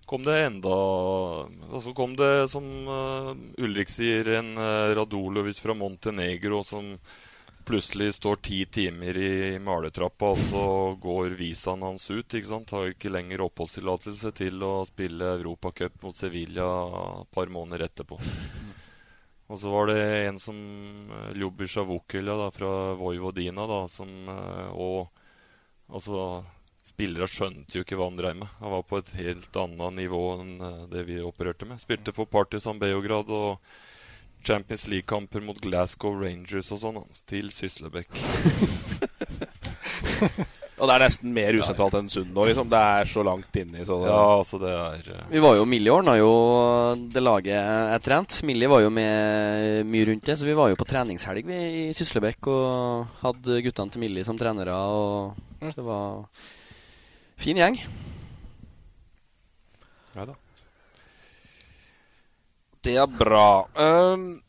kom 0.07 0.25
det 0.27 0.39
enda 0.47 0.73
Og 0.73 1.81
så 1.85 1.93
kom 1.97 2.17
det, 2.19 2.49
som 2.53 2.65
uh, 2.89 3.33
Ulrik 3.63 3.91
sier, 3.93 4.29
en 4.39 4.55
uh, 4.59 4.93
Radulovic 4.97 5.61
fra 5.63 5.77
Montenegro 5.79 6.63
som 6.67 6.97
plutselig 7.65 8.15
står 8.17 8.41
ti 8.43 8.65
timer 8.67 9.17
i 9.17 9.59
maletrappa, 9.63 10.33
og 10.35 10.39
så 10.39 10.65
går 10.99 11.37
visaen 11.39 11.85
hans 11.87 12.09
ut. 12.11 12.27
ikke 12.35 12.49
sant? 12.49 12.73
Har 12.75 12.91
ikke 12.91 13.13
lenger 13.13 13.45
oppholdstillatelse 13.47 14.33
til 14.35 14.63
å 14.67 14.73
spille 14.89 15.37
Europacup 15.39 16.03
mot 16.03 16.19
Sevilla 16.19 16.67
et 17.21 17.31
par 17.31 17.53
måneder 17.53 17.87
etterpå. 17.87 18.19
Og 19.53 19.61
så 19.61 19.69
var 19.69 19.91
det 19.91 20.01
en 20.27 20.41
som 20.41 20.57
uh, 21.13 21.31
Ljubisja 21.37 21.85
Vukila 21.85 22.49
fra 22.55 22.73
Vojvodina, 22.99 23.67
da, 23.69 23.85
som 23.91 24.09
eh, 24.33 24.69
Og 24.73 25.11
altså 25.93 26.43
Spillere 27.03 27.27
skjønte 27.27 27.75
jo 27.75 27.83
ikke 27.83 27.97
hva 27.99 28.07
han 28.07 28.19
dreiv 28.19 28.37
med. 28.39 28.51
Han 28.61 28.71
var 28.77 28.83
på 28.87 29.01
et 29.03 29.09
helt 29.19 29.57
annet 29.59 29.97
nivå 29.97 30.21
enn 30.37 30.53
eh, 30.63 30.85
det 30.93 31.03
vi 31.09 31.17
opererte 31.19 31.67
med. 31.67 31.81
Spilte 31.83 32.15
for 32.15 32.31
Partisan 32.31 32.79
Beograd 32.79 33.27
og 33.35 33.59
Champions 34.47 34.87
League-kamper 34.87 35.43
mot 35.43 35.59
Glasgow 35.63 36.15
Rangers 36.21 36.71
og 36.71 36.79
sånn, 36.79 37.01
til 37.27 37.51
Syslebekk. 37.51 38.15
Og 40.83 40.89
det 40.89 40.95
er 40.95 41.03
nesten 41.05 41.35
mer 41.35 41.59
usentralt 41.59 41.95
enn 41.95 42.09
Sund 42.11 42.33
nå, 42.35 42.47
liksom. 42.49 42.71
Det 42.71 42.79
er 42.79 43.11
så 43.11 43.23
langt 43.27 43.59
inni. 43.61 43.85
Så 43.87 43.99
det, 44.03 44.09
Ja, 44.11 44.23
altså, 44.39 44.59
det 44.63 44.71
er 44.73 45.11
uh... 45.13 45.27
Vi 45.31 45.43
var 45.43 45.59
jo, 45.59 45.67
Millie 45.69 45.93
ordna 45.95 46.17
jo 46.19 46.31
det 47.13 47.23
laget 47.23 47.53
jeg 47.55 48.03
trente. 48.07 48.47
Millie 48.49 48.71
var 48.71 48.83
jo 48.83 48.95
med 48.95 49.87
mye 49.91 50.09
rundt 50.09 50.27
det, 50.27 50.39
så 50.41 50.49
vi 50.49 50.57
var 50.59 50.73
jo 50.73 50.79
på 50.81 50.89
treningshelg 50.91 51.47
vi 51.51 51.61
i 51.85 51.85
Syslebekk 51.95 52.51
og 52.51 53.21
hadde 53.23 53.61
guttene 53.67 53.95
til 53.95 54.03
Millie 54.07 54.27
som 54.27 54.39
trenere. 54.39 54.75
Og 54.75 55.71
det 55.71 55.87
var 55.87 56.27
fin 57.43 57.59
gjeng. 57.61 57.77
Ja 60.17 60.27
da. 60.29 60.35
Det 62.83 62.97
er 62.99 63.07
bra. 63.07 63.47
Um, 63.79 64.41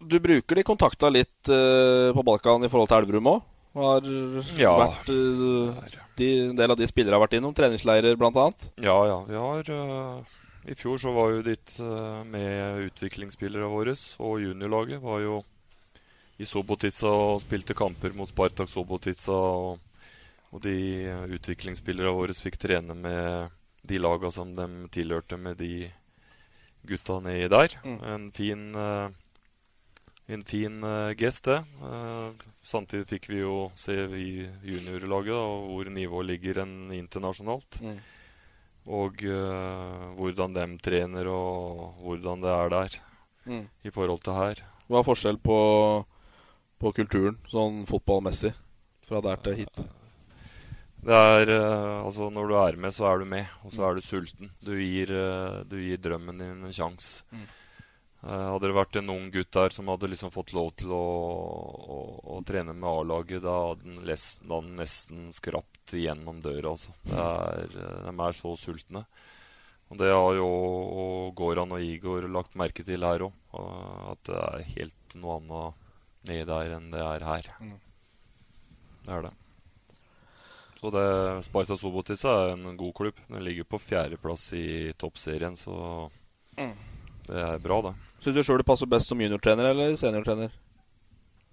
du 0.00 0.16
bruker 0.22 0.56
de 0.60 0.64
kontakta 0.66 1.10
litt 1.12 1.50
uh, 1.50 2.10
på 2.16 2.22
Balkan 2.26 2.62
i 2.64 2.70
forhold 2.72 2.90
til 2.92 3.00
Elverum 3.02 3.30
òg? 3.34 3.40
Har 3.76 4.06
Ja. 4.58 4.72
vært 4.80 5.10
uh, 5.14 5.74
de, 6.18 6.28
En 6.48 6.56
del 6.58 6.72
av 6.74 6.78
de 6.78 6.88
spillere 6.90 7.14
har 7.18 7.22
vært 7.22 7.36
innom 7.38 7.54
treningsleirer, 7.54 8.16
annet? 8.18 8.68
Ja, 8.82 8.96
ja. 9.06 9.18
Vi 9.28 9.36
har 9.38 9.70
uh, 9.74 10.22
I 10.70 10.74
fjor 10.78 10.98
så 11.02 11.12
var 11.14 11.34
jo 11.34 11.42
ditt 11.46 11.76
med 12.30 12.86
utviklingsspillere 12.90 13.68
våre, 13.70 13.94
og 14.22 14.40
juniorlaget 14.42 15.02
var 15.02 15.20
jo 15.24 15.42
i 16.40 16.46
Sobotica 16.48 17.10
og 17.10 17.40
spilte 17.42 17.74
kamper 17.76 18.14
mot 18.16 18.30
Spartak 18.30 18.68
Sobotica. 18.72 19.32
Og, 19.34 19.78
og 20.50 20.62
de 20.64 20.74
utviklingsspillerne 20.74 21.36
utviklingsspillere 21.36 22.12
våre 22.14 22.34
fikk 22.34 22.58
trene 22.58 22.94
med 22.94 23.50
de 23.86 23.98
laga 23.98 24.30
som 24.34 24.54
de 24.56 24.66
tilhørte, 24.92 25.38
med 25.38 25.56
de 25.60 25.90
gutta 26.86 27.20
nedi 27.22 27.48
der. 27.48 27.76
Mm. 27.84 27.98
En 28.14 28.30
fin 28.34 28.64
eh, 28.74 29.10
en 30.30 30.44
fin 30.46 30.82
eh, 30.84 31.12
gest, 31.18 31.44
det. 31.44 31.58
Eh, 31.82 32.46
samtidig 32.62 33.08
fikk 33.10 33.28
vi 33.32 33.40
jo 33.42 33.70
se 33.78 33.96
i 34.14 34.46
juniorlaget 34.62 35.34
hvor 35.34 35.90
nivået 35.90 36.28
ligger 36.28 36.62
enn 36.62 36.92
internasjonalt. 36.94 37.80
Mm. 37.82 37.96
Og 38.90 39.24
eh, 39.26 40.04
hvordan 40.18 40.54
de 40.54 40.66
trener, 40.82 41.30
og 41.30 42.02
hvordan 42.04 42.46
det 42.46 42.58
er 42.58 42.76
der 42.78 43.00
Mm. 43.46 43.68
i 43.84 43.90
forhold 43.90 44.20
til 44.20 44.36
her. 44.36 44.58
Hva 44.86 45.00
er 45.00 45.06
forskjell 45.06 45.38
på, 45.40 45.54
på 46.76 46.92
kulturen, 46.92 47.38
sånn 47.48 47.86
fotballmessig, 47.88 48.52
fra 49.06 49.22
der 49.24 49.40
til 49.40 49.62
hit? 49.62 49.80
Det 51.00 51.16
er 51.16 51.52
eh, 51.54 52.00
Altså, 52.04 52.28
når 52.32 52.50
du 52.50 52.56
er 52.60 52.76
med, 52.80 52.92
så 52.94 53.08
er 53.08 53.22
du 53.22 53.28
med, 53.28 53.48
og 53.64 53.72
så 53.72 53.86
er 53.88 53.96
du 53.96 54.04
sulten. 54.04 54.52
Du 54.60 54.74
gir, 54.76 55.12
eh, 55.14 55.62
du 55.68 55.78
gir 55.80 56.02
drømmen 56.02 56.42
din 56.42 56.68
en 56.68 56.76
sjanse. 56.76 57.24
Mm. 57.32 57.46
Eh, 58.20 58.46
hadde 58.52 58.68
det 58.68 58.76
vært 58.76 58.98
en 59.00 59.12
ung 59.14 59.30
gutt 59.32 59.50
der 59.56 59.72
som 59.72 59.88
hadde 59.88 60.10
liksom 60.12 60.32
fått 60.34 60.52
lov 60.52 60.74
til 60.76 60.92
å, 60.92 61.00
å, 61.00 61.98
å 62.36 62.40
trene 62.44 62.76
med 62.76 62.88
A-laget, 62.90 63.40
da 63.46 63.56
hadde 63.70 63.88
han, 63.88 64.00
da 64.04 64.58
hadde 64.60 64.76
nesten 64.76 65.28
skrapt 65.32 65.96
gjennom 65.96 66.42
døra. 66.44 66.74
Altså. 66.74 66.92
Det 67.08 67.26
er, 67.26 67.76
de 68.04 68.16
er 68.28 68.36
så 68.36 68.56
sultne. 68.60 69.06
Og 69.90 69.98
Det 69.98 70.12
har 70.12 70.36
jo 70.36 70.46
og 70.46 71.32
Goran 71.34 71.72
og 71.74 71.82
Igor 71.82 72.28
lagt 72.30 72.54
merke 72.60 72.84
til 72.86 73.02
her 73.02 73.24
òg. 73.26 73.32
At 74.12 74.22
det 74.28 74.36
er 74.38 74.68
helt 74.76 75.16
noe 75.18 75.40
annet 75.40 75.86
nedi 76.28 76.46
der 76.46 76.76
enn 76.76 76.92
det 76.92 77.02
er 77.02 77.24
her. 77.26 77.48
Mm. 77.58 77.78
Det 79.08 79.16
er 79.16 79.24
det. 79.26 79.32
Så 80.80 80.88
det, 80.94 81.44
Sparta 81.44 81.76
Sobotica 81.76 82.30
er 82.46 82.54
en 82.56 82.76
god 82.80 82.94
klubb. 82.96 83.18
Den 83.28 83.44
ligger 83.44 83.66
på 83.68 83.78
fjerdeplass 83.84 84.46
i 84.56 84.92
toppserien, 84.98 85.56
så 85.56 86.08
Mm. 86.56 86.72
det 87.26 87.36
er 87.36 87.58
bra, 87.58 87.82
det. 87.82 87.94
Syns 88.24 88.34
du 88.36 88.42
sjøl 88.42 88.58
det 88.62 88.66
passer 88.66 88.86
best 88.88 89.08
som 89.08 89.20
juniortrener 89.20 89.70
eller 89.70 89.92
seniortrener? 89.96 90.50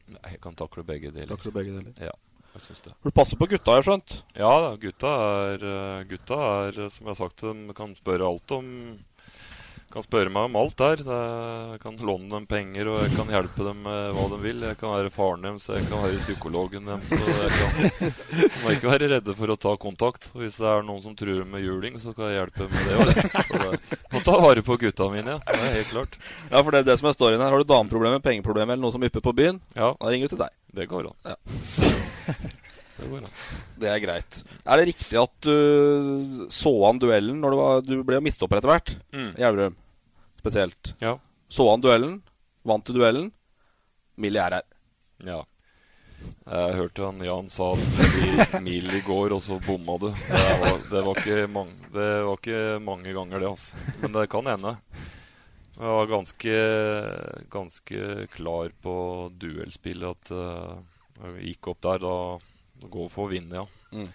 Nei, 0.07 0.31
jeg 0.31 0.39
kan 0.41 0.55
takle 0.55 0.83
begge 0.87 1.11
deler. 1.11 1.35
Takle 1.35 1.51
begge 1.51 1.75
deler. 1.75 1.93
Ja, 1.99 2.11
jeg 2.55 2.61
syns 2.63 2.81
det. 2.85 2.93
For 3.03 3.11
du 3.11 3.15
passer 3.19 3.37
på 3.37 3.47
gutta, 3.51 3.71
har 3.75 3.81
jeg 3.81 3.87
skjønt? 3.89 4.15
Ja 4.39 4.75
gutta 4.79 5.11
er, 5.51 5.67
eh, 5.67 6.03
gutta 6.07 6.39
er 6.67 6.79
eh, 6.85 6.89
som 6.89 7.05
jeg 7.05 7.15
har 7.15 7.19
sagt, 7.27 7.43
de 7.43 7.73
kan 7.75 7.95
spørre 7.95 8.27
alt 8.31 8.51
om 8.55 8.99
kan 9.93 10.03
spørre 10.03 10.31
meg 10.33 10.49
om 10.49 10.55
alt 10.59 10.75
der. 10.79 11.01
Jeg 11.07 11.79
kan 11.83 11.95
låne 12.05 12.27
dem 12.31 12.45
penger, 12.49 12.89
og 12.91 12.97
jeg 13.05 13.13
kan 13.15 13.29
hjelpe 13.31 13.65
dem 13.65 13.79
med 13.85 14.11
hva 14.17 14.25
de 14.33 14.39
vil. 14.43 14.65
Jeg 14.67 14.77
kan 14.81 14.91
være 14.93 15.11
faren 15.15 15.45
deres, 15.47 15.67
jeg 15.71 15.87
kan 15.89 16.03
være 16.03 16.19
psykologen 16.21 16.89
deres. 16.89 17.07
Så 17.07 17.37
jeg 17.37 17.53
kan, 17.55 18.11
de 18.41 18.49
må 18.65 18.73
ikke 18.75 18.91
være 18.91 19.09
redde 19.15 19.35
for 19.39 19.53
å 19.53 19.57
ta 19.67 19.73
kontakt. 19.79 20.29
Og 20.35 20.43
hvis 20.43 20.59
det 20.59 20.67
er 20.73 20.85
noen 20.87 21.01
som 21.05 21.15
truer 21.17 21.47
med 21.47 21.63
juling, 21.65 21.97
så 22.03 22.13
kan 22.17 22.29
jeg 22.31 22.41
hjelpe 22.41 22.67
med 22.67 22.91
det 22.91 22.99
òg. 23.63 23.97
Må 24.13 24.23
ta 24.27 24.37
vare 24.43 24.65
på 24.67 24.77
gutta 24.83 25.09
mine, 25.13 25.37
ja. 25.37 25.39
Det 25.47 25.63
er 25.71 25.77
helt 25.79 25.93
klart. 25.95 26.19
Ja, 26.51 26.61
for 26.61 26.71
det 26.75 26.83
er 26.83 26.89
det 26.91 26.99
som 27.01 27.09
er 27.11 27.17
storyen 27.17 27.41
her. 27.43 27.55
Har 27.55 27.63
du 27.63 27.71
dameproblemer, 27.71 28.23
pengeproblemer 28.23 28.75
eller 28.75 28.85
noe 28.89 28.95
som 28.95 29.07
ypper 29.07 29.23
på 29.23 29.35
byen, 29.39 29.61
Ja, 29.77 29.93
da 29.95 30.11
ringer 30.13 30.27
du 30.27 30.35
til 30.35 30.43
deg. 30.45 30.55
det 30.77 30.89
går 30.91 31.09
an. 31.13 31.19
Ja. 31.33 31.37
Det 33.77 33.89
er 33.91 33.99
greit. 34.01 34.39
Er 34.65 34.79
det 34.79 34.87
riktig 34.89 35.19
at 35.21 35.33
du 35.45 36.47
så 36.53 36.73
an 36.89 37.01
duellen 37.01 37.41
når 37.41 37.53
du 37.53 37.57
var 37.59 37.83
Du 37.85 37.93
ble 38.07 38.21
mistopper 38.25 38.59
etter 38.59 38.73
hvert 38.73 38.95
Mm. 39.13 39.33
Elverum, 39.37 39.75
spesielt. 40.41 40.93
Ja. 41.01 41.17
Så 41.49 41.65
han 41.69 41.81
duellen, 41.81 42.19
vant 42.67 42.85
du 42.85 42.93
duellen. 42.97 43.31
Millie 44.17 44.41
er 44.41 44.59
her. 44.59 44.65
Ja. 45.25 45.43
Jeg 46.47 46.75
hørte 46.77 47.05
han 47.05 47.21
Jan 47.23 47.49
sa 47.51 47.73
at 47.75 48.55
mil 48.65 48.89
i 48.95 49.01
går, 49.05 49.35
og 49.35 49.43
så 49.43 49.59
bomma 49.63 49.97
du. 50.01 50.07
Det 50.09 50.41
var, 50.63 50.77
det 50.89 51.03
var, 51.05 51.19
ikke, 51.21 51.47
mange, 51.51 51.91
det 51.93 52.07
var 52.25 52.39
ikke 52.39 52.61
mange 52.83 53.13
ganger, 53.13 53.43
det. 53.43 53.51
altså. 53.51 53.85
Men 54.01 54.15
det 54.15 54.25
kan 54.33 54.49
hende. 54.49 54.73
Jeg 55.77 55.93
var 55.93 56.09
ganske, 56.09 56.53
ganske 57.53 58.27
klar 58.33 58.71
på 58.81 58.95
duellspillet. 59.37 60.15
At 60.17 60.31
uh, 60.33 60.79
jeg 61.21 61.51
gikk 61.51 61.69
opp 61.73 61.83
der. 61.85 62.01
Da 62.01 62.15
gå 62.85 63.07
for 63.09 63.25
å 63.27 63.31
vinne, 63.31 63.63
ja. 63.63 63.67
Mm. 63.91 64.09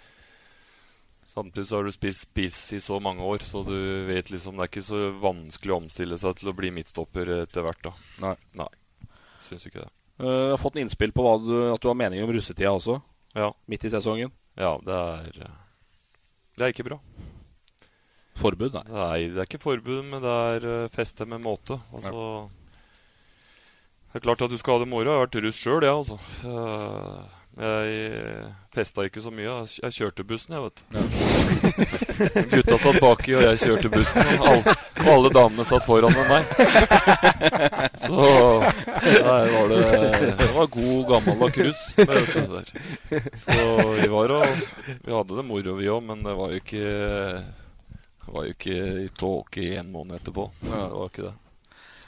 Samtidig 1.33 1.65
så 1.69 1.79
har 1.79 1.87
du 1.89 1.93
spist 1.95 2.27
spiss 2.27 2.59
i 2.77 2.81
så 2.83 2.99
mange 3.01 3.25
år, 3.25 3.41
så 3.47 3.63
du 3.65 3.73
vet 4.07 4.29
liksom 4.31 4.59
det 4.59 4.67
er 4.67 4.71
ikke 4.71 4.85
så 4.85 4.99
vanskelig 5.23 5.73
å 5.73 5.79
omstille 5.81 6.19
seg 6.21 6.37
til 6.37 6.51
å 6.53 6.57
bli 6.59 6.71
midtstopper 6.77 7.31
etter 7.43 7.65
hvert. 7.65 7.83
da. 7.87 7.93
Nei. 8.27 8.35
Nei. 8.61 8.69
Syns 9.47 9.65
ikke 9.67 9.81
det. 9.87 9.91
Uh, 10.21 10.29
Jeg 10.29 10.51
har 10.53 10.61
fått 10.61 10.77
en 10.77 10.85
innspill 10.85 11.15
på 11.17 11.25
hva 11.25 11.35
du, 11.41 11.55
at 11.73 11.81
du 11.81 11.89
har 11.89 11.97
meninger 11.99 12.27
om 12.29 12.35
russetida 12.37 12.75
også, 12.77 12.99
Ja. 13.35 13.49
midt 13.67 13.85
i 13.89 13.91
sesongen. 13.95 14.31
Ja, 14.61 14.77
det 14.85 14.93
er 14.93 15.31
Det 16.59 16.67
er 16.67 16.69
ikke 16.75 16.85
bra. 16.91 16.99
Forbud, 18.37 18.73
nei. 18.77 18.83
Nei, 18.93 19.19
det 19.33 19.41
er 19.41 19.49
ikke 19.49 19.61
forbud, 19.63 20.05
men 20.05 20.21
det 20.21 20.29
er 20.53 20.67
uh, 20.85 20.89
feste 20.93 21.25
med 21.29 21.41
måte. 21.41 21.81
Altså 21.97 22.51
Det 24.13 24.21
er 24.21 24.25
klart 24.27 24.43
at 24.45 24.51
du 24.53 24.59
skal 24.61 24.77
ha 24.77 24.85
det 24.85 24.89
moro. 24.93 25.09
Jeg 25.09 25.17
har 25.17 25.25
vært 25.27 25.41
russ 25.47 25.57
sjøl, 25.63 25.81
jeg, 25.81 25.97
altså. 25.97 26.19
Uh, 26.45 27.25
jeg 27.61 28.53
festa 28.73 29.05
ikke 29.05 29.21
så 29.21 29.31
mye. 29.35 29.55
Jeg, 29.83 29.93
kjørte 29.93 30.25
bussen, 30.25 30.55
jeg, 30.57 30.63
vet 30.65 30.79
du. 30.81 30.97
Gutta 32.55 32.79
satt 32.81 33.01
baki, 33.03 33.35
og 33.37 33.45
jeg 33.45 33.61
kjørte 33.61 33.91
bussen. 33.93 34.31
Og 34.39 34.47
alle, 34.49 34.75
og 35.03 35.11
alle 35.13 35.33
damene 35.37 35.67
satt 35.69 35.85
foran 35.85 36.17
med 36.17 36.31
meg. 36.33 36.43
Så 38.03 38.25
der 39.03 39.51
var 39.53 39.69
det 39.73 39.83
Det 40.41 40.49
var 40.55 40.71
god, 40.79 41.03
gammel 41.11 41.45
russ. 41.69 41.83
det 41.99 42.09
vet 42.09 42.33
du, 42.35 42.57
der. 42.57 43.29
Så 43.45 43.59
vi 44.01 44.09
var 44.15 44.37
og 44.39 44.65
Vi 45.05 45.13
hadde 45.13 45.37
det 45.37 45.45
moro, 45.45 45.77
vi 45.77 45.93
òg, 45.93 46.01
men 46.09 46.25
det 46.25 46.39
var 46.39 46.55
jo 46.55 46.63
ikke 46.63 46.87
det 48.23 48.33
var 48.39 48.45
jo 48.47 48.55
ikke 48.55 48.75
i 49.03 49.09
tåke 49.19 49.61
i 49.61 49.77
en 49.77 49.93
måned 49.93 50.17
etterpå. 50.17 50.47
Det 50.63 50.71
var 50.73 51.09
ikke 51.11 51.27
det. 51.27 51.33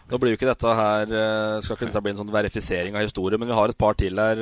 Nå 0.09 0.21
blir 0.21 0.33
jo 0.33 0.37
ikke 0.39 0.51
dette 0.51 0.73
her 0.77 1.13
eh, 1.17 1.63
Skal 1.65 1.79
ikke 1.79 1.87
dette 1.89 2.03
bli 2.05 2.13
en 2.13 2.19
sånn 2.21 2.33
verifisering 2.33 2.97
av 2.97 3.07
historie, 3.07 3.41
men 3.41 3.49
vi 3.49 3.57
har 3.57 3.73
et 3.73 3.79
par 3.81 3.97
til 3.99 4.21
her. 4.21 4.41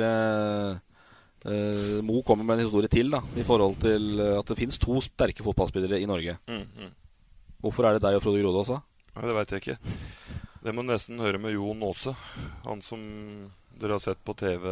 Eh, 1.45 1.51
eh, 1.51 2.01
Mo 2.05 2.21
kommer 2.23 2.43
med 2.47 2.59
en 2.59 2.65
historie 2.65 2.87
til 2.91 3.09
da 3.13 3.21
i 3.37 3.43
forhold 3.47 3.77
til 3.83 4.19
eh, 4.19 4.39
at 4.39 4.45
det 4.51 4.57
fins 4.57 4.77
to 4.81 4.99
sterke 5.01 5.43
fotballspillere 5.45 5.99
i 6.01 6.07
Norge. 6.09 6.37
Mm, 6.47 6.63
mm. 6.77 6.91
Hvorfor 7.63 7.87
er 7.87 7.93
det 7.97 8.03
deg 8.03 8.15
og 8.17 8.23
Frode 8.25 8.41
Grode 8.43 8.63
også? 8.65 8.81
Nei, 9.15 9.27
det 9.29 9.35
veit 9.37 9.51
jeg 9.53 9.61
ikke. 9.63 9.77
Det 10.63 10.73
må 10.73 10.83
du 10.83 10.91
nesten 10.93 11.19
høre 11.19 11.39
med 11.43 11.53
Jon 11.53 11.83
Aase. 11.83 12.15
Han 12.65 12.81
som 12.81 12.99
dere 13.79 13.95
har 13.97 14.03
sett 14.03 14.19
på 14.23 14.33
TV. 14.39 14.63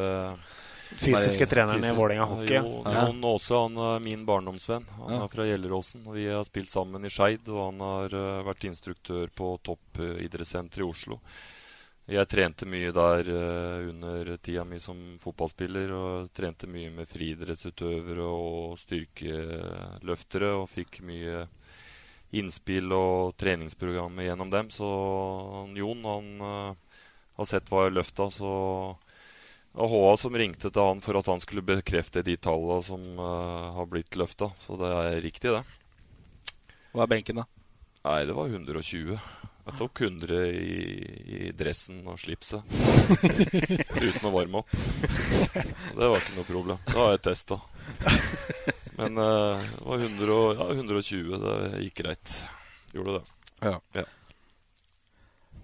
Fysiske 1.00 1.46
treneren 1.48 1.80
i 1.84 1.88
Fysi- 1.88 1.96
Vålerenga 1.96 2.26
hockey. 2.28 2.58
Jo, 2.58 2.82
Ja. 2.86 3.06
Jon 3.08 3.24
Aase 3.30 3.56
han 3.56 3.78
er 3.78 4.00
min 4.04 4.26
barndomsvenn. 4.28 4.86
Han 4.98 5.14
Ja. 5.14 5.24
er 5.24 5.28
fra 5.32 5.44
Gjelleråsen. 5.48 6.04
Vi 6.14 6.26
har 6.28 6.44
spilt 6.44 6.70
sammen 6.72 7.06
i 7.06 7.10
Skeid, 7.10 7.48
og 7.48 7.72
han 7.72 7.80
har 7.80 8.06
eh, 8.14 8.44
vært 8.44 8.66
instruktør 8.68 9.28
på 9.36 9.58
toppidrettssenteret 9.64 10.84
i 10.84 10.90
Oslo. 10.90 11.20
Jeg 12.12 12.28
trente 12.28 12.68
mye 12.68 12.90
der 12.92 13.28
uh, 13.32 13.88
under 13.88 14.34
tida 14.44 14.66
mi 14.68 14.82
som 14.84 14.98
fotballspiller. 15.22 15.94
Og 15.96 16.32
trente 16.36 16.68
mye 16.68 16.90
med 16.92 17.08
friidrettsutøvere 17.08 18.26
og 18.28 18.80
styrkeløftere. 18.82 20.50
Og 20.60 20.68
fikk 20.74 21.00
mye 21.08 21.46
innspill 22.36 22.92
og 22.96 23.38
treningsprogrammer 23.40 24.28
gjennom 24.28 24.52
dem. 24.52 24.72
Så 24.76 24.90
Jon 25.78 26.04
han 26.08 26.28
uh, 26.44 26.98
har 27.40 27.48
sett 27.48 27.72
hva 27.72 27.86
jeg 27.86 27.96
løfta, 27.96 28.28
så 28.32 28.52
det 29.72 29.80
var 29.80 29.92
HA 29.94 30.16
som 30.20 30.36
ringte 30.36 30.68
til 30.68 30.84
han 30.84 31.04
for 31.04 31.16
at 31.16 31.30
han 31.32 31.40
skulle 31.44 31.64
bekrefte 31.64 32.26
de 32.28 32.36
tallene 32.36 32.84
som 32.84 33.06
uh, 33.20 33.72
har 33.78 33.88
blitt 33.92 34.20
løfta. 34.20 34.52
Så 34.60 34.76
det 34.80 34.92
er 34.98 35.22
riktig, 35.24 35.56
det. 35.56 35.64
Hva 36.92 37.06
er 37.06 37.14
benken, 37.16 37.40
da? 37.40 37.48
Nei, 38.04 38.20
det 38.28 38.36
var 38.36 38.52
120. 38.52 39.16
Jeg 39.62 39.78
tok 39.78 40.02
100 40.02 40.38
i, 40.58 40.78
i 41.38 41.52
dressen 41.58 42.00
og 42.10 42.18
slipset. 42.20 42.64
Uten 44.08 44.26
å 44.28 44.32
varme 44.34 44.62
opp. 44.64 44.72
Det 44.74 46.02
var 46.02 46.18
ikke 46.18 46.38
noe 46.40 46.48
problem. 46.48 46.80
Det 46.88 46.98
har 46.98 47.12
jeg 47.14 47.22
testa. 47.30 47.60
Men 48.98 49.22
eh, 49.22 49.68
det 49.78 49.86
var 49.86 50.08
100 50.08 50.34
og, 50.38 50.50
ja, 50.58 50.68
120. 50.80 51.38
Det 51.46 51.84
gikk 51.86 52.02
greit. 52.02 52.34
Gjorde 52.96 53.20
det. 53.20 53.24
Ja. 53.70 53.78
Ja. 54.00 54.08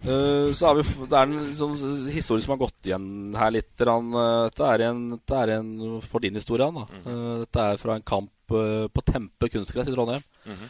Uh, 0.06 0.54
så 0.54 0.68
er 0.70 0.76
vi, 0.78 0.84
Det 1.10 1.18
er 1.18 1.26
en 1.26 1.38
liksom, 1.48 1.72
historie 2.14 2.44
som 2.46 2.54
har 2.54 2.60
gått 2.62 2.86
igjen 2.86 3.08
her 3.36 3.50
litt. 3.56 3.74
eh, 3.82 4.04
Dette 4.46 4.68
er 4.70 4.84
en, 4.92 5.00
dette 5.16 5.40
er 5.42 5.56
en 5.58 5.72
for 6.06 6.24
din 6.24 6.38
historie. 6.38 6.70
Da. 6.70 6.86
Mm. 6.94 7.06
Uh, 7.10 7.38
Dette 7.44 7.66
er 7.74 7.82
fra 7.82 7.98
en 7.98 8.06
kamp 8.06 8.34
på 8.48 9.02
Tempe 9.04 9.50
kunstgress 9.52 9.90
i 9.90 9.92
Trondheim. 9.92 10.22
Mhm. 10.48 10.70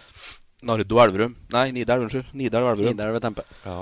Nardo 0.65 0.99
Elverum. 1.03 1.35
Nei, 1.53 1.69
Nidar, 1.75 2.01
unnskyld. 2.01 2.31
Nidelv 2.33 2.71
Elverum. 2.71 2.95
Nidar 2.95 3.13
ved 3.13 3.21
Tempe. 3.21 3.43
Ja. 3.65 3.81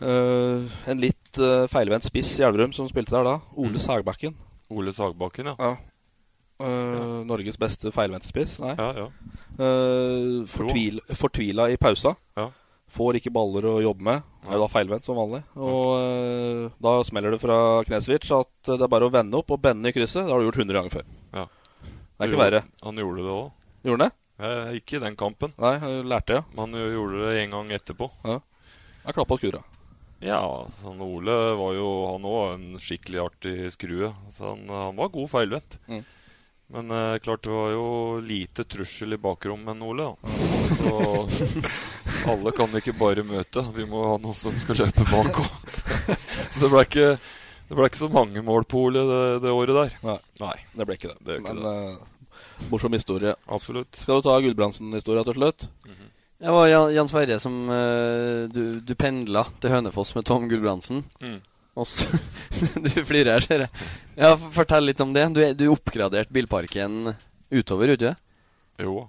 Uh, 0.00 0.64
en 0.90 1.00
litt 1.00 1.38
uh, 1.38 1.66
feilvendt 1.70 2.06
spiss 2.08 2.32
i 2.40 2.46
Elverum 2.46 2.72
som 2.76 2.88
spilte 2.88 3.12
der 3.14 3.26
da. 3.28 3.34
Ole 3.56 3.76
mm. 3.76 3.82
Sagbakken. 3.84 4.38
Ole 4.72 4.94
Sagbakken, 4.96 5.52
ja. 5.52 5.56
Ja. 5.58 5.74
Eh, 6.62 7.24
Norges 7.26 7.58
beste 7.58 7.90
feilvendte 7.92 8.30
spiss. 8.30 8.56
Nei. 8.62 8.76
Ja, 8.78 8.90
ja. 8.94 9.06
Eh, 9.58 10.44
fortvil, 10.48 11.00
fortvila 11.18 11.66
i 11.72 11.78
pausa. 11.80 12.14
Ja. 12.38 12.48
Får 12.94 13.18
ikke 13.18 13.32
baller 13.34 13.66
å 13.66 13.74
jobbe 13.82 14.06
med. 14.06 14.24
Er 14.46 14.56
jo 14.56 14.62
da 14.62 14.70
feilvendt 14.70 15.06
som 15.06 15.18
vanlig. 15.18 15.42
Og 15.58 16.70
da 16.84 16.92
smeller 17.06 17.34
det 17.34 17.40
fra 17.42 17.58
Knesvic 17.88 18.28
at 18.36 18.70
det 18.70 18.78
er 18.78 18.92
bare 18.92 19.08
å 19.08 19.12
vende 19.12 19.40
opp 19.40 19.50
og 19.56 19.62
bende 19.64 19.90
i 19.90 19.96
krysset. 19.96 20.22
Det 20.22 20.30
har 20.30 20.40
du 20.40 20.46
gjort 20.46 20.60
100 20.62 20.78
ganger 20.78 20.94
før. 20.94 21.08
Ja. 21.34 21.46
Det 21.82 22.22
er 22.22 22.30
ikke 22.30 22.44
verre. 22.44 22.62
Han 22.86 23.02
gjorde 23.02 23.24
det 23.24 23.34
òg. 23.34 23.48
Gjorde 23.88 23.98
han 23.98 24.04
det? 24.06 24.23
Ikke 24.74 24.98
i 24.98 25.02
den 25.02 25.14
kampen. 25.18 25.52
Nei, 25.62 25.76
jeg 25.78 26.08
lærte 26.10 26.40
jeg. 26.40 26.46
Men 26.54 26.74
han 26.74 26.90
gjorde 26.96 27.22
det 27.22 27.36
en 27.44 27.54
gang 27.54 27.70
etterpå. 27.76 28.10
Jeg 28.24 29.14
klappa 29.14 29.38
skuldra. 29.38 29.62
Ja, 30.24 30.40
sånn 30.80 31.02
Ole 31.04 31.34
var 31.58 31.74
jo 31.76 31.88
han 32.08 32.26
òg 32.26 32.44
en 32.54 32.66
skikkelig 32.80 33.20
artig 33.26 33.54
skrue. 33.74 34.10
Så 34.32 34.54
han, 34.54 34.64
han 34.72 34.96
var 34.96 35.12
god 35.12 35.30
feilvendt. 35.30 35.78
Mm. 35.90 36.02
Men 36.74 36.90
eh, 36.90 37.18
klart 37.18 37.44
det 37.44 37.52
var 37.52 37.70
jo 37.74 37.86
lite 38.24 38.64
trussel 38.64 39.14
i 39.14 39.20
bakrommet 39.20 39.74
enn 39.74 39.84
Ole. 39.84 40.08
Da. 40.08 40.16
Så 40.80 41.60
alle 42.32 42.54
kan 42.56 42.72
ikke 42.80 42.96
bare 42.96 43.26
møte. 43.26 43.66
Vi 43.76 43.86
må 43.88 44.06
ha 44.08 44.16
noen 44.22 44.38
som 44.38 44.56
skal 44.62 44.80
løpe 44.86 45.04
bak 45.12 45.42
òg. 45.44 45.70
Så 46.54 46.62
det 46.62 46.72
ble 46.72 46.86
ikke 46.88 47.08
det 47.64 47.76
ble 47.78 47.86
ikke 47.88 48.02
så 48.02 48.10
mange 48.12 48.42
mål 48.44 48.66
på 48.68 48.82
Ole 48.88 49.04
det, 49.08 49.20
det 49.44 49.52
året 49.52 49.76
der. 49.76 50.18
Nei, 50.40 50.56
det 50.76 50.84
ble 50.88 50.96
ikke 50.98 51.12
det. 51.12 51.20
Det 51.24 51.38
ikke 51.40 51.54
Men 51.54 51.62
det. 51.64 51.76
Morsom 52.70 52.96
historie. 52.96 53.34
Absolutt. 53.46 53.96
Skal 54.00 54.20
du 54.20 54.26
ta 54.26 54.36
Gulbrandsen-historia 54.44 55.24
til 55.26 55.38
slutt? 55.38 55.68
Mhm. 55.88 56.10
Det 56.44 56.52
var 56.52 56.68
Jan, 56.68 57.08
Sverre 57.08 57.38
som 57.40 57.54
uh, 57.70 58.44
du, 58.52 58.80
du 58.84 58.94
pendla 58.98 59.46
til 59.62 59.72
Hønefoss 59.72 60.10
med 60.16 60.26
Tom 60.28 60.48
Gulbrandsen. 60.50 61.04
Mm. 61.22 61.38
Og 61.74 61.86
så 61.88 62.08
Du 62.84 62.90
flirer 63.06 63.36
her, 63.36 63.44
ser 63.44 63.64
jeg. 63.64 63.86
Ja, 64.18 64.34
Fortell 64.36 64.84
litt 64.90 65.00
om 65.00 65.14
det. 65.14 65.24
Du, 65.32 65.40
du 65.56 65.64
oppgraderte 65.72 66.34
bilparken 66.34 67.14
utover, 67.54 67.94
ikke? 67.94 68.12
Jo. 68.82 69.06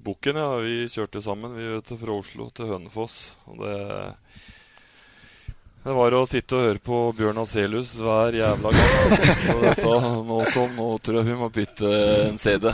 Bukken, 0.00 0.38
ja. 0.40 0.48
Vi 0.64 0.86
kjørte 0.88 1.22
sammen 1.24 1.58
vi 1.58 1.66
vet, 1.74 1.92
fra 2.00 2.16
Oslo 2.16 2.48
til 2.56 2.72
Hønefoss. 2.72 3.18
Og 3.50 3.60
det 3.60 3.76
Det 5.80 5.92
var 5.96 6.12
å 6.12 6.26
sitte 6.28 6.58
og 6.58 6.66
høre 6.66 6.80
på 6.84 6.96
Bjørn 7.16 7.40
Aselius 7.40 7.94
hver 7.96 8.36
jævla 8.36 8.72
gang. 8.74 8.90
Så 9.46 9.54
jeg 9.64 9.78
sa 9.78 9.94
nå 10.28 10.88
tror 11.00 11.16
jeg 11.16 11.28
vi 11.30 11.36
må 11.40 11.48
bytte 11.54 11.92
en 12.26 12.36
CD. 12.40 12.68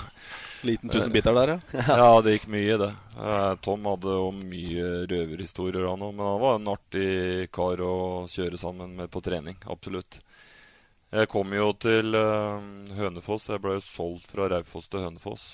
Liten 0.67 0.91
tusenbiter 0.91 1.37
der, 1.37 1.53
ja. 1.55 1.83
Ja, 2.01 2.09
det 2.25 2.33
gikk 2.35 2.49
mye 2.51 2.79
det. 2.81 2.89
Eh, 3.15 3.53
Tom 3.63 3.87
hadde 3.87 4.17
jo 4.17 4.33
mye 4.35 4.89
røverhistorier, 5.07 5.87
han 5.87 6.03
òg. 6.03 6.17
Men 6.17 6.27
han 6.33 6.43
var 6.43 6.59
en 6.59 6.73
artig 6.73 7.47
kar 7.55 7.83
å 7.87 7.95
kjøre 8.33 8.59
sammen 8.59 8.97
med 8.99 9.13
på 9.15 9.23
trening. 9.23 9.59
Absolutt. 9.71 10.19
Jeg 11.15 11.31
kom 11.31 11.55
jo 11.55 11.71
til 11.79 12.11
eh, 12.19 12.67
Hønefoss. 12.99 13.51
Jeg 13.53 13.63
ble 13.63 13.77
jo 13.77 13.85
solgt 13.87 14.33
fra 14.35 14.49
Raufoss 14.51 14.91
til 14.91 15.07
Hønefoss. 15.07 15.45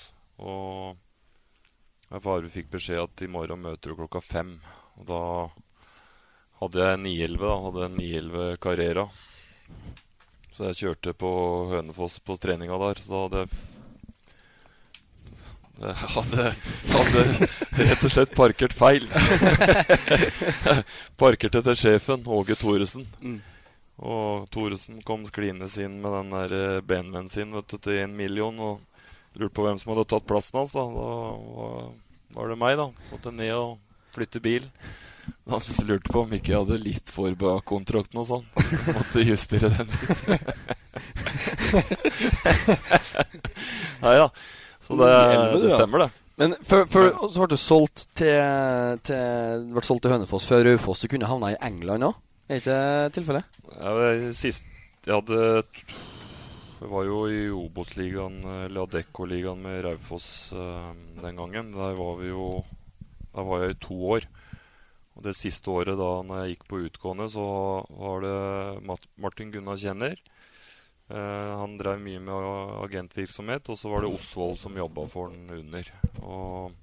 Og 0.41 0.97
jeg 2.09 2.25
bare 2.25 2.53
fikk 2.57 2.73
beskjed 2.73 3.05
at 3.05 3.25
i 3.25 3.29
morgen 3.29 3.61
møter 3.61 3.93
du 3.93 4.01
klokka 4.01 4.23
fem. 4.25 4.55
Og 4.97 5.05
da 5.09 5.21
hadde 6.63 6.87
jeg 6.87 7.03
911, 7.03 7.43
da. 7.43 7.59
Hadde 7.67 7.85
en 7.85 7.99
911 7.99 8.57
Carrera. 8.63 9.05
Så 10.53 10.69
jeg 10.69 10.79
kjørte 10.83 11.13
på 11.17 11.31
Hønefoss 11.71 12.19
på 12.23 12.37
treninga 12.41 12.77
der. 12.87 12.99
Så 13.03 13.13
da 13.13 13.23
hadde 13.23 13.45
jeg 13.45 13.61
jeg 15.83 15.95
hadde, 16.13 16.43
hadde 16.93 17.21
rett 17.89 18.03
og 18.05 18.11
slett 18.13 18.35
parkert 18.37 18.75
feil. 18.77 19.07
Parkerte 21.21 21.63
til 21.65 21.75
sjefen, 21.79 22.23
Åge 22.29 22.55
Thoresen. 22.55 23.07
Mm. 23.19 23.39
Og 24.05 24.45
Thoresen 24.53 25.01
kom 25.05 25.25
skliende 25.27 25.67
inn 25.81 25.97
med 26.01 26.15
den 26.15 26.31
der 26.33 26.55
eh, 26.59 26.81
BMW-en 26.85 27.27
sin 27.31 27.51
vet 27.57 27.67
du, 27.73 27.79
til 27.81 27.99
en 28.03 28.15
million. 28.15 28.61
Og 28.63 29.39
lurte 29.39 29.57
på 29.57 29.65
hvem 29.65 29.81
som 29.81 29.91
hadde 29.93 30.07
tatt 30.13 30.29
plassen 30.29 30.61
hans. 30.61 30.75
Da, 30.77 30.85
da 30.85 31.09
var, 31.57 31.89
var 32.37 32.53
det 32.53 32.59
meg, 32.61 32.77
da. 32.79 32.87
Måtte 33.11 33.33
ned 33.35 33.53
og 33.57 34.13
flytte 34.15 34.43
bil. 34.45 34.69
Han 35.51 35.61
lurte 35.87 36.11
på 36.11 36.21
om 36.23 36.33
ikke 36.35 36.51
jeg 36.53 36.61
hadde 36.63 36.77
litt 36.81 37.07
for 37.13 37.29
bra 37.39 37.53
kontrakten 37.67 38.21
og 38.21 38.27
sånn. 38.29 38.45
Måtte 38.97 39.19
justere 39.27 39.67
den 39.73 39.87
litt. 39.93 40.19
Nei 44.03 44.15
da. 44.19 44.27
Så 44.83 44.91
det, 44.99 45.11
det 45.63 45.71
stemmer, 45.77 45.99
det. 46.05 46.09
Men 46.41 46.49
før, 46.65 46.81
før 46.89 47.05
så 47.29 47.43
ble 47.43 47.49
du 47.53 47.61
solgt 47.61 47.99
til, 48.17 48.39
til, 49.05 49.67
ble 49.75 49.83
solgt 49.85 50.03
til 50.07 50.13
Hønefoss 50.15 50.47
fra 50.49 50.57
Raufoss. 50.65 51.01
Du 51.03 51.07
kunne 51.11 51.29
havna 51.29 51.47
i 51.53 51.61
England 51.63 52.01
òg? 52.09 52.15
Er 52.49 52.59
ikke 52.59 52.75
det 52.75 53.13
tilfellet? 53.15 53.59
Ja, 53.77 53.91
sist 54.35 54.65
jeg 55.03 55.17
hadde 55.17 55.63
Det 56.79 56.89
var 56.91 57.03
jo 57.07 57.23
i 57.27 57.41
Obos-ligaen, 57.51 58.37
eller 58.65 58.85
Adecco-ligaen 58.85 59.59
med 59.63 59.83
Raufoss 59.85 60.27
eh, 60.55 60.89
den 61.19 61.39
gangen. 61.39 61.71
Der 61.75 61.99
var 61.99 62.15
vi 62.21 62.31
jo 62.31 62.47
Der 63.33 63.47
var 63.47 63.63
jeg 63.63 63.75
i 63.75 63.81
to 63.83 63.97
år. 64.15 64.27
Og 65.13 65.25
det 65.27 65.35
siste 65.37 65.69
året 65.69 65.99
da 65.99 66.11
når 66.25 66.41
jeg 66.41 66.55
gikk 66.55 66.67
på 66.69 66.83
utgående, 66.87 67.27
så 67.29 67.47
var 67.89 68.23
det 68.25 68.37
Martin 69.21 69.51
Gunnar 69.53 69.77
Kjenner. 69.77 70.17
Eh, 71.09 71.51
han 71.59 71.75
drev 71.77 71.99
mye 72.01 72.21
med 72.23 72.47
agentvirksomhet, 72.87 73.69
og 73.69 73.77
så 73.77 73.91
var 73.91 74.03
det 74.03 74.13
Osvold 74.15 74.57
som 74.61 74.79
jobba 74.79 75.05
for 75.11 75.33
den 75.33 75.51
under. 75.53 75.91
Og 76.23 76.73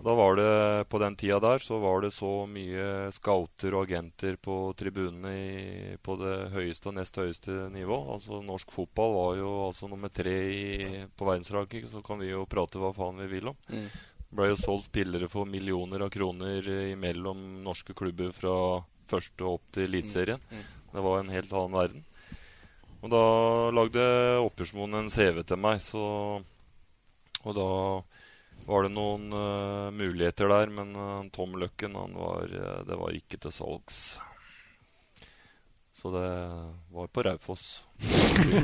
da 0.00 0.14
var 0.16 0.36
det, 0.36 0.88
På 0.88 0.98
den 0.98 1.16
tida 1.16 1.40
der 1.40 1.58
så 1.58 1.78
var 1.78 2.00
det 2.00 2.12
så 2.12 2.46
mye 2.48 3.10
scouter 3.12 3.74
og 3.74 3.84
agenter 3.84 4.36
på 4.40 4.72
tribunene 4.76 5.32
i, 5.36 5.96
på 6.00 6.16
det 6.16 6.36
høyeste 6.54 6.88
og 6.88 6.96
nest 6.96 7.16
høyeste 7.20 7.68
nivå. 7.74 7.98
Altså 8.14 8.40
Norsk 8.40 8.72
fotball 8.72 9.12
var 9.16 9.34
jo 9.42 9.50
altså 9.66 9.90
nummer 9.90 10.08
tre 10.08 10.36
i, 10.54 11.02
på 11.16 11.28
verdensranking, 11.28 11.84
så 11.88 12.00
kan 12.06 12.20
vi 12.22 12.30
jo 12.32 12.46
prate 12.48 12.80
hva 12.80 12.94
faen 12.96 13.20
vi 13.20 13.28
vil 13.34 13.52
om. 13.52 13.60
Mm. 13.68 13.90
Ble 14.30 14.52
jo 14.52 14.58
solgt 14.60 14.86
spillere 14.86 15.26
for 15.30 15.48
millioner 15.48 16.04
av 16.06 16.12
kroner 16.14 16.66
imellom 16.92 17.64
norske 17.64 17.96
klubber 17.98 18.30
fra 18.36 18.54
første 19.10 19.46
opp 19.46 19.64
til 19.74 19.88
Eliteserien. 19.88 20.42
Mm. 20.50 20.62
Det 20.92 21.04
var 21.06 21.18
en 21.18 21.34
helt 21.34 21.52
annen 21.52 21.76
verden. 21.76 22.06
Og 23.00 23.12
da 23.12 23.24
lagde 23.72 24.06
Oppgjørsmoen 24.44 24.98
en 24.98 25.12
CV 25.12 25.42
til 25.46 25.60
meg, 25.60 25.80
så 25.82 26.04
Og 27.40 27.54
da 27.56 27.68
var 28.66 28.84
det 28.84 28.92
noen 28.92 29.30
uh, 29.32 29.88
muligheter 29.96 30.50
der, 30.52 30.68
men 30.68 30.92
uh, 30.92 31.24
Tom 31.32 31.56
Løkken, 31.56 31.96
han 31.96 32.12
var, 32.12 32.52
uh, 32.52 32.82
det 32.84 32.98
var 33.00 33.16
ikke 33.16 33.40
til 33.40 33.54
salgs. 33.56 34.20
Så 36.00 36.10
det 36.10 36.28
var 36.88 37.06
på 37.06 37.22
Raufoss. 37.22 37.84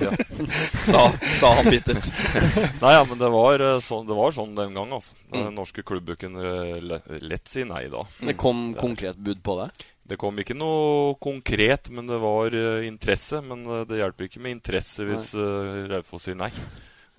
Ja. 0.00 0.12
Sa- 0.86 1.18
sa 1.40 1.50
han 1.54 1.66
bittert. 1.68 2.06
nei, 2.82 2.92
ja, 2.94 3.02
men 3.04 3.18
det 3.20 3.28
var, 3.28 3.60
så, 3.76 3.82
sånn, 3.84 4.06
det 4.08 4.16
var 4.16 4.32
sånn 4.32 4.54
den 4.56 4.72
gang, 4.72 4.94
altså. 4.96 5.18
Mm. 5.34 5.50
Norske 5.58 5.84
klubben 5.84 6.16
kunne 6.16 6.46
eh, 6.46 7.18
lett 7.20 7.52
si 7.52 7.66
nei 7.68 7.82
da. 7.92 8.06
Det 8.22 8.38
kom 8.40 8.70
konkret 8.78 9.20
bud 9.20 9.44
på 9.44 9.58
det? 9.60 9.68
Det 10.06 10.16
kom 10.16 10.40
ikke 10.40 10.56
noe 10.56 11.16
konkret, 11.20 11.90
men 11.92 12.08
det 12.08 12.22
var 12.22 12.56
uh, 12.56 12.86
interesse. 12.86 13.42
Men 13.44 13.66
uh, 13.68 13.82
det 13.84 14.00
hjelper 14.00 14.30
ikke 14.30 14.40
med 14.40 14.56
interesse 14.56 15.04
hvis 15.04 15.32
uh, 15.36 15.90
Raufoss 15.92 16.30
sier 16.30 16.38
nei 16.40 16.52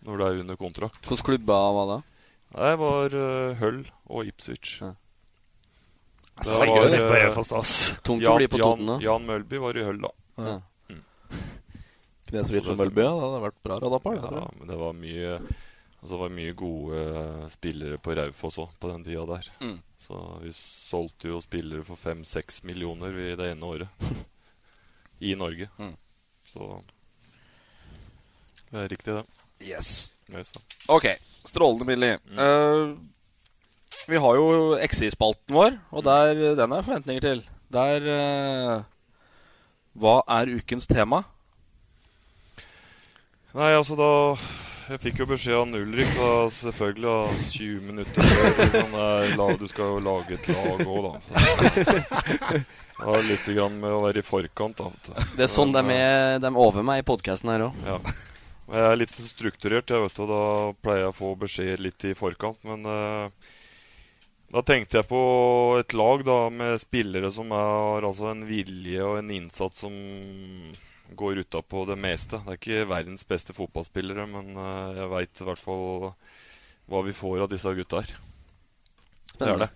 når 0.07 0.17
du 0.17 0.23
er 0.23 0.41
under 0.41 0.57
kontrakt. 0.57 1.03
Hvilke 1.05 1.33
klubber 1.33 1.73
var 1.77 1.91
det? 1.91 2.03
Det 2.57 2.77
var 2.81 3.17
uh, 3.21 3.59
Hull 3.61 3.83
og 4.07 4.31
Ipswich. 4.31 4.79
Det 4.81 4.95
er 6.45 6.71
var 6.71 6.89
se 6.91 7.51
på 7.51 7.59
ass. 7.59 7.75
Tungt 8.05 8.27
å 8.27 8.35
bli 8.37 8.47
på 8.51 8.59
Toten, 8.61 8.85
da. 8.85 8.97
Jan, 8.97 9.05
Jan 9.07 9.25
Mølby 9.25 9.61
var 9.63 9.77
i 9.77 9.85
høll, 9.87 10.01
da. 10.03 10.11
Ja. 10.37 10.57
Mm. 10.91 11.03
Og 12.27 12.77
Mølby, 12.77 13.01
ja. 13.01 13.13
Det 13.13 13.23
hadde 13.23 13.41
vært 13.47 13.63
bra 13.63 13.79
radapar. 13.81 14.19
Ja, 14.21 14.45
men 14.59 14.69
det 14.69 14.77
var 14.77 14.93
mye 14.97 15.39
Altså 15.97 16.13
det 16.13 16.21
var 16.21 16.33
mye 16.37 16.53
gode 16.53 16.99
spillere 17.49 17.97
på 17.97 18.13
Raufoss 18.15 18.59
òg 18.61 18.75
på 18.79 18.89
den 18.91 19.01
tida 19.03 19.23
der. 19.25 19.47
Mm. 19.65 19.79
Så 19.97 20.19
vi 20.43 20.51
solgte 20.53 21.31
jo 21.31 21.39
spillere 21.41 21.81
for 21.87 21.97
fem-seks 21.97 22.61
millioner 22.69 23.17
i 23.17 23.31
det 23.35 23.47
ene 23.55 23.65
året. 23.65 24.11
I 25.19 25.33
Norge. 25.35 25.67
Mm. 25.81 25.95
Så 26.45 26.69
det 28.69 28.83
er 28.83 28.89
riktig, 28.93 29.17
det. 29.17 29.25
Yes. 29.65 30.11
Yes. 30.29 30.53
Ok, 30.85 31.09
strålende 31.49 31.89
billig. 31.89 32.11
Eh, 32.37 32.93
vi 34.07 34.19
har 34.21 34.37
jo 34.37 34.77
XI-spalten 34.83 35.55
vår, 35.57 35.79
og 35.91 36.05
der, 36.05 36.43
den 36.59 36.75
er 36.75 36.85
forventninger 36.85 37.23
til. 37.23 37.41
Der 37.73 38.05
eh, 38.13 38.85
Hva 39.97 40.21
er 40.37 40.53
ukens 40.59 40.87
tema? 40.87 41.23
Nei, 43.57 43.71
altså 43.73 43.97
da 43.97 44.09
Jeg 44.87 45.01
fikk 45.03 45.19
jo 45.19 45.27
beskjed 45.27 45.57
av 45.57 45.73
Ulrik, 45.75 46.11
da, 46.15 46.29
selvfølgelig, 46.53 47.07
da, 47.07 47.47
20 47.51 47.81
minutter 47.89 48.29
før. 48.83 49.33
Lag, 49.35 49.57
du 49.59 49.65
skal 49.67 49.89
jo 49.95 50.03
lage 50.05 50.37
et 50.37 50.47
lag 50.53 50.83
òg, 50.85 51.09
da. 51.09 51.11
Så, 51.75 51.97
det 51.97 53.09
har 53.09 53.27
litt 53.27 53.49
grann 53.51 53.75
med 53.81 53.91
å 53.97 53.99
være 54.05 54.23
i 54.23 54.25
forkant. 54.25 54.79
Da. 54.79 55.25
Det 55.35 55.43
er 55.43 55.51
sånn 55.51 55.75
de 55.75 55.83
er, 55.91 56.39
de 56.39 56.47
er 56.47 56.61
over 56.63 56.87
meg 56.87 57.03
i 57.03 57.07
podkasten 57.09 57.51
her 57.51 57.67
òg. 57.67 57.83
Ja. 57.83 57.99
Jeg 58.67 58.83
er 58.83 58.97
litt 58.99 59.13
strukturert, 59.15 59.91
jeg 59.91 60.03
vet 60.03 60.17
og 60.23 60.31
da 60.31 60.41
pleier 60.83 61.05
jeg 61.05 61.11
å 61.13 61.15
få 61.15 61.33
beskjed 61.39 61.83
litt 61.83 62.07
i 62.07 62.15
forkant. 62.19 62.59
Men 62.67 62.87
eh, 62.91 63.51
da 64.51 64.61
tenkte 64.63 64.99
jeg 65.01 65.07
på 65.09 65.21
et 65.81 65.93
lag 65.97 66.21
da 66.27 66.37
med 66.53 66.77
spillere 66.79 67.31
som 67.35 67.51
har 67.51 68.05
altså 68.07 68.29
en 68.31 68.45
vilje 68.47 69.03
og 69.03 69.17
en 69.19 69.31
innsats 69.35 69.83
som 69.83 69.95
går 71.17 71.41
utapå 71.43 71.85
det 71.87 71.97
meste. 71.99 72.39
Det 72.45 72.53
er 72.53 72.59
ikke 72.61 72.87
verdens 72.89 73.23
beste 73.27 73.55
fotballspillere, 73.55 74.25
men 74.27 74.53
eh, 74.59 75.01
jeg 75.01 75.11
veit 75.13 75.41
i 75.43 75.47
hvert 75.49 75.63
fall 75.63 76.13
hva 76.87 77.01
vi 77.03 77.15
får 77.15 77.43
av 77.43 77.51
disse 77.51 77.73
gutta 77.75 78.01
her. 78.03 78.15
Det 79.37 79.47
er 79.51 79.61
det. 79.65 79.69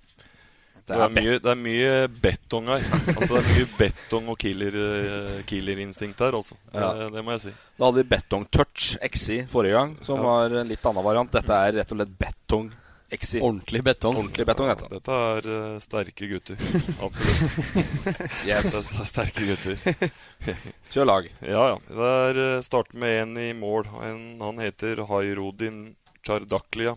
Det 0.81 0.95
Det 0.97 1.01
er 1.05 1.11
mye, 1.13 1.33
det 1.39 1.51
er 1.51 1.59
mye 1.61 1.91
betong 2.23 2.67
her. 2.71 2.83
Altså 3.13 3.35
Det 3.37 3.41
er 3.41 3.49
mye 3.51 3.67
betong 3.77 4.29
og 4.33 4.37
killer, 4.41 4.75
eh, 4.81 5.41
killerinstinkt 5.47 6.19
her, 6.25 6.35
altså. 6.39 6.55
Det, 6.71 6.81
Ja. 6.81 7.09
det 7.13 7.23
må 7.23 7.35
jeg 7.35 7.41
si. 7.45 7.53
Da 7.77 7.85
hadde 7.85 8.01
vi 8.01 8.09
Betong 8.15 8.45
Touch 8.51 8.97
XI 8.99 9.45
forrige 9.51 9.75
gang, 9.77 9.97
som 10.03 10.17
Ja. 10.17 10.23
var 10.23 10.55
en 10.63 10.67
litt 10.67 10.83
annen 10.85 11.03
variant. 11.05 11.31
Dette 11.31 11.53
er 11.53 11.71
rett 11.79 11.91
og 11.91 11.97
slett 11.99 12.17
Betong 12.17 12.71
XI. 13.17 13.41
Ordentlig 13.41 13.83
betong. 13.83 14.17
Ordentlig 14.17 14.45
betong, 14.47 14.71
dette. 14.71 14.87
Dette 14.91 15.19
er 15.27 15.49
uh, 15.51 15.79
sterke 15.83 16.29
gutter. 16.31 16.61
Absolutt. 17.03 18.17
Yes. 18.47 18.71
Det 18.71 19.01
er 19.03 19.09
sterke 19.09 19.47
gutter. 19.49 20.09
Kjør 20.93 21.07
lag. 21.09 21.29
Ja, 21.43 21.65
ja. 21.73 21.77
Det 21.87 22.09
er 22.15 22.41
eh, 22.45 22.63
starter 22.65 22.99
med 23.03 23.17
en 23.21 23.37
i 23.39 23.51
mål. 23.57 23.87
En, 24.07 24.23
han 24.41 24.61
heter 24.63 25.03
Hairodin 25.09 25.83
Chardaklia. 26.25 26.95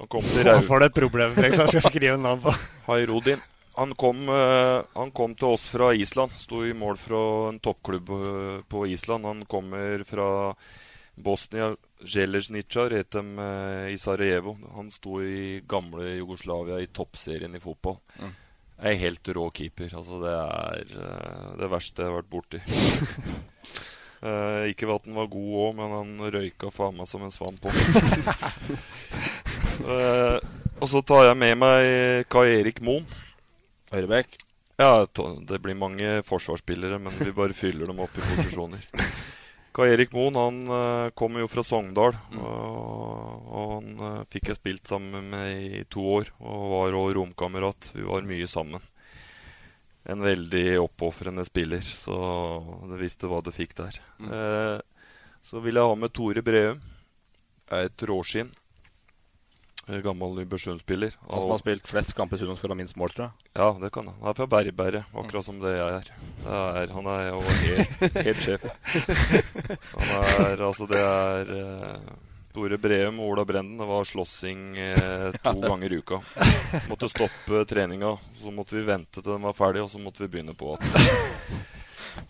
Han 0.00 0.08
kom 0.08 0.24
til 0.24 0.46
Rau... 0.48 0.60
får 0.64 0.80
du 0.80 0.86
et 0.86 0.96
problem 0.96 1.32
for 1.36 1.46
jeg 1.46 1.56
skal 1.58 1.84
skrive 1.84 2.18
navn 2.20 2.44
på? 2.44 2.54
Hairodin. 2.90 3.42
Han 3.76 3.94
kom, 3.94 4.28
uh, 4.28 4.82
han 4.96 5.12
kom 5.16 5.34
til 5.38 5.54
oss 5.54 5.68
fra 5.72 5.92
Island. 5.96 6.34
Sto 6.36 6.64
i 6.66 6.74
mål 6.76 6.98
fra 7.00 7.20
en 7.48 7.60
toppklubb 7.62 8.10
eh, 8.16 8.56
på 8.68 8.86
Island. 8.90 9.28
Han 9.28 9.44
kommer 9.48 10.04
fra 10.08 10.28
Bosnia 11.22 11.70
Jeleznicar 12.00 12.94
het 12.96 13.10
dem 13.12 13.38
eh, 13.38 13.92
i 13.92 13.98
Sarajevo. 14.00 14.56
Han 14.76 14.90
sto 14.92 15.20
i 15.22 15.60
gamle 15.68 16.16
Jugoslavia 16.16 16.80
i 16.80 16.88
toppserien 16.92 17.54
i 17.56 17.62
fotball. 17.62 17.98
Mm. 18.20 18.34
Er 18.90 19.00
helt 19.02 19.28
rå 19.36 19.46
keeper. 19.52 19.92
Altså, 19.98 20.20
det 20.22 20.34
er 20.34 20.94
eh, 21.04 21.48
det 21.60 21.70
verste 21.72 22.02
jeg 22.02 22.12
har 22.12 22.20
vært 22.20 22.34
borti. 22.36 22.62
Eh, 24.20 24.66
ikke 24.68 24.84
at 24.92 25.06
han 25.08 25.16
var 25.16 25.30
god 25.32 25.52
òg, 25.56 25.70
men 25.78 25.92
han 25.94 26.32
røyka 26.34 26.68
faen 26.68 26.98
meg 26.98 27.06
som 27.08 27.22
en 27.24 27.32
svan 27.32 27.56
på. 27.56 27.72
Eh, 29.80 30.36
og 30.76 30.90
så 30.92 31.00
tar 31.08 31.22
jeg 31.24 31.38
med 31.40 31.54
meg 31.56 32.26
Kai 32.28 32.50
Erik 32.58 32.82
Moen. 32.84 33.06
Høyrebekk. 33.88 34.36
Ja, 34.76 35.06
det 35.08 35.58
blir 35.64 35.76
mange 35.76 36.18
forsvarsspillere, 36.28 36.98
men 37.00 37.16
vi 37.16 37.32
bare 37.32 37.56
fyller 37.56 37.88
dem 37.88 38.04
opp 38.04 38.12
i 38.12 38.26
posisjoner. 38.26 38.84
Kai 39.70 39.92
Erik 39.92 40.12
Moen 40.12 40.34
han 40.34 40.56
eh, 40.66 41.10
kommer 41.14 41.44
jo 41.44 41.48
fra 41.50 41.62
Sogndal, 41.62 42.16
og, 42.42 43.50
og 43.54 43.74
han 43.76 43.90
eh, 44.06 44.22
fikk 44.32 44.50
jeg 44.50 44.58
spilt 44.58 44.90
sammen 44.90 45.28
med 45.30 45.66
i 45.78 45.82
to 45.86 46.02
år. 46.16 46.32
Og 46.42 46.64
var 46.72 46.96
òg 46.98 47.12
romkamerat. 47.20 47.92
Vi 47.94 48.02
var 48.06 48.26
mye 48.26 48.48
sammen. 48.50 48.82
En 50.10 50.24
veldig 50.24 50.80
oppofrende 50.80 51.44
spiller, 51.46 51.84
så 51.86 52.18
du 52.88 52.96
visste 52.98 53.30
hva 53.30 53.38
du 53.46 53.52
fikk 53.54 53.76
der. 53.78 54.00
Eh, 54.26 54.78
så 55.46 55.62
vil 55.62 55.78
jeg 55.78 55.92
ha 55.92 55.94
med 55.96 56.14
Tore 56.18 56.42
Breum. 56.44 56.82
Er 57.70 57.86
et 57.86 58.06
råskinn. 58.10 58.50
Eh, 59.90 59.98
Gammel 60.04 60.34
Nybergsund-spiller. 60.34 61.12
Han 61.30 61.40
som 61.40 61.50
har 61.50 61.58
spilt 61.58 61.88
flest 61.88 62.14
kamper 62.14 62.36
i 62.36 62.40
Sunnaas 62.40 62.60
for 62.62 62.70
å 62.70 62.74
ha 62.74 62.78
minst 62.78 62.96
mål, 63.00 63.10
tror 63.14 63.26
jeg. 63.26 63.50
Ja, 63.58 63.70
det 63.80 63.90
kan 63.94 64.06
han. 64.06 64.16
Han 64.20 64.30
er 64.32 64.38
fra 64.38 64.46
Bergbæret, 64.50 65.08
akkurat 65.10 65.46
som 65.46 65.58
det 65.62 65.72
jeg 65.74 66.00
er. 66.00 66.10
Det 66.44 66.58
er 66.82 66.92
han 66.94 67.08
er 67.10 67.22
jo 67.30 67.40
helt, 67.64 68.18
helt 68.28 68.42
sjef. 68.44 68.66
Han 69.94 70.10
er 70.46 70.62
altså 70.68 70.86
Det 70.90 71.00
er 71.00 71.50
eh, 71.56 72.12
Tore 72.54 72.78
Breum 72.82 73.18
og 73.22 73.32
Ola 73.34 73.46
Brenden. 73.48 73.80
Det 73.80 73.88
var 73.90 74.06
slåssing 74.06 74.62
eh, 74.78 75.26
to 75.42 75.56
ganger 75.68 75.96
i 75.96 76.00
uka. 76.02 76.20
Måtte 76.90 77.10
stoppe 77.10 77.64
treninga, 77.70 78.14
så 78.38 78.54
måtte 78.54 78.78
vi 78.78 78.86
vente 78.86 79.18
til 79.22 79.32
den 79.32 79.48
var 79.48 79.58
ferdig, 79.58 79.84
og 79.86 79.90
så 79.92 80.02
måtte 80.02 80.26
vi 80.26 80.30
begynne 80.36 80.54
på 80.58 80.76
igjen. 80.76 81.60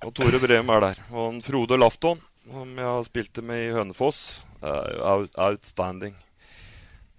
Og 0.06 0.14
Tore 0.16 0.40
Breum 0.40 0.70
er 0.72 0.84
der. 0.86 1.04
Og 1.12 1.40
Frode 1.44 1.76
Lafton, 1.80 2.20
som 2.48 2.72
jeg 2.78 3.06
spilte 3.10 3.44
med 3.44 3.66
i 3.66 3.72
Hønefoss, 3.74 4.44
er 4.64 5.28
outstanding. 5.40 6.16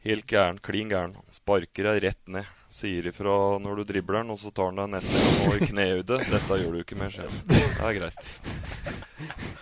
Helt 0.01 0.25
gæren, 0.25 0.57
klin 0.57 0.89
gæren. 0.89 1.11
Sparker 1.29 1.91
deg 1.91 1.99
rett 2.07 2.31
ned. 2.33 2.47
Sier 2.73 3.05
ifra 3.11 3.33
når 3.61 3.81
du 3.81 3.83
dribler 3.91 4.21
den, 4.21 4.31
og 4.33 4.39
så 4.41 4.49
tar 4.49 4.71
han 4.71 4.79
deg 4.79 4.95
neste 4.95 5.19
gang 5.21 5.51
i 5.53 5.67
knehudet. 5.69 6.17
Dette 6.31 6.57
gjør 6.57 6.73
du 6.73 6.79
ikke 6.81 6.97
mer, 6.97 7.11
sier. 7.13 7.35
Det 7.51 7.59
er 7.85 7.97
greit. 7.99 8.31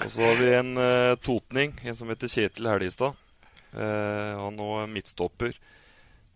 Og 0.05 0.13
så 0.13 0.23
har 0.23 0.37
vi 0.39 0.53
en 0.55 0.69
uh, 0.79 1.17
totning, 1.19 1.73
en 1.83 1.97
som 1.97 2.11
heter 2.13 2.31
Kjetil 2.31 2.69
Helgestad. 2.71 3.17
Uh, 3.73 4.39
han 4.45 4.61
er 4.63 4.93
midtstopper. 4.93 5.59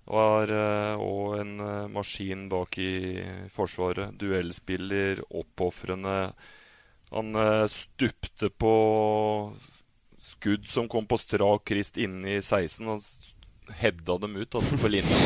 Og 0.04 0.20
er 0.20 0.52
eh, 0.52 1.00
og 1.00 1.38
en 1.40 1.52
maskin 1.94 2.50
bak 2.52 2.76
i 2.76 3.22
Forsvaret. 3.56 4.18
Duellspiller, 4.20 5.22
oppofrende. 5.32 6.34
Han 7.16 7.40
stupte 7.72 8.50
på 8.52 8.74
skudd 10.20 10.68
som 10.68 10.90
kom 10.92 11.08
på 11.08 11.22
strak 11.22 11.64
krist 11.72 12.02
inne 12.04 12.36
i 12.36 12.42
16. 12.42 12.92
Han 12.92 13.00
heada 13.80 14.18
dem 14.22 14.36
ut 14.36 14.56
altså 14.60 14.78
på 14.80 14.92
linja. 14.92 15.18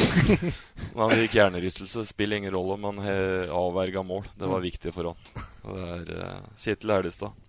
Han 0.97 1.13
fikk 1.13 1.37
hjernerystelse. 1.37 2.05
Spiller 2.09 2.41
ingen 2.41 2.53
rolle, 2.55 2.77
men 2.81 3.01
han 3.03 3.51
avverga 3.53 4.03
mål. 4.03 4.25
Det 4.35 4.49
var 4.49 4.63
viktig 4.63 4.93
for 4.95 5.11
han. 5.11 5.43
Og 5.67 5.77
det 5.77 5.89
er 5.93 6.23
eh, 6.23 6.47
Kjetil 6.57 6.93
Elestad. 6.95 7.43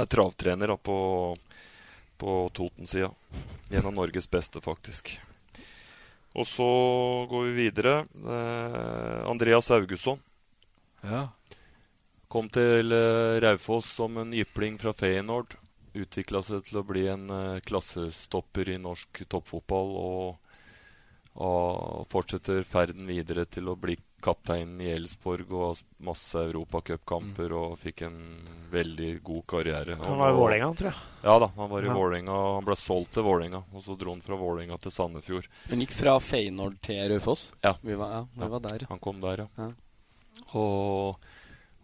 Er 0.00 0.08
travtrener 0.08 0.72
da, 0.72 0.78
på, 0.80 0.96
på 2.16 2.36
Toten-sida. 2.56 3.10
En 3.72 3.90
av 3.90 3.94
Norges 3.96 4.30
beste, 4.30 4.62
faktisk. 4.64 5.12
Og 6.32 6.48
så 6.48 6.68
går 7.28 7.48
vi 7.50 7.52
videre. 7.66 7.96
Eh, 8.24 9.18
Andreas 9.28 9.70
Augustsson. 9.70 10.20
Ja. 11.04 11.26
Kom 12.32 12.48
til 12.52 12.94
eh, 12.96 13.40
Raufoss 13.44 13.90
som 13.98 14.16
en 14.22 14.32
jypling 14.32 14.78
fra 14.80 14.94
Feyenoord. 14.96 15.58
Utvikla 15.94 16.40
seg 16.42 16.64
til 16.68 16.80
å 16.80 16.86
bli 16.88 17.06
en 17.12 17.28
eh, 17.30 17.60
klassestopper 17.66 18.70
i 18.72 18.78
norsk 18.80 19.24
toppfotball. 19.28 19.92
Og, 20.02 20.54
og 21.42 22.06
fortsetter 22.12 22.64
ferden 22.68 23.06
videre 23.08 23.44
til 23.48 23.68
å 23.72 23.76
bli 23.76 23.98
kaptein 24.22 24.76
i 24.80 24.90
Elsborg 24.92 25.50
og 25.50 25.62
har 25.64 25.78
masse 26.06 26.38
europacupkamper 26.38 27.52
og 27.58 27.72
fikk 27.82 28.04
en 28.06 28.18
veldig 28.70 29.10
god 29.26 29.46
karriere. 29.50 29.96
Han 29.98 30.20
var 30.20 30.30
i 30.30 30.36
Vålerenga, 30.36 30.68
tror 30.78 30.90
jeg. 30.92 31.08
Ja 31.24 31.34
da, 31.42 31.48
han 31.56 31.70
var 31.70 31.82
i 31.82 31.90
Ja. 31.90 31.94
Vålinga, 31.98 32.36
Han 32.54 32.64
ble 32.66 32.76
solgt 32.78 33.12
til 33.16 33.26
Vålerenga, 33.26 33.64
og 33.72 33.82
så 33.82 33.96
dro 33.98 34.14
han 34.14 34.22
fra 34.22 34.38
Vålerenga 34.38 34.78
til 34.78 34.94
Sandefjord. 34.94 35.48
Han 35.70 35.82
gikk 35.82 35.96
fra 35.98 36.18
Feyenoord 36.22 36.78
til 36.86 37.02
Raufoss? 37.10 37.50
Ja. 37.62 37.74
Vi 37.82 37.98
var, 37.98 38.12
ja, 38.12 38.22
vi 38.38 38.50
var 38.54 38.60
der. 38.68 38.86
Han 38.90 39.02
kom 39.02 39.20
der, 39.20 39.44
ja. 39.44 39.48
Ja. 39.58 39.72
Og 40.54 41.18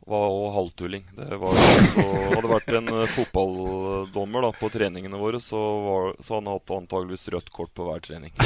var 0.08 0.24
også 0.28 0.54
halvtulling. 0.56 1.04
Det 1.16 1.36
var, 1.40 1.58
så, 1.94 2.04
hadde 2.32 2.50
vært 2.50 2.72
en 2.78 2.90
eh, 2.94 3.10
fotballdommer 3.12 4.46
da, 4.46 4.50
på 4.56 4.70
treningene 4.72 5.20
våre, 5.20 5.40
så, 5.44 5.60
var, 5.84 6.10
så 6.24 6.38
han 6.38 6.48
hadde 6.50 6.78
antageligvis 6.82 7.28
rødt 7.34 7.50
kort 7.54 7.72
på 7.76 7.88
hver 7.88 8.02
trening. 8.04 8.32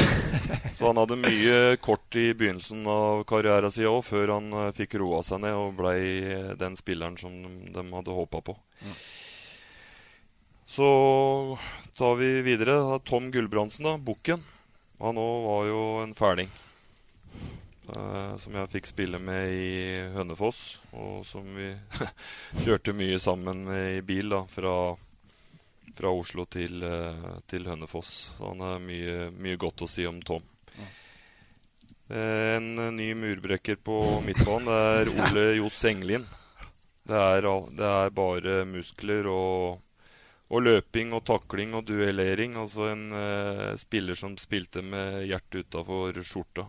Så 0.73 0.89
han 0.89 0.99
hadde 0.99 1.21
mye 1.21 1.77
kort 1.79 2.17
i 2.19 2.33
begynnelsen 2.35 2.87
av 2.91 3.21
karrieren 3.29 3.71
sin 3.71 3.87
òg, 3.87 4.01
før 4.07 4.33
han 4.35 4.49
eh, 4.65 4.71
fikk 4.75 4.97
roa 5.03 5.21
seg 5.27 5.45
ned 5.45 5.55
og 5.55 5.77
blei 5.79 5.99
eh, 6.27 6.49
den 6.59 6.75
spilleren 6.79 7.19
som 7.21 7.37
de, 7.45 7.53
de 7.77 7.85
hadde 7.93 8.17
håpa 8.17 8.43
på. 8.49 8.57
Så 10.67 10.89
tar 11.99 12.19
vi 12.19 12.35
videre. 12.43 12.81
Tom 13.07 13.31
Gulbrandsen, 13.31 13.87
da, 13.87 13.95
Bukken. 14.01 14.43
Han 15.03 15.21
òg 15.21 15.47
var 15.47 15.67
jo 15.69 15.83
en 16.03 16.17
fæling. 16.19 16.51
Eh, 17.89 18.37
som 18.39 18.55
jeg 18.55 18.71
fikk 18.77 18.89
spille 18.93 19.19
med 19.19 19.51
i 19.51 19.71
Hønefoss, 20.15 20.61
og 20.95 21.25
som 21.27 21.49
vi 21.57 21.73
kjørte 22.65 22.95
mye 22.95 23.19
sammen 23.19 23.65
med 23.67 23.97
i 23.97 24.05
bil 24.07 24.31
da, 24.31 24.45
fra, 24.47 24.75
fra 25.97 26.13
Oslo 26.15 26.47
til, 26.47 26.79
eh, 26.87 27.25
til 27.51 27.67
Hønefoss. 27.67 28.13
Så 28.37 28.53
han 28.53 28.63
har 28.63 28.83
mye, 28.83 29.33
mye 29.35 29.59
godt 29.59 29.83
å 29.83 29.91
si 29.91 30.07
om 30.07 30.23
Tom. 30.23 30.47
Eh, 32.13 32.55
en 32.57 32.77
ny 32.95 33.13
murbrekker 33.19 33.83
på 33.83 33.99
midtbanen 34.27 34.71
det 34.71 34.79
er 35.03 35.13
Ole 35.27 35.45
Johs 35.59 35.83
Englin. 35.89 36.27
Det 37.03 37.19
er, 37.19 37.49
det 37.75 37.89
er 37.89 38.15
bare 38.15 38.61
muskler 38.69 39.27
og, 39.27 39.81
og 40.55 40.63
løping 40.63 41.11
og 41.17 41.25
takling 41.27 41.75
og 41.75 41.89
duellering. 41.91 42.55
Altså 42.63 42.93
en 42.93 43.09
eh, 43.17 43.69
spiller 43.81 44.15
som 44.15 44.39
spilte 44.39 44.87
med 44.87 45.25
hjertet 45.27 45.67
utafor 45.67 46.23
skjorta. 46.23 46.69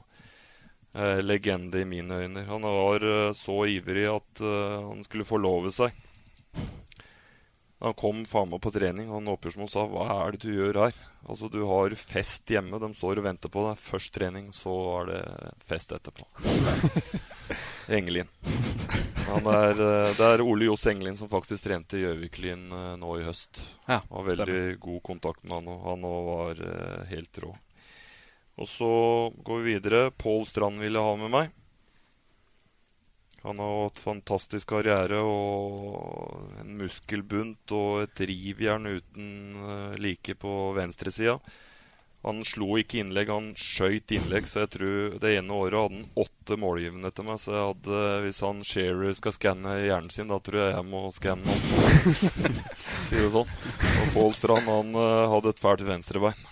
Eh, 0.93 1.23
legende 1.23 1.81
i 1.81 1.85
mine 1.85 2.13
øyne. 2.21 2.43
Han 2.45 2.61
var 2.61 3.01
eh, 3.01 3.33
så 3.33 3.63
ivrig 3.65 4.05
at 4.11 4.41
eh, 4.45 4.81
han 4.85 5.01
skulle 5.01 5.25
forlove 5.25 5.71
seg. 5.73 5.95
Han 7.83 7.95
kom 7.97 8.21
faen 8.29 8.51
meg 8.51 8.61
på 8.63 8.71
trening, 8.71 9.09
og 9.09 9.17
han 9.17 9.31
Åpjørsmo 9.33 9.65
sa 9.67 9.87
'Hva 9.89 10.05
er 10.21 10.31
det 10.35 10.45
du 10.45 10.53
gjør 10.53 10.85
her?' 10.85 11.01
Altså, 11.27 11.49
du 11.49 11.65
har 11.65 11.95
fest 11.97 12.45
hjemme, 12.47 12.79
de 12.79 12.93
står 12.93 13.17
og 13.19 13.25
venter 13.25 13.49
på 13.49 13.63
deg. 13.65 13.79
Først 13.79 14.13
trening, 14.13 14.51
så 14.53 14.71
er 14.99 15.05
det 15.09 15.23
fest 15.65 15.91
etterpå. 15.95 16.27
Engelin. 17.97 18.29
Han 19.31 19.47
er, 19.47 19.73
det 20.13 20.27
er 20.29 20.43
Ole 20.43 20.67
Johs 20.67 20.85
Engelin 20.91 21.17
som 21.17 21.31
faktisk 21.31 21.63
trente 21.63 21.97
Gjøviklyn 21.97 22.67
nå 22.99 23.19
i 23.19 23.23
høst. 23.23 23.63
Ja, 23.87 24.01
Har 24.03 24.27
veldig 24.27 24.79
god 24.83 25.01
kontakt 25.03 25.43
med 25.43 25.57
han, 25.57 25.71
og 25.71 25.87
han 25.87 26.03
var 26.27 26.65
helt 27.07 27.39
rå. 27.39 27.55
Og 28.61 28.69
så 28.69 28.93
går 29.43 29.61
vi 29.61 29.75
videre. 29.75 30.11
Pål 30.11 30.45
Strand 30.49 30.81
ville 30.81 31.01
ha 31.01 31.15
med 31.17 31.33
meg. 31.33 31.51
Han 33.43 33.59
har 33.59 33.73
hatt 33.83 33.99
fantastisk 33.99 34.69
karriere 34.71 35.19
og 35.19 36.61
en 36.61 36.77
muskelbunt 36.79 37.73
og 37.75 38.05
et 38.05 38.21
rivjern 38.29 38.87
uten 38.87 39.57
eh, 39.59 39.97
like 39.99 40.37
på 40.39 40.53
venstresida. 40.77 41.35
Han 42.23 42.39
slo 42.47 42.77
ikke 42.79 43.01
innlegg, 43.01 43.27
han 43.27 43.49
skøyt 43.59 44.13
innlegg, 44.15 44.47
så 44.47 44.61
jeg 44.61 44.69
tror 44.77 45.17
det 45.19 45.33
ene 45.35 45.57
året 45.59 45.75
hadde 45.75 45.97
han 45.97 46.23
åtte 46.23 46.55
målgivende 46.55 47.11
til 47.11 47.27
meg. 47.27 47.41
Så 47.43 47.51
jeg 47.51 47.65
hadde, 47.67 48.05
hvis 48.23 48.39
han 48.47 48.63
Shearer 48.63 49.17
skal 49.19 49.35
skanne 49.35 49.75
hjernen 49.81 50.13
sin, 50.13 50.31
da 50.31 50.39
tror 50.39 50.61
jeg 50.61 50.77
jeg 50.77 50.87
må 50.87 51.03
skanne 51.11 51.51
han. 51.51 52.23
Sier 53.09 53.27
det 53.27 53.33
sånn. 53.35 53.51
Og 54.05 54.15
Pål 54.15 54.35
Strand 54.39 54.71
han 54.71 54.95
eh, 55.03 55.31
hadde 55.35 55.51
et 55.51 55.63
fælt 55.67 55.83
venstrebein. 55.91 56.47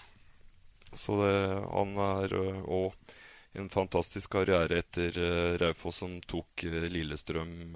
Så 0.93 1.17
det, 1.21 1.33
han 1.71 1.93
er 2.03 2.35
òg 2.37 3.13
en 3.59 3.69
fantastisk 3.71 4.31
karriere 4.31 4.79
etter 4.79 5.15
uh, 5.19 5.57
Raufoss, 5.59 6.01
som 6.03 6.13
tok 6.23 6.63
eh, 6.67 6.87
Lillestrøm 6.91 7.75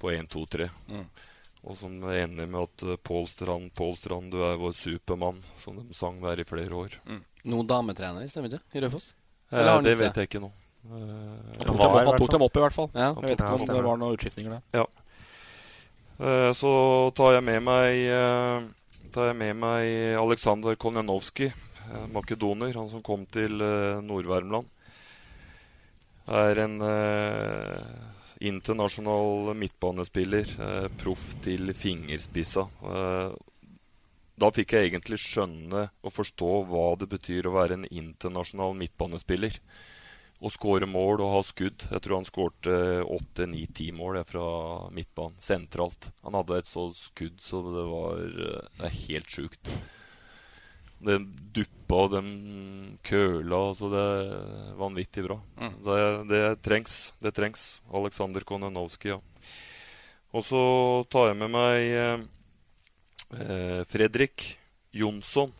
på 0.00 0.12
1-2-3. 0.12 0.68
Mm. 0.88 1.04
Og 1.64 1.76
som 1.76 1.98
er 2.08 2.22
enig 2.22 2.46
med 2.48 2.60
at 2.60 2.86
uh, 2.88 2.96
Pål 2.96 3.28
Strand, 3.28 3.72
Pål 3.76 3.96
Strand, 4.00 4.32
du 4.32 4.40
er 4.44 4.56
vår 4.60 4.72
supermann, 4.76 5.42
som 5.56 5.76
de 5.80 5.96
sang 5.96 6.20
der 6.24 6.40
i 6.40 6.48
flere 6.48 6.80
år. 6.86 6.96
Noen 7.44 7.68
dametrener, 7.68 8.28
stemmer 8.32 8.52
ikke? 8.52 8.64
I 8.76 8.84
Raufoss? 8.84 9.12
Eh, 9.54 9.80
det 9.84 9.94
vet 10.00 10.20
jeg 10.20 10.30
ikke 10.30 10.42
nå. 10.42 10.50
Uh, 10.84 11.00
Han 11.64 11.80
han 11.80 12.18
tok 12.18 12.32
dem 12.34 12.44
opp, 12.44 12.56
i 12.56 12.62
hvert 12.64 12.76
fall. 12.76 12.90
Ja. 12.92 13.12
Jeg 13.12 13.34
vet 13.34 13.40
ikke 13.40 13.56
om 13.56 13.66
det 13.68 13.82
var 13.86 14.00
noen 14.00 14.16
utskiftninger 14.18 14.56
der. 14.56 14.64
Ja. 14.80 14.86
Uh, 16.18 16.50
så 16.56 16.72
tar 17.16 17.38
jeg 17.38 17.44
med 17.46 17.64
meg 17.66 18.04
eh, 18.06 18.66
tar 19.14 19.30
jeg 19.30 19.38
med 19.38 19.58
meg 19.62 20.18
Aleksandr 20.18 20.74
Koljanovskij, 20.80 21.52
eh, 21.52 22.06
makedoner. 22.10 22.74
Han 22.74 22.90
som 22.90 23.02
kom 23.02 23.26
til 23.30 23.62
eh, 23.62 24.02
Nord-Värmland. 24.02 24.66
Er 26.26 26.58
en 26.64 26.80
eh, 26.82 27.78
internasjonal 28.50 29.54
midtbanespiller. 29.54 30.50
Eh, 30.66 30.88
proff 30.98 31.34
til 31.44 31.70
fingerspissa. 31.78 32.66
Da 34.34 34.50
fikk 34.50 34.74
jeg 34.74 34.88
egentlig 34.88 35.20
skjønne 35.22 35.84
og 36.02 36.10
forstå 36.12 36.50
hva 36.66 36.86
det 36.98 37.06
betyr 37.12 37.46
å 37.46 37.54
være 37.54 37.78
en 37.78 37.86
internasjonal 37.86 38.74
midtbanespiller. 38.80 39.60
Å 40.42 40.50
skåre 40.50 40.86
mål 40.90 41.22
og 41.24 41.32
ha 41.36 41.42
skudd. 41.46 41.86
Jeg 41.90 42.02
tror 42.04 42.18
han 42.18 42.26
skårte 42.28 42.78
åtte, 43.06 43.46
ni, 43.48 43.64
ti 43.70 43.90
mål 43.94 44.20
fra 44.28 44.46
midtbanen. 44.92 45.38
Sentralt. 45.40 46.10
Han 46.24 46.36
hadde 46.36 46.58
et 46.58 46.68
så 46.68 46.88
skudd 46.96 47.38
så 47.44 47.62
det 47.68 47.84
var 47.90 48.24
eh, 48.24 48.72
det 48.80 48.88
er 48.88 48.98
helt 49.04 49.30
sjukt. 49.30 49.70
Den 51.04 51.28
duppa 51.54 52.00
og 52.06 52.12
den 52.14 52.28
køla 53.04 53.60
så 53.76 53.90
Det 53.92 54.02
er 54.02 54.74
vanvittig 54.80 55.24
bra. 55.26 55.38
Mm. 55.60 55.72
Det, 55.84 55.98
det 56.32 56.42
trengs. 56.64 56.98
Det 57.20 57.34
trengs. 57.36 57.64
Aleksandr 57.92 58.44
Konjanovskij, 58.48 59.14
ja. 59.14 59.20
Og 60.34 60.42
så 60.42 60.60
tar 61.12 61.30
jeg 61.30 61.38
med 61.44 61.52
meg 61.54 61.92
eh, 61.94 62.24
eh, 63.38 63.80
Fredrik 63.86 64.48
Jonsson. 64.90 65.52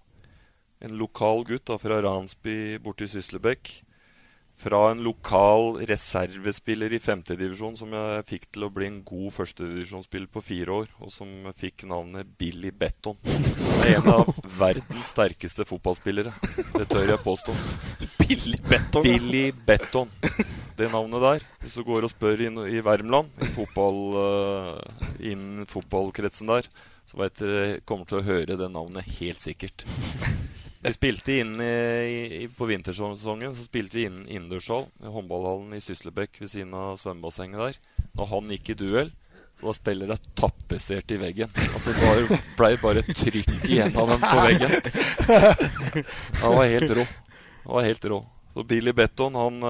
En 0.84 0.96
lokal 0.98 1.44
gutt 1.46 1.68
da, 1.70 1.78
fra 1.78 2.00
Ransby 2.02 2.76
borti 2.82 3.06
Syslebekk. 3.08 3.70
Fra 4.56 4.80
en 4.90 5.00
lokal 5.02 5.80
reservespiller 5.88 6.92
i 6.94 7.00
femtedivisjon 7.02 7.74
som 7.76 7.90
jeg 7.92 8.26
fikk 8.28 8.46
til 8.54 8.66
å 8.66 8.70
bli 8.72 8.86
en 8.86 9.00
god 9.06 9.34
førstedivisjonsspiller 9.34 10.30
på 10.30 10.42
fire 10.44 10.76
år, 10.78 10.92
og 11.02 11.10
som 11.12 11.28
fikk 11.58 11.84
navnet 11.90 12.30
Billy 12.38 12.70
Betton. 12.70 13.18
En 13.90 14.08
av 14.12 14.30
verdens 14.56 15.10
sterkeste 15.10 15.66
fotballspillere. 15.68 16.32
Det 16.70 16.86
tør 16.88 17.10
jeg 17.10 17.24
påstå. 17.26 17.56
Billy 18.22 18.60
Betton? 18.70 19.04
Billy 19.04 19.44
Betton. 19.66 20.14
Det 20.78 20.88
navnet 20.90 21.22
der. 21.22 21.44
Hvis 21.60 21.76
du 21.78 21.84
går 21.86 22.06
og 22.06 22.14
spør 22.14 22.46
i, 22.46 22.48
i 22.78 22.80
Värmland, 22.82 23.28
i 23.42 23.50
fotball, 23.54 24.00
uh, 24.16 25.04
innen 25.20 25.66
fotballkretsen 25.70 26.50
der, 26.50 26.70
så 27.06 27.20
vet 27.20 27.38
dere 27.42 27.80
kommer 27.86 28.08
til 28.08 28.22
å 28.22 28.26
høre 28.26 28.56
det 28.58 28.70
navnet 28.72 29.06
helt 29.20 29.44
sikkert. 29.44 29.84
Vi 30.84 30.92
spilte 30.92 31.32
inn 31.40 31.54
i, 31.64 32.42
i, 32.42 32.48
På 32.52 32.66
vintersesongen 32.68 33.54
så 33.56 33.64
spilte 33.64 33.96
vi 33.96 34.04
inn 34.04 34.24
innendørshall 34.28 34.84
i 35.00 35.12
håndballhallen 35.14 35.72
i 35.72 35.80
Syslebekk 35.80 36.36
ved 36.42 36.50
siden 36.52 36.74
av 36.76 36.98
svømmebassenget 37.00 37.62
der. 37.62 37.78
Når 38.18 38.28
han 38.34 38.52
gikk 38.52 38.74
i 38.74 38.76
duell, 38.82 39.12
så 39.56 39.70
var 39.70 39.78
spillere 39.78 40.18
tapetsert 40.36 41.14
i 41.16 41.18
veggen. 41.22 41.56
Altså 41.72 41.94
Det 41.96 42.38
blei 42.58 42.74
bare 42.82 43.06
trykk 43.08 43.54
igjen 43.64 43.96
av 43.96 44.12
dem 44.12 44.26
på 44.26 44.44
veggen. 44.44 44.76
Han 46.42 46.56
var 46.58 46.68
helt 46.68 46.94
rå. 47.00 47.08
Han 47.64 47.74
var 47.78 47.88
helt 47.88 48.06
rå. 48.12 48.20
Så 48.54 48.62
Billy 48.68 48.92
Betton, 48.94 49.34
han, 49.34 49.64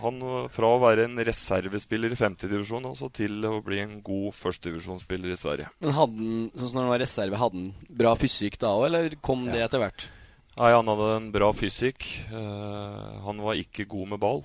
han 0.00 0.24
fra 0.50 0.72
å 0.72 0.80
være 0.82 1.04
en 1.06 1.20
reservespiller 1.28 2.16
i 2.16 2.18
femtedivisjon 2.18 2.88
altså 2.88 3.12
til 3.14 3.36
å 3.46 3.60
bli 3.62 3.84
en 3.84 3.98
god 4.02 4.32
førstedivisjonsspiller 4.40 5.36
i 5.36 5.38
Sverige. 5.38 5.68
Men 5.84 5.94
hadde 6.00 6.24
han, 6.24 6.42
sånn 6.56 6.72
som 6.72 6.80
når 6.80 6.88
han 6.88 6.94
var 6.96 7.04
reserve, 7.04 7.44
hadde 7.44 7.60
han 7.60 7.96
bra 8.00 8.16
fysikk 8.18 8.58
da 8.64 8.72
òg, 8.74 8.88
eller 8.88 9.20
kom 9.20 9.44
det 9.52 9.62
etter 9.68 9.84
hvert? 9.84 10.08
Nei, 10.54 10.68
han 10.70 10.86
hadde 10.86 11.16
en 11.16 11.32
bra 11.34 11.48
fysikk. 11.56 12.04
Uh, 12.30 13.26
han 13.26 13.40
var 13.42 13.58
ikke 13.58 13.90
god 13.90 14.08
med 14.12 14.20
ball. 14.22 14.44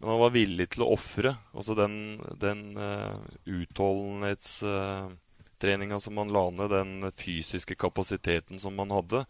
Men 0.00 0.08
han 0.08 0.22
var 0.22 0.32
villig 0.34 0.66
til 0.72 0.82
å 0.86 0.92
ofre. 0.94 1.34
Altså 1.52 1.74
den, 1.76 2.16
den 2.40 2.76
uh, 2.80 3.20
utholdenhetstreninga 3.44 5.96
uh, 6.00 6.02
som 6.02 6.16
han 6.22 6.32
la 6.32 6.50
ned, 6.56 6.72
den 6.72 7.12
fysiske 7.12 7.76
kapasiteten 7.76 8.56
som 8.62 8.78
han 8.80 8.88
hadde, 8.96 9.20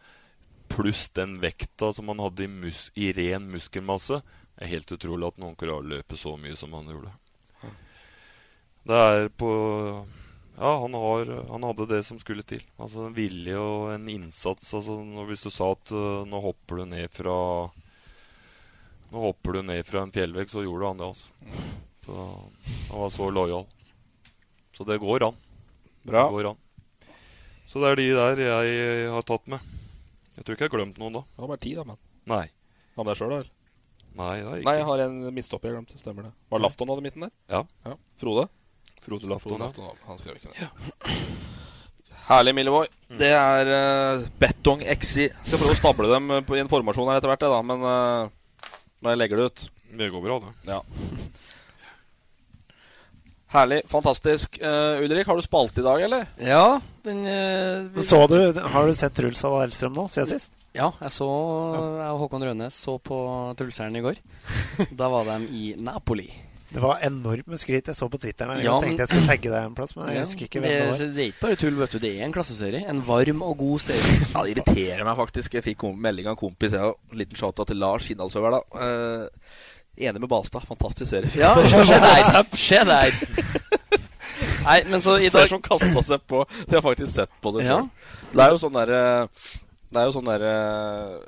pluss 0.73 1.11
den 1.19 1.33
vekta 1.43 1.93
som 1.93 2.09
han 2.09 2.23
hadde 2.23 2.45
i, 2.47 2.49
mus 2.49 2.91
i 2.95 3.13
ren 3.13 3.51
muskelmasse, 3.53 4.23
det 4.55 4.63
er 4.65 4.75
helt 4.77 4.93
utrolig 4.95 5.27
at 5.29 5.39
noen 5.43 5.57
klarer 5.59 5.83
å 5.83 5.91
løpe 5.97 6.17
så 6.17 6.37
mye 6.41 6.57
som 6.57 6.73
han 6.79 6.89
gjorde. 6.89 7.13
Det 8.87 8.99
er 8.99 9.29
på 9.39 9.51
ja, 10.63 10.73
han, 10.79 10.95
har, 10.95 11.31
han, 11.49 11.65
hadde 11.67 11.89
det 11.91 12.03
som 12.07 12.19
skulle 12.23 12.45
til. 12.47 12.63
Altså 12.79 13.09
En 13.09 13.15
vilje 13.17 13.59
og 13.59 13.89
en 13.97 14.05
innsats. 14.13 14.69
Altså 14.79 15.01
når, 15.03 15.27
Hvis 15.33 15.43
du 15.43 15.51
sa 15.51 15.73
at 15.75 15.91
uh, 15.91 16.23
nå 16.29 16.39
hopper 16.45 16.83
du 16.83 16.85
ned 16.93 17.11
fra 17.11 17.35
Nå 19.13 19.25
hopper 19.27 19.59
du 19.59 19.65
ned 19.67 19.83
fra 19.85 20.05
en 20.07 20.15
fjellvegg, 20.15 20.49
så 20.49 20.63
gjorde 20.65 20.93
han 20.93 21.01
det. 21.03 21.09
altså. 21.11 21.67
Så, 22.07 22.29
han 22.93 23.03
var 23.03 23.11
så 23.13 23.27
lojal. 23.29 23.67
Så 24.73 24.87
det 24.89 25.03
går 25.03 25.27
an. 25.27 25.37
Bra. 26.07 26.23
Det 26.23 26.37
går 26.39 26.49
an. 26.53 26.63
Så 27.69 27.83
det 27.83 27.91
er 27.91 28.01
de 28.01 28.07
der 28.17 28.41
jeg 28.47 29.11
har 29.13 29.27
tatt 29.29 29.51
med. 29.53 29.75
Jeg 30.39 30.47
tror 30.47 30.57
ikke 30.57 30.65
jeg 30.65 30.73
har 30.73 30.79
glemt 30.79 31.03
noen 31.03 31.19
da. 31.19 31.27
Det 31.29 31.45
var 31.45 31.53
bare 31.53 31.65
ti, 31.67 31.75
da, 31.77 31.85
men. 31.91 32.01
Nei. 32.31 32.47
Hva 32.95 33.05
med 33.05 33.13
deg 33.13 33.21
sjøl, 33.21 33.35
da? 33.35 33.43
Nei, 34.23 34.33
det 34.39 34.49
er 34.49 34.57
ikke. 34.63 34.71
Nei, 34.71 34.79
jeg 34.79 34.89
har 34.89 35.05
en 35.05 35.21
midtstopper 35.37 35.69
jeg 35.69 35.77
glemte. 35.77 36.01
Stemmer 36.01 36.31
det. 36.31 36.33
Var 36.53 36.63
Lafton 36.63 36.93
hadde 36.93 37.05
midten 37.05 37.27
der? 37.27 37.33
Ja. 37.53 37.63
ja. 37.85 37.99
Frode? 38.21 38.49
Frode 39.03 39.29
Lafton. 39.31 39.63
Han 40.07 40.21
skrev 40.21 40.39
ikke 40.39 40.53
det. 40.53 40.67
Ja. 40.67 40.71
Herlig, 42.29 42.55
Milleboy. 42.55 42.87
Mm. 43.11 43.19
Det 43.19 43.31
er 43.35 43.71
uh, 43.73 44.27
Betong 44.39 44.85
XI. 44.87 45.29
Skal 45.43 45.59
prøve 45.59 45.75
å 45.75 45.79
stable 45.79 46.11
dem 46.13 46.31
på, 46.47 46.57
i 46.57 46.63
en 46.63 46.71
formasjon 46.71 47.11
her 47.11 47.19
etter 47.19 47.33
hvert, 47.33 47.43
da, 47.43 47.63
men 47.67 47.83
uh, 47.83 48.69
når 49.03 49.15
jeg 49.15 49.21
legger 49.21 49.41
det 49.41 49.47
ut 49.49 49.65
Det 49.99 50.11
går 50.13 50.23
bra, 50.25 50.39
det. 50.45 50.53
Ja. 50.71 50.79
Herlig. 53.53 53.83
Fantastisk. 53.91 54.57
Uh, 54.63 55.03
Ulrik, 55.03 55.27
har 55.29 55.37
du 55.37 55.45
spalt 55.45 55.83
i 55.83 55.85
dag, 55.85 56.07
eller? 56.07 56.31
Ja. 56.39 56.81
Den, 57.03 57.25
vi... 57.93 58.07
Så 58.07 58.23
du, 58.31 58.39
Har 58.55 58.87
du 58.87 58.95
sett 58.95 59.17
Truls 59.19 59.43
av 59.45 59.59
Elstrøm 59.65 59.99
nå, 59.99 60.07
siden 60.13 60.31
sist? 60.31 60.55
Ja, 60.73 60.89
jeg 61.03 61.13
så 61.13 61.27
jeg 61.27 62.13
og 62.15 62.23
Håkon 62.23 62.47
Rønes 62.47 62.79
så 62.87 62.95
på 63.03 63.19
Trulseren 63.59 63.99
i 63.99 64.05
går. 64.05 64.23
da 65.01 65.11
var 65.13 65.29
de 65.29 65.51
i 65.53 65.75
Napoli. 65.77 66.31
Det 66.73 66.81
var 66.81 67.03
enorme 67.05 67.59
skryt 67.61 67.89
jeg 67.91 67.97
så 67.97 68.07
på 68.09 68.19
Twitter. 68.21 68.49
Jeg 68.57 68.65
ja, 68.65 68.77
tenkte 68.81 69.05
jeg 69.05 69.11
skulle 69.11 69.29
tagge 69.29 69.51
deg 69.53 69.67
en 69.67 69.75
plass, 69.77 69.93
men 69.97 70.09
jeg 70.09 70.17
ja, 70.17 70.23
husker 70.25 70.47
ikke 70.47 70.63
hvem 70.63 70.71
det, 70.71 70.79
det 70.79 70.87
var. 70.89 71.03
Det 71.03 71.25
er 71.25 71.33
ikke 71.33 71.43
bare 71.43 71.59
tull, 71.61 71.75
vet 71.83 71.95
du. 71.95 71.99
Det 72.01 72.13
er 72.13 72.25
en 72.27 72.35
klasseserie. 72.35 72.81
En 72.89 73.03
varm 73.07 73.43
og 73.45 73.59
god 73.61 73.83
serie. 73.85 74.15
ja, 74.23 74.45
Det 74.47 74.55
irriterer 74.55 75.05
meg 75.09 75.19
faktisk. 75.19 75.59
Jeg 75.59 75.67
fikk 75.67 75.85
melding 76.07 76.31
av 76.31 76.37
en 76.37 76.41
kompis. 76.41 76.77
Jeg 76.79 76.93
òg. 76.93 77.19
liten 77.21 77.37
shout 77.37 77.61
til 77.69 77.81
Lars 77.83 78.09
Hindalsøver, 78.09 78.57
da. 78.57 78.63
Uh, 78.73 79.67
enig 80.01 80.23
med 80.25 80.31
Balstad. 80.33 80.65
Fantastisk 80.71 81.11
serie. 81.13 81.33
Ja, 81.37 81.53
se 81.61 81.99
der. 82.07 82.57
Se 82.57 82.81
der. 82.89 83.21
Nei, 84.63 84.79
men 84.89 85.03
så 85.05 85.19
i 85.19 85.29
dag 85.29 85.43
Flere 85.43 85.53
som 85.53 85.63
kasta 85.65 86.07
seg 86.07 86.25
på. 86.31 86.47
De 86.65 86.79
har 86.79 86.85
faktisk 86.85 87.13
sett 87.13 87.37
på 87.45 87.53
det 87.57 87.67
sjøl. 87.67 87.85
Ja. 87.85 88.25
Det 88.33 88.47
er 88.47 88.57
jo 88.57 88.63
sånn 88.63 88.81
derre 88.81 89.03
det 89.93 90.01
er 90.01 90.09
jo 90.09 90.15
sånn 90.17 90.31
der 90.31 90.43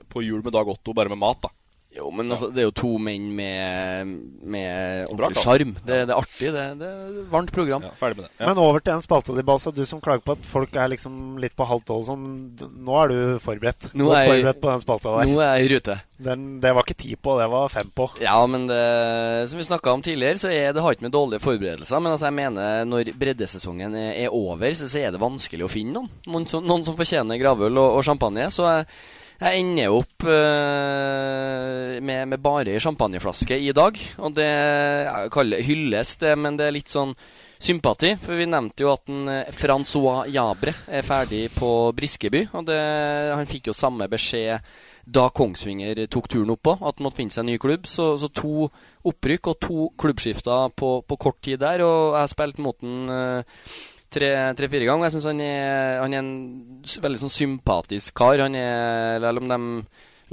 På 0.09 0.23
jul 0.25 0.41
med 0.41 0.55
Dag 0.57 0.69
Otto, 0.73 0.95
bare 0.97 1.13
med 1.13 1.21
mat, 1.21 1.43
da. 1.45 1.53
Jo, 1.95 2.09
men 2.11 2.27
altså, 2.27 2.49
det 2.51 2.65
er 2.65 2.67
jo 2.67 2.75
to 2.75 2.89
menn 2.99 3.29
med, 3.37 4.09
med 4.43 5.11
ordentlig 5.13 5.45
sjarm. 5.45 5.75
Det, 5.79 6.01
det, 6.09 6.11
er 6.11 6.19
artig. 6.19 6.49
Det, 6.51 6.65
det 6.81 6.89
er 6.89 7.05
et 7.23 7.29
varmt 7.31 7.53
program. 7.55 7.85
Ja, 7.87 7.93
ferdig 8.01 8.19
med 8.19 8.27
det. 8.27 8.33
Ja. 8.41 8.49
Men 8.49 8.61
over 8.65 8.83
til 8.83 8.97
en 8.97 9.05
spalte 9.05 9.37
di, 9.37 9.45
Balsa. 9.47 9.71
Du 9.75 9.85
som 9.87 10.01
klager 10.03 10.25
på 10.27 10.35
at 10.35 10.49
folk 10.51 10.75
er 10.75 10.91
liksom 10.91 11.39
litt 11.43 11.55
på 11.55 11.69
halvt 11.71 11.87
tolv. 11.93 12.11
Nå 12.19 12.99
er 12.99 13.15
du 13.15 13.19
forberedt. 13.45 13.93
Nå 13.95 14.11
er, 14.11 14.25
jeg, 14.25 14.33
forberedt 14.33 14.61
på 14.65 14.73
den 14.73 14.83
spalta 14.83 15.15
der. 15.21 15.31
Nå 15.31 15.39
er 15.39 15.53
jeg 15.53 15.69
i 15.69 15.73
rute. 15.77 15.99
Den, 16.25 16.45
det 16.63 16.75
var 16.75 16.87
ikke 16.87 16.99
ti 16.99 17.15
på, 17.15 17.39
det 17.39 17.47
var 17.55 17.71
fem 17.71 17.89
på. 17.95 18.11
Ja, 18.23 18.37
men 18.51 18.67
det, 18.71 18.83
som 19.51 19.63
vi 19.63 19.71
snakka 19.71 19.95
om 19.95 20.03
tidligere, 20.03 20.41
så 20.43 20.51
er 20.51 20.75
det 20.75 20.83
har 20.83 20.95
ikke 20.97 21.07
med 21.07 21.15
dårlige 21.15 21.47
forberedelser. 21.47 22.03
Men 22.03 22.17
altså, 22.17 22.31
jeg 22.31 22.39
mener 22.43 22.87
når 22.91 23.15
breddesesongen 23.19 23.99
er, 23.99 24.13
er 24.27 24.35
over, 24.35 24.67
så, 24.75 24.91
så, 24.91 25.05
er 25.05 25.15
det 25.15 25.23
vanskelig 25.23 25.67
å 25.67 25.71
finne 25.71 26.01
noen. 26.01 26.11
Noen 26.27 26.51
som, 26.51 26.67
noen 26.67 26.87
som 26.87 26.99
fortjener 26.99 27.39
gravøl 27.39 27.79
og, 27.79 28.01
og 28.01 28.07
champagne. 28.07 28.51
Så 28.55 28.67
jeg 28.67 28.89
jeg 29.41 29.61
ender 29.61 29.95
opp 29.95 30.25
uh, 30.29 31.99
med, 31.99 32.29
med, 32.31 32.41
bare 32.43 32.79
champagneflaske 32.81 33.59
i 33.59 33.73
dag. 33.75 33.99
Og 34.23 34.37
det 34.37 34.47
jeg 34.47 35.33
kaller 35.35 35.65
hylles, 35.67 36.15
det, 36.23 36.37
men 36.39 36.59
det 36.59 36.69
er 36.69 36.77
litt 36.77 36.93
sånn 36.93 37.15
sympati. 37.59 38.15
For 38.23 38.39
vi 38.39 38.47
nevnte 38.49 38.87
jo 38.87 38.93
at 38.95 39.11
en, 39.11 39.27
uh, 39.29 39.53
Francois 39.55 40.31
Jabre 40.33 40.75
er 40.87 41.07
ferdig 41.07 41.49
på 41.57 41.71
Briskeby. 41.97 42.47
Og 42.55 42.69
det, 42.71 42.81
han 43.35 43.51
fikk 43.51 43.73
jo 43.73 43.77
samme 43.77 44.09
beskjed 44.11 44.63
da 45.05 45.27
Kongsvinger 45.29 45.99
tok 46.09 46.31
turen 46.33 46.55
oppå, 46.55 46.79
at 46.81 46.97
han 46.97 47.05
måtte 47.05 47.19
finne 47.19 47.35
seg 47.35 47.43
en 47.45 47.51
ny 47.53 47.59
klubb. 47.61 47.89
Så, 47.91 48.15
så 48.21 48.31
to 48.33 48.69
opprykk 49.05 49.51
og 49.53 49.59
to 49.61 49.89
klubbskifter 50.01 50.73
på, 50.79 50.95
på, 51.05 51.19
kort 51.21 51.43
tid 51.45 51.61
der. 51.61 51.85
Og 51.85 52.17
jeg 52.21 52.33
spilte 52.33 52.65
mot 52.65 52.79
den 52.81 53.11
uh, 53.11 53.67
tre-fire 54.15 54.57
tre, 54.57 54.87
ganger. 54.87 55.07
Jeg 55.09 55.17
syns 55.17 55.29
han, 55.31 55.45
han, 56.01 56.17
er 56.17 56.23
en 56.23 57.05
veldig 57.05 57.23
sånn 57.25 57.35
sympatisk 57.35 58.17
kar. 58.19 58.43
Han 58.47 58.59
er, 58.59 59.21
Selv 59.23 59.43
om 59.43 59.51
de 59.51 59.61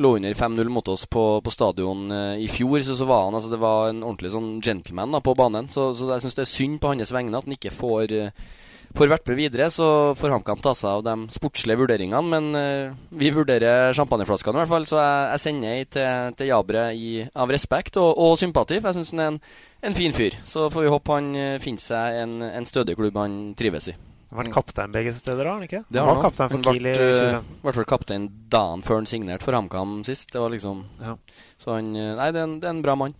lå 0.01 0.15
under 0.15 0.33
5-0 0.33 0.69
mot 0.71 0.87
oss 0.87 1.05
på, 1.05 1.23
på 1.43 1.51
stadion 1.51 2.11
uh, 2.11 2.39
i 2.39 2.47
fjor, 2.51 2.79
så, 2.79 2.95
så, 2.95 3.05
var 3.05 3.25
han 3.25 3.35
altså, 3.35 3.51
det 3.51 3.59
var 3.61 3.89
en 3.89 4.03
ordentlig 4.05 4.31
sånn 4.33 4.51
gentleman 4.63 5.13
da, 5.13 5.21
på 5.23 5.35
banen. 5.37 5.69
Så, 5.71 5.91
så 5.97 6.13
jeg 6.13 6.25
syns 6.25 6.37
det 6.37 6.45
er 6.45 6.51
synd 6.53 6.81
på 6.81 6.93
hans 6.93 7.13
vegne 7.13 7.37
at 7.37 7.47
han 7.47 7.57
ikke 7.57 7.73
får 7.75 8.15
uh, 8.15 8.49
får 8.97 9.11
Vertbø 9.11 9.35
videre, 9.37 9.69
så 9.73 9.87
får 10.17 10.35
HamKam 10.35 10.61
ta 10.63 10.73
seg 10.77 10.89
av 10.89 11.03
de 11.05 11.15
sportslige 11.33 11.79
vurderingene. 11.81 12.21
Men 12.33 12.51
uh, 12.57 12.99
vi 13.17 13.31
vurderer 13.33 13.95
champagneflaskene 13.97 14.59
i 14.59 14.63
hvert 14.63 14.73
fall, 14.73 14.87
så 14.89 15.01
jeg, 15.01 15.25
jeg 15.33 15.43
sender 15.45 15.73
ei 15.75 15.89
til, 15.97 16.37
til 16.39 16.51
Jabre 16.51 16.85
i, 16.95 17.11
av 17.31 17.51
respekt 17.53 17.99
og, 18.01 18.11
og 18.13 18.37
sympati. 18.41 18.79
For 18.79 18.91
jeg 18.91 19.01
syns 19.01 19.15
han 19.15 19.25
er 19.25 19.33
en, 19.33 19.41
en, 19.89 19.97
fin 19.97 20.15
fyr. 20.15 20.37
Så 20.47 20.69
får 20.73 20.87
vi 20.87 20.95
håpe 20.95 21.19
han 21.19 21.33
uh, 21.35 21.57
finner 21.63 21.87
seg 21.89 22.21
en, 22.23 22.39
en 22.51 22.69
stødig 22.69 22.97
klubb 22.99 23.19
han 23.21 23.41
trives 23.59 23.91
i. 23.91 23.97
Han 24.31 24.39
har 24.39 24.45
vært 24.45 24.55
kaptein 24.55 24.93
begge 24.95 25.11
steder, 25.11 25.43
har 25.43 25.57
han 25.59 25.65
ikke? 25.65 25.81
Det 25.91 25.99
han 25.99 26.07
har 26.07 26.15
var 26.15 26.21
han. 26.21 26.29
kaptein 26.29 26.51
Han 26.53 26.61
for 26.63 26.71
Kiel 26.71 26.85
i 26.87 26.91
eh, 26.93 27.15
25. 27.19 27.49
i 27.51 27.65
hvert 27.65 27.77
fall 27.77 27.87
kaptein 27.89 28.27
dagen 28.53 28.83
før 28.87 29.01
han 29.01 29.09
signerte 29.11 29.43
for 29.43 29.57
HamKam 29.57 29.97
sist. 30.07 30.29
Det 30.31 30.39
var 30.39 30.53
liksom 30.53 30.85
Ja. 31.01 31.17
Så 31.59 31.75
han 31.75 31.89
eh, 31.99 32.13
Nei, 32.15 32.29
det 32.31 32.39
er 32.39 32.47
en, 32.47 32.53
det 32.61 32.69
er 32.69 32.75
en 32.77 32.85
bra 32.85 32.95
mann. 32.95 33.17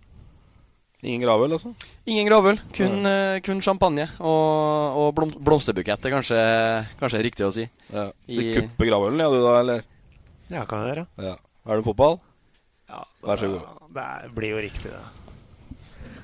Ingen 1.02 1.24
gravøl, 1.24 1.50
altså? 1.56 1.72
Ingen 2.06 2.28
gravøl, 2.28 2.60
kun, 2.76 3.06
eh, 3.10 3.40
kun 3.42 3.60
champagne. 3.64 4.04
Og, 4.22 4.98
og 5.02 5.08
blom, 5.16 5.32
blomsterbukett 5.34 6.04
er 6.06 6.12
kanskje, 6.14 6.42
kanskje 7.00 7.22
riktig 7.26 7.46
å 7.48 7.52
si. 7.54 7.64
Ja. 7.90 8.04
Du 8.28 8.38
I- 8.38 8.52
kupper 8.54 8.86
gravølen, 8.86 9.18
ja, 9.18 9.30
du 9.32 9.40
da, 9.42 9.56
eller? 9.64 9.82
Ja, 10.52 10.62
kan 10.70 10.84
jeg 10.86 10.92
gjøre. 10.94 11.06
Ja. 11.26 11.34
Er 11.66 11.76
det 11.80 11.84
fotball? 11.88 12.20
Ja, 12.88 13.02
Vær 13.24 13.36
så 13.40 13.50
god. 13.50 13.66
Det 13.96 14.06
blir 14.36 14.54
jo 14.54 14.62
riktig, 14.62 14.90
det. 14.94 15.02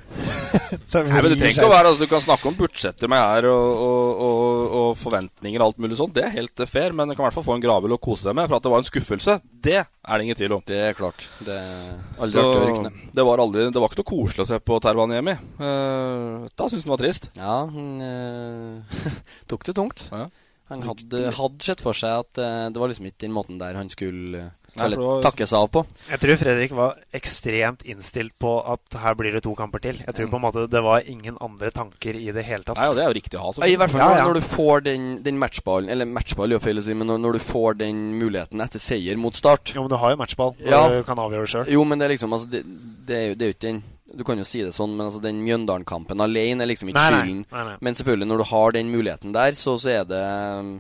Nei, 0.95 1.03
men 1.05 1.27
Det 1.29 1.37
trenger 1.37 1.53
ikke 1.53 1.67
å 1.69 1.73
være 1.73 1.91
altså, 1.91 2.05
Du 2.05 2.11
kan 2.11 2.23
snakke 2.25 2.49
om 2.51 2.57
budsjetter 2.59 3.11
med 3.11 3.21
her 3.21 3.49
og, 3.51 3.83
og, 3.85 4.23
og, 4.25 4.63
og 4.79 4.89
forventninger 4.99 5.61
og 5.61 5.67
alt 5.69 5.83
mulig 5.85 5.99
sånt. 6.01 6.15
Det 6.17 6.25
er 6.25 6.35
helt 6.35 6.63
eh, 6.65 6.71
fair, 6.71 6.97
men 6.97 7.11
du 7.11 7.15
kan 7.15 7.25
i 7.25 7.27
hvert 7.29 7.37
fall 7.37 7.47
få 7.47 7.59
en 7.59 7.65
gravøl 7.65 7.97
å 7.97 8.01
kose 8.03 8.29
deg 8.31 8.39
med. 8.39 8.49
For 8.49 8.59
at 8.59 8.67
det 8.67 8.73
var 8.73 8.83
en 8.83 8.89
skuffelse, 8.89 9.37
det 9.69 9.79
er 9.83 10.15
det 10.15 10.27
ingen 10.27 10.41
tvil 10.41 10.57
om. 10.59 10.65
Det 10.69 10.81
er 10.89 10.99
klart. 10.99 11.29
Det 11.45 11.55
er 11.61 11.95
aldri 12.19 12.49
Så, 12.49 12.93
det 13.15 13.29
var 13.29 13.45
aldri 13.45 13.69
Det 13.69 13.83
var 13.83 13.93
ikke 13.93 14.03
noe 14.03 14.11
koselig 14.15 14.47
å 14.47 14.51
se 14.51 14.61
på 14.65 14.81
Tervaniemi. 14.85 15.37
Uh, 15.61 16.49
da 16.57 16.69
syns 16.69 16.85
han 16.85 16.89
det 16.89 16.95
var 16.95 17.03
trist. 17.05 17.31
Ja, 17.39 17.57
han 17.69 17.89
uh, 18.03 19.01
tok 19.51 19.69
det 19.69 19.77
tungt. 19.79 20.07
Ja. 20.13 20.29
Han 20.69 20.85
hadde, 20.85 21.31
hadde 21.33 21.65
sett 21.65 21.81
for 21.81 21.97
seg 21.97 22.25
at 22.25 22.41
uh, 22.41 22.69
det 22.73 22.81
var 22.81 22.91
liksom 22.91 23.09
ikke 23.09 23.25
den 23.25 23.37
måten 23.37 23.61
der 23.61 23.77
han 23.79 23.89
skulle 23.93 24.43
eh, 24.43 24.58
eller, 24.85 25.23
takke 25.25 25.47
seg 25.49 25.59
av 25.59 25.69
på. 25.75 25.83
Jeg 26.11 26.21
tror 26.23 26.39
Fredrik 26.41 26.75
var 26.77 26.97
ekstremt 27.17 27.83
innstilt 27.89 28.35
på 28.41 28.53
at 28.75 28.99
her 29.03 29.17
blir 29.19 29.35
det 29.37 29.43
to 29.47 29.55
kamper 29.59 29.83
til. 29.85 29.99
Jeg 30.07 30.15
tror 30.17 30.31
på 30.33 30.39
en 30.41 30.45
måte 30.47 30.67
det 30.71 30.83
var 30.85 31.07
ingen 31.11 31.37
andre 31.45 31.71
tanker 31.75 32.15
i 32.19 32.31
det 32.35 32.45
hele 32.47 32.65
tatt. 32.67 32.79
Nei, 32.79 32.89
og 32.93 32.97
det 32.99 33.05
er 33.05 33.11
jo 33.13 33.19
riktig 33.19 33.41
å 33.41 33.49
ha. 33.49 33.55
I 33.67 33.77
hvert 33.81 33.93
fall 33.95 34.03
Ja, 34.05 34.09
når, 34.13 34.19
ja. 34.23 34.25
når 34.31 34.41
du 34.41 34.49
får 34.55 34.87
den, 34.87 35.09
den 35.27 35.39
matchballen 35.41 35.91
Eller 35.93 36.09
matchball 36.09 36.51
er 36.53 36.59
jo 36.59 36.65
feil 36.65 36.79
å 36.81 36.85
si, 36.85 36.95
men 36.97 37.09
når, 37.11 37.21
når 37.25 37.39
du 37.39 37.45
får 37.49 37.79
den 37.83 38.01
muligheten 38.21 38.61
etter 38.65 38.83
seier 38.83 39.19
mot 39.21 39.37
Start 39.37 39.75
Jo, 39.75 39.85
men 39.87 39.93
du 39.93 39.99
har 40.01 40.15
jo 40.15 40.21
matchball. 40.21 40.55
og 40.57 40.67
Ja. 40.69 40.83
Du 40.89 41.03
kan 41.07 41.19
avgjøre 41.21 41.47
det 41.47 41.53
sjøl. 41.53 41.71
Jo, 41.75 41.85
men 41.89 41.99
det 42.01 42.09
er 42.09 42.15
liksom 42.17 42.33
altså, 42.37 42.49
det, 42.51 42.63
det, 43.09 43.17
er 43.17 43.27
jo, 43.33 43.39
det 43.39 43.47
er 43.49 43.55
ikke 43.57 43.67
den 43.69 43.83
Du 44.19 44.23
kan 44.25 44.39
jo 44.41 44.45
si 44.49 44.63
det 44.65 44.73
sånn, 44.73 44.95
men 44.97 45.07
altså, 45.11 45.21
den 45.21 45.43
Mjøndalen-kampen 45.45 46.21
alene 46.25 46.65
er 46.65 46.71
liksom 46.71 46.89
ikke 46.89 47.03
nei. 47.03 47.11
skylden. 47.13 47.43
Nei, 47.53 47.65
nei. 47.69 47.75
Men 47.85 47.99
selvfølgelig, 47.99 48.29
når 48.31 48.41
du 48.41 48.47
har 48.51 48.73
den 48.79 48.89
muligheten 48.95 49.35
der, 49.37 49.53
så, 49.59 49.75
så, 49.79 49.91
er, 49.99 50.07
det, 50.09 50.23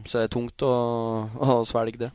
så 0.08 0.22
er 0.22 0.24
det 0.26 0.32
tungt 0.32 0.64
å, 0.64 0.72
å 1.36 1.58
svelge 1.68 2.00
det. 2.06 2.08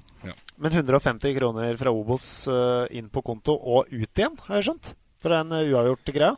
Men 0.55 0.71
150 0.71 1.35
kroner 1.35 1.77
fra 1.79 1.91
Obos 1.91 2.47
eh, 2.47 2.97
inn 2.99 3.09
på 3.11 3.23
konto 3.25 3.55
og 3.57 3.91
ut 3.91 4.21
igjen, 4.21 4.37
har 4.47 4.59
jeg 4.59 4.69
skjønt? 4.69 4.93
For 5.23 5.35
en 5.35 5.51
uh, 5.55 5.61
uavgjort 5.63 6.11
greie. 6.15 6.33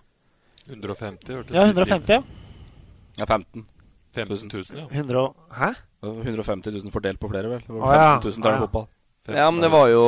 150, 0.65 1.33
hørtes 1.33 1.55
Ja, 1.55 1.65
150, 1.69 2.13
ja. 2.15 2.21
Ja, 3.19 3.25
15. 3.25 3.65
15 4.15 4.49
000, 4.49 4.63
ja. 4.79 4.85
100 4.89 5.25
Hæ? 5.59 5.73
150 6.05 6.71
000 6.71 6.93
fordelt 6.93 7.19
på 7.19 7.29
flere, 7.29 7.49
vel? 7.51 7.63
Det 7.65 7.73
var 7.73 8.21
15 8.21 8.29
000 8.29 8.45
tar 8.45 8.51
Å, 8.51 8.55
ja. 8.55 8.63
fotball. 8.65 8.87
Ja, 9.27 9.47
men 9.49 9.57
det 9.63 9.71
var 9.73 9.87
jo 9.89 10.01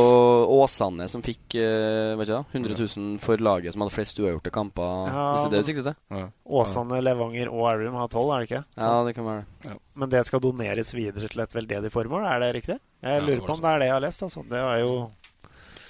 Åsane 0.59 1.07
som 1.09 1.23
fikk 1.25 1.55
uh, 1.57 2.13
vet 2.19 2.27
ikke, 2.29 2.37
da, 2.37 2.43
100 2.53 2.75
000 2.77 3.15
for 3.23 3.41
laget 3.41 3.73
som 3.73 3.81
hadde 3.81 3.95
flest 3.95 4.19
uavgjorte 4.21 4.51
kamper. 4.53 4.91
Ja, 5.09 5.23
hvis 5.33 5.41
det 5.41 5.47
er 5.47 5.55
det 5.55 5.61
du 5.63 5.69
sikter 5.71 5.87
til? 5.87 5.95
Ja. 6.19 6.25
Åsane, 6.61 6.99
Levanger 7.01 7.49
og 7.49 7.63
Elverum 7.71 7.97
har 7.97 8.11
12, 8.13 8.27
er 8.29 8.37
det 8.43 8.49
ikke? 8.51 8.63
Ja, 8.77 8.91
det 9.07 9.15
kan 9.17 9.25
være 9.25 9.45
det. 9.65 9.77
Men 9.97 10.13
det 10.13 10.25
skal 10.29 10.43
doneres 10.43 10.93
videre 10.93 11.31
til 11.31 11.41
et 11.47 11.55
veldedig 11.57 11.91
formål, 11.93 12.27
er 12.29 12.43
det 12.45 12.51
riktig? 12.59 12.77
Jeg 13.01 13.21
Ja, 13.21 13.25
lurer 13.25 13.41
på 13.45 13.55
om 13.57 13.61
det 13.63 13.71
er 13.71 13.79
det 13.81 13.89
jeg 13.89 13.95
har 13.97 14.05
lest. 14.05 14.23
Altså. 14.27 14.43
Det 14.49 14.61
er 14.61 14.77
jo 14.83 14.93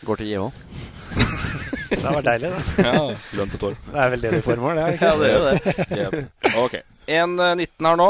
Går 0.06 0.20
til 0.22 0.28
JH. 0.30 0.48
Det 1.90 2.04
var 2.04 2.22
deilig, 2.22 2.50
det. 2.52 2.86
Ja, 2.86 3.04
lønn 3.40 3.52
til 3.52 3.60
Torp. 3.62 3.86
Det 3.88 4.00
er 4.04 4.10
veldedig 4.14 4.44
formål, 4.46 4.76
det 4.78 4.84
er 4.84 4.88
det 4.88 4.98
ikke? 4.98 5.08
Ja, 5.08 5.18
det 5.18 5.28
er 5.28 5.36
jo 5.36 5.44
det. 5.48 5.62
Yep. 6.00 6.56
Ok. 6.64 6.76
1.19 7.08 7.88
her 7.88 8.00
nå. 8.02 8.08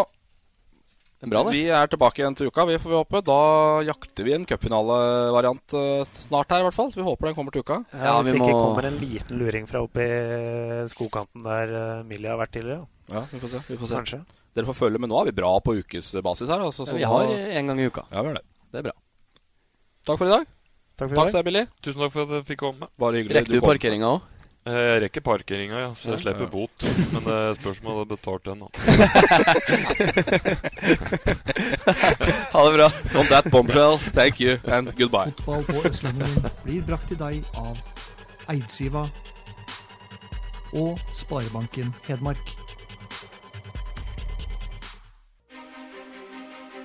Er 1.28 1.34
bra, 1.34 1.44
det. 1.48 1.54
Vi 1.58 1.64
er 1.76 1.90
tilbake 1.92 2.22
igjen 2.22 2.38
til 2.40 2.50
uka, 2.50 2.66
vi 2.70 2.78
får 2.80 2.94
vi 2.94 2.98
håpe. 2.98 3.22
Da 3.28 3.40
jakter 3.88 4.28
vi 4.28 4.34
en 4.38 4.48
cupfinalevariant 4.48 5.76
uh, 5.76 6.08
snart 6.28 6.56
her, 6.56 6.64
i 6.64 6.68
hvert 6.68 6.78
fall. 6.78 6.92
Så 6.94 7.02
vi 7.02 7.08
håper 7.08 7.30
den 7.30 7.38
kommer 7.38 7.56
til 7.56 7.66
uka. 7.66 7.82
Ja, 7.92 8.04
Ja, 8.08 8.16
hvis 8.22 8.34
det 8.34 8.42
må... 8.42 8.48
ikke 8.48 8.64
kommer 8.64 8.90
en 8.90 9.00
liten 9.02 9.42
luring 9.42 9.68
fra 9.70 9.84
oppi 9.86 10.08
skogkanten 10.94 11.44
der 11.48 11.74
uh, 11.76 12.06
Millie 12.08 12.32
har 12.32 12.40
vært 12.40 12.56
tidligere. 12.56 12.88
Ja, 13.12 13.24
vi 13.32 13.42
får 13.44 13.56
se. 13.56 13.64
Vi 13.68 13.80
får 13.80 13.92
se. 13.92 14.02
Kanskje. 14.02 14.22
Dere 14.58 14.70
får 14.72 14.80
følge 14.80 15.00
med 15.04 15.12
nå. 15.12 15.20
Er 15.22 15.30
vi 15.30 15.36
bra 15.38 15.52
på 15.62 15.76
ukesbasis 15.84 16.50
her? 16.50 16.64
Altså, 16.66 16.88
så 16.88 16.96
Vi 16.98 17.06
har 17.06 17.30
en 17.30 17.74
gang 17.74 17.84
i 17.84 17.92
uka. 17.92 18.08
Ja, 18.10 18.24
vi 18.24 18.32
har 18.32 18.40
det. 18.40 18.46
Det 18.72 18.82
er 18.82 18.88
bra. 18.90 18.96
Takk 20.08 20.18
for 20.18 20.26
i 20.26 20.34
dag. 20.34 20.48
Takk 20.98 21.12
for 21.12 21.20
Takk 21.20 21.28
i 21.28 21.32
til 21.32 21.38
deg, 21.38 21.46
Billy. 21.52 21.64
Tusen 21.86 22.02
takk 22.02 22.16
for 22.16 22.26
at 22.26 22.34
jeg 22.40 22.48
fikk 22.48 22.64
komme. 22.64 22.90
Bare 22.98 23.20
hyggelig. 23.20 23.38
Rekker 23.38 23.60
du 23.60 23.68
parkeringa 23.68 24.16
òg? 24.16 24.26
Eh, 24.68 24.74
Jeg 24.74 25.02
rekker 25.06 25.22
parkeringa, 25.24 25.78
ja, 25.80 25.90
så 25.96 26.10
jeg 26.12 26.20
slipper 26.26 26.44
Ja. 26.44 26.52
bot. 26.52 26.84
Men 27.14 27.24
det 27.24 27.34
er 27.34 27.54
spørsmål 27.56 27.92
om 27.92 27.98
jeg 27.98 28.04
har 28.04 28.12
betalt 28.16 28.44
den, 28.44 28.60
da. 28.60 28.68
Ha 32.52 32.60
det 32.66 32.74
bra. 32.78 32.88
On 33.20 33.26
that 33.32 33.46
bombshell, 33.52 33.98
thank 34.18 34.42
you 34.42 34.58
and 34.68 34.92
goodbye. 34.98 35.32
Fotball 35.40 35.64
på 35.70 35.84
Østlandet 35.88 36.52
blir 36.66 36.82
brakt 36.88 37.08
til 37.08 37.18
deg 37.22 37.44
av 37.56 37.78
Eidsiva 38.52 39.06
og 40.74 41.00
Sparebanken 41.16 41.94
Hedmark. 42.08 42.52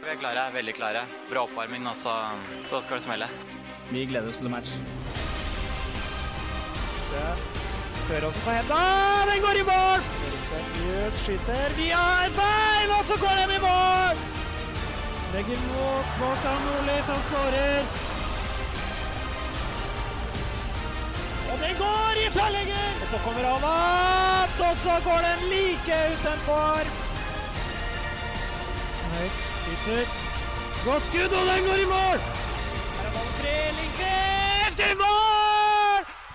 Vi 0.03 0.09
er 0.11 0.19
klare, 0.21 0.47
veldig 0.55 0.75
klare. 0.77 1.03
Bra 1.31 1.41
oppvarming, 1.49 1.87
og 1.89 1.97
så, 1.97 2.15
så 2.71 2.81
skal 2.83 2.97
det 3.01 3.05
smelle. 3.09 3.29
Vi 3.91 4.07
gleder 4.07 4.29
oss 4.31 4.37
til 4.39 4.51
match. 4.53 4.71
Før 7.13 7.62
oss 8.11 8.45
på 8.45 8.51
henda, 8.51 8.83
den 9.31 9.43
går 9.43 9.57
i 9.61 9.62
mål! 9.62 10.01
seriøst, 10.49 10.79
Jøs 10.87 11.15
skyter 11.24 11.74
via 11.77 12.03
et 12.27 12.35
bein, 12.37 12.91
og 12.99 13.05
så 13.09 13.16
går 13.23 13.35
den 13.41 13.51
i 13.57 13.61
mål! 13.62 14.16
Legger 15.35 15.61
mot 15.69 16.07
Kvartan 16.16 16.59
Nordli, 16.66 16.97
som 17.07 17.20
skårer. 17.29 17.85
Og 21.53 21.57
den 21.62 21.74
går 21.85 22.20
i 22.24 22.27
tverrlegger! 22.35 22.91
Og 23.03 23.09
så 23.12 23.23
kommer 23.24 23.49
han 23.53 23.65
opp, 23.70 24.59
og 24.69 24.74
så 24.85 24.99
går 25.07 25.20
den 25.29 25.47
like 25.53 26.03
utenfor. 26.15 26.93
Høyt, 29.15 29.41
skyter. 29.62 30.05
Godt 30.85 31.09
skudd, 31.09 31.33
og 31.39 31.47
den 31.53 31.65
går 31.70 31.81
i 31.87 31.89
mål! 31.95 32.19
Her 32.99 33.07
er 33.07 33.16
ballen 33.16 33.35
fri, 33.41 33.57
Lindqvist 33.79 34.87
i 34.91 34.95
mål! 35.07 35.52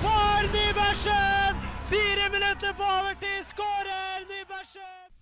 for 0.04 0.42
Nybergsen! 0.56 1.54
Fire 1.90 2.26
minutter 2.36 2.74
på 2.80 2.84
overtid 2.84 3.44
skårer 3.52 4.20
Nybergsen! 4.32 5.17